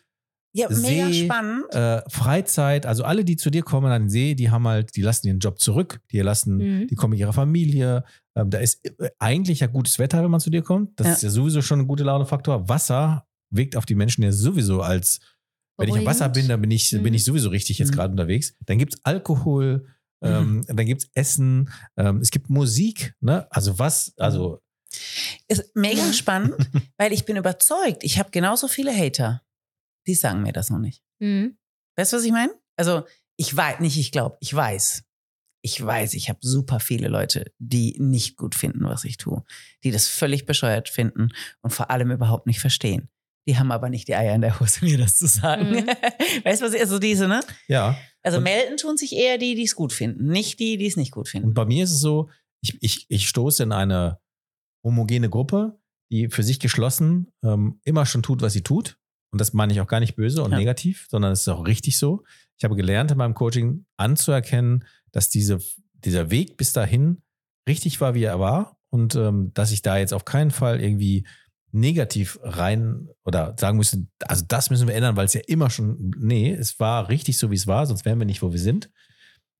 Ja, 0.56 0.68
mega 0.70 1.06
See, 1.08 1.24
spannend. 1.24 1.64
äh, 1.74 2.02
Freizeit. 2.08 2.86
Also 2.86 3.04
alle, 3.04 3.24
die 3.24 3.36
zu 3.36 3.50
dir 3.50 3.62
kommen 3.62 3.90
an 3.92 4.04
den 4.04 4.08
See, 4.08 4.34
die 4.34 4.50
haben 4.50 4.66
halt, 4.66 4.96
die 4.96 5.02
lassen 5.02 5.26
ihren 5.26 5.38
Job 5.38 5.60
zurück. 5.60 6.00
Die 6.12 6.20
lassen, 6.20 6.56
Mhm. 6.56 6.86
die 6.88 6.94
kommen 6.94 7.10
mit 7.10 7.20
ihrer 7.20 7.32
Familie. 7.34 8.04
Ähm, 8.34 8.48
da 8.50 8.58
ist 8.58 8.84
äh, 8.98 9.10
eigentlich 9.18 9.60
ja 9.60 9.66
gutes 9.66 9.98
Wetter, 9.98 10.22
wenn 10.22 10.30
man 10.30 10.40
zu 10.40 10.50
dir 10.50 10.62
kommt. 10.62 10.98
Das 10.98 11.06
Ja. 11.06 11.12
ist 11.12 11.22
ja 11.24 11.30
sowieso 11.30 11.60
schon 11.62 11.80
ein 11.80 11.86
guter 11.86 12.04
Laune-Faktor. 12.04 12.68
Wasser 12.68 13.26
wirkt 13.50 13.76
auf 13.76 13.84
die 13.86 13.94
Menschen 13.94 14.22
ja 14.24 14.32
sowieso 14.32 14.80
als, 14.82 15.20
wenn 15.78 15.88
ich 15.90 15.96
am 15.96 16.06
Wasser 16.06 16.28
Beruhigend. 16.28 16.34
bin, 16.34 16.48
dann 16.48 16.60
bin 16.62 16.70
ich, 16.70 16.90
bin 16.90 17.02
Mhm. 17.02 17.14
ich 17.14 17.24
sowieso 17.24 17.50
richtig 17.50 17.78
jetzt 17.78 17.90
Mhm. 17.90 17.94
gerade 17.96 18.10
unterwegs. 18.12 18.54
Dann 18.64 18.78
gibt 18.78 18.94
es 18.94 19.00
Alkohol, 19.04 19.86
ähm, 20.22 20.64
dann 20.68 20.86
gibt 20.86 21.02
es 21.02 21.10
Essen, 21.14 21.68
ähm, 21.98 22.18
es 22.20 22.30
gibt 22.30 22.48
Musik, 22.48 23.14
ne? 23.20 23.46
Also 23.50 23.78
was, 23.78 24.14
also 24.16 24.60
Ist 25.48 25.76
mega 25.76 26.12
spannend, 26.14 26.54
weil 26.96 27.12
ich 27.12 27.26
bin 27.26 27.36
überzeugt, 27.36 28.02
ich 28.02 28.18
habe 28.18 28.30
genauso 28.30 28.66
viele 28.68 28.96
Hater. 28.96 29.42
Die 30.06 30.14
sagen 30.14 30.42
mir 30.42 30.52
das 30.52 30.70
noch 30.70 30.78
nicht. 30.78 31.02
Mhm. 31.20 31.56
Weißt 31.96 32.12
du, 32.12 32.16
was 32.18 32.24
ich 32.24 32.32
meine? 32.32 32.52
Also, 32.76 33.04
ich 33.36 33.54
weiß 33.54 33.80
nicht, 33.80 33.98
ich 33.98 34.12
glaube, 34.12 34.36
ich 34.40 34.54
weiß. 34.54 35.02
Ich 35.62 35.84
weiß, 35.84 36.14
ich 36.14 36.28
habe 36.28 36.38
super 36.42 36.78
viele 36.78 37.08
Leute, 37.08 37.50
die 37.58 37.96
nicht 37.98 38.36
gut 38.36 38.54
finden, 38.54 38.84
was 38.84 39.04
ich 39.04 39.16
tue, 39.16 39.42
die 39.82 39.90
das 39.90 40.06
völlig 40.06 40.46
bescheuert 40.46 40.88
finden 40.88 41.30
und 41.60 41.70
vor 41.70 41.90
allem 41.90 42.10
überhaupt 42.12 42.46
nicht 42.46 42.60
verstehen. 42.60 43.08
Die 43.48 43.58
haben 43.58 43.72
aber 43.72 43.88
nicht 43.88 44.06
die 44.08 44.14
Eier 44.14 44.34
in 44.34 44.42
der 44.42 44.60
Hose, 44.60 44.84
mir 44.84 44.98
das 44.98 45.16
zu 45.16 45.26
sagen. 45.26 45.70
Mhm. 45.70 45.86
Weißt 46.44 46.60
du, 46.62 46.66
was 46.66 46.74
ich, 46.74 46.80
also 46.80 46.98
diese, 46.98 47.26
ne? 47.26 47.40
Ja. 47.66 47.96
Also 48.22 48.38
Und- 48.38 48.44
melden 48.44 48.76
tun 48.76 48.96
sich 48.96 49.12
eher 49.14 49.38
die, 49.38 49.54
die 49.56 49.64
es 49.64 49.74
gut 49.74 49.92
finden, 49.92 50.28
nicht 50.28 50.60
die, 50.60 50.76
die 50.76 50.86
es 50.86 50.96
nicht 50.96 51.10
gut 51.12 51.26
Und 51.26 51.30
finden. 51.30 51.54
bei 51.54 51.64
mir 51.64 51.82
ist 51.84 51.92
es 51.92 52.00
so, 52.00 52.30
ich, 52.62 52.76
ich, 52.80 53.06
ich 53.08 53.28
stoße 53.28 53.62
in 53.64 53.72
eine 53.72 54.20
homogene 54.84 55.28
Gruppe, 55.30 55.78
die 56.12 56.28
für 56.28 56.42
sich 56.44 56.60
geschlossen 56.60 57.32
ähm, 57.44 57.80
immer 57.84 58.06
schon 58.06 58.22
tut, 58.22 58.40
was 58.42 58.52
sie 58.52 58.62
tut. 58.62 58.98
Und 59.32 59.40
das 59.40 59.52
meine 59.52 59.72
ich 59.72 59.80
auch 59.80 59.86
gar 59.88 60.00
nicht 60.00 60.16
böse 60.16 60.42
und 60.42 60.52
Ja. 60.52 60.58
negativ, 60.58 61.06
sondern 61.10 61.32
es 61.32 61.40
ist 61.42 61.48
auch 61.48 61.66
richtig 61.66 61.98
so. 61.98 62.24
Ich 62.58 62.64
habe 62.64 62.76
gelernt 62.76 63.10
in 63.10 63.18
meinem 63.18 63.34
Coaching 63.34 63.84
anzuerkennen, 63.96 64.84
dass 65.12 65.28
diese, 65.28 65.58
dieser 65.92 66.30
Weg 66.30 66.56
bis 66.56 66.72
dahin 66.72 67.22
richtig 67.68 68.00
war, 68.00 68.14
wie 68.14 68.24
er 68.24 68.40
war. 68.40 68.78
Und 68.90 69.14
ähm, 69.16 69.50
dass 69.52 69.72
ich 69.72 69.82
da 69.82 69.98
jetzt 69.98 70.14
auf 70.14 70.24
keinen 70.24 70.50
Fall 70.50 70.80
irgendwie 70.80 71.26
negativ 71.72 72.38
rein 72.42 73.08
oder 73.24 73.54
sagen 73.58 73.76
müsste, 73.76 74.06
also 74.26 74.44
das 74.48 74.70
müssen 74.70 74.88
wir 74.88 74.94
ändern, 74.94 75.16
weil 75.16 75.26
es 75.26 75.34
ja 75.34 75.42
immer 75.46 75.68
schon, 75.68 76.14
nee, 76.16 76.50
es 76.52 76.78
war 76.80 77.08
richtig 77.08 77.36
so, 77.36 77.50
wie 77.50 77.56
es 77.56 77.66
war, 77.66 77.86
sonst 77.86 78.04
wären 78.06 78.18
wir 78.18 78.24
nicht, 78.24 78.40
wo 78.42 78.52
wir 78.52 78.60
sind. 78.60 78.90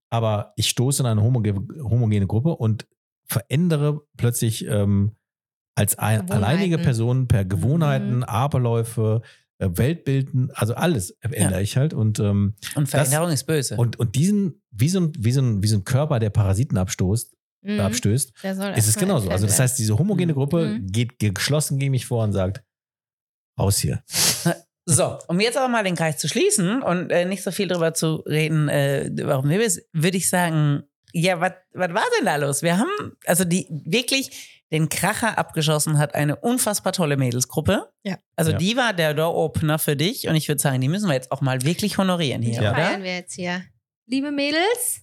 Aber 0.09 0.53
ich 0.57 0.69
stoße 0.71 1.03
in 1.03 1.07
eine 1.07 1.21
homoge 1.23 1.55
homogene 1.83 2.27
Gruppe 2.27 2.51
und 2.57 2.87
verändere 3.27 4.01
plötzlich 4.17 4.65
ähm, 4.67 5.17
als 5.75 5.99
ein, 5.99 6.31
alleinige 6.31 6.79
Person 6.79 7.29
per 7.29 7.45
Gewohnheiten, 7.45 8.19
Mhm. 8.19 8.23
Aberläufe, 8.25 9.21
Weltbilden, 9.59 10.51
also 10.55 10.75
alles 10.75 11.11
ändere 11.21 11.63
ich 11.63 11.77
halt. 11.77 11.95
Und, 11.95 12.19
ähm, 12.21 12.55
Und 12.75 12.89
Veränderung 12.89 13.31
ist 13.31 13.45
böse. 13.45 13.77
und, 13.77 13.99
und 13.99 14.15
diesen, 14.15 14.63
wie 14.71 14.89
so, 14.89 15.01
ein, 15.01 15.13
wie, 15.19 15.33
so 15.33 15.41
ein, 15.41 15.63
wie 15.63 15.69
so 15.69 15.77
ein 15.77 15.85
Körper, 15.85 16.19
der 16.19 16.31
Parasiten 16.31 16.77
abstoßt, 16.79 17.33
Mhm. 17.63 17.81
abstößt, 17.81 18.33
ist 18.77 18.87
es 18.89 18.95
genauso. 18.97 19.29
Also 19.31 19.47
das 19.47 19.59
heißt, 19.59 19.77
diese 19.79 19.99
homogene 19.99 20.35
Gruppe 20.35 20.79
Mhm. 20.79 20.87
geht 20.87 21.19
geschlossen 21.19 21.79
gegen 21.81 21.91
mich 21.91 22.07
vor 22.07 22.23
und 22.23 22.33
sagt, 22.33 22.63
raus 23.59 23.79
hier. 23.79 24.03
So, 24.89 25.19
um 25.27 25.41
jetzt 25.41 25.57
aber 25.57 25.67
mal 25.67 25.83
den 25.83 25.97
Kreis 25.97 26.17
zu 26.19 26.29
schließen 26.29 26.81
und 26.81 27.11
äh, 27.11 27.25
nicht 27.25 27.43
so 27.43 27.51
viel 27.51 27.67
darüber 27.67 27.93
zu 27.93 28.17
reden, 28.19 28.69
äh, 28.69 29.11
warum 29.25 29.49
wir 29.49 29.61
es, 29.61 29.85
würde 29.93 30.17
ich 30.17 30.29
sagen, 30.29 30.85
ja, 31.23 31.41
was 31.41 31.53
war 31.73 32.05
denn 32.19 32.25
da 32.27 32.37
los? 32.37 32.63
Wir 32.63 32.79
haben, 32.79 33.17
also 33.27 33.45
die 33.45 33.67
wirklich 33.71 34.63
den 34.73 34.89
Kracher 34.89 35.39
abgeschossen 35.39 35.97
hat 35.99 36.15
eine 36.15 36.37
unfassbar 36.37 36.93
tolle 36.93 37.17
Mädelsgruppe. 37.17 37.89
Ja. 38.03 38.19
Also 38.35 38.51
Ja. 38.53 38.59
die 38.59 38.77
war 38.77 38.93
der 38.93 39.15
Door-Opener 39.15 39.79
für 39.79 39.95
dich 39.97 40.27
und 40.29 40.35
ich 40.35 40.49
würde 40.49 40.61
sagen, 40.61 40.81
die 40.81 40.89
müssen 40.89 41.07
wir 41.09 41.15
jetzt 41.15 41.31
auch 41.33 41.41
mal 41.41 41.63
wirklich 41.63 41.99
honorieren 41.99 42.43
hier, 42.43 42.59
Die 42.59 42.65
Ja. 42.65 42.75
feiern 42.75 42.95
oder? 42.97 43.05
wir 43.05 43.15
jetzt 43.17 43.35
hier. 43.35 43.63
Liebe 44.09 44.31
Mädels, 44.33 45.03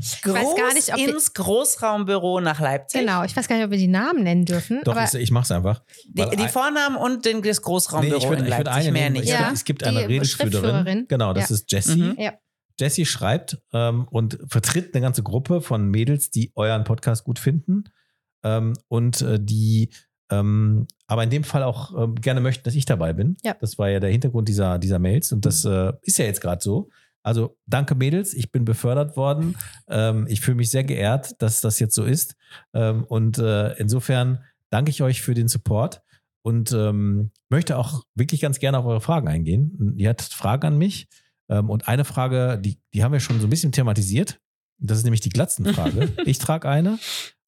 Ein 0.00 0.32
Groß 0.32 0.34
weiß 0.34 0.56
gar 0.56 0.74
nicht, 0.74 0.92
ob 0.94 0.98
ins 0.98 1.34
Großraumbüro 1.34 2.40
nach 2.40 2.60
Leipzig. 2.60 3.00
genau, 3.00 3.24
ich 3.24 3.36
weiß 3.36 3.48
gar 3.48 3.56
nicht, 3.56 3.64
ob 3.64 3.70
wir 3.70 3.78
die 3.78 3.88
Namen 3.88 4.22
nennen 4.22 4.44
dürfen. 4.44 4.80
Doch, 4.84 4.96
aber 4.96 5.04
ich, 5.04 5.14
ich 5.14 5.30
mach's 5.30 5.50
einfach. 5.50 5.82
Die, 6.06 6.24
die 6.36 6.48
Vornamen 6.48 6.96
und 6.96 7.24
den, 7.24 7.42
das 7.42 7.58
Nee, 7.58 7.62
Großraumbüro 7.64 8.16
ich 8.16 8.28
würde 8.28 8.42
in 8.42 8.48
ich 8.48 8.56
würd 8.56 8.64
Leipzig, 8.66 8.82
eine 8.82 8.92
mehr 8.92 9.02
nehmen. 9.10 9.12
nicht. 9.14 9.24
Ich 9.24 9.30
Ja. 9.30 9.50
es 9.52 9.64
gibt 9.64 9.84
eine. 9.84 10.24
Schriftführerin. 10.24 11.06
Genau, 11.08 11.32
das 11.32 11.50
Ja. 11.50 11.54
ist 11.54 11.70
Jessie. 11.72 11.96
Mhm. 12.02 12.16
Ja. 12.18 12.32
Jessie 12.78 13.04
schreibt 13.04 13.58
ähm, 13.72 14.06
und 14.10 14.38
vertritt 14.48 14.94
eine 14.94 15.02
ganze 15.02 15.22
Gruppe 15.22 15.60
von 15.60 15.88
Mädels, 15.88 16.30
die 16.30 16.50
euren 16.54 16.84
Podcast 16.84 17.24
gut 17.24 17.38
finden 17.38 17.84
ähm, 18.42 18.72
und 18.88 19.20
äh, 19.20 19.38
die 19.40 19.90
ähm, 20.32 20.86
aber 21.08 21.24
in 21.24 21.30
dem 21.30 21.42
Fall 21.44 21.64
auch 21.64 21.92
ähm, 22.04 22.14
gerne 22.14 22.40
möchten, 22.40 22.62
dass 22.62 22.76
ich 22.76 22.84
dabei 22.84 23.12
bin. 23.12 23.36
Ja. 23.42 23.54
Das 23.60 23.78
war 23.78 23.88
ja 23.90 23.98
der 23.98 24.10
Hintergrund 24.10 24.48
dieser, 24.48 24.78
dieser 24.78 25.00
Mails 25.00 25.32
und 25.32 25.44
das 25.44 25.64
äh, 25.64 25.92
ist 26.02 26.18
ja 26.18 26.24
jetzt 26.24 26.40
gerade 26.40 26.62
so. 26.62 26.88
Also 27.22 27.58
danke 27.66 27.94
Mädels, 27.94 28.34
ich 28.34 28.50
bin 28.50 28.64
befördert 28.64 29.16
worden. 29.16 29.56
Ähm, 29.88 30.26
ich 30.28 30.40
fühle 30.40 30.56
mich 30.56 30.70
sehr 30.70 30.84
geehrt, 30.84 31.40
dass 31.42 31.60
das 31.60 31.78
jetzt 31.78 31.94
so 31.94 32.04
ist. 32.04 32.36
Ähm, 32.72 33.04
und 33.04 33.38
äh, 33.38 33.74
insofern 33.74 34.44
danke 34.70 34.90
ich 34.90 35.02
euch 35.02 35.20
für 35.22 35.34
den 35.34 35.48
Support 35.48 36.02
und 36.42 36.72
ähm, 36.72 37.30
möchte 37.48 37.76
auch 37.76 38.04
wirklich 38.14 38.40
ganz 38.40 38.58
gerne 38.58 38.78
auf 38.78 38.86
eure 38.86 39.00
Fragen 39.00 39.28
eingehen. 39.28 39.94
Ihr 39.96 40.08
hattet 40.08 40.32
Fragen 40.32 40.66
an 40.66 40.78
mich. 40.78 41.08
Ähm, 41.48 41.68
und 41.68 41.88
eine 41.88 42.04
Frage, 42.04 42.58
die, 42.60 42.80
die 42.94 43.04
haben 43.04 43.12
wir 43.12 43.20
schon 43.20 43.40
so 43.40 43.46
ein 43.46 43.50
bisschen 43.50 43.72
thematisiert. 43.72 44.40
Das 44.78 44.98
ist 44.98 45.04
nämlich 45.04 45.20
die 45.20 45.30
Glatzenfrage. 45.30 46.12
ich 46.24 46.38
trage 46.38 46.68
eine. 46.68 46.98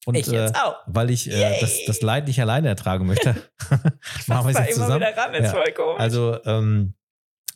Und 0.05 0.15
ich 0.15 0.27
jetzt 0.27 0.55
äh, 0.55 0.59
auch. 0.59 0.75
weil 0.85 1.09
ich 1.09 1.31
äh, 1.31 1.59
das, 1.61 1.85
das 1.87 2.01
Leid 2.01 2.27
nicht 2.27 2.41
alleine 2.41 2.67
ertragen 2.67 3.07
möchte, 3.07 3.35
machen 4.27 4.47
wir 4.47 4.59
es 4.59 4.67
jetzt 4.67 4.75
immer 4.75 4.85
zusammen. 4.85 5.01
wieder 5.01 5.17
ran, 5.17 5.33
Ja. 5.43 5.95
Also, 5.97 6.37
ähm, 6.45 6.93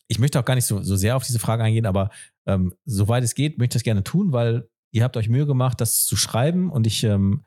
ich 0.08 0.20
möchte 0.20 0.39
auch 0.39 0.45
gar 0.45 0.55
nicht 0.55 0.66
so, 0.66 0.82
so 0.82 0.95
sehr 0.95 1.16
auf 1.16 1.24
diese 1.24 1.39
Frage 1.39 1.64
eingehen, 1.64 1.86
aber 1.86 2.10
ähm, 2.45 2.74
soweit 2.86 3.24
es 3.24 3.36
geht, 3.36 3.58
möchte 3.58 3.78
ich 3.78 3.82
das 3.82 3.84
gerne 3.84 4.03
tun, 4.03 4.32
weil 4.32 4.70
ihr 4.91 5.03
habt 5.03 5.18
euch 5.18 5.30
Mühe 5.30 5.45
gemacht, 5.45 5.82
das 5.82 6.05
zu 6.05 6.16
schreiben 6.16 6.72
und 6.72 6.88
ich 6.88 7.03
ähm, 7.03 7.43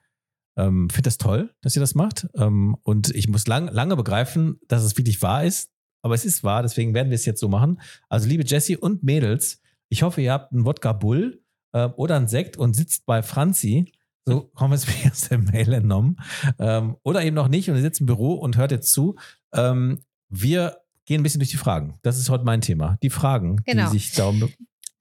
ähm, 0.56 0.90
finde 0.90 1.08
das 1.08 1.18
toll, 1.18 1.54
dass 1.62 1.76
ihr 1.76 1.80
das 1.80 1.94
macht. 1.94 2.28
Ähm, 2.34 2.76
und 2.82 3.14
ich 3.14 3.28
muss 3.28 3.46
lang, 3.46 3.68
lange 3.68 3.96
begreifen, 3.96 4.60
dass 4.68 4.82
es 4.82 4.96
wirklich 4.96 5.22
wahr 5.22 5.44
ist, 5.44 5.70
aber 6.02 6.14
es 6.14 6.24
ist 6.24 6.44
wahr, 6.44 6.62
deswegen 6.62 6.94
werden 6.94 7.10
wir 7.10 7.14
es 7.14 7.24
jetzt 7.24 7.40
so 7.40 7.48
machen. 7.48 7.80
Also, 8.08 8.28
liebe 8.28 8.44
Jessie 8.44 8.76
und 8.76 9.02
Mädels, 9.02 9.60
ich 9.88 10.02
hoffe, 10.02 10.20
ihr 10.20 10.32
habt 10.32 10.52
einen 10.52 10.64
Wodka 10.64 10.92
Bull 10.92 11.42
äh, 11.72 11.86
oder 11.86 12.16
einen 12.16 12.28
Sekt 12.28 12.56
und 12.56 12.74
sitzt 12.74 13.06
bei 13.06 13.22
Franzi. 13.22 13.92
So 14.26 14.50
haben 14.56 14.70
wir 14.70 14.76
es 14.76 14.86
mir 15.04 15.10
aus 15.10 15.28
der 15.28 15.38
Mail 15.38 15.72
entnommen. 15.72 16.16
Ähm, 16.58 16.96
oder 17.02 17.22
eben 17.22 17.36
noch 17.36 17.48
nicht 17.48 17.68
und 17.70 17.76
ihr 17.76 17.82
sitzt 17.82 18.00
im 18.00 18.06
Büro 18.06 18.34
und 18.34 18.56
hört 18.56 18.70
jetzt 18.70 18.92
zu. 18.92 19.16
Ähm, 19.52 20.00
wir 20.28 20.78
gehen 21.10 21.20
ein 21.20 21.22
bisschen 21.24 21.40
durch 21.40 21.50
die 21.50 21.56
Fragen. 21.56 21.98
Das 22.02 22.18
ist 22.18 22.30
heute 22.30 22.44
mein 22.44 22.60
Thema. 22.60 22.96
Die 23.02 23.10
Fragen, 23.10 23.62
Genau. 23.66 23.90
die 23.90 23.98
sich 23.98 24.12
darum. 24.12 24.48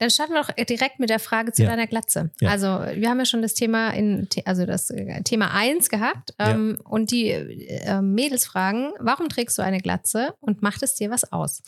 Dann 0.00 0.10
starten 0.10 0.32
wir 0.32 0.42
doch 0.42 0.50
direkt 0.64 0.98
mit 0.98 1.08
der 1.08 1.20
Frage 1.20 1.52
zu 1.52 1.62
Ja. 1.62 1.68
deiner 1.70 1.86
Glatze. 1.86 2.32
Ja. 2.40 2.50
Also, 2.50 2.66
wir 2.66 3.08
haben 3.08 3.18
ja 3.20 3.24
schon 3.26 3.42
das 3.42 3.54
Thema 3.54 3.90
in, 3.90 4.26
also 4.44 4.66
das 4.66 4.90
äh, 4.90 5.22
Thema 5.22 5.52
1 5.54 5.88
gehabt. 5.88 6.34
Ja. 6.40 6.50
Ähm, 6.50 6.78
und 6.84 7.12
die 7.12 7.28
äh, 7.30 8.02
Mädels 8.02 8.44
fragen, 8.44 8.90
warum 8.98 9.28
trägst 9.28 9.56
du 9.56 9.62
eine 9.62 9.78
Glatze 9.78 10.34
und 10.40 10.62
macht 10.62 10.82
es 10.82 10.96
dir 10.96 11.10
was 11.10 11.30
aus? 11.32 11.62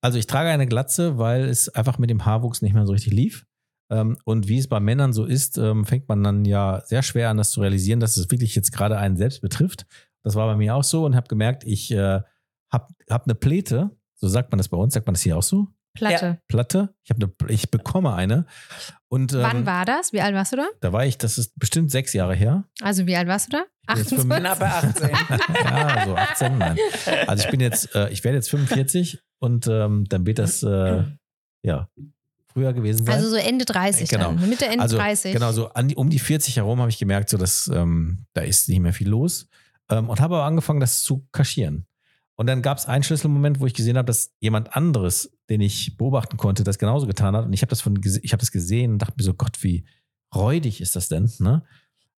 Also 0.00 0.18
ich 0.18 0.26
trage 0.26 0.48
eine 0.50 0.66
Glatze, 0.66 1.16
weil 1.18 1.44
es 1.44 1.68
einfach 1.68 1.98
mit 1.98 2.10
dem 2.10 2.24
Haarwuchs 2.26 2.62
nicht 2.62 2.72
mehr 2.74 2.86
so 2.86 2.92
richtig 2.92 3.12
lief. 3.12 3.46
Ähm, 3.88 4.18
und 4.24 4.48
wie 4.48 4.58
es 4.58 4.66
bei 4.68 4.80
Männern 4.80 5.12
so 5.12 5.24
ist, 5.26 5.58
ähm, 5.58 5.84
fängt 5.84 6.08
man 6.08 6.24
dann 6.24 6.44
ja 6.44 6.82
sehr 6.86 7.04
schwer 7.04 7.30
an, 7.30 7.36
das 7.36 7.52
zu 7.52 7.60
realisieren, 7.60 8.00
dass 8.00 8.16
es 8.16 8.28
wirklich 8.32 8.56
jetzt 8.56 8.72
gerade 8.72 8.98
einen 8.98 9.16
selbst 9.16 9.42
betrifft. 9.42 9.86
Das 10.24 10.34
war 10.34 10.48
bei 10.48 10.56
mir 10.56 10.74
auch 10.74 10.82
so 10.82 11.04
und 11.04 11.14
habe 11.14 11.28
gemerkt, 11.28 11.62
ich 11.64 11.92
äh, 11.92 12.20
habe 12.70 12.88
hab 13.08 13.24
eine 13.24 13.34
Pläte, 13.34 13.90
so 14.14 14.28
sagt 14.28 14.50
man 14.50 14.58
das 14.58 14.68
bei 14.68 14.76
uns, 14.76 14.94
sagt 14.94 15.06
man 15.06 15.14
das 15.14 15.22
hier 15.22 15.36
auch 15.36 15.42
so? 15.42 15.68
Platte. 15.94 16.38
Platte. 16.46 16.94
Ich, 17.04 17.10
hab 17.10 17.16
eine, 17.16 17.32
ich 17.48 17.70
bekomme 17.70 18.14
eine. 18.14 18.46
Und 19.08 19.32
ähm, 19.32 19.40
Wann 19.40 19.66
war 19.66 19.84
das? 19.84 20.12
Wie 20.12 20.20
alt 20.20 20.34
warst 20.34 20.52
du 20.52 20.56
da? 20.56 20.66
da 20.80 20.92
war 20.92 21.06
ich, 21.06 21.16
das 21.16 21.38
ist 21.38 21.58
bestimmt 21.58 21.90
sechs 21.90 22.12
Jahre 22.12 22.34
her. 22.34 22.64
Also, 22.82 23.06
wie 23.06 23.16
alt 23.16 23.28
warst 23.28 23.52
du 23.52 23.56
da? 23.56 23.64
bin 23.94 23.98
jetzt 23.98 24.12
28? 24.12 24.28
Knappe 24.28 24.66
18. 24.66 25.10
ja, 25.64 26.04
so 26.04 26.16
18, 26.16 26.58
nein. 26.58 26.78
Also 27.26 27.44
ich 27.44 27.50
bin 27.50 27.60
jetzt, 27.60 27.94
äh, 27.94 28.10
ich 28.10 28.24
werde 28.24 28.36
jetzt 28.36 28.50
45 28.50 29.20
und 29.38 29.66
ähm, 29.68 30.04
dann 30.08 30.26
wird 30.26 30.38
das 30.38 30.62
äh, 30.62 31.04
ja 31.62 31.88
früher 32.52 32.72
gewesen 32.72 33.04
sein. 33.06 33.14
Also 33.14 33.28
so 33.28 33.36
Ende 33.36 33.64
30 33.64 34.08
Genau. 34.08 34.32
dann. 34.32 34.48
Mitte, 34.48 34.66
Ende 34.66 34.80
also 34.80 34.96
30. 34.96 35.32
genau 35.32 35.52
so 35.52 35.68
an 35.68 35.88
die, 35.88 35.94
um 35.96 36.10
die 36.10 36.18
40 36.18 36.56
herum 36.56 36.80
habe 36.80 36.90
ich 36.90 36.98
gemerkt, 36.98 37.28
so 37.28 37.36
dass 37.36 37.68
ähm, 37.68 38.24
da 38.32 38.42
ist 38.42 38.68
nicht 38.68 38.80
mehr 38.80 38.92
viel 38.92 39.08
los 39.08 39.48
ähm, 39.90 40.08
und 40.08 40.20
habe 40.20 40.36
aber 40.36 40.44
angefangen, 40.46 40.80
das 40.80 41.02
zu 41.02 41.26
kaschieren. 41.32 41.86
Und 42.36 42.46
dann 42.46 42.60
gab 42.62 42.76
es 42.78 42.86
einen 42.86 43.02
Schlüsselmoment, 43.02 43.60
wo 43.60 43.66
ich 43.66 43.74
gesehen 43.74 43.96
habe, 43.96 44.06
dass 44.06 44.34
jemand 44.40 44.76
anderes, 44.76 45.32
den 45.48 45.62
ich 45.62 45.96
beobachten 45.96 46.36
konnte, 46.36 46.64
das 46.64 46.78
genauso 46.78 47.06
getan 47.06 47.34
hat. 47.34 47.46
Und 47.46 47.52
ich 47.52 47.62
habe 47.62 47.70
das 47.70 47.80
von, 47.80 47.98
ich 48.04 48.32
habe 48.32 48.40
das 48.40 48.52
gesehen 48.52 48.92
und 48.92 48.98
dachte 48.98 49.14
mir 49.16 49.24
so, 49.24 49.32
Gott, 49.32 49.62
wie 49.62 49.86
räudig 50.34 50.80
ist 50.82 50.96
das 50.96 51.08
denn? 51.08 51.30
Ne? 51.38 51.64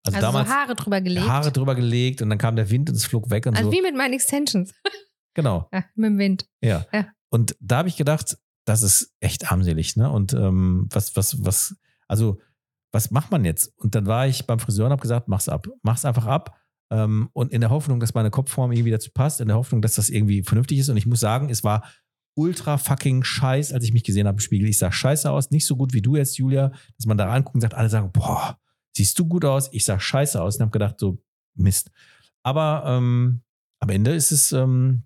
Also, 0.03 0.17
Also 0.17 0.19
damals 0.19 0.49
so 0.49 0.55
Haare 0.55 0.75
drüber 0.75 1.01
gelegt. 1.01 1.27
Haare 1.27 1.51
drüber 1.51 1.75
gelegt 1.75 2.21
und 2.21 2.29
dann 2.29 2.39
kam 2.39 2.55
der 2.55 2.69
Wind 2.69 2.89
und 2.89 2.95
es 2.95 3.05
flog 3.05 3.29
weg 3.29 3.45
und 3.45 3.55
also 3.55 3.69
so. 3.69 3.77
wie 3.77 3.81
mit 3.81 3.95
meinen 3.95 4.13
Extensions. 4.13 4.73
Genau. 5.33 5.69
Ja, 5.71 5.85
mit 5.93 6.09
dem 6.09 6.17
Wind. 6.17 6.47
Ja. 6.61 6.87
Ja. 6.91 7.09
Und 7.29 7.55
da 7.59 7.77
habe 7.77 7.89
ich 7.89 7.95
gedacht, 7.95 8.39
das 8.65 8.81
ist 8.81 9.13
echt 9.19 9.51
armselig, 9.51 9.95
ne? 9.95 10.09
Und 10.09 10.33
ähm, 10.33 10.87
was, 10.89 11.15
was, 11.15 11.45
was, 11.45 11.75
also, 12.07 12.39
was 12.91 13.11
macht 13.11 13.29
man 13.29 13.45
jetzt? 13.45 13.71
Und 13.77 13.93
dann 13.93 14.07
war 14.07 14.25
ich 14.25 14.47
beim 14.47 14.57
Friseur 14.57 14.87
und 14.87 14.93
habe 14.93 15.01
gesagt, 15.03 15.27
mach's 15.27 15.47
ab. 15.47 15.67
Mach's 15.83 16.05
einfach 16.05 16.25
ab. 16.25 16.59
Ähm, 16.89 17.29
und 17.33 17.51
in 17.51 17.61
der 17.61 17.69
Hoffnung, 17.69 17.99
dass 17.99 18.13
meine 18.13 18.31
Kopfform 18.31 18.71
irgendwie 18.71 18.91
dazu 18.91 19.11
passt, 19.13 19.41
in 19.41 19.47
der 19.47 19.57
Hoffnung, 19.57 19.81
dass 19.81 19.95
das 19.95 20.09
irgendwie 20.09 20.43
vernünftig 20.43 20.79
ist. 20.79 20.89
Und 20.89 20.97
ich 20.97 21.05
muss 21.05 21.19
sagen, 21.19 21.49
es 21.49 21.63
war 21.63 21.83
ultra 22.35 22.77
fucking 22.77 23.23
scheiß, 23.23 23.73
als 23.73 23.83
ich 23.83 23.93
mich 23.93 24.03
gesehen 24.03 24.27
habe 24.27 24.35
im 24.35 24.39
Spiegel. 24.39 24.69
Ich 24.69 24.77
sah 24.77 24.91
scheiße 24.91 25.29
aus, 25.29 25.51
nicht 25.51 25.65
so 25.65 25.75
gut 25.75 25.93
wie 25.93 26.01
du 26.01 26.15
jetzt, 26.15 26.37
Julia, 26.37 26.71
dass 26.97 27.05
man 27.05 27.17
da 27.17 27.31
anguckt 27.31 27.55
und 27.55 27.61
sagt, 27.61 27.73
alle 27.73 27.89
sagen, 27.89 28.11
boah, 28.11 28.59
siehst 28.95 29.17
du 29.19 29.27
gut 29.27 29.43
aus? 29.43 29.69
Ich 29.73 29.85
sah 29.85 29.99
scheiße 29.99 30.41
aus 30.41 30.55
und 30.55 30.61
habe 30.61 30.71
gedacht, 30.71 30.99
so, 30.99 31.17
Mist. 31.55 31.91
Aber 32.43 32.83
ähm, 32.85 33.41
am 33.79 33.89
Ende 33.89 34.13
ist 34.13 34.31
es, 34.31 34.51
ähm, 34.51 35.03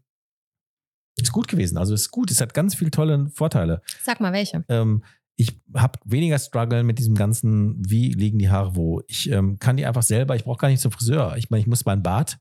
ist 1.18 1.32
gut 1.32 1.48
gewesen. 1.48 1.78
Also 1.78 1.94
ist 1.94 2.12
gut. 2.12 2.32
Es 2.32 2.42
hat 2.42 2.54
ganz 2.54 2.76
viele 2.76 2.92
tolle 2.92 3.30
Vorteile. 3.30 3.82
Sag 4.04 4.20
mal, 4.20 4.34
welche? 4.34 4.66
Ähm, 4.70 5.04
ich 5.42 5.60
habe 5.74 6.00
weniger 6.06 6.40
Struggle 6.40 6.84
mit 6.84 7.00
diesem 7.00 7.16
ganzen, 7.16 7.78
wie 7.88 8.12
liegen 8.12 8.40
die 8.40 8.50
Haare 8.50 8.76
wo. 8.76 9.02
Ich 9.08 9.30
ähm, 9.30 9.60
kann 9.60 9.78
die 9.78 9.86
einfach 9.86 10.04
selber, 10.04 10.36
ich 10.36 10.44
brauche 10.44 10.60
gar 10.60 10.68
nicht 10.70 10.82
zum 10.82 10.92
Friseur. 10.92 11.36
Ich 11.38 11.50
meine, 11.50 11.62
ich 11.62 11.68
muss 11.68 11.86
meinen 11.86 12.04
Bart 12.04 12.40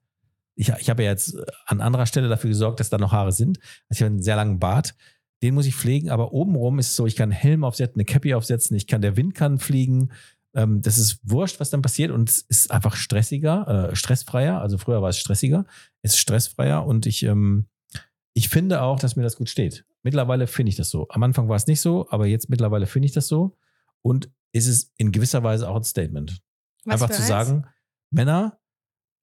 ich, 0.61 0.68
ich 0.78 0.90
habe 0.90 1.03
ja 1.03 1.11
jetzt 1.11 1.36
an 1.64 1.80
anderer 1.80 2.05
Stelle 2.05 2.28
dafür 2.28 2.48
gesorgt, 2.48 2.80
dass 2.80 2.90
da 2.90 2.98
noch 2.98 3.12
Haare 3.12 3.32
sind. 3.32 3.59
Also 3.88 3.98
ich 3.98 4.03
habe 4.03 4.12
einen 4.12 4.22
sehr 4.22 4.36
langen 4.36 4.59
Bart. 4.59 4.94
Den 5.42 5.55
muss 5.55 5.64
ich 5.64 5.74
pflegen, 5.74 6.11
aber 6.11 6.32
obenrum 6.32 6.78
ist 6.78 6.88
es 6.88 6.96
so, 6.96 7.07
ich 7.07 7.16
kann 7.16 7.30
einen 7.30 7.40
Helm 7.40 7.64
aufsetzen, 7.64 7.94
eine 7.96 8.05
Cappy 8.05 8.34
aufsetzen, 8.34 8.76
ich 8.76 8.86
kann, 8.86 9.01
der 9.01 9.16
Wind 9.16 9.34
kann 9.34 9.59
fliegen. 9.59 10.12
Ähm, 10.55 10.82
das 10.82 10.98
ist 10.98 11.20
wurscht, 11.22 11.61
was 11.61 11.70
dann 11.70 11.80
passiert 11.80 12.11
und 12.11 12.28
es 12.28 12.42
ist 12.42 12.70
einfach 12.70 12.94
stressiger, 12.94 13.90
äh, 13.90 13.96
stressfreier. 13.96 14.61
Also 14.61 14.76
früher 14.76 15.01
war 15.01 15.09
es 15.09 15.18
stressiger, 15.18 15.64
es 16.03 16.12
ist 16.12 16.18
stressfreier 16.18 16.84
und 16.84 17.07
ich, 17.07 17.22
ähm, 17.22 17.68
ich 18.34 18.51
finde 18.51 18.82
auch, 18.82 19.01
dass 19.01 19.16
mir 19.16 19.22
das 19.22 19.36
gut 19.36 19.48
steht. 19.48 19.86
Mittlerweile 20.03 20.46
finde 20.46 20.70
ich 20.70 20.76
das 20.76 20.90
so. 20.90 21.07
Am 21.11 21.22
Anfang 21.22 21.48
war 21.48 21.57
es 21.57 21.66
nicht 21.66 21.80
so, 21.80 22.09
aber 22.11 22.26
jetzt 22.26 22.48
mittlerweile 22.48 22.86
finde 22.86 23.07
ich 23.07 23.12
das 23.12 23.28
so 23.28 23.57
und 24.03 24.30
ist 24.53 24.66
es 24.66 24.92
in 24.96 25.12
gewisser 25.12 25.42
Weise 25.42 25.68
auch 25.68 25.76
ein 25.76 25.84
Statement. 25.84 26.40
Was 26.84 26.94
einfach 27.03 27.14
zu 27.14 27.20
eins? 27.22 27.28
sagen, 27.28 27.66
Männer, 28.11 28.59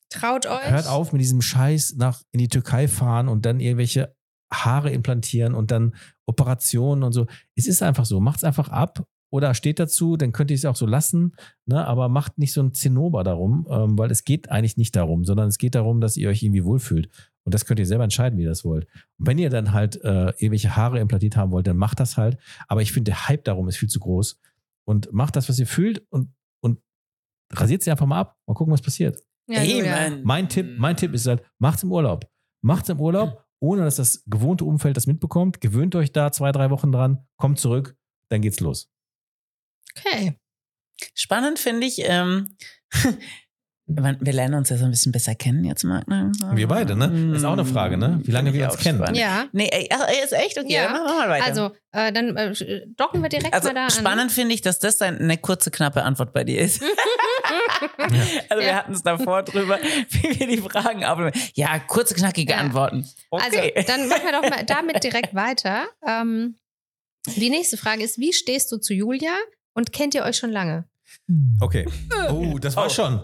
Traut 0.10 0.46
euch. 0.46 0.70
hört 0.70 0.88
auf 0.88 1.12
mit 1.12 1.22
diesem 1.22 1.42
Scheiß 1.42 1.96
nach 1.98 2.22
in 2.32 2.40
die 2.40 2.48
Türkei 2.48 2.88
fahren 2.88 3.28
und 3.28 3.46
dann 3.46 3.60
irgendwelche 3.60 4.16
Haare 4.54 4.92
implantieren 4.92 5.54
und 5.54 5.72
dann 5.72 5.96
Operationen 6.26 7.04
und 7.04 7.12
so. 7.12 7.26
Es 7.56 7.68
ist 7.68 7.84
einfach 7.84 8.06
so. 8.06 8.20
Macht's 8.22 8.46
einfach 8.46 8.70
ab 8.70 9.06
oder 9.30 9.54
steht 9.54 9.80
dazu, 9.80 10.16
dann 10.18 10.32
könnt 10.32 10.52
ihr 10.52 10.56
es 10.56 10.66
auch 10.66 10.76
so 10.76 10.86
lassen, 10.86 11.36
ne? 11.66 11.86
aber 11.86 12.10
macht 12.10 12.38
nicht 12.38 12.54
so 12.54 12.62
ein 12.62 12.74
Zinnober 12.74 13.24
darum, 13.24 13.68
ähm, 13.70 13.98
weil 13.98 14.10
es 14.12 14.24
geht 14.24 14.50
eigentlich 14.50 14.78
nicht 14.78 14.96
darum, 14.96 15.26
sondern 15.26 15.50
es 15.50 15.58
geht 15.58 15.76
darum, 15.76 16.00
dass 16.00 16.18
ihr 16.18 16.30
euch 16.30 16.44
irgendwie 16.44 16.64
wohlfühlt. 16.64 17.10
Und 17.44 17.54
das 17.54 17.66
könnt 17.66 17.80
ihr 17.80 17.86
selber 17.86 18.04
entscheiden, 18.04 18.38
wie 18.38 18.44
ihr 18.44 18.50
das 18.50 18.66
wollt. 18.66 18.88
Und 19.18 19.28
wenn 19.28 19.38
ihr 19.38 19.50
dann 19.50 19.72
halt 19.72 19.96
äh, 20.04 20.32
irgendwelche 20.38 20.76
Haare 20.76 21.00
implantiert 21.00 21.38
haben 21.38 21.52
wollt, 21.52 21.66
dann 21.68 21.78
macht 21.78 22.00
das 22.00 22.18
halt. 22.18 22.38
Aber 22.68 22.82
ich 22.82 22.92
finde, 22.92 23.12
der 23.12 23.28
Hype 23.30 23.46
darum 23.46 23.68
ist 23.70 23.78
viel 23.78 23.90
zu 23.90 24.00
groß. 24.00 24.40
Und 24.86 25.12
macht 25.14 25.36
das, 25.36 25.48
was 25.48 25.58
ihr 25.58 25.68
fühlt 25.68 26.06
und, 26.10 26.30
und 26.62 26.80
rasiert 27.54 27.84
sie 27.84 27.92
einfach 27.92 28.06
mal 28.06 28.20
ab. 28.20 28.38
Mal 28.48 28.54
gucken, 28.54 28.74
was 28.74 28.82
passiert. 28.82 29.22
Ja. 29.50 29.62
Amen. 29.62 30.24
Mein 30.24 30.50
Tipp, 30.50 30.78
mein 30.78 30.98
Tipp 30.98 31.14
ist 31.14 31.26
halt, 31.26 31.42
macht's 31.58 31.84
im 31.84 31.92
Urlaub. 31.92 32.30
Macht's 32.62 32.90
im 32.90 33.00
Urlaub, 33.00 33.46
ohne 33.62 33.84
dass 33.84 33.96
das 33.96 34.24
gewohnte 34.26 34.66
Umfeld 34.66 34.98
das 34.98 35.08
mitbekommt. 35.08 35.62
Gewöhnt 35.62 35.96
euch 35.96 36.12
da 36.12 36.34
zwei, 36.34 36.52
drei 36.52 36.70
Wochen 36.70 36.92
dran, 36.92 37.26
kommt 37.38 37.60
zurück, 37.60 37.96
dann 38.30 38.42
geht's 38.42 38.60
los. 38.60 38.92
Okay. 40.06 40.38
Spannend 41.14 41.60
finde 41.60 41.86
ich, 41.88 42.00
ähm, 42.04 42.56
wir 43.90 44.18
wir 44.20 44.34
lernen 44.34 44.56
uns 44.56 44.70
ja 44.70 44.78
so 44.78 44.86
ein 44.86 44.92
bisschen 44.92 45.12
besser 45.12 45.34
kennen 45.36 45.64
jetzt, 45.64 45.84
Marc. 45.84 46.08
Ne? 46.08 46.32
Wir 46.54 46.68
beide, 46.68 46.96
ne? 46.96 47.34
Ist 47.36 47.46
auch 47.46 47.54
eine 47.54 47.64
Frage, 47.66 47.98
ne? 47.98 48.20
Wie 48.24 48.32
lange 48.32 48.52
wir 48.54 48.66
uns 48.66 48.76
auch 48.76 48.80
kennen. 48.80 48.98
spannend. 49.00 49.18
Ja. 49.18 49.48
Nee, 49.54 49.70
ey, 49.72 49.88
ach, 49.92 50.08
ist 50.24 50.34
echt 50.34 50.58
okay. 50.58 50.74
Ja. 50.74 50.90
Mach, 50.90 51.04
mach 51.06 51.16
mal 51.18 51.30
weiter. 51.30 51.46
Also, 51.46 51.72
äh, 51.94 52.12
dann 52.12 52.36
äh, 52.36 52.86
docken 52.98 53.22
wir 53.22 53.30
direkt 53.30 53.54
Also 53.54 53.68
mal 53.70 53.76
da 53.76 53.84
an. 53.86 53.92
spannend 53.92 54.32
finde 54.32 54.56
ich, 54.56 54.62
dass 54.62 54.80
das 54.80 55.02
eine 55.02 55.38
kurze, 55.38 55.72
knappe 55.72 56.04
Antwort 56.04 56.34
bei 56.34 56.44
dir 56.44 56.60
ist. 56.62 56.82
Also 58.50 58.62
wir 58.62 58.68
Ja. 58.70 58.76
hatten 58.76 58.94
es 58.94 59.04
davor 59.04 59.44
drüber, 59.44 59.80
wie 60.10 60.40
wir 60.40 60.48
die 60.48 60.58
Fragen 60.58 61.04
abnehmen. 61.06 61.32
Ja, 61.54 61.80
kurze, 61.80 62.14
knackige 62.14 62.54
Ja. 62.54 62.60
Antworten. 62.60 63.08
Okay. 63.30 63.74
Also, 63.76 63.88
dann 63.92 64.08
machen 64.10 64.24
wir 64.26 64.32
doch 64.34 64.50
mal 64.50 64.66
damit 64.66 65.02
direkt 65.04 65.34
weiter. 65.34 65.88
Ähm, 66.06 66.56
die 67.38 67.50
nächste 67.50 67.78
Frage 67.78 68.04
ist: 68.04 68.18
Wie 68.18 68.34
stehst 68.34 68.72
du 68.72 68.78
zu 68.78 68.94
Julia 68.94 69.32
und 69.78 69.94
kennt 69.94 70.16
ihr 70.16 70.24
euch 70.24 70.38
schon 70.38 70.52
lange? 70.52 70.86
Okay. 71.62 71.86
Oh, 72.32 72.58
das 72.58 72.76
war 72.76 72.88
Oh. 72.88 72.90
schon. 72.90 73.22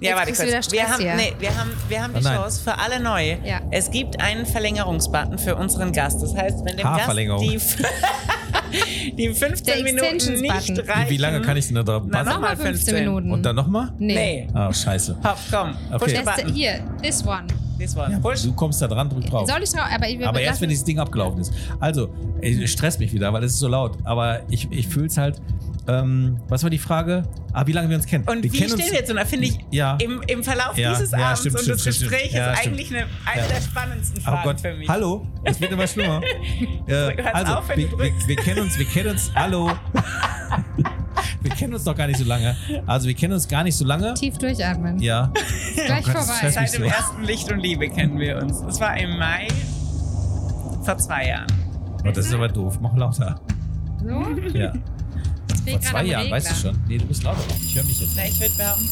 ja, 0.00 0.14
warte 0.16 0.32
kurz. 0.32 0.48
Stress 0.48 0.72
wir 0.72 0.88
haben, 0.88 1.02
nee, 1.16 1.34
wir 1.38 1.58
haben, 1.58 1.70
wir 1.88 2.02
haben 2.02 2.14
die 2.14 2.20
Oh. 2.20 2.28
Chance 2.28 2.62
für 2.62 2.78
alle 2.78 3.00
neu. 3.00 3.36
Ja. 3.44 3.60
Es 3.70 3.90
gibt 3.90 4.20
einen 4.20 4.46
Verlängerungsbutton 4.46 5.38
für 5.38 5.56
unseren 5.56 5.92
Gast. 5.92 6.22
Das 6.22 6.34
heißt, 6.34 6.64
wenn 6.64 6.76
dem 6.76 6.84
Gast 6.84 7.10
die, 7.40 7.58
die 9.16 9.34
15 9.34 9.64
Der 9.66 9.82
Minuten 9.82 10.40
nicht 10.40 10.88
reichen. 10.88 11.10
Wie, 11.10 11.16
lange 11.16 11.42
kann 11.42 11.56
ich 11.56 11.66
denn 11.66 11.74
da 11.76 11.82
drauf 11.82 12.04
nochmal 12.04 12.24
Nochmal 12.24 12.56
15 12.56 12.74
15. 12.74 12.94
Minuten. 12.94 13.30
Und 13.32 13.42
dann 13.42 13.56
nochmal? 13.56 13.92
Nee. 13.98 14.14
Nee. 14.14 14.48
Ah, 14.54 14.72
scheiße. 14.72 15.18
Hopp, 15.22 15.38
komm. 15.50 15.74
Okay. 15.92 16.22
Push 16.24 16.52
hier, 16.54 16.80
this 17.02 17.26
one. 17.26 17.46
This 17.78 17.96
one. 17.96 18.12
Ja, 18.12 18.18
Push. 18.18 18.42
du 18.42 18.52
kommst 18.54 18.82
da 18.82 18.88
dran, 18.88 19.08
drück 19.08 19.24
drauf. 19.26 19.48
Soll 19.48 19.62
ich 19.62 19.70
drauf? 19.70 19.86
Aber, 19.92 20.08
ich, 20.08 20.26
Aber 20.26 20.40
erst, 20.40 20.60
wenn 20.60 20.68
dieses 20.68 20.84
Ding 20.84 20.98
abgelaufen 20.98 21.40
ist. 21.40 21.52
Also, 21.78 22.08
es 22.40 22.70
stresst 22.70 22.98
mich 22.98 23.12
wieder, 23.12 23.32
weil 23.32 23.44
es 23.44 23.52
ist 23.52 23.60
so 23.60 23.68
laut. 23.68 23.98
Aber 24.04 24.40
ich, 24.48 24.70
ich 24.72 24.88
fühle 24.88 25.06
es 25.06 25.16
halt. 25.16 25.40
Ähm, 25.88 26.38
was 26.48 26.62
war 26.62 26.68
die 26.68 26.78
Frage? 26.78 27.22
Ah, 27.54 27.66
wie 27.66 27.72
lange 27.72 27.88
wir 27.88 27.96
uns 27.96 28.04
kennen. 28.06 28.24
Und 28.28 28.42
wir 28.42 28.52
wie 28.52 28.58
kennen 28.58 28.70
stehen 28.78 28.90
wir 28.90 28.98
jetzt? 28.98 29.10
Und 29.10 29.16
da 29.16 29.24
finde 29.24 29.46
ich, 29.46 29.58
Ja. 29.70 29.96
im, 30.02 30.20
im 30.26 30.44
Verlauf 30.44 30.76
Ja, 30.76 30.90
dieses 30.90 31.12
ja, 31.12 31.18
Abends 31.18 31.40
stimmt, 31.40 31.54
und 31.56 31.62
stimmt, 31.62 31.86
des 31.86 31.96
stimmt, 31.96 32.10
Gesprächs 32.10 32.34
ist 32.34 32.40
eigentlich 32.66 32.90
eine, 32.90 33.06
eine 33.24 33.40
Ja. 33.42 33.48
der 33.48 33.60
spannendsten 33.62 34.20
Oh 34.20 34.24
Fragen 34.30 34.42
Gott, 34.44 34.60
für 34.60 34.74
mich. 34.74 34.88
hallo, 34.88 35.26
es 35.44 35.58
wird 35.60 35.72
immer 35.72 35.86
schlimmer. 35.86 36.20
äh, 36.86 37.22
also, 37.32 37.54
auf, 37.54 37.68
wenn 37.70 37.78
wir, 37.78 37.88
du 37.88 37.98
wir, 37.98 38.12
wir 38.26 38.36
kennen 38.36 38.60
uns, 38.60 38.78
wir 38.78 38.84
kennen 38.84 39.10
uns, 39.10 39.32
hallo. 39.34 39.72
wir 41.40 41.50
kennen 41.52 41.72
uns 41.72 41.84
noch 41.86 41.96
gar 41.96 42.06
nicht 42.06 42.18
so 42.18 42.24
lange. 42.24 42.54
Also, 42.86 43.08
wir 43.08 43.14
kennen 43.14 43.32
uns 43.32 43.48
gar 43.48 43.64
nicht 43.64 43.76
so 43.76 43.86
lange. 43.86 44.12
Tief 44.12 44.36
durchatmen. 44.36 44.98
Ja. 45.00 45.32
Gleich 45.74 46.04
Oh 46.04 46.12
Gott, 46.12 46.14
das 46.16 46.30
vorbei. 46.30 46.50
Seit 46.50 46.74
dem 46.74 46.82
so. 46.82 46.88
ersten 46.88 47.22
Licht 47.22 47.50
und 47.50 47.60
Liebe 47.60 47.88
kennen 47.88 48.18
wir 48.18 48.36
uns. 48.42 48.60
Das 48.60 48.78
war 48.78 48.94
im 48.98 49.18
Mai 49.18 49.48
vor 50.84 50.98
zwei 50.98 51.28
Jahren. 51.28 51.46
Oh, 52.06 52.10
das 52.10 52.26
ist 52.26 52.34
aber 52.34 52.48
doof. 52.48 52.78
Mach 52.82 52.94
lauter. 52.94 53.40
So? 54.02 54.26
Ja. 54.58 54.72
Vor 55.70 55.80
zwei 55.80 56.04
Jahren, 56.04 56.30
weißt 56.30 56.50
du 56.50 56.54
Regler. 56.54 56.72
schon. 56.72 56.84
Nee, 56.88 56.98
du 56.98 57.06
bist 57.06 57.22
lauter. 57.22 57.40
Ich 57.64 57.74
höre 57.74 57.84
mich 57.84 58.00
jetzt. 58.00 58.12
Na, 58.16 58.24
ich 58.26 58.40
würde 58.40 58.54
behaupten, 58.56 58.90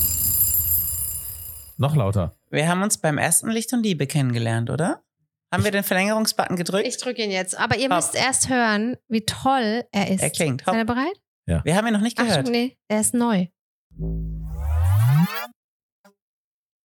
Noch 1.79 1.97
lauter. 1.97 2.35
wir 2.51 2.69
haben 2.69 2.83
uns 2.83 2.99
beim 2.99 3.19
ersten 3.19 3.51
Licht 3.51 3.73
und 3.73 3.83
Liebe 3.83 4.07
kennengelernt, 4.07 4.71
oder? 4.71 5.03
Haben 5.53 5.65
wir 5.65 5.71
den 5.71 5.85
Verlängerungsbutton 5.85 6.57
gedrückt? 6.57 6.87
Ich 6.89 6.99
drücke 6.99 7.23
ihn 7.23 7.31
jetzt. 7.31 7.57
Aber 7.59 7.77
ihr 7.77 7.89
Hopp. 7.89 7.97
müsst 7.97 8.15
erst 8.15 8.49
hören, 8.49 8.97
wie 9.09 9.25
toll 9.25 9.85
er 9.93 10.11
ist. 10.11 10.23
Er 10.23 10.31
klingt. 10.31 10.67
Hopp. 10.67 10.75
Seid 10.75 10.83
ihr 10.83 10.87
bereit? 10.87 11.21
Wir 11.65 11.77
haben 11.77 11.87
ihn 11.87 11.93
noch 11.93 12.01
nicht 12.01 12.19
gehört. 12.19 12.39
Achtung, 12.39 12.53
nee, 12.53 12.77
er 12.89 13.01
ist 13.01 13.15
neu. 13.15 13.47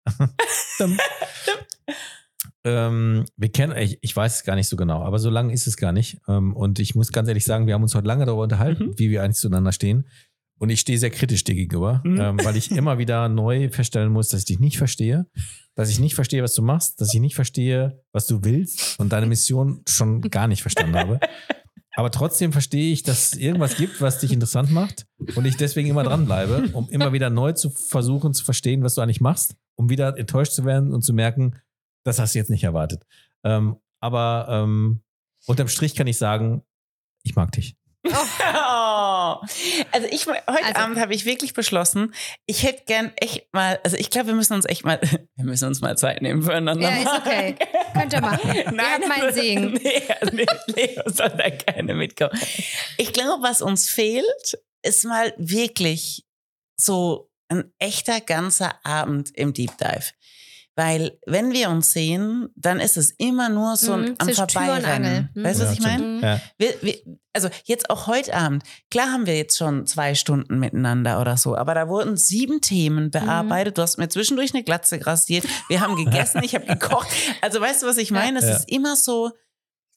Ähm, 2.65 3.25
wir 3.37 3.49
kennen, 3.51 3.77
ich, 3.77 3.97
ich 4.01 4.15
weiß 4.15 4.37
es 4.37 4.43
gar 4.43 4.55
nicht 4.55 4.67
so 4.67 4.75
genau, 4.75 5.01
aber 5.03 5.19
so 5.19 5.29
lange 5.29 5.53
ist 5.53 5.65
es 5.67 5.77
gar 5.77 5.91
nicht. 5.91 6.17
Ähm, 6.27 6.53
und 6.55 6.79
ich 6.79 6.93
muss 6.95 7.11
ganz 7.11 7.27
ehrlich 7.29 7.45
sagen, 7.45 7.67
wir 7.67 7.73
haben 7.73 7.83
uns 7.83 7.95
heute 7.95 8.07
lange 8.07 8.25
darüber 8.25 8.43
unterhalten, 8.43 8.87
Mhm. 8.87 8.99
wie 8.99 9.09
wir 9.09 9.23
eigentlich 9.23 9.37
zueinander 9.37 9.71
stehen. 9.71 10.07
Und 10.61 10.69
ich 10.69 10.81
stehe 10.81 10.97
sehr 10.99 11.09
kritisch 11.09 11.45
dir 11.45 11.55
gegenüber, 11.55 12.01
Mhm. 12.03 12.19
ähm, 12.19 12.39
weil 12.43 12.57
ich 12.57 12.71
immer 12.71 12.97
wieder 12.97 13.29
neu 13.29 13.69
feststellen 13.69 14.11
muss, 14.11 14.27
dass 14.29 14.41
ich 14.41 14.45
dich 14.45 14.59
nicht 14.59 14.77
verstehe, 14.77 15.25
dass 15.75 15.89
ich 15.89 15.99
nicht 15.99 16.15
verstehe, 16.15 16.43
was 16.43 16.53
du 16.53 16.61
machst, 16.61 16.99
dass 16.99 17.13
ich 17.13 17.21
nicht 17.21 17.35
verstehe, 17.35 18.03
was 18.11 18.27
du 18.27 18.43
willst 18.43 18.99
und 18.99 19.13
deine 19.13 19.25
Mission 19.25 19.81
schon 19.87 20.19
gar 20.21 20.47
nicht 20.49 20.61
verstanden 20.61 20.97
habe. 20.97 21.19
Aber 21.95 22.11
trotzdem 22.11 22.51
verstehe 22.51 22.91
ich, 22.91 23.03
dass 23.03 23.27
es 23.33 23.37
irgendwas 23.37 23.77
gibt, 23.77 24.01
was 24.01 24.19
dich 24.19 24.31
interessant 24.33 24.69
macht 24.71 25.05
und 25.35 25.45
ich 25.45 25.55
deswegen 25.55 25.89
immer 25.89 26.03
dranbleibe, 26.03 26.69
um 26.73 26.89
immer 26.89 27.13
wieder 27.13 27.29
neu 27.29 27.53
zu 27.53 27.69
versuchen 27.69 28.33
zu 28.33 28.43
verstehen, 28.43 28.83
was 28.83 28.95
du 28.95 29.01
eigentlich 29.01 29.21
machst, 29.21 29.55
um 29.75 29.89
wieder 29.89 30.17
enttäuscht 30.17 30.51
zu 30.53 30.65
werden 30.65 30.93
und 30.93 31.01
zu 31.03 31.13
merken, 31.13 31.55
das 32.03 32.19
hast 32.19 32.35
du 32.35 32.39
jetzt 32.39 32.49
nicht 32.49 32.63
erwartet. 32.63 33.03
Ähm, 33.43 33.77
aber 34.01 34.47
ähm, 34.49 35.01
unterm 35.45 35.67
Strich 35.67 35.95
kann 35.95 36.07
ich 36.07 36.17
sagen, 36.17 36.63
ich 37.23 37.35
mag 37.35 37.51
dich. 37.51 37.75
Oh. 38.05 39.35
Also 39.91 40.07
ich 40.09 40.25
heute 40.25 40.47
Also- 40.47 40.79
Abend 40.79 40.99
habe 40.99 41.13
ich 41.13 41.25
wirklich 41.25 41.53
beschlossen, 41.53 42.13
ich 42.45 42.63
hätte 42.63 42.83
gern 42.85 43.11
echt 43.17 43.53
mal, 43.53 43.79
also 43.83 43.97
ich 43.97 44.09
glaube, 44.09 44.27
wir 44.27 44.33
müssen 44.35 44.53
uns 44.53 44.65
echt 44.65 44.83
mal, 44.83 44.99
wir 45.35 45.45
müssen 45.45 45.67
uns 45.67 45.81
mal 45.81 45.97
Zeit 45.97 46.21
nehmen 46.21 46.41
füreinander. 46.41 46.89
Ja, 46.89 46.97
ist 46.97 47.21
okay. 47.21 47.55
Könnt 47.93 48.13
ihr 48.13 48.21
machen. 48.21 48.51
Ihr 48.55 48.65
habt 48.65 49.07
meinen 49.07 49.33
Segen. 49.33 49.73
Nee, 49.73 50.01
also 50.19 50.35
nee, 50.35 50.45
Leo 50.67 51.03
soll 51.07 51.29
da 51.29 51.49
keine 51.49 51.93
mitkommen. 51.93 52.37
Ich 52.97 53.13
glaube, 53.13 53.43
was 53.43 53.61
uns 53.61 53.89
fehlt, 53.89 54.59
ist 54.83 55.05
mal 55.05 55.33
wirklich 55.37 56.25
so 56.75 57.29
ein 57.49 57.71
echter 57.79 58.21
ganzer 58.21 58.83
Abend 58.85 59.31
im 59.35 59.53
Deep 59.53 59.77
Dive. 59.77 60.11
Weil 60.79 61.19
wenn 61.25 61.51
wir 61.51 61.69
uns 61.69 61.91
sehen, 61.91 62.47
dann 62.55 62.79
ist 62.79 62.95
es 62.95 63.11
immer 63.17 63.49
nur 63.49 63.75
so 63.75 63.93
ein 63.93 64.01
Mhm, 64.11 64.15
am. 64.17 64.29
Vorbeirennen. 64.29 65.29
Mhm. 65.33 65.43
Weißt 65.43 65.59
du, 65.59 65.65
was 65.65 65.73
ich 65.73 65.79
Ja, 65.79 65.87
meine? 65.89 66.03
Mhm. 66.05 66.23
Ja. 66.23 66.41
Wir, 66.57 66.73
wir, 66.81 66.95
also 67.33 67.49
jetzt 67.65 67.89
auch 67.89 68.07
heute 68.07 68.33
Abend. 68.33 68.63
Klar 68.89 69.11
haben 69.11 69.25
wir 69.25 69.35
jetzt 69.35 69.57
schon 69.57 69.85
zwei 69.85 70.15
Stunden 70.15 70.57
miteinander 70.57 71.19
oder 71.19 71.35
so, 71.35 71.55
aber 71.57 71.73
da 71.73 71.89
wurden 71.89 72.15
sieben 72.15 72.61
Themen 72.61 73.11
bearbeitet. 73.11 73.77
Du 73.77 73.81
hast 73.81 73.97
mir 73.97 74.07
zwischendurch 74.07 74.53
eine 74.53 74.63
Glatze 74.63 75.05
rasiert. 75.05 75.45
Wir 75.67 75.81
haben 75.81 75.95
gegessen, 75.97 76.41
ich 76.43 76.55
habe 76.55 76.65
gekocht. 76.65 77.09
Also 77.41 77.59
weißt 77.59 77.83
du, 77.83 77.87
was 77.87 77.97
ich 77.97 78.11
meine? 78.11 78.39
Es 78.39 78.45
Ja. 78.45 78.55
ist 78.55 78.69
immer 78.71 78.95
so. 78.95 79.31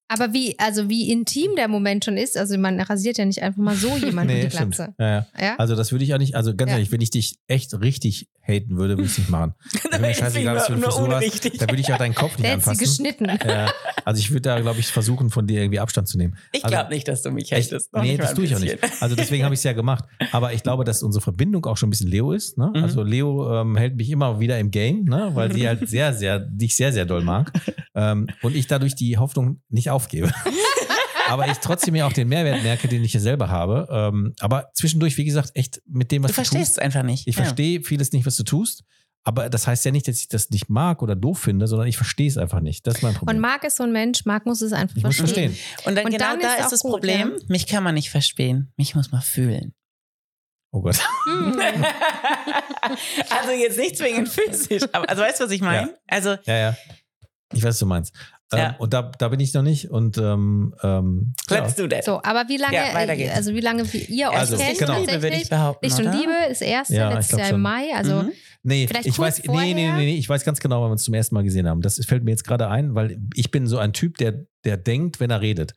Aber 0.09 0.35
wie, 0.35 0.59
also 0.59 0.89
wie 0.91 1.11
intim 1.11 1.57
der 1.57 1.69
Moment 1.69 2.05
schon 2.05 2.17
ist, 2.19 2.37
also 2.37 2.59
man 2.59 2.79
rasiert 2.81 3.17
ja 3.17 3.25
nicht 3.25 3.43
einfach 3.43 3.63
mal 3.63 3.75
so 3.77 3.97
jemanden 3.97 4.35
die 4.41 4.51
stimmt. 4.51 4.75
Glatze. 4.75 4.95
Ja, 4.99 5.07
ja. 5.09 5.27
Ja? 5.41 5.57
Also 5.57 5.75
das 5.75 5.91
würde 5.93 6.05
ich 6.05 6.13
auch 6.15 6.19
nicht, 6.19 6.35
also 6.35 6.55
ganz 6.55 6.71
Ja. 6.71 6.77
ehrlich, 6.77 6.93
wenn 6.93 7.01
ich 7.01 7.11
dich 7.11 7.39
echt 7.47 7.73
richtig 7.81 8.29
haten 8.47 8.77
würde, 8.77 8.95
würde 8.95 9.05
ich 9.05 9.13
es 9.13 9.19
nicht 9.19 9.31
machen. 9.31 9.55
Wenn 9.91 10.01
mir 10.01 10.09
Deswegen 10.09 10.27
scheißegal, 10.27 10.57
was 10.57 10.67
für 10.67 10.73
eine 10.73 10.81
nur 10.83 10.91
Frisur 10.91 11.09
hast, 11.15 11.15
unrichtig. 11.25 11.59
dann 11.59 11.69
würde 11.71 11.81
ich 11.81 11.93
auch 11.93 11.99
deinen 11.99 12.15
Kopf 12.15 12.33
nicht 12.33 12.43
Der 12.43 12.51
hätte 12.51 12.65
sie 12.65 12.71
anfassen. 12.71 13.05
geschnitten. 13.05 13.49
Ja, 13.49 13.73
also 14.05 14.19
ich 14.19 14.31
würde 14.33 14.41
da, 14.43 14.61
glaube 14.61 14.81
ich, 14.81 14.87
versuchen, 14.89 15.31
von 15.31 15.47
dir 15.47 15.61
irgendwie 15.63 15.79
Abstand 15.79 16.09
zu 16.09 16.19
nehmen. 16.19 16.37
Ich 16.53 16.65
Also- 16.65 16.75
glaube 16.75 16.91
nicht, 16.93 17.07
dass 17.07 17.23
du 17.23 17.31
mich 17.31 17.53
Echt? 17.53 17.71
hättest. 17.71 17.93
Noch 17.95 18.03
Nee, 18.03 18.17
das 18.17 18.35
tue 18.35 18.45
ich 18.45 18.57
auch 18.57 18.59
nicht. 18.61 18.79
Also 19.01 19.15
deswegen 19.15 19.45
habe 19.45 19.55
ich 19.55 19.61
es 19.61 19.65
ja 19.65 19.75
gemacht. 19.75 20.05
Aber 20.33 20.53
ich 20.53 20.65
glaube, 20.65 20.83
dass 20.83 21.05
unsere 21.05 21.23
Verbindung 21.23 21.65
auch 21.67 21.77
schon 21.77 21.87
ein 21.87 21.91
bisschen 21.91 22.09
Leo 22.11 22.33
ist. 22.33 22.59
Ne? 22.59 22.73
Mhm. 22.75 22.83
Also 22.83 23.05
Leo 23.05 23.61
ähm, 23.61 23.77
hält 23.77 23.95
mich 23.97 24.11
immer 24.11 24.41
wieder 24.41 24.59
im 24.59 24.73
Game, 24.73 25.05
ne? 25.05 25.31
weil 25.35 25.53
sie 25.53 25.69
halt 25.69 25.89
sehr, 25.89 26.13
sehr, 26.13 26.41
dich 26.41 26.75
sehr, 26.75 26.93
sehr 26.93 27.07
doll 27.07 27.23
mag. 27.23 27.53
Ähm, 27.95 28.27
und 28.43 28.57
ich 28.57 28.67
dadurch 28.67 28.97
die 28.97 29.19
Hoffnung 29.19 29.61
nicht 29.69 29.91
aufgebe. 30.03 30.31
aber 31.29 31.47
ich 31.49 31.59
trotzdem 31.59 31.95
ja 31.95 32.07
auch 32.07 32.13
den 32.13 32.29
Mehrwert 32.29 32.63
merke, 32.63 32.89
den 32.89 33.03
ich 33.05 33.13
ja 33.15 33.21
selber 33.21 33.49
habe. 33.49 33.87
Ähm, 33.91 34.35
aber 34.41 34.71
zwischendurch, 34.75 35.17
wie 35.17 35.25
gesagt, 35.25 35.51
echt 35.55 35.81
mit 35.87 36.11
dem, 36.13 36.23
was 36.23 36.31
Du 36.31 36.33
du, 36.33 36.37
verstehst 36.37 36.63
tust. 36.73 36.79
es 36.79 36.85
einfach 36.85 37.03
nicht. 37.03 37.27
Ich 37.27 37.37
Ja. 37.37 37.45
verstehe 37.45 37.83
vieles 37.83 38.13
nicht, 38.13 38.27
was 38.27 38.37
du 38.37 38.43
tust. 38.43 38.85
aber 39.25 39.49
das 39.49 39.69
heißt 39.69 39.85
ja 39.85 39.93
nicht, 39.93 40.09
dass 40.09 40.19
ich 40.19 40.27
das 40.29 40.51
nicht 40.51 40.69
mag 40.69 41.01
oder 41.01 41.15
doof 41.15 41.39
finde, 41.39 41.69
sondern 41.69 41.87
ich 41.87 41.97
verstehe 41.97 42.27
es 42.29 42.37
einfach 42.37 42.59
nicht. 42.61 42.85
Das 42.89 42.97
ist 42.97 43.03
mein 43.03 43.15
Problem. 43.15 43.37
Und 43.37 43.41
Marc 43.41 43.63
ist 43.63 43.77
so 43.77 43.85
ein 43.85 43.93
Mensch, 43.93 44.25
Marc 44.25 44.47
muss 44.47 44.61
es 44.63 44.73
einfach 44.73 44.97
ich 44.97 45.05
muss 45.05 45.17
verstehen. 45.17 45.53
verstehen. 45.53 45.87
Und 45.87 45.95
dann 45.97 46.05
Und 46.07 46.11
genau 46.11 46.25
dann 46.33 46.41
da 46.41 46.55
ist 46.55 46.65
ist, 46.65 46.73
das 46.73 46.81
gut, 46.81 46.91
Problem, 46.93 47.31
ja. 47.39 47.45
mich 47.47 47.69
kann 47.69 47.85
man 47.85 47.95
nicht 47.95 48.11
verstehen. 48.11 48.73
Mich 48.77 48.97
muss 48.97 49.13
man 49.13 49.23
fühlen. 49.23 49.75
Oh 50.73 50.81
Gott. 50.83 50.99
Hm. 51.25 51.55
also 53.31 53.51
jetzt 53.53 53.79
nicht 53.79 53.97
zwingend 53.97 54.29
physisch, 54.29 54.83
aber 54.93 55.09
also 55.09 55.23
weißt 55.23 55.39
du, 55.41 55.45
was 55.45 55.51
ich 55.53 55.61
meine? 55.61 55.89
Ja. 55.89 55.95
Also 56.09 56.31
Ja, 56.45 56.57
ja. 56.59 56.77
Ich 57.53 57.61
weiß, 57.63 57.69
was 57.71 57.79
du 57.79 57.87
meinst. 57.87 58.13
Ähm, 58.53 58.59
Ja. 58.59 58.77
und 58.79 58.93
da, 58.95 59.11
da 59.19 59.29
bin 59.29 59.41
ich 59.41 59.53
noch 59.55 59.63
nicht. 59.63 59.91
Und 59.91 60.19
ähm, 60.19 60.75
ähm, 60.83 61.35
ja. 61.51 61.69
do 61.71 61.87
that. 61.89 62.05
So, 62.05 62.21
aber 62.23 62.45
wie 62.49 62.57
lange, 62.57 62.77
Ja, 62.77 62.95
weiter 62.95 63.17
geht's. 63.17 63.35
also 63.35 63.55
wie 63.55 63.61
lange 63.61 63.91
wie 63.93 63.99
ihr 64.05 64.29
euch 64.31 64.37
Also, 64.37 64.57
kennt 64.57 64.79
genau. 64.79 64.99
Liebe, 65.01 65.13
würde 65.13 65.17
ich 65.29 65.49
tatsächlich? 65.49 65.49
behaupten, 65.51 65.87
Licht 65.87 65.99
und? 65.99 66.13
Liebe, 66.13 66.33
das 66.49 66.61
erste, 66.61 66.95
Ja, 66.95 67.13
letztes 67.13 67.39
Jahr 67.39 67.51
im. 67.51 67.61
Mai. 67.63 67.95
Also 67.95 68.23
Mhm. 68.23 68.33
Nee, 68.65 68.87
Vielleicht 68.87 69.07
ich 69.07 69.17
kurz 69.17 69.39
weiß, 69.41 69.43
nee, 69.49 69.75
nee, 69.75 69.91
nee, 69.91 70.05
nee, 70.05 70.17
ich 70.17 70.29
weiß 70.29 70.45
ganz 70.45 70.61
genau, 70.61 70.83
wann 70.83 70.89
wir 70.91 70.93
uns 70.93 71.03
zum 71.03 71.15
ersten 71.15 71.35
Mal 71.35 71.43
gesehen 71.43 71.67
haben. 71.67 71.81
Das 71.83 72.01
fällt 72.07 72.23
mir 72.23 72.31
jetzt 72.31 72.45
gerade 72.45 72.69
ein, 72.69 72.95
weil 72.95 73.19
ich 73.35 73.51
bin 73.51 73.67
so 73.67 73.79
ein 73.79 73.93
Typ, 73.93 74.19
der, 74.19 74.47
der 74.65 74.77
denkt, 74.77 75.19
wenn 75.19 75.31
er 75.31 75.41
redet. 75.41 75.75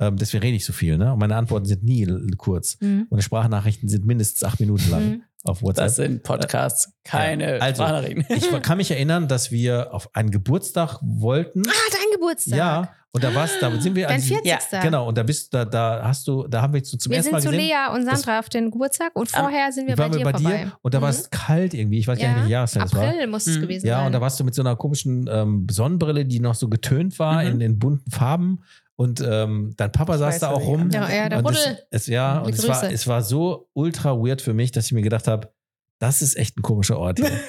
Ähm, 0.00 0.16
deswegen 0.16 0.42
rede 0.42 0.56
ich 0.56 0.64
so 0.64 0.72
viel, 0.72 0.98
ne? 0.98 1.12
Und 1.12 1.20
meine 1.20 1.36
Antworten 1.36 1.66
sind 1.66 1.84
nie 1.84 2.04
kurz. 2.36 2.76
Mhm. 2.80 3.06
Und 3.08 3.18
die 3.18 3.22
Sprachnachrichten 3.22 3.88
sind 3.88 4.04
mindestens 4.04 4.42
acht 4.42 4.58
Minuten 4.58 4.90
lang 4.90 5.04
Mhm. 5.08 5.22
Auf 5.44 5.62
WhatsApp. 5.62 5.84
Das 5.86 5.96
sind 5.96 6.22
Podcasts, 6.22 6.92
keine 7.04 7.56
Ja, 7.58 7.62
also, 7.62 7.82
Sprachnachrichten. 7.84 8.24
ich 8.36 8.62
kann 8.62 8.76
mich 8.78 8.90
erinnern, 8.90 9.28
dass 9.28 9.50
wir 9.52 9.92
auf 9.94 10.08
einen 10.14 10.30
Geburtstag 10.30 10.98
wollten. 11.02 11.62
Ah, 11.68 11.72
dein 11.92 12.18
Geburtstag. 12.18 12.56
Ja, 12.58 12.88
und 13.12 13.22
da 13.22 13.32
war's, 13.32 13.52
da 13.60 13.70
sind 13.80 13.94
wir 13.94 14.08
Dein 14.08 14.16
an 14.16 14.20
diesem- 14.22 14.38
40. 14.42 14.72
Ja, 14.72 14.80
Genau, 14.80 15.06
und 15.06 15.16
da 15.16 15.22
bist 15.22 15.54
da, 15.54 15.64
da 15.64 16.00
hast 16.02 16.26
du, 16.26 16.48
da 16.48 16.62
haben 16.62 16.72
wir 16.72 16.82
zu- 16.82 16.96
zum 16.98 17.10
Wir 17.10 17.18
ersten 17.18 17.26
sind 17.28 17.32
Mal 17.34 17.42
zu 17.42 17.50
gesehen. 17.50 17.68
Lea 17.68 17.94
und 17.94 18.04
Sandra 18.06 18.40
auf 18.40 18.48
den 18.48 18.72
Geburtstag 18.72 19.10
und 19.14 19.30
vorher 19.30 19.70
sind 19.70 19.86
wir 19.86 19.94
bei 19.94 20.02
waren 20.02 20.12
dir 20.12 20.18
wir 20.18 20.24
bei 20.24 20.32
vorbei. 20.32 20.64
dir? 20.64 20.72
Und 20.82 20.94
da 20.94 21.00
war 21.00 21.10
es 21.10 21.30
kalt 21.30 21.74
irgendwie. 21.74 21.98
Ich 22.00 22.08
weiß 22.08 22.18
gar 22.18 22.26
nicht, 22.28 22.36
welche 22.38 22.50
Jahreszeit 22.50 22.86
es 22.86 22.94
war. 22.94 23.04
April 23.06 23.26
muss 23.28 23.46
es 23.46 23.58
Mhm. 23.58 23.60
gewesen 23.60 23.86
Ja, 23.86 23.98
sein. 23.98 24.06
und 24.06 24.12
da 24.14 24.20
warst 24.20 24.40
du 24.40 24.44
mit 24.44 24.54
so 24.56 24.62
einer 24.62 24.74
komischen 24.74 25.28
ähm, 25.30 25.66
Sonnenbrille, 25.70 26.24
die 26.24 26.40
noch 26.40 26.56
so 26.56 26.68
getönt 26.68 27.16
war 27.20 27.42
Mhm. 27.44 27.50
in 27.50 27.58
den 27.60 27.78
bunten 27.78 28.10
Farben. 28.10 28.64
Und 28.96 29.20
ähm, 29.20 29.74
dein 29.76 29.90
Papa 29.90 30.14
Ich 30.14 30.18
saß 30.20 30.34
weiß, 30.34 30.40
da 30.40 30.50
auch 30.50 30.60
ich 30.60 30.66
rum. 30.66 30.80
an- 30.82 30.90
ja, 30.90 31.10
ja, 31.10 31.28
der 31.28 31.38
und 31.44 31.50
es, 31.50 31.68
es, 31.90 32.06
ja, 32.06 32.38
und 32.38 32.54
es 32.54 32.66
war, 32.68 32.80
Grüße. 32.80 32.92
es 32.92 33.06
war 33.08 33.22
so 33.22 33.68
ultra 33.72 34.16
weird 34.16 34.40
für 34.40 34.54
mich, 34.54 34.70
dass 34.70 34.86
ich 34.86 34.92
mir 34.92 35.02
gedacht 35.02 35.26
habe, 35.26 35.52
das 36.00 36.22
ist 36.22 36.36
echt 36.36 36.56
ein 36.58 36.62
komischer 36.62 36.98
Ort 36.98 37.18
hier. 37.18 37.30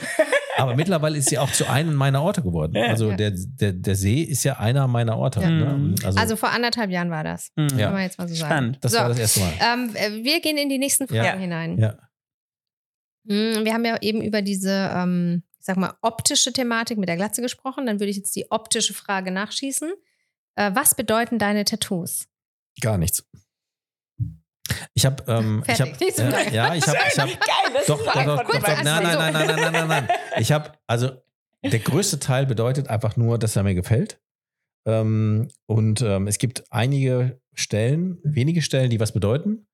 Aber 0.57 0.75
mittlerweile 0.75 1.17
ist 1.17 1.27
sie 1.29 1.37
auch 1.37 1.51
zu 1.51 1.69
einem 1.69 1.93
meiner 1.95 2.21
Orte 2.23 2.41
geworden. 2.41 2.77
Also 2.77 3.09
Ja. 3.09 3.15
der, 3.17 3.31
der, 3.35 3.73
der 3.73 3.95
See 3.95 4.21
ist 4.21 4.43
ja 4.45 4.57
einer 4.57 4.87
meiner 4.87 5.17
Orte. 5.17 5.41
Ja. 5.41 5.49
Ne? 5.49 5.65
Mhm. 5.65 5.95
Also, 6.03 6.17
Also 6.19 6.35
vor 6.37 6.49
anderthalb 6.49 6.89
Jahren 6.91 7.11
war 7.11 7.25
das. 7.25 7.51
Mhm. 7.57 7.67
Ja. 7.77 7.85
Kann 7.87 7.93
man 7.93 8.01
jetzt 8.03 8.17
mal 8.17 8.27
so 8.29 8.35
sagen. 8.35 8.51
Spannend. 8.51 8.77
das 8.81 8.93
so, 8.93 8.97
war 8.99 9.09
das 9.09 9.19
erste 9.19 9.39
Mal. 9.41 9.51
ähm, 9.59 9.91
äh, 9.95 10.23
wir 10.23 10.39
gehen 10.41 10.57
in 10.57 10.69
die 10.69 10.77
nächsten 10.77 11.07
Fragen 11.07 11.25
Ja. 11.25 11.35
hinein. 11.35 11.77
Ja. 11.77 11.97
Mm, 13.25 13.65
Wir 13.65 13.73
haben 13.73 13.85
ja 13.85 13.97
eben 14.01 14.21
über 14.21 14.41
diese, 14.41 14.71
ähm, 14.95 15.43
ich 15.59 15.65
sag 15.65 15.77
mal, 15.77 15.93
optische 16.01 16.53
Thematik 16.53 16.97
mit 16.97 17.09
der 17.09 17.17
Glatze 17.17 17.41
gesprochen. 17.41 17.85
Dann 17.85 17.99
würde 17.99 18.09
ich 18.11 18.17
jetzt 18.17 18.35
die 18.35 18.49
optische 18.51 18.93
Frage 18.93 19.31
nachschießen. 19.31 19.91
Äh, 20.55 20.71
was 20.73 20.95
bedeuten 20.95 21.39
deine 21.39 21.65
Tattoos? 21.65 22.27
Gar 22.81 22.97
nichts. 22.97 23.27
Ich 24.93 25.05
habe, 25.05 25.23
ähm, 25.27 25.63
ich 25.67 25.75
Fertig. 25.75 25.93
hab, 25.93 25.99
Nächste 25.99 26.23
äh, 26.23 26.53
ja, 26.53 26.75
ich 26.75 26.87
habe, 26.87 26.97
ich 27.07 27.19
habe, 27.19 27.31
doch, 27.87 28.03
doch, 28.03 28.13
doch, 28.13 28.43
doch, 28.43 28.83
nein, 28.83 28.83
nein, 28.83 29.03
nein, 29.03 29.33
nein, 29.33 29.47
nein, 29.47 29.73
nein, 29.73 29.87
nein. 29.87 30.07
Ich 30.37 30.51
habe, 30.51 30.71
also 30.87 31.11
der 31.63 31.79
größte 31.79 32.19
Teil 32.19 32.45
bedeutet 32.45 32.89
einfach 32.89 33.17
nur, 33.17 33.37
dass 33.37 33.55
er 33.55 33.63
mir 33.63 33.75
gefällt. 33.75 34.19
Ähm, 34.87 35.49
und 35.65 36.01
ähm, 36.01 36.27
es 36.27 36.37
gibt 36.37 36.71
einige 36.71 37.41
Stellen, 37.53 38.19
wenige 38.23 38.61
Stellen, 38.61 38.89
die 38.89 38.99
was 38.99 39.13
bedeuten, 39.13 39.67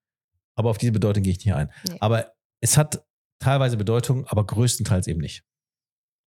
aber 0.56 0.70
auf 0.70 0.78
diese 0.78 0.92
Bedeutung 0.92 1.24
gehe 1.24 1.34
ich 1.34 1.46
nicht 1.46 1.54
ein. 1.54 1.72
Nee. 1.88 1.98
Aber 2.00 2.34
es 2.62 2.78
hat 2.78 3.04
teilweise 3.40 3.78
Bedeutung, 3.78 4.26
aber 4.28 4.46
größtenteils 4.46 5.08
eben 5.08 5.20
nicht. 5.20 5.44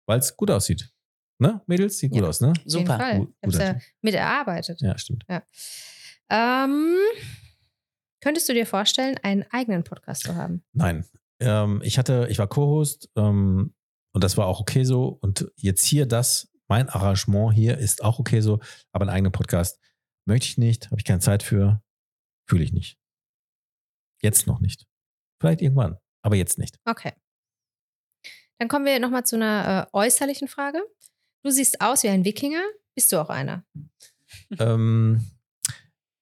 Weil 0.06 0.18
es 0.18 0.36
gut 0.36 0.50
aussieht. 0.50 0.92
Ne, 1.42 1.60
Mädels? 1.66 1.98
Sieht 1.98 2.12
gut 2.12 2.22
Ja. 2.22 2.28
aus, 2.28 2.40
ne? 2.40 2.52
Super. 2.64 2.96
Fall. 2.98 3.18
Gut- 3.18 3.34
guter 3.42 3.64
ja 3.74 3.80
mit 4.00 4.14
erarbeitet. 4.14 4.80
Ja, 4.80 4.96
stimmt. 4.96 5.24
Ähm, 6.30 6.94
könntest 8.20 8.48
du 8.48 8.54
dir 8.54 8.64
vorstellen, 8.66 9.18
einen 9.22 9.44
eigenen 9.50 9.82
Podcast 9.84 10.22
zu 10.22 10.36
haben? 10.36 10.64
Nein. 10.72 11.04
Ähm, 11.40 11.80
ich 11.84 11.98
hatte, 11.98 12.28
ich 12.30 12.38
war 12.38 12.46
Co-Host 12.46 13.10
ähm, 13.16 13.74
und 14.14 14.22
das 14.24 14.36
war 14.36 14.46
auch 14.46 14.60
okay 14.60 14.84
so. 14.84 15.18
Und 15.20 15.50
jetzt 15.56 15.84
hier 15.84 16.06
das, 16.06 16.48
mein 16.68 16.88
Arrangement 16.88 17.52
hier 17.52 17.76
ist 17.78 18.04
auch 18.04 18.18
okay 18.20 18.40
so, 18.40 18.60
aber 18.92 19.02
einen 19.02 19.10
eigenen 19.10 19.32
Podcast 19.32 19.80
möchte 20.24 20.46
ich 20.46 20.58
nicht, 20.58 20.86
habe 20.92 21.00
ich 21.00 21.04
keine 21.04 21.18
Zeit 21.20 21.42
für, 21.42 21.82
fühle 22.48 22.62
ich 22.62 22.72
nicht. 22.72 22.96
Jetzt 24.22 24.46
noch 24.46 24.60
nicht. 24.60 24.86
Vielleicht 25.40 25.60
irgendwann, 25.60 25.98
aber 26.22 26.36
jetzt 26.36 26.56
nicht. 26.58 26.78
Okay. 26.84 27.12
Dann 28.58 28.68
kommen 28.68 28.86
wir 28.86 29.00
nochmal 29.00 29.26
zu 29.26 29.34
einer 29.34 29.88
äh, 29.92 29.96
äußerlichen 29.96 30.46
Frage. 30.46 30.80
Du 31.44 31.50
siehst 31.50 31.80
aus 31.80 32.02
wie 32.02 32.08
ein 32.08 32.24
Wikinger. 32.24 32.62
Bist 32.94 33.12
du 33.12 33.20
auch 33.20 33.30
einer? 33.30 33.64
ähm, 34.58 35.20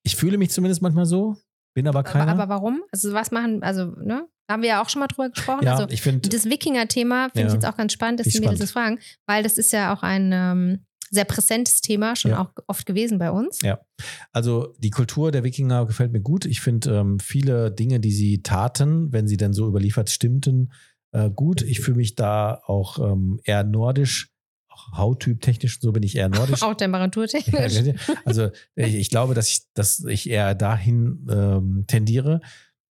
ich 0.02 0.16
fühle 0.16 0.38
mich 0.38 0.50
zumindest 0.50 0.82
manchmal 0.82 1.06
so, 1.06 1.36
bin 1.74 1.86
aber 1.86 2.00
Aber, 2.00 2.08
keiner. 2.10 2.32
aber 2.32 2.48
warum? 2.48 2.82
Also 2.92 3.12
was 3.12 3.30
machen, 3.30 3.62
also, 3.62 3.86
ne? 3.86 4.26
Da 4.46 4.54
haben 4.54 4.62
wir 4.62 4.70
ja 4.70 4.82
auch 4.82 4.88
schon 4.88 4.98
mal 5.00 5.06
drüber 5.06 5.30
gesprochen. 5.30 5.64
ja, 5.64 5.76
also 5.76 5.88
ich 5.92 6.02
finde, 6.02 6.28
das 6.28 6.46
Wikinger-Thema 6.46 7.28
finde 7.30 7.40
ich 7.42 7.46
Ja. 7.48 7.54
jetzt 7.54 7.66
auch 7.66 7.76
ganz 7.76 7.92
spannend, 7.92 8.18
dass 8.20 8.26
die 8.28 8.40
Mädels 8.40 8.58
das 8.58 8.72
fragen, 8.72 8.98
weil 9.26 9.44
das 9.44 9.58
ist 9.58 9.70
ja 9.72 9.94
auch 9.94 10.02
ein 10.02 10.32
ähm, 10.32 10.84
sehr 11.10 11.24
präsentes 11.24 11.80
Thema, 11.80 12.16
schon 12.16 12.32
Ja. 12.32 12.40
auch 12.42 12.50
oft 12.66 12.84
gewesen 12.86 13.18
bei 13.18 13.30
uns. 13.30 13.60
Ja. 13.62 13.80
Also 14.32 14.74
die 14.78 14.90
Kultur 14.90 15.30
der 15.30 15.44
Wikinger 15.44 15.86
gefällt 15.86 16.10
mir 16.12 16.20
gut. 16.20 16.46
Ich 16.46 16.60
finde 16.60 16.96
ähm, 16.96 17.20
viele 17.20 17.70
Dinge, 17.70 18.00
die 18.00 18.10
sie 18.12 18.42
taten, 18.42 19.12
wenn 19.12 19.28
sie 19.28 19.36
denn 19.36 19.52
so 19.52 19.68
überliefert 19.68 20.10
stimmten, 20.10 20.72
äh, 21.12 21.30
gut. 21.30 21.62
Ich 21.62 21.78
fühle 21.80 21.98
mich 21.98 22.16
da 22.16 22.60
auch 22.66 22.98
ähm, 22.98 23.38
eher 23.44 23.62
nordisch, 23.62 24.32
auch 24.92 24.98
Hauttyp 24.98 25.40
technisch, 25.40 25.80
so 25.80 25.92
bin 25.92 26.02
ich 26.02 26.16
eher 26.16 26.28
nordisch. 26.28 26.62
Auch 26.62 26.74
temperaturtechnisch. 26.74 27.94
Also 28.24 28.50
ich, 28.74 28.94
ich 28.94 29.10
glaube, 29.10 29.34
dass 29.34 29.48
ich, 29.48 29.62
dass 29.74 30.04
ich 30.04 30.28
eher 30.28 30.54
dahin 30.54 31.26
ähm, 31.30 31.84
tendiere. 31.86 32.40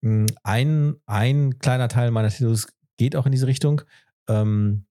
Mm, 0.02 0.26
Ein, 0.42 0.96
ein 1.06 1.58
kleiner 1.58 1.88
Teil 1.88 2.10
meiner 2.10 2.28
Tattoos 2.30 2.66
geht 2.98 3.16
auch 3.16 3.26
in 3.26 3.32
diese 3.32 3.46
Richtung. 3.46 3.82
Ähm, 4.28 4.86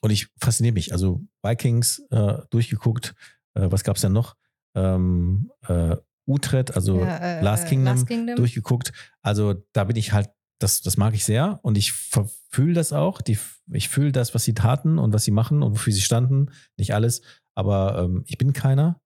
und 0.00 0.10
ich 0.10 0.28
fasziniere 0.40 0.74
mich. 0.74 0.92
Also 0.92 1.22
Vikings 1.42 2.02
äh, 2.10 2.38
durchgeguckt. 2.50 3.14
Äh, 3.54 3.70
was 3.70 3.84
gab 3.84 3.96
es 3.96 4.02
denn 4.02 4.12
noch? 4.12 4.36
Ähm, 4.76 5.50
äh, 5.66 5.96
Utrecht, 6.26 6.74
also 6.74 7.00
Ja, 7.00 7.16
äh, 7.18 7.42
Last 7.42 7.66
äh, 7.66 7.68
Kingdom, 7.68 7.94
Last 7.94 8.06
Kingdom. 8.06 8.36
durchgeguckt. 8.36 8.92
Also 9.22 9.54
da 9.72 9.84
bin 9.84 9.96
ich 9.96 10.12
halt, 10.12 10.30
das, 10.64 10.80
das 10.80 10.96
mag 10.96 11.14
ich 11.14 11.24
sehr 11.24 11.60
und 11.62 11.76
ich 11.76 11.92
fühle 11.92 12.72
das 12.74 12.92
auch. 12.92 13.20
Die, 13.20 13.38
ich 13.72 13.88
fühle 13.88 14.12
das, 14.12 14.34
was 14.34 14.44
sie 14.44 14.54
taten 14.54 14.98
und 14.98 15.12
was 15.12 15.24
sie 15.24 15.30
machen 15.30 15.62
und 15.62 15.72
wofür 15.72 15.92
sie 15.92 16.00
standen. 16.00 16.50
Nicht 16.76 16.94
alles, 16.94 17.22
aber 17.54 17.98
ähm, 18.02 18.24
ich 18.26 18.38
bin 18.38 18.52
keiner. 18.52 19.00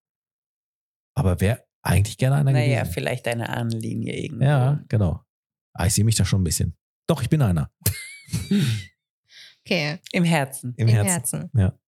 Aber 1.14 1.40
wäre 1.40 1.64
eigentlich 1.82 2.16
gerne 2.16 2.36
einer 2.36 2.52
Naja, 2.52 2.80
gewesen. 2.82 2.92
vielleicht 2.94 3.26
deine 3.26 3.48
Ahnenlinie 3.48 4.14
irgendwo. 4.16 4.44
Ja, 4.44 4.84
genau. 4.88 5.24
Ah, 5.74 5.86
ich 5.86 5.94
sehe 5.94 6.04
mich 6.04 6.14
da 6.14 6.24
schon 6.24 6.40
ein 6.42 6.44
bisschen. 6.44 6.76
Doch, 7.08 7.22
ich 7.22 7.28
bin 7.28 7.42
einer. 7.42 7.70
Okay, 9.64 9.98
Im 10.12 10.24
Herzen. 10.24 10.74
Im, 10.76 10.86
im 10.88 10.94
Herzen. 10.94 11.10
Herzen. 11.10 11.50
Ja. 11.54 11.78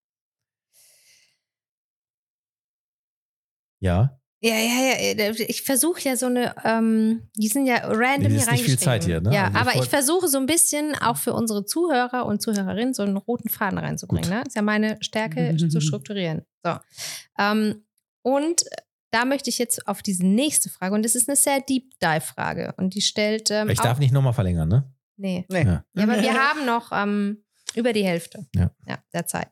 Ja, 3.83 4.20
ja, 4.49 5.15
ja. 5.15 5.31
Ich 5.49 5.63
versuche 5.63 6.01
ja 6.03 6.17
so 6.17 6.27
eine, 6.27 6.55
ähm, 6.65 7.29
die 7.37 7.49
sind 7.49 7.67
ja 7.67 7.77
random 7.85 8.23
Nee, 8.23 8.29
hier 8.29 8.39
ist 8.39 8.51
nicht 8.51 8.65
viel. 8.65 8.79
Zeit 8.79 9.05
hier, 9.05 9.21
ne? 9.21 9.35
Ja, 9.35 9.45
Also 9.45 9.53
ich 9.55 9.61
aber 9.61 9.71
ich 9.73 9.77
wollt- 9.79 9.89
versuche 9.91 10.29
so 10.29 10.39
ein 10.39 10.47
bisschen 10.47 10.95
auch 10.97 11.17
für 11.17 11.33
unsere 11.35 11.65
Zuhörer 11.65 12.27
und 12.27 12.41
Zuhörerinnen 12.41 12.95
so 12.95 13.03
einen 13.03 13.17
roten 13.17 13.49
Faden 13.49 13.79
reinzubringen. 13.79 14.29
Gut. 14.31 14.39
Ne? 14.39 14.45
Ist 14.47 14.57
ja 14.57 14.63
meine 14.63 14.97
Stärke 15.03 15.57
zu 15.57 15.81
strukturieren. 15.81 16.45
So. 16.65 16.77
Ähm, 17.39 17.85
und 18.23 18.65
da 19.13 19.25
möchte 19.25 19.51
ich 19.51 19.59
jetzt 19.59 19.87
auf 19.89 20.03
diese 20.03 20.25
nächste 20.27 20.71
Frage, 20.71 20.95
und 20.95 21.05
das 21.05 21.15
ist 21.17 21.29
eine 21.29 21.37
sehr 21.37 21.61
Deep 21.61 21.99
Dive-Frage. 22.01 22.75
Und 22.77 22.95
die 22.95 23.01
stellt. 23.01 23.51
Ähm, 23.51 23.69
Ich 23.71 23.81
auch, 23.81 23.85
darf 23.85 23.99
nicht 23.99 24.13
nochmal 24.13 24.33
verlängern, 24.35 24.69
ne? 24.69 24.93
Nee. 25.17 25.45
Nee. 25.51 25.65
Ja. 25.65 25.85
Ja, 25.95 26.03
aber 26.05 26.23
wir 26.23 26.33
haben 26.33 26.65
noch 26.65 26.93
ähm, 26.93 27.45
über 27.75 27.93
die 27.93 28.05
Hälfte 28.05 28.47
Ja. 28.55 28.71
der 29.13 29.27
Zeit. 29.27 29.49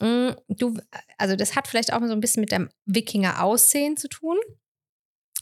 Mm, 0.00 0.30
Du, 0.48 0.78
also 1.18 1.36
das 1.36 1.56
hat 1.56 1.68
vielleicht 1.68 1.92
auch 1.92 2.00
so 2.06 2.12
ein 2.12 2.20
bisschen 2.20 2.40
mit 2.40 2.52
dem 2.52 2.68
Wikinger-Aussehen 2.86 3.96
zu 3.96 4.08
tun. 4.08 4.36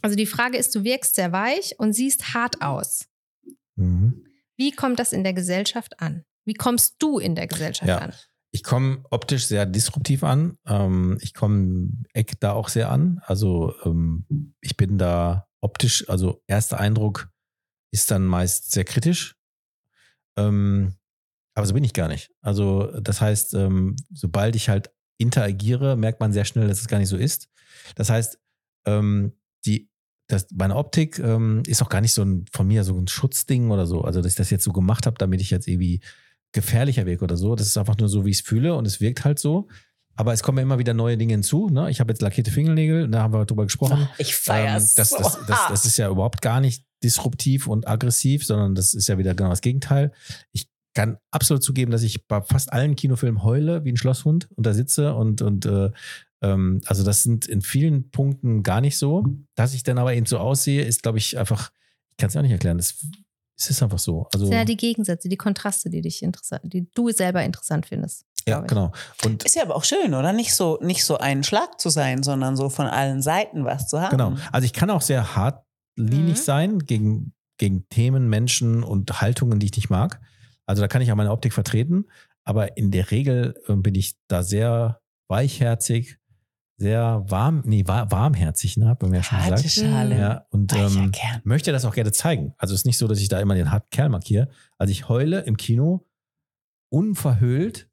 Also 0.02 0.16
die 0.16 0.26
Frage 0.26 0.58
ist, 0.58 0.74
du 0.74 0.84
wirkst 0.84 1.14
sehr 1.16 1.32
weich 1.32 1.74
und 1.78 1.92
siehst 1.92 2.34
hart 2.34 2.62
aus. 2.62 3.06
Mhm. 3.76 4.24
Wie 4.56 4.72
kommt 4.72 4.98
das 4.98 5.12
in 5.12 5.24
der 5.24 5.32
Gesellschaft 5.34 6.00
an? 6.00 6.24
Wie 6.44 6.54
kommst 6.54 6.96
du 6.98 7.18
in 7.18 7.34
der 7.34 7.46
Gesellschaft 7.46 7.88
Ja. 7.88 7.98
an? 7.98 8.12
Ich 8.50 8.64
komme 8.64 9.04
optisch 9.10 9.46
sehr 9.46 9.66
disruptiv 9.66 10.24
an. 10.24 10.56
Ähm, 10.66 11.18
ich 11.20 11.34
komme 11.34 11.90
Eck 12.14 12.40
da 12.40 12.52
auch 12.52 12.68
sehr 12.68 12.90
an. 12.90 13.20
Also 13.26 13.74
ähm, 13.84 14.54
ich 14.62 14.76
bin 14.76 14.96
da 14.98 15.46
optisch, 15.60 16.08
also 16.08 16.42
erster 16.46 16.80
Eindruck 16.80 17.28
ist 17.92 18.10
dann 18.10 18.24
meist 18.24 18.70
sehr 18.72 18.84
kritisch. 18.84 19.36
Ähm, 20.36 20.94
aber 21.58 21.66
so 21.66 21.74
bin 21.74 21.82
ich 21.82 21.92
gar 21.92 22.06
nicht. 22.06 22.30
Also 22.40 22.86
das 23.00 23.20
heißt, 23.20 23.54
ähm, 23.54 23.96
sobald 24.14 24.54
ich 24.54 24.68
halt 24.68 24.92
interagiere, 25.18 25.96
merkt 25.96 26.20
man 26.20 26.32
sehr 26.32 26.44
schnell, 26.44 26.68
dass 26.68 26.80
es 26.80 26.86
gar 26.86 26.98
nicht 26.98 27.08
so 27.08 27.16
ist. 27.16 27.48
Das 27.96 28.10
heißt, 28.10 28.38
ähm, 28.86 29.32
die, 29.66 29.90
das, 30.28 30.46
meine 30.54 30.76
Optik 30.76 31.18
ähm, 31.18 31.64
ist 31.66 31.82
auch 31.82 31.88
gar 31.88 32.00
nicht 32.00 32.12
so 32.12 32.22
ein, 32.22 32.44
von 32.52 32.68
mir 32.68 32.84
so 32.84 32.96
ein 32.96 33.08
Schutzding 33.08 33.72
oder 33.72 33.86
so. 33.86 34.02
Also 34.02 34.22
dass 34.22 34.32
ich 34.32 34.36
das 34.36 34.50
jetzt 34.50 34.62
so 34.62 34.72
gemacht 34.72 35.04
habe, 35.04 35.18
damit 35.18 35.40
ich 35.40 35.50
jetzt 35.50 35.66
irgendwie 35.66 36.00
gefährlicher 36.52 37.06
wirke 37.06 37.24
oder 37.24 37.36
so. 37.36 37.56
Das 37.56 37.66
ist 37.66 37.76
einfach 37.76 37.98
nur 37.98 38.08
so, 38.08 38.24
wie 38.24 38.30
ich 38.30 38.38
es 38.38 38.46
fühle 38.46 38.76
und 38.76 38.86
es 38.86 39.00
wirkt 39.00 39.24
halt 39.24 39.40
so. 39.40 39.66
Aber 40.14 40.32
es 40.32 40.44
kommen 40.44 40.58
ja 40.58 40.62
immer 40.62 40.78
wieder 40.78 40.94
neue 40.94 41.16
Dinge 41.16 41.32
hinzu. 41.32 41.70
Ne? 41.70 41.90
Ich 41.90 41.98
habe 41.98 42.12
jetzt 42.12 42.22
lackierte 42.22 42.52
Fingernägel, 42.52 43.08
da 43.08 43.22
haben 43.22 43.34
wir 43.34 43.44
drüber 43.46 43.64
gesprochen. 43.64 44.08
Ich 44.18 44.36
feiere 44.36 44.76
Ähm, 44.76 44.76
es 44.76 44.94
das, 44.94 45.10
so 45.10 45.18
das, 45.18 45.38
das, 45.46 45.58
das 45.70 45.84
ist 45.86 45.96
ja 45.96 46.08
überhaupt 46.08 46.40
gar 46.40 46.60
nicht 46.60 46.84
disruptiv 47.02 47.66
und 47.66 47.88
aggressiv, 47.88 48.46
sondern 48.46 48.76
das 48.76 48.94
ist 48.94 49.08
ja 49.08 49.18
wieder 49.18 49.34
genau 49.34 49.50
das 49.50 49.60
Gegenteil. 49.60 50.12
Ich 50.52 50.68
kann 50.98 51.16
absolut 51.30 51.62
zugeben, 51.62 51.92
dass 51.92 52.02
ich 52.02 52.26
bei 52.26 52.42
fast 52.42 52.72
allen 52.72 52.96
Kinofilmen 52.96 53.44
heule 53.44 53.84
wie 53.84 53.92
ein 53.92 53.96
Schlosshund 53.96 54.48
und 54.56 54.66
da 54.66 54.74
sitze 54.74 55.14
und, 55.14 55.42
und 55.42 55.64
äh, 55.64 55.92
ähm, 56.42 56.80
also 56.86 57.04
das 57.04 57.22
sind 57.22 57.46
in 57.46 57.62
vielen 57.62 58.10
Punkten 58.10 58.64
gar 58.64 58.80
nicht 58.80 58.98
so. 58.98 59.24
Dass 59.54 59.74
ich 59.74 59.84
dann 59.84 59.96
aber 59.98 60.12
eben 60.14 60.26
so 60.26 60.38
aussehe, 60.38 60.82
ist, 60.82 61.04
glaube 61.04 61.18
ich, 61.18 61.38
einfach, 61.38 61.70
ich 62.10 62.16
kann 62.16 62.26
es 62.26 62.34
ja 62.34 62.40
auch 62.40 62.42
nicht 62.42 62.50
erklären. 62.50 62.78
Das, 62.78 62.96
es 63.56 63.70
ist 63.70 63.80
einfach 63.80 64.00
so. 64.00 64.26
Also, 64.32 64.46
Das 64.46 64.48
sind 64.48 64.52
ja 64.58 64.64
die 64.64 64.76
Gegensätze, 64.76 65.28
die 65.28 65.36
Kontraste, 65.36 65.88
die 65.88 66.00
dich 66.00 66.20
interessant, 66.20 66.62
die 66.64 66.88
du 66.94 67.10
selber 67.10 67.44
interessant 67.44 67.86
findest. 67.86 68.24
ja, 68.48 68.58
genau. 68.62 68.90
Und 69.24 69.44
Ist 69.44 69.54
ja 69.54 69.62
aber 69.62 69.76
auch 69.76 69.84
schön, 69.84 70.14
oder? 70.14 70.32
Nicht 70.32 70.52
so, 70.52 70.80
nicht 70.82 71.04
so 71.04 71.18
ein 71.18 71.44
Schlag 71.44 71.80
zu 71.80 71.90
sein, 71.90 72.24
sondern 72.24 72.56
so 72.56 72.70
von 72.70 72.86
allen 72.88 73.22
Seiten 73.22 73.64
was 73.64 73.86
zu 73.86 74.00
haben. 74.00 74.10
Genau. 74.10 74.34
Also 74.50 74.64
ich 74.64 74.72
kann 74.72 74.90
auch 74.90 75.02
sehr 75.02 75.36
hartlinig 75.36 76.38
Mhm. 76.38 76.42
sein 76.42 76.78
gegen, 76.80 77.34
gegen 77.56 77.88
Themen, 77.88 78.28
Menschen 78.28 78.82
und 78.82 79.20
Haltungen, 79.20 79.60
die 79.60 79.66
ich 79.66 79.76
nicht 79.76 79.90
mag. 79.90 80.20
Also 80.68 80.82
da 80.82 80.88
kann 80.88 81.00
ich 81.00 81.10
auch 81.10 81.16
meine 81.16 81.30
Optik 81.30 81.52
vertreten. 81.52 82.04
Aber 82.44 82.76
in 82.76 82.90
der 82.90 83.10
Regel 83.10 83.54
äh, 83.66 83.74
bin 83.74 83.94
ich 83.94 84.16
da 84.28 84.42
sehr 84.42 85.00
weichherzig, 85.28 86.18
sehr 86.76 87.24
warm, 87.26 87.62
nee, 87.64 87.86
war, 87.86 88.10
warmherzig, 88.10 88.76
ne, 88.76 88.88
hat 88.88 89.02
man 89.02 89.12
ja 89.12 89.22
schon 89.22 89.38
gesagt. 89.38 89.68
Schale. 89.68 90.18
Ja, 90.18 90.46
und 90.50 90.72
ähm, 90.74 91.10
möchte 91.44 91.72
das 91.72 91.84
auch 91.84 91.94
gerne 91.94 92.12
zeigen. 92.12 92.54
Also 92.56 92.74
es 92.74 92.80
ist 92.80 92.86
nicht 92.86 92.98
so, 92.98 93.08
dass 93.08 93.18
ich 93.18 93.28
da 93.28 93.40
immer 93.40 93.54
den 93.54 93.70
harten 93.70 93.90
Kerl 93.90 94.10
markiere. 94.10 94.48
Also 94.78 94.92
ich 94.92 95.08
heule 95.08 95.40
im 95.40 95.56
Kino 95.56 96.06
unverhüllt 96.90 97.90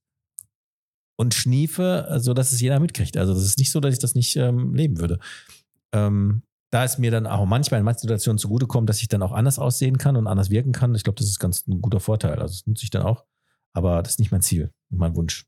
und 1.18 1.34
schniefe, 1.34 2.08
so 2.18 2.34
dass 2.34 2.52
es 2.52 2.62
jeder 2.62 2.80
mitkriegt. 2.80 3.18
Also 3.18 3.34
das 3.34 3.44
ist 3.44 3.58
nicht 3.58 3.72
so, 3.72 3.80
dass 3.80 3.94
ich 3.94 4.00
das 4.00 4.16
nicht 4.16 4.36
ähm, 4.36 4.74
leben 4.76 5.00
würde. 5.00 5.20
Ähm, 5.94 6.44
da 6.76 6.84
es 6.84 6.98
mir 6.98 7.10
dann 7.10 7.26
auch 7.26 7.46
manchmal 7.46 7.80
in 7.80 7.86
manchen 7.86 8.02
Situationen 8.02 8.38
zugutekommt, 8.38 8.90
dass 8.90 9.02
ich 9.02 9.08
dann 9.08 9.24
auch 9.24 9.32
anders 9.32 9.60
aussehen 9.60 9.98
kann 9.98 10.18
und 10.18 10.28
anders 10.28 10.50
wirken 10.50 10.74
kann. 10.74 10.94
Ich 10.94 11.06
glaube, 11.06 11.18
das 11.18 11.28
ist 11.28 11.40
ganz 11.40 11.66
ein 11.68 11.82
guter 11.82 12.02
Vorteil. 12.02 12.34
Also 12.34 12.54
das 12.54 12.68
nutze 12.68 12.84
ich 12.84 12.90
dann 12.90 13.04
auch. 13.04 13.24
Aber 13.72 14.04
das 14.04 14.14
ist 14.14 14.20
nicht 14.20 14.32
mein 14.32 14.42
Ziel 14.42 14.72
und 14.90 14.98
mein 15.00 15.16
Wunsch. 15.16 15.46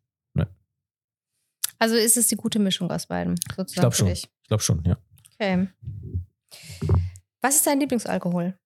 Also 1.80 1.96
ist 1.96 2.18
es 2.18 2.28
die 2.28 2.38
gute 2.38 2.58
Mischung 2.58 2.90
aus 2.90 3.06
beidem, 3.06 3.36
sozusagen 3.56 3.68
Ich 3.68 3.76
glaube 3.76 3.96
schon. 3.96 4.08
dich. 4.08 4.24
Ich 4.42 4.48
glaube 4.48 4.64
schon, 4.64 4.84
ja. 4.84 4.98
Okay. 5.36 5.68
Was 7.42 7.58
ist 7.58 7.68
dein 7.68 7.80
Lieblingsalkohol? 7.80 8.58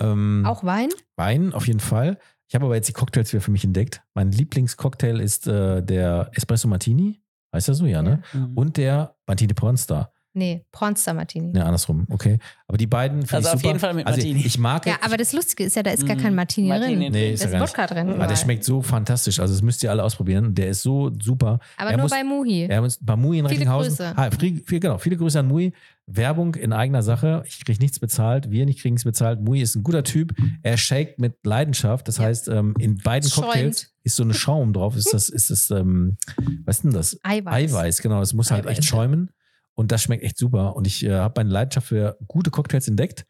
Ähm, 0.00 0.44
Auch 0.44 0.64
Wein? 0.64 0.88
Wein 1.14 1.52
auf 1.52 1.66
jeden 1.68 1.78
Fall. 1.78 2.18
Ich 2.48 2.54
habe 2.54 2.64
aber 2.64 2.74
jetzt 2.74 2.88
die 2.88 2.92
Cocktails 2.94 3.32
wieder 3.32 3.42
für 3.42 3.52
mich 3.52 3.64
entdeckt. 3.64 4.02
Mein 4.14 4.32
Lieblingscocktail 4.32 5.20
ist 5.20 5.46
äh, 5.46 5.82
der 5.82 6.30
Espresso 6.32 6.66
Martini. 6.68 7.20
Heißt 7.54 7.68
das 7.68 7.78
so, 7.78 7.86
ja, 7.86 8.02
ne? 8.02 8.22
Mhm. 8.32 8.56
Und 8.56 8.76
der 8.76 9.14
Martini 9.26 9.54
Pornstar. 9.54 10.12
Nee, 10.38 10.66
Pornstar 10.70 11.14
Martini. 11.14 11.50
Ne, 11.52 11.64
andersrum, 11.64 12.06
okay. 12.10 12.38
Aber 12.68 12.76
die 12.76 12.86
beiden 12.86 13.22
finde 13.22 13.36
Also 13.36 13.48
ich 13.48 13.54
auf 13.54 13.60
super. 13.60 13.68
jeden 13.70 13.80
Fall 13.80 13.94
mit 13.94 14.06
also 14.06 14.18
Martini. 14.18 14.44
Ich 14.44 14.58
mag 14.58 14.84
Ja, 14.84 14.96
aber 15.00 15.16
das 15.16 15.32
Lustige 15.32 15.64
ist 15.64 15.76
ja, 15.76 15.82
da 15.82 15.92
ist 15.92 16.06
gar 16.06 16.14
kein 16.16 16.34
Martini, 16.34 16.68
Martini 16.68 17.04
drin. 17.04 17.12
Nee, 17.12 17.28
Da 17.28 17.32
ist 17.32 17.34
ist 17.40 17.44
ja 17.44 17.50
gar 17.52 17.60
nicht. 17.60 17.70
Wodka 17.70 17.86
drin. 17.86 17.98
aber 18.00 18.08
der 18.08 18.16
überall. 18.16 18.36
schmeckt 18.36 18.62
so 18.64 18.82
fantastisch. 18.82 19.40
Also 19.40 19.54
das 19.54 19.62
müsst 19.62 19.82
ihr 19.82 19.90
alle 19.90 20.04
ausprobieren. 20.04 20.54
Der 20.54 20.68
ist 20.68 20.82
so 20.82 21.10
super. 21.22 21.58
Aber 21.78 21.90
er 21.90 21.96
nur 21.96 22.02
muss- 22.02 22.10
bei 22.10 22.22
Muhi. 22.22 22.64
Er 22.68 22.82
muss 22.82 22.98
bei 23.00 23.16
Mui 23.16 23.38
in 23.38 23.46
Viele 23.46 23.60
Recklinghausen. 23.60 23.88
Grüße. 23.96 24.12
Ah, 24.14 24.30
viel, 24.30 24.80
genau, 24.80 24.98
viele 24.98 25.16
Grüße 25.16 25.40
an 25.40 25.48
Mui. 25.48 25.72
Werbung 26.06 26.54
in 26.54 26.74
eigener 26.74 27.02
Sache. 27.02 27.42
Ich 27.46 27.64
kriege 27.64 27.80
nichts 27.80 27.98
bezahlt. 27.98 28.50
Wir 28.50 28.66
nicht 28.66 28.80
kriegen 28.80 28.96
es 28.96 29.04
bezahlt. 29.04 29.40
Mui 29.40 29.60
ist 29.62 29.74
ein 29.74 29.82
guter 29.84 30.04
Typ. 30.04 30.34
Er 30.62 30.76
shakt 30.76 31.18
mit 31.18 31.34
Leidenschaft. 31.46 32.06
Das 32.08 32.18
Ja. 32.18 32.24
heißt, 32.24 32.48
ähm, 32.48 32.74
in 32.78 32.98
beiden 32.98 33.28
Schäumt. 33.30 33.46
Cocktails 33.46 33.94
ist 34.04 34.16
so 34.16 34.22
eine 34.22 34.34
Schaum 34.34 34.74
drauf. 34.74 34.96
Ist 34.96 35.14
das, 35.14 35.30
ist 35.30 35.48
das, 35.50 35.70
ähm, 35.70 36.18
was 36.66 36.76
ist 36.76 36.82
denn 36.84 36.92
das? 36.92 37.18
Eiweiß. 37.22 37.72
Eiweiß, 37.72 38.02
genau. 38.02 38.20
Es 38.20 38.34
muss 38.34 38.50
halt 38.50 38.64
Eiweiß, 38.66 38.78
echt 38.78 38.84
ja. 38.84 38.96
schäumen. 38.96 39.30
Und 39.76 39.92
das 39.92 40.02
schmeckt 40.02 40.24
echt 40.24 40.36
super. 40.38 40.74
Und 40.74 40.86
ich 40.86 41.04
äh, 41.04 41.12
habe 41.12 41.34
meine 41.40 41.50
Leidenschaft 41.50 41.86
für 41.86 42.18
gute 42.26 42.50
Cocktails 42.50 42.88
entdeckt. 42.88 43.24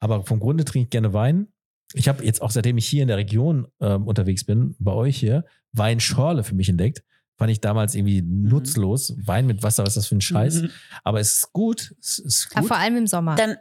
Aber 0.00 0.24
vom 0.26 0.40
Grunde 0.40 0.64
trinke 0.64 0.86
ich 0.86 0.90
gerne 0.90 1.14
Wein. 1.14 1.46
Ich 1.94 2.08
habe 2.08 2.24
jetzt 2.24 2.42
auch, 2.42 2.50
seitdem 2.50 2.76
ich 2.76 2.86
hier 2.86 3.02
in 3.02 3.08
der 3.08 3.16
Region 3.18 3.68
ähm, 3.80 4.06
unterwegs 4.06 4.44
bin, 4.44 4.74
bei 4.78 4.92
euch 4.92 5.16
hier, 5.16 5.44
Weinschorle 5.72 6.42
für 6.44 6.54
mich 6.54 6.68
entdeckt. 6.68 7.02
Fand 7.38 7.50
ich 7.50 7.60
damals 7.60 7.94
irgendwie 7.94 8.20
nutzlos. 8.22 9.14
Wein 9.24 9.46
mit 9.46 9.62
Wasser, 9.62 9.82
was 9.84 9.90
ist 9.90 9.96
das 9.96 10.06
für 10.08 10.16
ein 10.16 10.20
Scheiß? 10.20 10.62
Mhm. 10.62 10.70
Aber 11.04 11.20
es 11.20 11.36
ist 11.36 11.52
gut. 11.52 11.94
Es 12.00 12.18
ist 12.18 12.48
Ja, 12.54 12.60
gut. 12.60 12.68
vor 12.68 12.76
allem 12.78 12.96
im 12.96 13.06
Sommer. 13.06 13.36
Dann, 13.36 13.56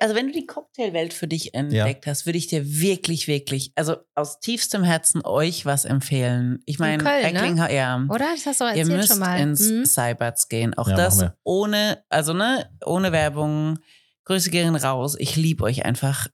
also 0.00 0.14
wenn 0.14 0.28
du 0.28 0.32
die 0.32 0.46
Cocktailwelt 0.46 1.12
für 1.12 1.26
dich 1.26 1.54
entdeckt 1.54 2.06
hast, 2.06 2.26
würde 2.26 2.38
ich 2.38 2.46
dir 2.46 2.64
wirklich, 2.64 3.26
wirklich, 3.26 3.72
also 3.74 3.96
aus 4.14 4.38
tiefstem 4.40 4.84
Herzen 4.84 5.20
euch 5.24 5.66
was 5.66 5.84
empfehlen. 5.84 6.60
Ich 6.64 6.78
meine, 6.78 7.02
Köln, 7.02 7.56
ne? 7.56 7.74
Ja. 7.74 8.04
Oder? 8.08 8.26
Das 8.34 8.46
hast 8.46 8.60
du 8.60 8.64
Ihr 8.64 8.70
erzählt 8.70 8.88
müsst 8.96 9.08
schon 9.08 9.18
mal. 9.18 9.40
ins 9.40 9.70
Mhm. 9.70 9.84
Cyberts 9.84 10.48
gehen. 10.48 10.74
Auch 10.74 10.88
Ja, 10.88 10.96
das 10.96 11.24
ohne, 11.42 12.04
also 12.08 12.32
ne, 12.32 12.70
ohne 12.84 13.12
Werbung. 13.12 13.78
Grüße 14.26 14.50
gehen 14.50 14.74
raus. 14.74 15.16
Ich 15.18 15.36
liebe 15.36 15.64
euch 15.64 15.84
einfach, 15.84 16.28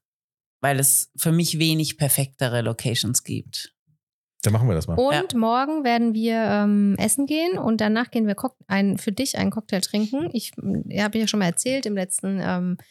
weil 0.61 0.79
es 0.79 1.11
für 1.17 1.31
mich 1.33 1.59
wenig 1.59 1.97
perfektere 1.97 2.61
Locations 2.61 3.23
gibt. 3.23 3.73
Dann 4.43 4.53
machen 4.53 4.67
wir 4.67 4.75
das 4.75 4.87
mal. 4.87 4.95
Und 4.95 5.35
morgen 5.35 5.83
werden 5.83 6.13
wir 6.13 6.35
ähm, 6.35 6.95
essen 6.97 7.25
gehen 7.25 7.57
und 7.57 7.81
danach 7.81 8.09
gehen 8.09 8.27
wir 8.27 8.35
Cock 8.35 8.55
ein, 8.67 8.97
für 8.97 9.11
dich 9.11 9.37
einen 9.37 9.51
Cocktail 9.51 9.81
trinken. 9.81 10.29
Ich 10.33 10.51
habe 10.99 11.19
ja 11.19 11.27
schon 11.27 11.39
mal 11.39 11.47
erzählt 11.47 11.85
im 11.85 11.95
letzten 11.95 12.39
ähm, 12.41 12.77
äh, 12.79 12.83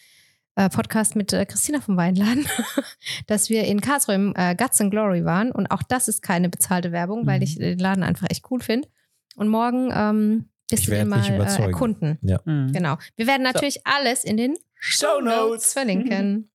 Podcast 0.68 1.16
mit 1.16 1.32
äh, 1.32 1.46
Christina 1.46 1.80
vom 1.80 1.96
Weinladen, 1.96 2.46
dass 3.26 3.48
wir 3.48 3.64
in 3.64 3.80
Karlsruhe 3.80 4.14
im 4.14 4.34
äh, 4.36 4.54
Guts 4.54 4.80
and 4.80 4.90
Glory 4.90 5.24
waren. 5.24 5.50
Und 5.52 5.68
auch 5.70 5.82
das 5.82 6.08
ist 6.08 6.22
keine 6.22 6.48
bezahlte 6.48 6.92
Werbung, 6.92 7.26
weil 7.26 7.38
Mhm. 7.38 7.42
ich 7.44 7.56
den 7.58 7.78
Laden 7.78 8.02
einfach 8.02 8.26
echt 8.30 8.44
cool 8.50 8.60
finde. 8.60 8.88
Und 9.36 9.48
morgen 9.48 9.90
ähm, 9.94 10.50
Ich 10.70 10.86
du 10.86 11.04
mal 11.06 11.24
äh, 11.24 11.62
erkunden. 11.62 12.18
Mhm. 12.20 12.72
Genau. 12.72 12.98
Wir 13.16 13.26
werden 13.26 13.42
natürlich 13.42 13.86
alles 13.86 14.24
in 14.24 14.36
den 14.36 14.56
Show 14.74 15.20
Notes 15.22 15.72
verlinken. 15.72 16.50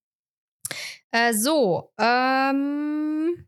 äh, 1.12 1.34
so, 1.34 1.92
ähm, 2.00 3.48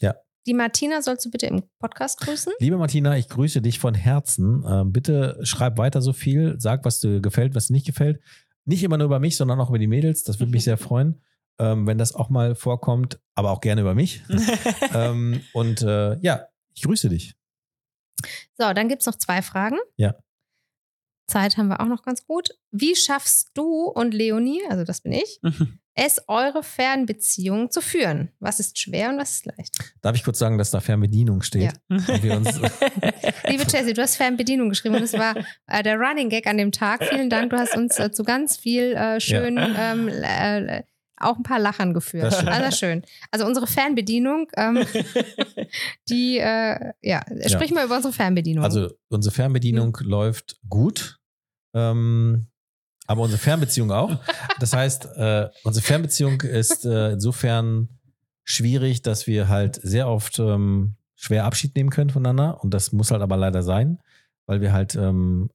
Ja. 0.00 0.14
Die 0.46 0.54
Martina 0.54 1.02
sollst 1.02 1.26
du 1.26 1.30
bitte 1.30 1.46
im 1.46 1.62
Podcast 1.78 2.20
grüßen. 2.20 2.52
Liebe 2.58 2.78
Martina, 2.78 3.16
ich 3.18 3.28
grüße 3.28 3.60
dich 3.60 3.78
von 3.78 3.94
Herzen. 3.94 4.64
Ähm, 4.68 4.92
bitte 4.92 5.38
schreib 5.42 5.76
weiter 5.78 6.00
so 6.00 6.12
viel. 6.12 6.56
Sag, 6.58 6.84
was 6.84 7.00
dir 7.00 7.20
gefällt, 7.20 7.54
was 7.54 7.66
dir 7.66 7.74
nicht 7.74 7.86
gefällt. 7.86 8.20
Nicht 8.68 8.82
immer 8.82 8.98
nur 8.98 9.06
über 9.06 9.18
mich, 9.18 9.38
sondern 9.38 9.58
auch 9.60 9.70
über 9.70 9.78
die 9.78 9.86
Mädels. 9.86 10.24
Das 10.24 10.40
würde 10.40 10.52
mich 10.52 10.64
sehr 10.64 10.76
freuen, 10.88 11.22
ähm, 11.58 11.86
wenn 11.86 11.96
das 11.96 12.14
auch 12.14 12.28
mal 12.28 12.54
vorkommt. 12.54 13.18
Aber 13.34 13.50
auch 13.50 13.62
gerne 13.62 13.80
über 13.80 13.94
mich. 13.94 14.22
ähm, 14.94 15.40
und 15.54 15.80
äh, 15.80 16.18
ja, 16.20 16.48
ich 16.74 16.82
grüße 16.82 17.08
dich. 17.08 17.34
So, 18.58 18.72
dann 18.74 18.88
gibt 18.88 19.00
es 19.00 19.06
noch 19.06 19.14
zwei 19.14 19.40
Fragen. 19.40 19.78
Ja. 19.96 20.16
Zeit 21.28 21.56
haben 21.56 21.68
wir 21.68 21.80
auch 21.80 21.86
noch 21.86 22.02
ganz 22.02 22.26
gut. 22.26 22.50
Wie 22.70 22.94
schaffst 22.94 23.50
du 23.54 23.84
und 23.84 24.12
Leonie, 24.12 24.60
also 24.68 24.84
das 24.84 25.00
bin 25.00 25.12
ich, 25.12 25.40
es, 25.98 26.22
eure 26.28 26.62
Fernbeziehung 26.62 27.70
zu 27.70 27.80
führen? 27.80 28.30
Was 28.38 28.60
ist 28.60 28.78
schwer 28.78 29.10
und 29.10 29.18
was 29.18 29.32
ist 29.32 29.46
leicht? 29.46 29.74
Darf 30.00 30.16
ich 30.16 30.24
kurz 30.24 30.38
sagen, 30.38 30.56
dass 30.56 30.70
da 30.70 30.80
Fernbedienung 30.80 31.42
steht? 31.42 31.72
Uns, 31.88 32.06
Liebe 33.48 33.64
Jessie, 33.68 33.92
du 33.92 34.02
hast 34.02 34.16
Fernbedienung 34.16 34.68
geschrieben 34.68 34.94
und 34.94 35.02
es 35.02 35.14
war 35.14 35.34
äh, 35.66 35.82
der 35.82 35.96
Running 35.98 36.28
Gag 36.30 36.46
an 36.46 36.56
dem 36.56 36.72
Tag. 36.72 37.04
Vielen 37.04 37.30
Dank, 37.30 37.50
du 37.50 37.58
hast 37.58 37.76
uns 37.76 37.98
äh, 37.98 38.10
zu 38.12 38.22
ganz 38.22 38.56
viel 38.56 38.92
äh, 38.94 39.20
schön 39.20 39.58
ähm, 39.58 40.08
äh, 40.08 40.82
auch 41.20 41.36
ein 41.36 41.42
paar 41.42 41.58
Lachern 41.58 41.94
geführt. 41.94 42.32
Also 42.46 42.76
schön. 42.76 43.02
Also 43.30 43.44
unsere 43.44 43.66
Fernbedienung, 43.66 44.48
ähm, 44.56 44.84
die, 46.08 46.38
äh, 46.38 46.92
ja, 47.02 47.22
sprich 47.46 47.72
mal 47.72 47.84
über 47.84 47.96
unsere 47.96 48.12
Fernbedienung. 48.12 48.64
also 48.64 48.88
unsere 49.08 49.34
Fernbedienung 49.34 49.96
läuft 50.00 50.60
gut. 50.68 51.18
Ähm, 51.74 52.46
aber 53.08 53.22
unsere 53.22 53.40
Fernbeziehung 53.40 53.90
auch. 53.90 54.16
Das 54.60 54.74
heißt, 54.74 55.06
äh, 55.16 55.48
unsere 55.64 55.84
Fernbeziehung 55.84 56.42
ist 56.42 56.84
äh, 56.84 57.12
insofern 57.12 57.88
schwierig, 58.44 59.02
dass 59.02 59.26
wir 59.26 59.48
halt 59.48 59.80
sehr 59.82 60.08
oft 60.08 60.38
ähm, 60.38 60.94
schwer 61.16 61.44
Abschied 61.44 61.74
nehmen 61.74 61.90
können 61.90 62.10
voneinander. 62.10 62.62
Und 62.62 62.74
das 62.74 62.92
muss 62.92 63.10
halt 63.10 63.22
aber 63.22 63.38
leider 63.38 63.62
sein, 63.62 63.98
weil 64.46 64.60
wir 64.60 64.74
halt 64.74 64.94
ähm, 64.94 65.48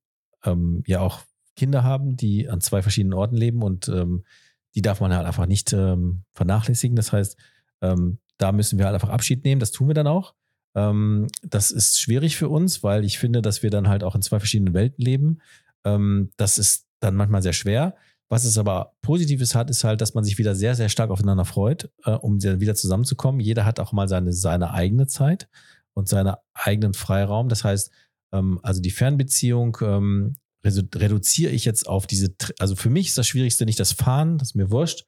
ähm, 0.43 0.83
ja 0.87 0.99
auch 0.99 1.21
Kinder 1.55 1.83
haben, 1.83 2.17
die 2.17 2.49
an 2.49 2.59
zwei 2.59 2.81
verschiedenen 2.81 3.13
Orten 3.13 3.35
leben 3.37 3.61
und 3.61 3.87
ähm, 3.87 4.25
die 4.73 4.81
darf 4.81 4.99
man 4.99 5.13
halt 5.13 5.27
einfach 5.27 5.45
nicht 5.45 5.71
ähm, 5.73 6.23
vernachlässigen. 6.33 6.95
Das 6.95 7.11
heißt, 7.11 7.37
ähm, 7.81 8.17
da 8.39 8.51
müssen 8.51 8.79
wir 8.79 8.85
halt 8.85 8.95
einfach 8.95 9.09
Abschied 9.09 9.43
nehmen. 9.45 9.59
Das 9.59 9.71
tun 9.71 9.87
wir 9.87 9.93
dann 9.93 10.07
auch. 10.07 10.33
Das 10.75 11.69
ist 11.69 12.01
schwierig 12.01 12.35
für 12.35 12.49
uns, 12.49 12.81
weil 12.81 13.05
ich 13.05 13.19
finde, 13.19 13.43
dass 13.43 13.61
wir 13.61 13.69
dann 13.69 13.87
halt 13.87 14.03
auch 14.03 14.15
in 14.15 14.23
zwei 14.23 14.39
verschiedenen 14.39 14.73
Welten 14.73 15.05
leben. 15.05 15.39
Das 15.83 16.57
ist 16.57 16.87
dann 17.03 17.15
manchmal 17.15 17.41
sehr 17.41 17.53
schwer. 17.53 17.95
Was 18.29 18.45
es 18.45 18.57
aber 18.57 18.93
Positives 19.01 19.53
hat, 19.53 19.69
ist 19.69 19.83
halt, 19.83 20.01
dass 20.01 20.13
man 20.13 20.23
sich 20.23 20.37
wieder 20.37 20.55
sehr, 20.55 20.75
sehr 20.75 20.89
stark 20.89 21.11
aufeinander 21.11 21.45
freut, 21.45 21.91
äh, 22.05 22.11
um 22.11 22.41
wieder 22.41 22.73
zusammenzukommen. 22.75 23.41
Jeder 23.41 23.65
hat 23.65 23.79
auch 23.79 23.91
mal 23.91 24.07
seine, 24.07 24.33
seine 24.33 24.73
eigene 24.73 25.07
Zeit 25.07 25.47
und 25.93 26.07
seinen 26.07 26.35
eigenen 26.53 26.93
Freiraum. 26.93 27.49
Das 27.49 27.63
heißt, 27.63 27.91
ähm, 28.31 28.59
also 28.63 28.81
die 28.81 28.91
Fernbeziehung 28.91 29.77
ähm, 29.81 30.35
reduziere 30.65 31.51
ich 31.51 31.65
jetzt 31.65 31.87
auf 31.87 32.07
diese, 32.07 32.33
also 32.57 32.75
für 32.75 32.89
mich 32.89 33.07
ist 33.07 33.17
das 33.17 33.27
Schwierigste 33.27 33.65
nicht 33.65 33.79
das 33.79 33.91
Fahren, 33.91 34.37
das 34.37 34.49
ist 34.49 34.55
mir 34.55 34.71
wurscht, 34.71 35.05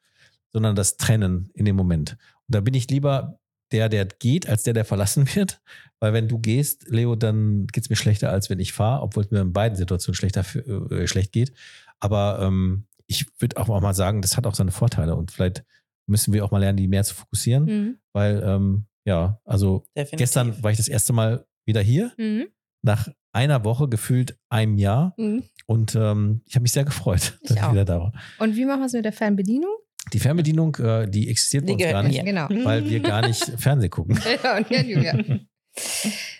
sondern 0.51 0.75
das 0.75 0.97
Trennen 0.97 1.49
in 1.53 1.65
dem 1.65 1.75
Moment. 1.75 2.17
Und 2.47 2.55
da 2.55 2.59
bin 2.59 2.73
ich 2.73 2.89
lieber 2.89 3.39
der, 3.71 3.89
der 3.89 4.05
geht, 4.05 4.47
als 4.47 4.63
der, 4.63 4.73
der 4.73 4.85
verlassen 4.85 5.27
wird. 5.35 5.61
Weil 5.99 6.13
wenn 6.13 6.27
du 6.27 6.39
gehst, 6.39 6.87
Leo, 6.89 7.15
dann 7.15 7.67
geht 7.67 7.85
es 7.85 7.89
mir 7.89 7.95
schlechter, 7.95 8.29
als 8.29 8.49
wenn 8.49 8.59
ich 8.59 8.73
fahre, 8.73 9.01
obwohl 9.01 9.23
es 9.23 9.31
mir 9.31 9.41
in 9.41 9.53
beiden 9.53 9.77
Situationen 9.77 10.15
schlechter, 10.15 10.45
äh, 10.91 11.07
schlecht 11.07 11.31
geht. 11.31 11.53
Aber 11.99 12.39
ähm, 12.41 12.87
ich 13.07 13.25
würde 13.39 13.57
auch 13.57 13.67
mal 13.67 13.93
sagen, 13.93 14.21
das 14.21 14.35
hat 14.37 14.47
auch 14.47 14.55
seine 14.55 14.71
Vorteile 14.71 15.15
und 15.15 15.31
vielleicht 15.31 15.63
müssen 16.07 16.33
wir 16.33 16.43
auch 16.45 16.51
mal 16.51 16.59
lernen, 16.59 16.77
die 16.77 16.87
mehr 16.87 17.03
zu 17.03 17.15
fokussieren. 17.15 17.65
Mhm. 17.65 17.97
Weil, 18.13 18.41
ähm, 18.45 18.85
ja, 19.05 19.39
also 19.45 19.83
Definitiv. 19.95 20.17
gestern 20.17 20.63
war 20.63 20.71
ich 20.71 20.77
das 20.77 20.87
erste 20.87 21.13
Mal 21.13 21.45
wieder 21.65 21.81
hier, 21.81 22.11
Mhm. 22.17 22.47
nach 22.83 23.07
einer 23.31 23.63
Woche, 23.65 23.89
gefühlt 23.89 24.37
einem 24.49 24.77
Jahr. 24.77 25.13
Mhm. 25.17 25.43
Und 25.65 25.95
ähm, 25.95 26.41
ich 26.45 26.55
habe 26.55 26.61
mich 26.63 26.71
sehr 26.71 26.85
gefreut, 26.85 27.37
Ich 27.41 27.49
dass 27.49 27.57
ich 27.57 27.63
auch. 27.63 27.71
wieder 27.73 27.85
da 27.85 27.99
war. 27.99 28.13
Und 28.39 28.55
wie 28.55 28.65
machen 28.65 28.79
wir 28.81 28.85
es 28.85 28.93
mit 28.93 29.03
der 29.05 29.13
Fernbedienung? 29.13 29.71
Die 30.13 30.19
Fernbedienung, 30.19 30.75
äh, 30.75 31.07
die 31.09 31.29
existiert 31.29 31.63
bei 31.63 31.67
Die 31.67 31.73
uns 31.73 31.81
gehört 31.81 31.93
gar 31.95 32.03
nicht, 32.03 32.23
Genau. 32.23 32.47
weil 32.65 32.87
wir 32.87 32.99
gar 32.99 33.27
nicht 33.27 33.43
Fernsehen 33.59 33.89
gucken. 33.89 34.19
Ja, 34.43 34.57
und 34.57 34.69
ja, 34.69 34.81
Julia. 34.81 35.39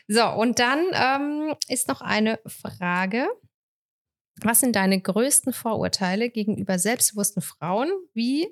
So, 0.08 0.24
und 0.34 0.60
dann 0.60 0.80
ähm, 0.94 1.56
ist 1.68 1.88
noch 1.88 2.02
eine 2.02 2.40
Frage. 2.46 3.26
Was 4.42 4.60
sind 4.60 4.76
deine 4.76 5.00
größten 5.00 5.54
Vorurteile 5.54 6.30
gegenüber 6.30 6.78
selbstbewussten 6.80 7.42
Frauen 7.42 7.90
wie 8.14 8.48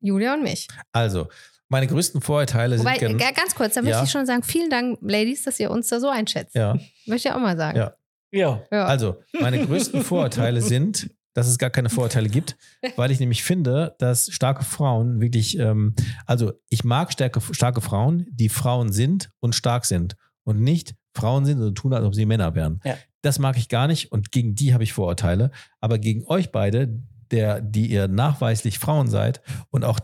Julia 0.00 0.34
und 0.34 0.42
mich? 0.42 0.68
Also, 0.92 1.28
meine 1.68 1.86
größten 1.86 2.20
Vorurteile 2.20 2.76
sind. 2.76 2.86
Wobei, 2.86 2.98
gen- 2.98 3.18
äh, 3.18 3.32
ganz 3.32 3.54
kurz, 3.54 3.74
da 3.74 3.80
möchte 3.82 3.96
Ja. 3.98 4.04
ich 4.04 4.10
schon 4.10 4.26
sagen, 4.26 4.42
vielen 4.42 4.68
Dank, 4.70 4.98
Ladies, 5.00 5.44
dass 5.44 5.58
ihr 5.58 5.70
uns 5.70 5.88
da 5.88 5.98
so 6.00 6.08
einschätzt. 6.08 6.54
ja. 6.54 6.74
Möchte 7.06 7.28
ich 7.28 7.34
auch 7.34 7.40
mal 7.40 7.56
sagen. 7.56 7.78
Ja. 7.78 7.94
Ja. 8.32 8.62
Ja. 8.70 8.84
Also, 8.86 9.16
meine 9.40 9.64
größten 9.64 10.02
Vorurteile 10.04 10.60
sind, 10.60 11.10
dass 11.34 11.48
es 11.48 11.58
gar 11.58 11.70
keine 11.70 11.88
Vorurteile 11.90 12.28
gibt, 12.28 12.56
weil 12.96 13.10
ich 13.10 13.18
nämlich 13.18 13.42
finde, 13.42 13.96
dass 13.98 14.30
starke 14.30 14.62
Frauen 14.64 15.20
wirklich, 15.20 15.58
ähm, 15.58 15.94
also 16.26 16.52
ich 16.68 16.84
mag 16.84 17.12
starke, 17.12 17.40
starke 17.52 17.80
Frauen, 17.80 18.26
die 18.30 18.48
Frauen 18.48 18.92
sind 18.92 19.30
und 19.40 19.54
stark 19.54 19.84
sind 19.84 20.16
und 20.44 20.60
nicht 20.60 20.94
Frauen 21.16 21.44
sind 21.44 21.60
und 21.62 21.74
tun, 21.76 21.92
als 21.94 22.04
ob 22.04 22.14
sie 22.14 22.24
Männer 22.26 22.54
wären. 22.54 22.80
Ja. 22.84 22.96
Das 23.24 23.38
mag 23.38 23.56
ich 23.56 23.70
gar 23.70 23.86
nicht 23.86 24.12
und 24.12 24.32
gegen 24.32 24.54
die 24.54 24.74
habe 24.74 24.84
ich 24.84 24.92
Vorurteile. 24.92 25.50
Aber 25.80 25.98
gegen 25.98 26.26
euch 26.26 26.52
beide, 26.52 27.00
der, 27.30 27.62
die 27.62 27.86
ihr 27.86 28.06
nachweislich 28.06 28.78
Frauen 28.78 29.08
seid 29.08 29.40
und 29.70 29.82
auch 29.82 29.98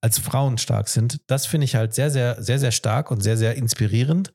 als 0.00 0.18
Frauen 0.18 0.58
stark 0.58 0.88
sind, 0.88 1.20
das 1.28 1.46
finde 1.46 1.66
ich 1.66 1.76
halt 1.76 1.94
sehr, 1.94 2.10
sehr, 2.10 2.42
sehr, 2.42 2.58
sehr 2.58 2.72
stark 2.72 3.12
und 3.12 3.22
sehr, 3.22 3.36
sehr 3.36 3.54
inspirierend. 3.54 4.32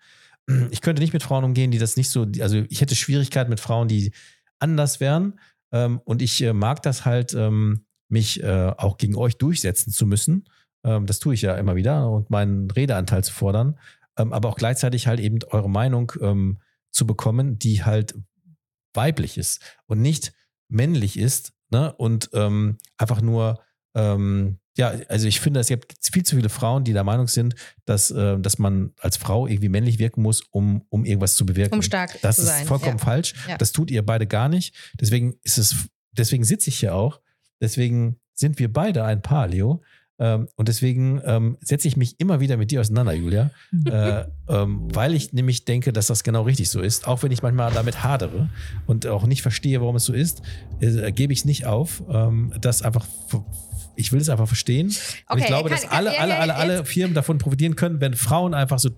Ich 0.71 0.79
könnte 0.79 1.01
nicht 1.01 1.11
mit 1.11 1.23
Frauen 1.23 1.43
umgehen, 1.43 1.71
die 1.71 1.77
das 1.77 1.97
nicht 1.97 2.09
so, 2.09 2.25
also 2.39 2.63
ich 2.69 2.79
hätte 2.79 2.95
Schwierigkeiten 2.95 3.49
mit 3.49 3.59
Frauen, 3.59 3.89
die 3.89 4.13
anders 4.59 4.99
wären. 4.99 5.39
Ähm, 5.73 5.99
und 6.05 6.21
ich 6.21 6.41
äh, 6.41 6.53
mag 6.53 6.83
das 6.83 7.03
halt, 7.03 7.33
ähm, 7.33 7.85
mich 8.07 8.41
äh, 8.43 8.71
auch 8.77 8.97
gegen 8.97 9.15
euch 9.15 9.37
durchsetzen 9.37 9.91
zu 9.91 10.05
müssen. 10.05 10.47
Ähm, 10.85 11.05
das 11.05 11.19
tue 11.19 11.33
ich 11.33 11.41
ja 11.41 11.55
immer 11.55 11.75
wieder 11.75 12.09
und 12.09 12.29
meinen 12.29 12.69
Redeanteil 12.71 13.23
zu 13.23 13.33
fordern. 13.33 13.77
Aber 14.15 14.47
auch 14.47 14.55
gleichzeitig 14.55 15.07
halt 15.07 15.19
eben 15.19 15.39
eure 15.49 15.69
Meinung 15.69 16.13
zu 16.95 17.05
bekommen, 17.05 17.59
die 17.59 17.83
halt 17.83 18.15
weiblich 18.93 19.37
ist 19.37 19.61
und 19.85 20.01
nicht 20.01 20.33
männlich 20.69 21.19
ist. 21.19 21.53
Ne? 21.69 21.93
Und 21.93 22.29
ähm, 22.33 22.77
einfach 22.97 23.21
nur, 23.21 23.59
ähm, 23.95 24.59
ja, 24.77 24.93
also 25.09 25.27
ich 25.27 25.39
finde, 25.39 25.59
es 25.59 25.67
gibt 25.67 25.93
viel 26.01 26.23
zu 26.23 26.35
viele 26.35 26.49
Frauen, 26.49 26.83
die 26.83 26.93
der 26.93 27.03
Meinung 27.03 27.27
sind, 27.27 27.55
dass, 27.85 28.11
äh, 28.11 28.39
dass 28.39 28.59
man 28.59 28.93
als 28.99 29.17
Frau 29.17 29.47
irgendwie 29.47 29.69
männlich 29.69 29.99
wirken 29.99 30.21
muss, 30.21 30.41
um, 30.51 30.85
um 30.89 31.05
irgendwas 31.05 31.35
zu 31.35 31.45
bewirken. 31.45 31.75
Um 31.75 31.81
stark 31.81 32.19
Das 32.21 32.37
zu 32.37 32.43
ist 32.43 32.47
sein. 32.47 32.65
vollkommen 32.65 32.97
ja. 32.97 33.03
falsch. 33.03 33.33
Ja. 33.47 33.57
Das 33.57 33.71
tut 33.71 33.91
ihr 33.91 34.05
beide 34.05 34.27
gar 34.27 34.49
nicht. 34.49 34.75
Deswegen 34.99 35.35
ist 35.43 35.57
es, 35.57 35.75
deswegen 36.11 36.43
sitze 36.43 36.69
ich 36.69 36.79
hier 36.79 36.95
auch. 36.95 37.19
Deswegen 37.61 38.19
sind 38.33 38.59
wir 38.59 38.71
beide 38.71 39.03
ein 39.03 39.21
Paar, 39.21 39.47
Leo. 39.47 39.81
Ähm, 40.17 40.47
und 40.55 40.67
deswegen 40.69 41.21
ähm, 41.25 41.57
setze 41.61 41.87
ich 41.87 41.97
mich 41.97 42.19
immer 42.19 42.39
wieder 42.39 42.55
mit 42.57 42.71
dir 42.71 42.79
auseinander, 42.79 43.13
Julia, 43.13 43.51
äh, 43.85 44.23
ähm, 44.47 44.87
weil 44.93 45.13
ich 45.13 45.33
nämlich 45.33 45.65
denke, 45.65 45.91
dass 45.91 46.07
das 46.07 46.23
genau 46.23 46.43
richtig 46.43 46.69
so 46.69 46.79
ist. 46.81 47.07
Auch 47.07 47.21
wenn 47.23 47.31
ich 47.31 47.41
manchmal 47.43 47.71
damit 47.73 48.03
hadere 48.03 48.49
und 48.85 49.05
auch 49.07 49.25
nicht 49.25 49.41
verstehe, 49.41 49.81
warum 49.81 49.97
es 49.97 50.05
so 50.05 50.13
ist, 50.13 50.41
äh, 50.79 51.11
gebe 51.11 51.33
ich 51.33 51.39
es 51.39 51.45
nicht 51.45 51.65
auf. 51.65 52.01
Ähm, 52.09 52.53
das 52.61 52.81
einfach, 52.81 53.05
ich 53.97 54.11
will 54.13 54.21
es 54.21 54.29
einfach 54.29 54.47
verstehen. 54.47 54.87
Und 54.87 54.95
Okay, 55.27 55.41
ich 55.41 55.47
glaube, 55.47 55.69
kann- 55.69 55.81
dass 55.81 55.91
alle, 55.91 56.17
alle, 56.19 56.37
alle, 56.39 56.55
alle 56.55 56.85
Firmen 56.85 57.13
davon 57.13 57.37
profitieren 57.37 57.75
können, 57.75 57.99
wenn 57.99 58.13
Frauen 58.13 58.53
einfach 58.53 58.79
so 58.79 58.89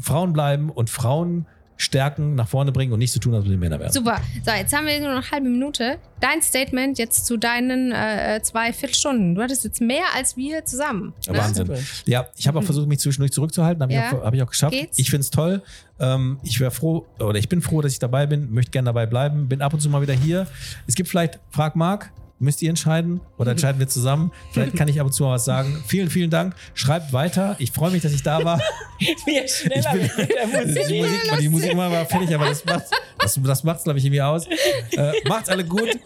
Frauen 0.00 0.32
bleiben 0.34 0.68
und 0.70 0.90
Frauen 0.90 1.46
stärken, 1.80 2.34
nach 2.34 2.48
vorne 2.48 2.72
bringen 2.72 2.92
und 2.92 2.98
nicht 2.98 3.12
so 3.12 3.18
tun, 3.20 3.34
als 3.34 3.44
ob 3.44 3.50
sie 3.50 3.56
Männer 3.56 3.78
wären. 3.80 3.92
Super. 3.92 4.20
So, 4.44 4.52
jetzt 4.52 4.72
haben 4.76 4.86
wir 4.86 4.98
nur 5.00 5.08
noch 5.14 5.22
eine 5.22 5.30
halbe 5.30 5.48
Minute. 5.48 5.98
Dein 6.20 6.42
Statement 6.42 6.98
jetzt 6.98 7.26
zu 7.26 7.36
deinen 7.36 7.92
äh, 7.92 8.40
zwei 8.42 8.72
Viertelstunden. 8.72 9.34
Du 9.34 9.42
hattest 9.42 9.64
jetzt 9.64 9.80
mehr 9.80 10.04
als 10.14 10.36
wir 10.36 10.64
zusammen. 10.64 11.14
Ja, 11.26 11.32
ne? 11.32 11.38
Wahnsinn. 11.38 11.70
Ja, 12.06 12.26
ich 12.36 12.46
habe 12.46 12.58
auch 12.58 12.62
versucht, 12.64 12.88
mich 12.88 12.98
zwischendurch 13.00 13.32
zurückzuhalten, 13.32 13.82
habe 13.82 13.92
Ja. 13.92 14.08
ich, 14.08 14.14
auch- 14.18 14.24
hab 14.24 14.34
ich 14.34 14.42
auch 14.42 14.50
geschafft. 14.50 14.72
Geht's? 14.72 14.98
Ich 14.98 15.08
finde 15.10 15.22
es 15.22 15.30
toll. 15.30 15.62
Ähm, 15.98 16.38
ich 16.42 16.60
wäre 16.60 16.70
froh, 16.70 17.06
oder 17.18 17.38
ich 17.38 17.48
bin 17.48 17.60
froh, 17.62 17.80
dass 17.80 17.92
ich 17.92 17.98
dabei 17.98 18.26
bin, 18.26 18.52
möchte 18.52 18.70
gerne 18.70 18.86
dabei 18.86 19.06
bleiben, 19.06 19.48
bin 19.48 19.60
ab 19.62 19.72
und 19.74 19.80
zu 19.80 19.88
mal 19.90 20.02
wieder 20.02 20.14
hier. 20.14 20.46
Es 20.86 20.94
gibt 20.94 21.08
vielleicht, 21.08 21.38
frag 21.50 21.76
Marc, 21.76 22.10
müsst 22.40 22.60
ihr 22.62 22.70
entscheiden 22.70 23.20
oder 23.38 23.52
entscheiden 23.52 23.78
wir 23.78 23.86
zusammen. 23.86 24.32
Vielleicht 24.52 24.74
kann 24.76 24.88
ich 24.88 24.98
ab 24.98 25.06
und 25.06 25.12
zu 25.12 25.22
mal 25.24 25.34
was 25.34 25.44
sagen. 25.44 25.84
Vielen, 25.86 26.10
vielen 26.10 26.30
Dank. 26.30 26.54
Schreibt 26.74 27.12
weiter. 27.12 27.54
Ich 27.58 27.70
freue 27.70 27.90
mich, 27.92 28.02
dass 28.02 28.12
ich 28.12 28.22
da 28.22 28.42
war. 28.44 28.58
Wir 29.26 29.46
schneller 29.46 29.92
bin- 29.92 30.10
mit 30.16 30.30
der 30.34 30.46
Musik. 30.46 30.86
die 30.88 31.00
Musik, 31.02 31.38
die 31.40 31.48
Musik 31.48 31.76
war 31.76 31.88
mal 31.88 32.04
fertig, 32.06 32.34
aber 32.34 32.46
das 32.46 32.64
macht 32.64 32.84
das, 33.18 33.38
das 33.42 33.62
macht's, 33.64 33.84
glaube 33.84 33.98
ich, 33.98 34.04
irgendwie 34.04 34.22
aus. 34.22 34.46
Äh, 34.92 35.12
macht's 35.28 35.48
alle 35.48 35.64
gut. 35.64 35.88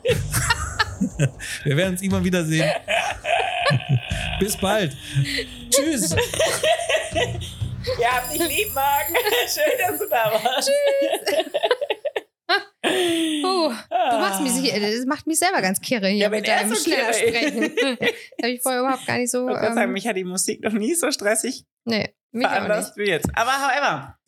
Wir 1.65 1.77
werden 1.77 1.93
uns 1.93 2.03
irgendwann 2.03 2.25
wiedersehen. 2.25 2.69
Bis 4.41 4.57
bald. 4.57 4.97
Tschüss. 5.71 6.15
Ja, 8.01 8.09
hab 8.17 8.31
dich 8.33 8.41
lieb, 8.41 8.75
Marc. 8.75 9.07
Schön, 9.47 9.79
dass 9.89 9.99
du 9.99 10.09
da 10.09 10.33
warst. 10.43 10.71
Oh, 12.87 13.71
du 13.91 14.19
machst 14.19 14.41
mich, 14.43 14.53
sich- 14.53 14.73
das 14.73 15.07
macht 15.07 15.27
mich 15.27 15.39
selber 15.39 15.61
ganz 15.63 15.81
kirre 15.81 16.09
hier 16.09 16.25
Ja, 16.25 16.29
mit 16.31 16.47
deinem 16.47 16.69
so 16.69 16.75
schneller. 16.77 17.13
Sprechen. 17.13 17.63
Habe 18.43 18.51
ich 18.53 18.63
vorher 18.63 18.81
überhaupt 18.83 19.07
gar 19.07 19.19
nicht 19.19 19.31
so. 19.31 19.49
Ich 19.49 19.55
gerade 19.55 19.75
sagen, 19.75 19.89
Ähm, 19.89 19.93
mich 19.93 20.07
hat 20.07 20.17
die 20.17 20.25
Musik 20.25 20.63
noch 20.63 20.73
nie 20.73 20.95
so 20.95 21.11
stressig 21.11 21.65
nee, 21.85 22.15
mich 22.33 22.45
auch 22.47 22.51
nicht. 22.51 22.57
veranlasst 22.61 22.97
wie 22.97 23.05
jetzt. 23.09 23.29
Aber 23.35 23.53
however, 23.53 24.19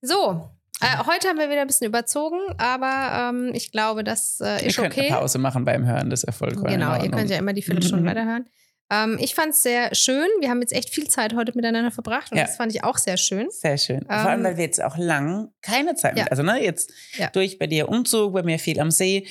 So, 0.00 0.48
äh, 0.80 1.04
heute 1.06 1.28
haben 1.28 1.38
wir 1.38 1.50
wieder 1.50 1.60
ein 1.60 1.66
bisschen 1.66 1.86
überzogen, 1.88 2.38
aber 2.58 3.30
ähm, 3.34 3.52
ich 3.54 3.70
glaube, 3.70 4.02
das 4.04 4.40
äh, 4.40 4.60
ihr 4.62 4.66
ist 4.68 4.76
könnt 4.76 4.92
okay. 4.92 5.08
eine 5.08 5.16
Pause 5.18 5.38
machen 5.38 5.64
beim 5.64 5.86
Hören 5.86 6.08
des 6.10 6.24
Erfolgs. 6.24 6.62
Genau, 6.62 7.02
ihr 7.02 7.10
könnt 7.10 7.28
ja 7.30 7.36
immer 7.38 7.52
die 7.52 7.62
Viertelstunde 7.62 8.04
weiterhören. 8.08 8.46
Ähm, 8.90 9.18
ich 9.20 9.34
fand 9.34 9.50
es 9.50 9.62
sehr 9.62 9.94
schön. 9.94 10.26
Wir 10.40 10.50
haben 10.50 10.60
jetzt 10.60 10.72
echt 10.72 10.90
viel 10.90 11.06
Zeit 11.08 11.34
heute 11.34 11.52
miteinander 11.54 11.90
verbracht 11.90 12.32
und 12.32 12.38
Ja. 12.38 12.44
das 12.44 12.56
fand 12.56 12.74
ich 12.74 12.82
auch 12.82 12.98
sehr 12.98 13.16
schön. 13.16 13.46
Sehr 13.50 13.78
schön. 13.78 14.02
Vor 14.04 14.10
allem, 14.14 14.40
Ähm, 14.40 14.44
weil 14.44 14.56
wir 14.56 14.64
jetzt 14.64 14.82
auch 14.82 14.96
lang 14.96 15.52
keine 15.62 15.94
Zeit 15.94 16.16
ja. 16.16 16.24
mit, 16.24 16.30
also 16.32 16.42
ne, 16.42 16.62
jetzt 16.62 16.92
Ja. 17.16 17.28
durch 17.30 17.58
bei 17.58 17.66
dir 17.68 17.88
Umzug, 17.88 18.32
bei 18.32 18.42
mir 18.42 18.58
viel 18.58 18.80
am 18.80 18.90
See, 18.90 19.26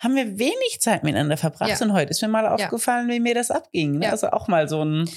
haben 0.00 0.16
wir 0.16 0.38
wenig 0.38 0.78
Zeit 0.80 1.02
miteinander 1.04 1.36
verbracht. 1.36 1.80
Und 1.82 1.92
heute 1.92 2.10
ist 2.10 2.22
mir 2.22 2.28
mal 2.28 2.46
aufgefallen, 2.46 3.08
wie 3.08 3.20
mir 3.20 3.34
das 3.34 3.50
abging. 3.50 3.98
Ne? 3.98 4.10
Also 4.10 4.28
auch 4.30 4.48
mal 4.48 4.68
so 4.68 4.82
ein, 4.84 5.08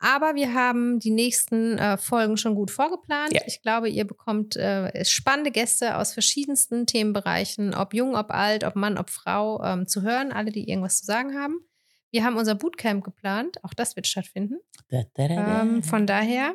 Aber 0.00 0.36
wir 0.36 0.54
haben 0.54 1.00
die 1.00 1.10
nächsten 1.10 1.76
äh, 1.78 1.96
Folgen 1.98 2.36
schon 2.36 2.54
gut 2.54 2.70
vorgeplant. 2.70 3.32
Ja. 3.32 3.40
Ich 3.46 3.62
glaube, 3.62 3.88
ihr 3.88 4.06
bekommt 4.06 4.54
äh, 4.56 5.04
spannende 5.04 5.50
Gäste 5.50 5.96
aus 5.96 6.12
verschiedensten 6.12 6.86
Themenbereichen, 6.86 7.74
ob 7.74 7.94
jung, 7.94 8.14
ob 8.14 8.30
alt, 8.30 8.62
ob 8.62 8.76
Mann, 8.76 8.96
ob 8.96 9.10
Frau, 9.10 9.60
ähm, 9.64 9.88
zu 9.88 10.02
hören, 10.02 10.30
alle, 10.32 10.52
die 10.52 10.68
irgendwas 10.68 10.98
zu 11.00 11.04
sagen 11.06 11.36
haben. 11.36 11.58
Wir 12.10 12.24
haben 12.24 12.36
unser 12.36 12.54
Bootcamp 12.54 13.04
geplant, 13.04 13.62
auch 13.64 13.74
das 13.74 13.96
wird 13.96 14.06
stattfinden. 14.06 14.58
da, 14.88 15.02
da, 15.14 15.28
da, 15.28 15.34
da. 15.34 15.62
Ähm, 15.62 15.82
von 15.82 16.06
daher 16.06 16.54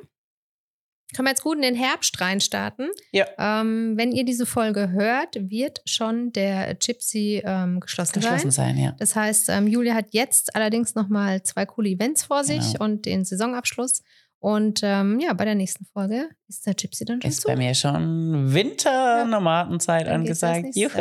können 1.16 1.28
wir 1.28 1.32
jetzt 1.32 1.44
gut 1.44 1.58
in 1.58 1.62
den 1.62 1.76
Herbst 1.76 2.20
reinstarten. 2.20 2.90
Ja. 3.12 3.28
Ähm, 3.38 3.94
wenn 3.98 4.12
ihr 4.12 4.26
diese 4.26 4.48
Folge 4.48 4.90
hört, 4.92 5.36
wird 5.50 5.82
schon 5.86 6.32
der 6.32 6.74
Gypsy 6.74 7.42
ähm, 7.46 7.80
geschlossen, 7.82 8.14
geschlossen 8.14 8.50
sein. 8.50 8.76
sein, 8.76 8.84
ja. 8.84 8.96
Das 8.98 9.16
heißt, 9.16 9.50
ähm, 9.50 9.68
Julia 9.68 9.94
hat 9.94 10.08
jetzt 10.10 10.56
allerdings 10.56 10.96
noch 10.96 11.10
mal 11.10 11.44
zwei 11.44 11.68
coole 11.68 11.90
Events 11.90 12.24
vor 12.24 12.44
sich 12.44 12.74
Genau. 12.74 12.86
und 12.86 13.06
den 13.06 13.26
Saisonabschluss. 13.26 14.02
Und 14.40 14.80
ähm, 14.84 15.20
ja, 15.20 15.34
bei 15.34 15.46
der 15.46 15.56
nächsten 15.56 15.86
Folge 15.86 16.30
ist 16.48 16.66
der 16.66 16.74
Gypsy 16.74 17.06
dann 17.06 17.22
schon 17.22 17.30
Ist 17.30 17.42
zu. 17.42 17.48
bei 17.48 17.56
mir 17.58 17.76
schon 17.76 18.52
Winter-Nomadenzeit 18.52 20.08
das 20.08 20.14
angesagt. 20.14 20.76
Juhu. 20.76 20.98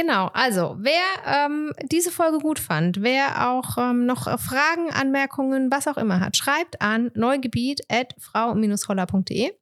Genau, 0.00 0.30
also 0.32 0.76
wer 0.78 1.02
ähm, 1.26 1.74
diese 1.92 2.10
Folge 2.10 2.38
gut 2.38 2.58
fand, 2.58 3.02
wer 3.02 3.50
auch 3.50 3.76
ähm, 3.76 4.06
noch 4.06 4.22
Fragen, 4.40 4.90
Anmerkungen, 4.90 5.70
was 5.70 5.86
auch 5.88 5.98
immer 5.98 6.20
hat, 6.20 6.38
schreibt 6.38 6.80
an 6.80 7.10
neugebiet.frau-holler.de. 7.14 9.52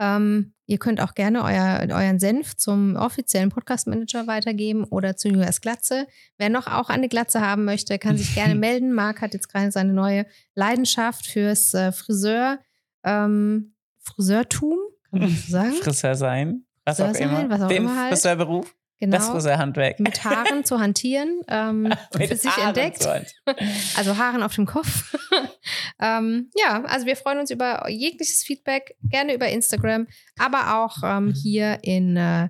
Ähm, 0.00 0.54
ihr 0.66 0.78
könnt 0.78 1.00
auch 1.00 1.14
gerne 1.14 1.44
euer, 1.44 1.86
euren 1.88 2.18
Senf 2.18 2.56
zum 2.56 2.96
offiziellen 2.96 3.50
Podcast-Manager 3.50 4.26
weitergeben 4.26 4.82
oder 4.82 5.16
zu 5.16 5.28
Julias 5.28 5.60
Glatze. 5.60 6.08
Wer 6.36 6.50
noch 6.50 6.66
auch 6.66 6.88
eine 6.88 7.08
Glatze 7.08 7.40
haben 7.40 7.64
möchte, 7.64 8.00
kann 8.00 8.18
sich 8.18 8.34
gerne 8.34 8.54
melden. 8.56 8.92
Marc 8.92 9.20
hat 9.20 9.34
jetzt 9.34 9.52
gerade 9.52 9.70
seine 9.70 9.92
neue 9.92 10.26
Leidenschaft 10.56 11.26
fürs 11.26 11.72
äh, 11.74 11.92
Friseur, 11.92 12.58
ähm, 13.04 13.76
Friseurtum, 14.00 14.78
kann 15.10 15.20
man 15.20 15.28
so 15.28 15.52
sagen? 15.52 15.72
Friseur 15.80 16.16
sein. 16.16 16.64
Was 16.84 16.96
Friseur 16.96 17.10
auch 17.10 17.14
sein, 17.14 17.28
immer. 17.28 17.48
was 17.50 17.62
auch 17.62 17.68
Den 17.68 17.84
immer 17.84 17.96
halt. 17.96 18.08
Friseurberuf, 18.08 18.74
Genau. 18.98 19.16
das 19.18 19.28
Friseurhandwerk. 19.28 20.00
Mit 20.00 20.24
Haaren 20.24 20.64
zu 20.64 20.80
hantieren, 20.80 21.40
ähm, 21.48 21.92
für 22.16 22.34
sich 22.34 22.50
Haaren 22.50 22.68
entdeckt. 22.68 23.06
Also 23.96 24.16
Haaren 24.16 24.42
auf 24.42 24.54
dem 24.54 24.66
Kopf. 24.66 25.14
ähm, 26.00 26.50
ja, 26.54 26.82
also 26.84 27.04
wir 27.06 27.16
freuen 27.16 27.38
uns 27.38 27.50
über 27.50 27.88
jegliches 27.90 28.42
Feedback, 28.42 28.96
gerne 29.02 29.34
über 29.34 29.48
Instagram, 29.48 30.06
aber 30.38 30.82
auch 30.82 30.96
ähm, 31.04 31.34
hier 31.34 31.78
in 31.82 32.16
äh, 32.16 32.48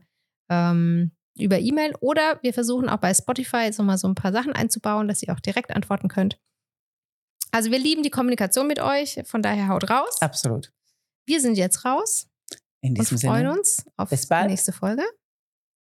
ähm, 0.49 1.13
über 1.37 1.59
E-Mail 1.59 1.95
oder 2.01 2.39
wir 2.43 2.55
versuchen 2.55 2.89
auch 2.89 2.99
bei 2.99 3.13
Spotify 3.13 3.65
jetzt 3.65 3.79
nochmal 3.79 3.99
so 3.99 4.09
ein 4.09 4.15
paar 4.15 4.33
Sachen 4.33 4.53
einzubauen, 4.53 5.09
dass 5.09 5.23
ihr 5.23 5.33
auch 5.35 5.41
direkt 5.41 5.75
antworten 5.75 6.09
könnt. 6.09 6.39
Also 7.51 7.71
wir 7.71 7.79
lieben 7.79 8.03
die 8.03 8.11
Kommunikation 8.11 8.67
mit 8.67 8.81
euch, 8.81 9.21
von 9.25 9.43
daher 9.43 9.69
haut 9.69 9.91
raus. 9.91 10.21
Absolut. 10.21 10.73
Wir 11.27 11.41
sind 11.41 11.57
jetzt 11.57 11.85
raus 11.85 12.29
In 12.81 12.91
und 12.91 12.99
diesem 12.99 13.19
freuen 13.19 13.47
Sinne. 13.47 13.53
uns 13.53 13.85
auf 13.97 14.11
Bis 14.11 14.27
bald. 14.27 14.45
die 14.45 14.51
nächste 14.51 14.73
Folge. 14.73 15.03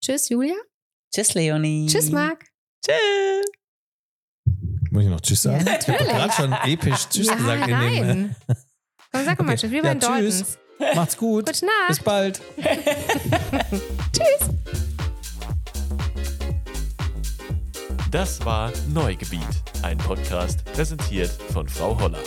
Tschüss, 0.02 0.28
Julia. 0.28 0.54
Tschüss, 1.14 1.34
Leonie. 1.34 1.86
Tschüss, 1.86 2.10
Marc. 2.10 2.44
Tschüss. 2.84 3.46
Muss 4.90 5.04
ich 5.04 5.10
noch 5.10 5.20
Tschüss 5.20 5.42
sagen? 5.42 5.64
Ja, 5.66 5.78
ich 5.78 5.88
habe 5.88 5.92
natürlich. 5.92 6.12
gerade 6.12 6.32
schon 6.32 6.52
episch 6.52 7.08
Tschüss 7.08 7.26
ja, 7.26 7.34
gesagt. 7.34 7.68
In 7.68 7.80
dem, 7.80 8.06
nein. 8.06 8.36
Komm, 9.12 9.24
sag 9.24 9.38
mal 9.40 9.52
Okay. 9.52 9.56
Tschüss, 9.56 9.70
wie 9.70 9.76
Ja, 9.76 9.82
bei 9.82 9.94
den 9.94 10.00
tschüss. 10.00 10.58
Daltons. 10.78 10.96
macht's 10.96 11.16
gut. 11.16 11.46
Gute 11.46 11.66
Nacht. 11.66 11.88
Bis 11.88 12.00
bald. 12.00 12.40
Das 18.16 18.42
war 18.44 18.72
Neugebiet, 18.94 19.40
ein 19.82 19.98
Podcast 19.98 20.64
präsentiert 20.64 21.30
von 21.52 21.68
Frau 21.68 22.00
Holler. 22.00 22.22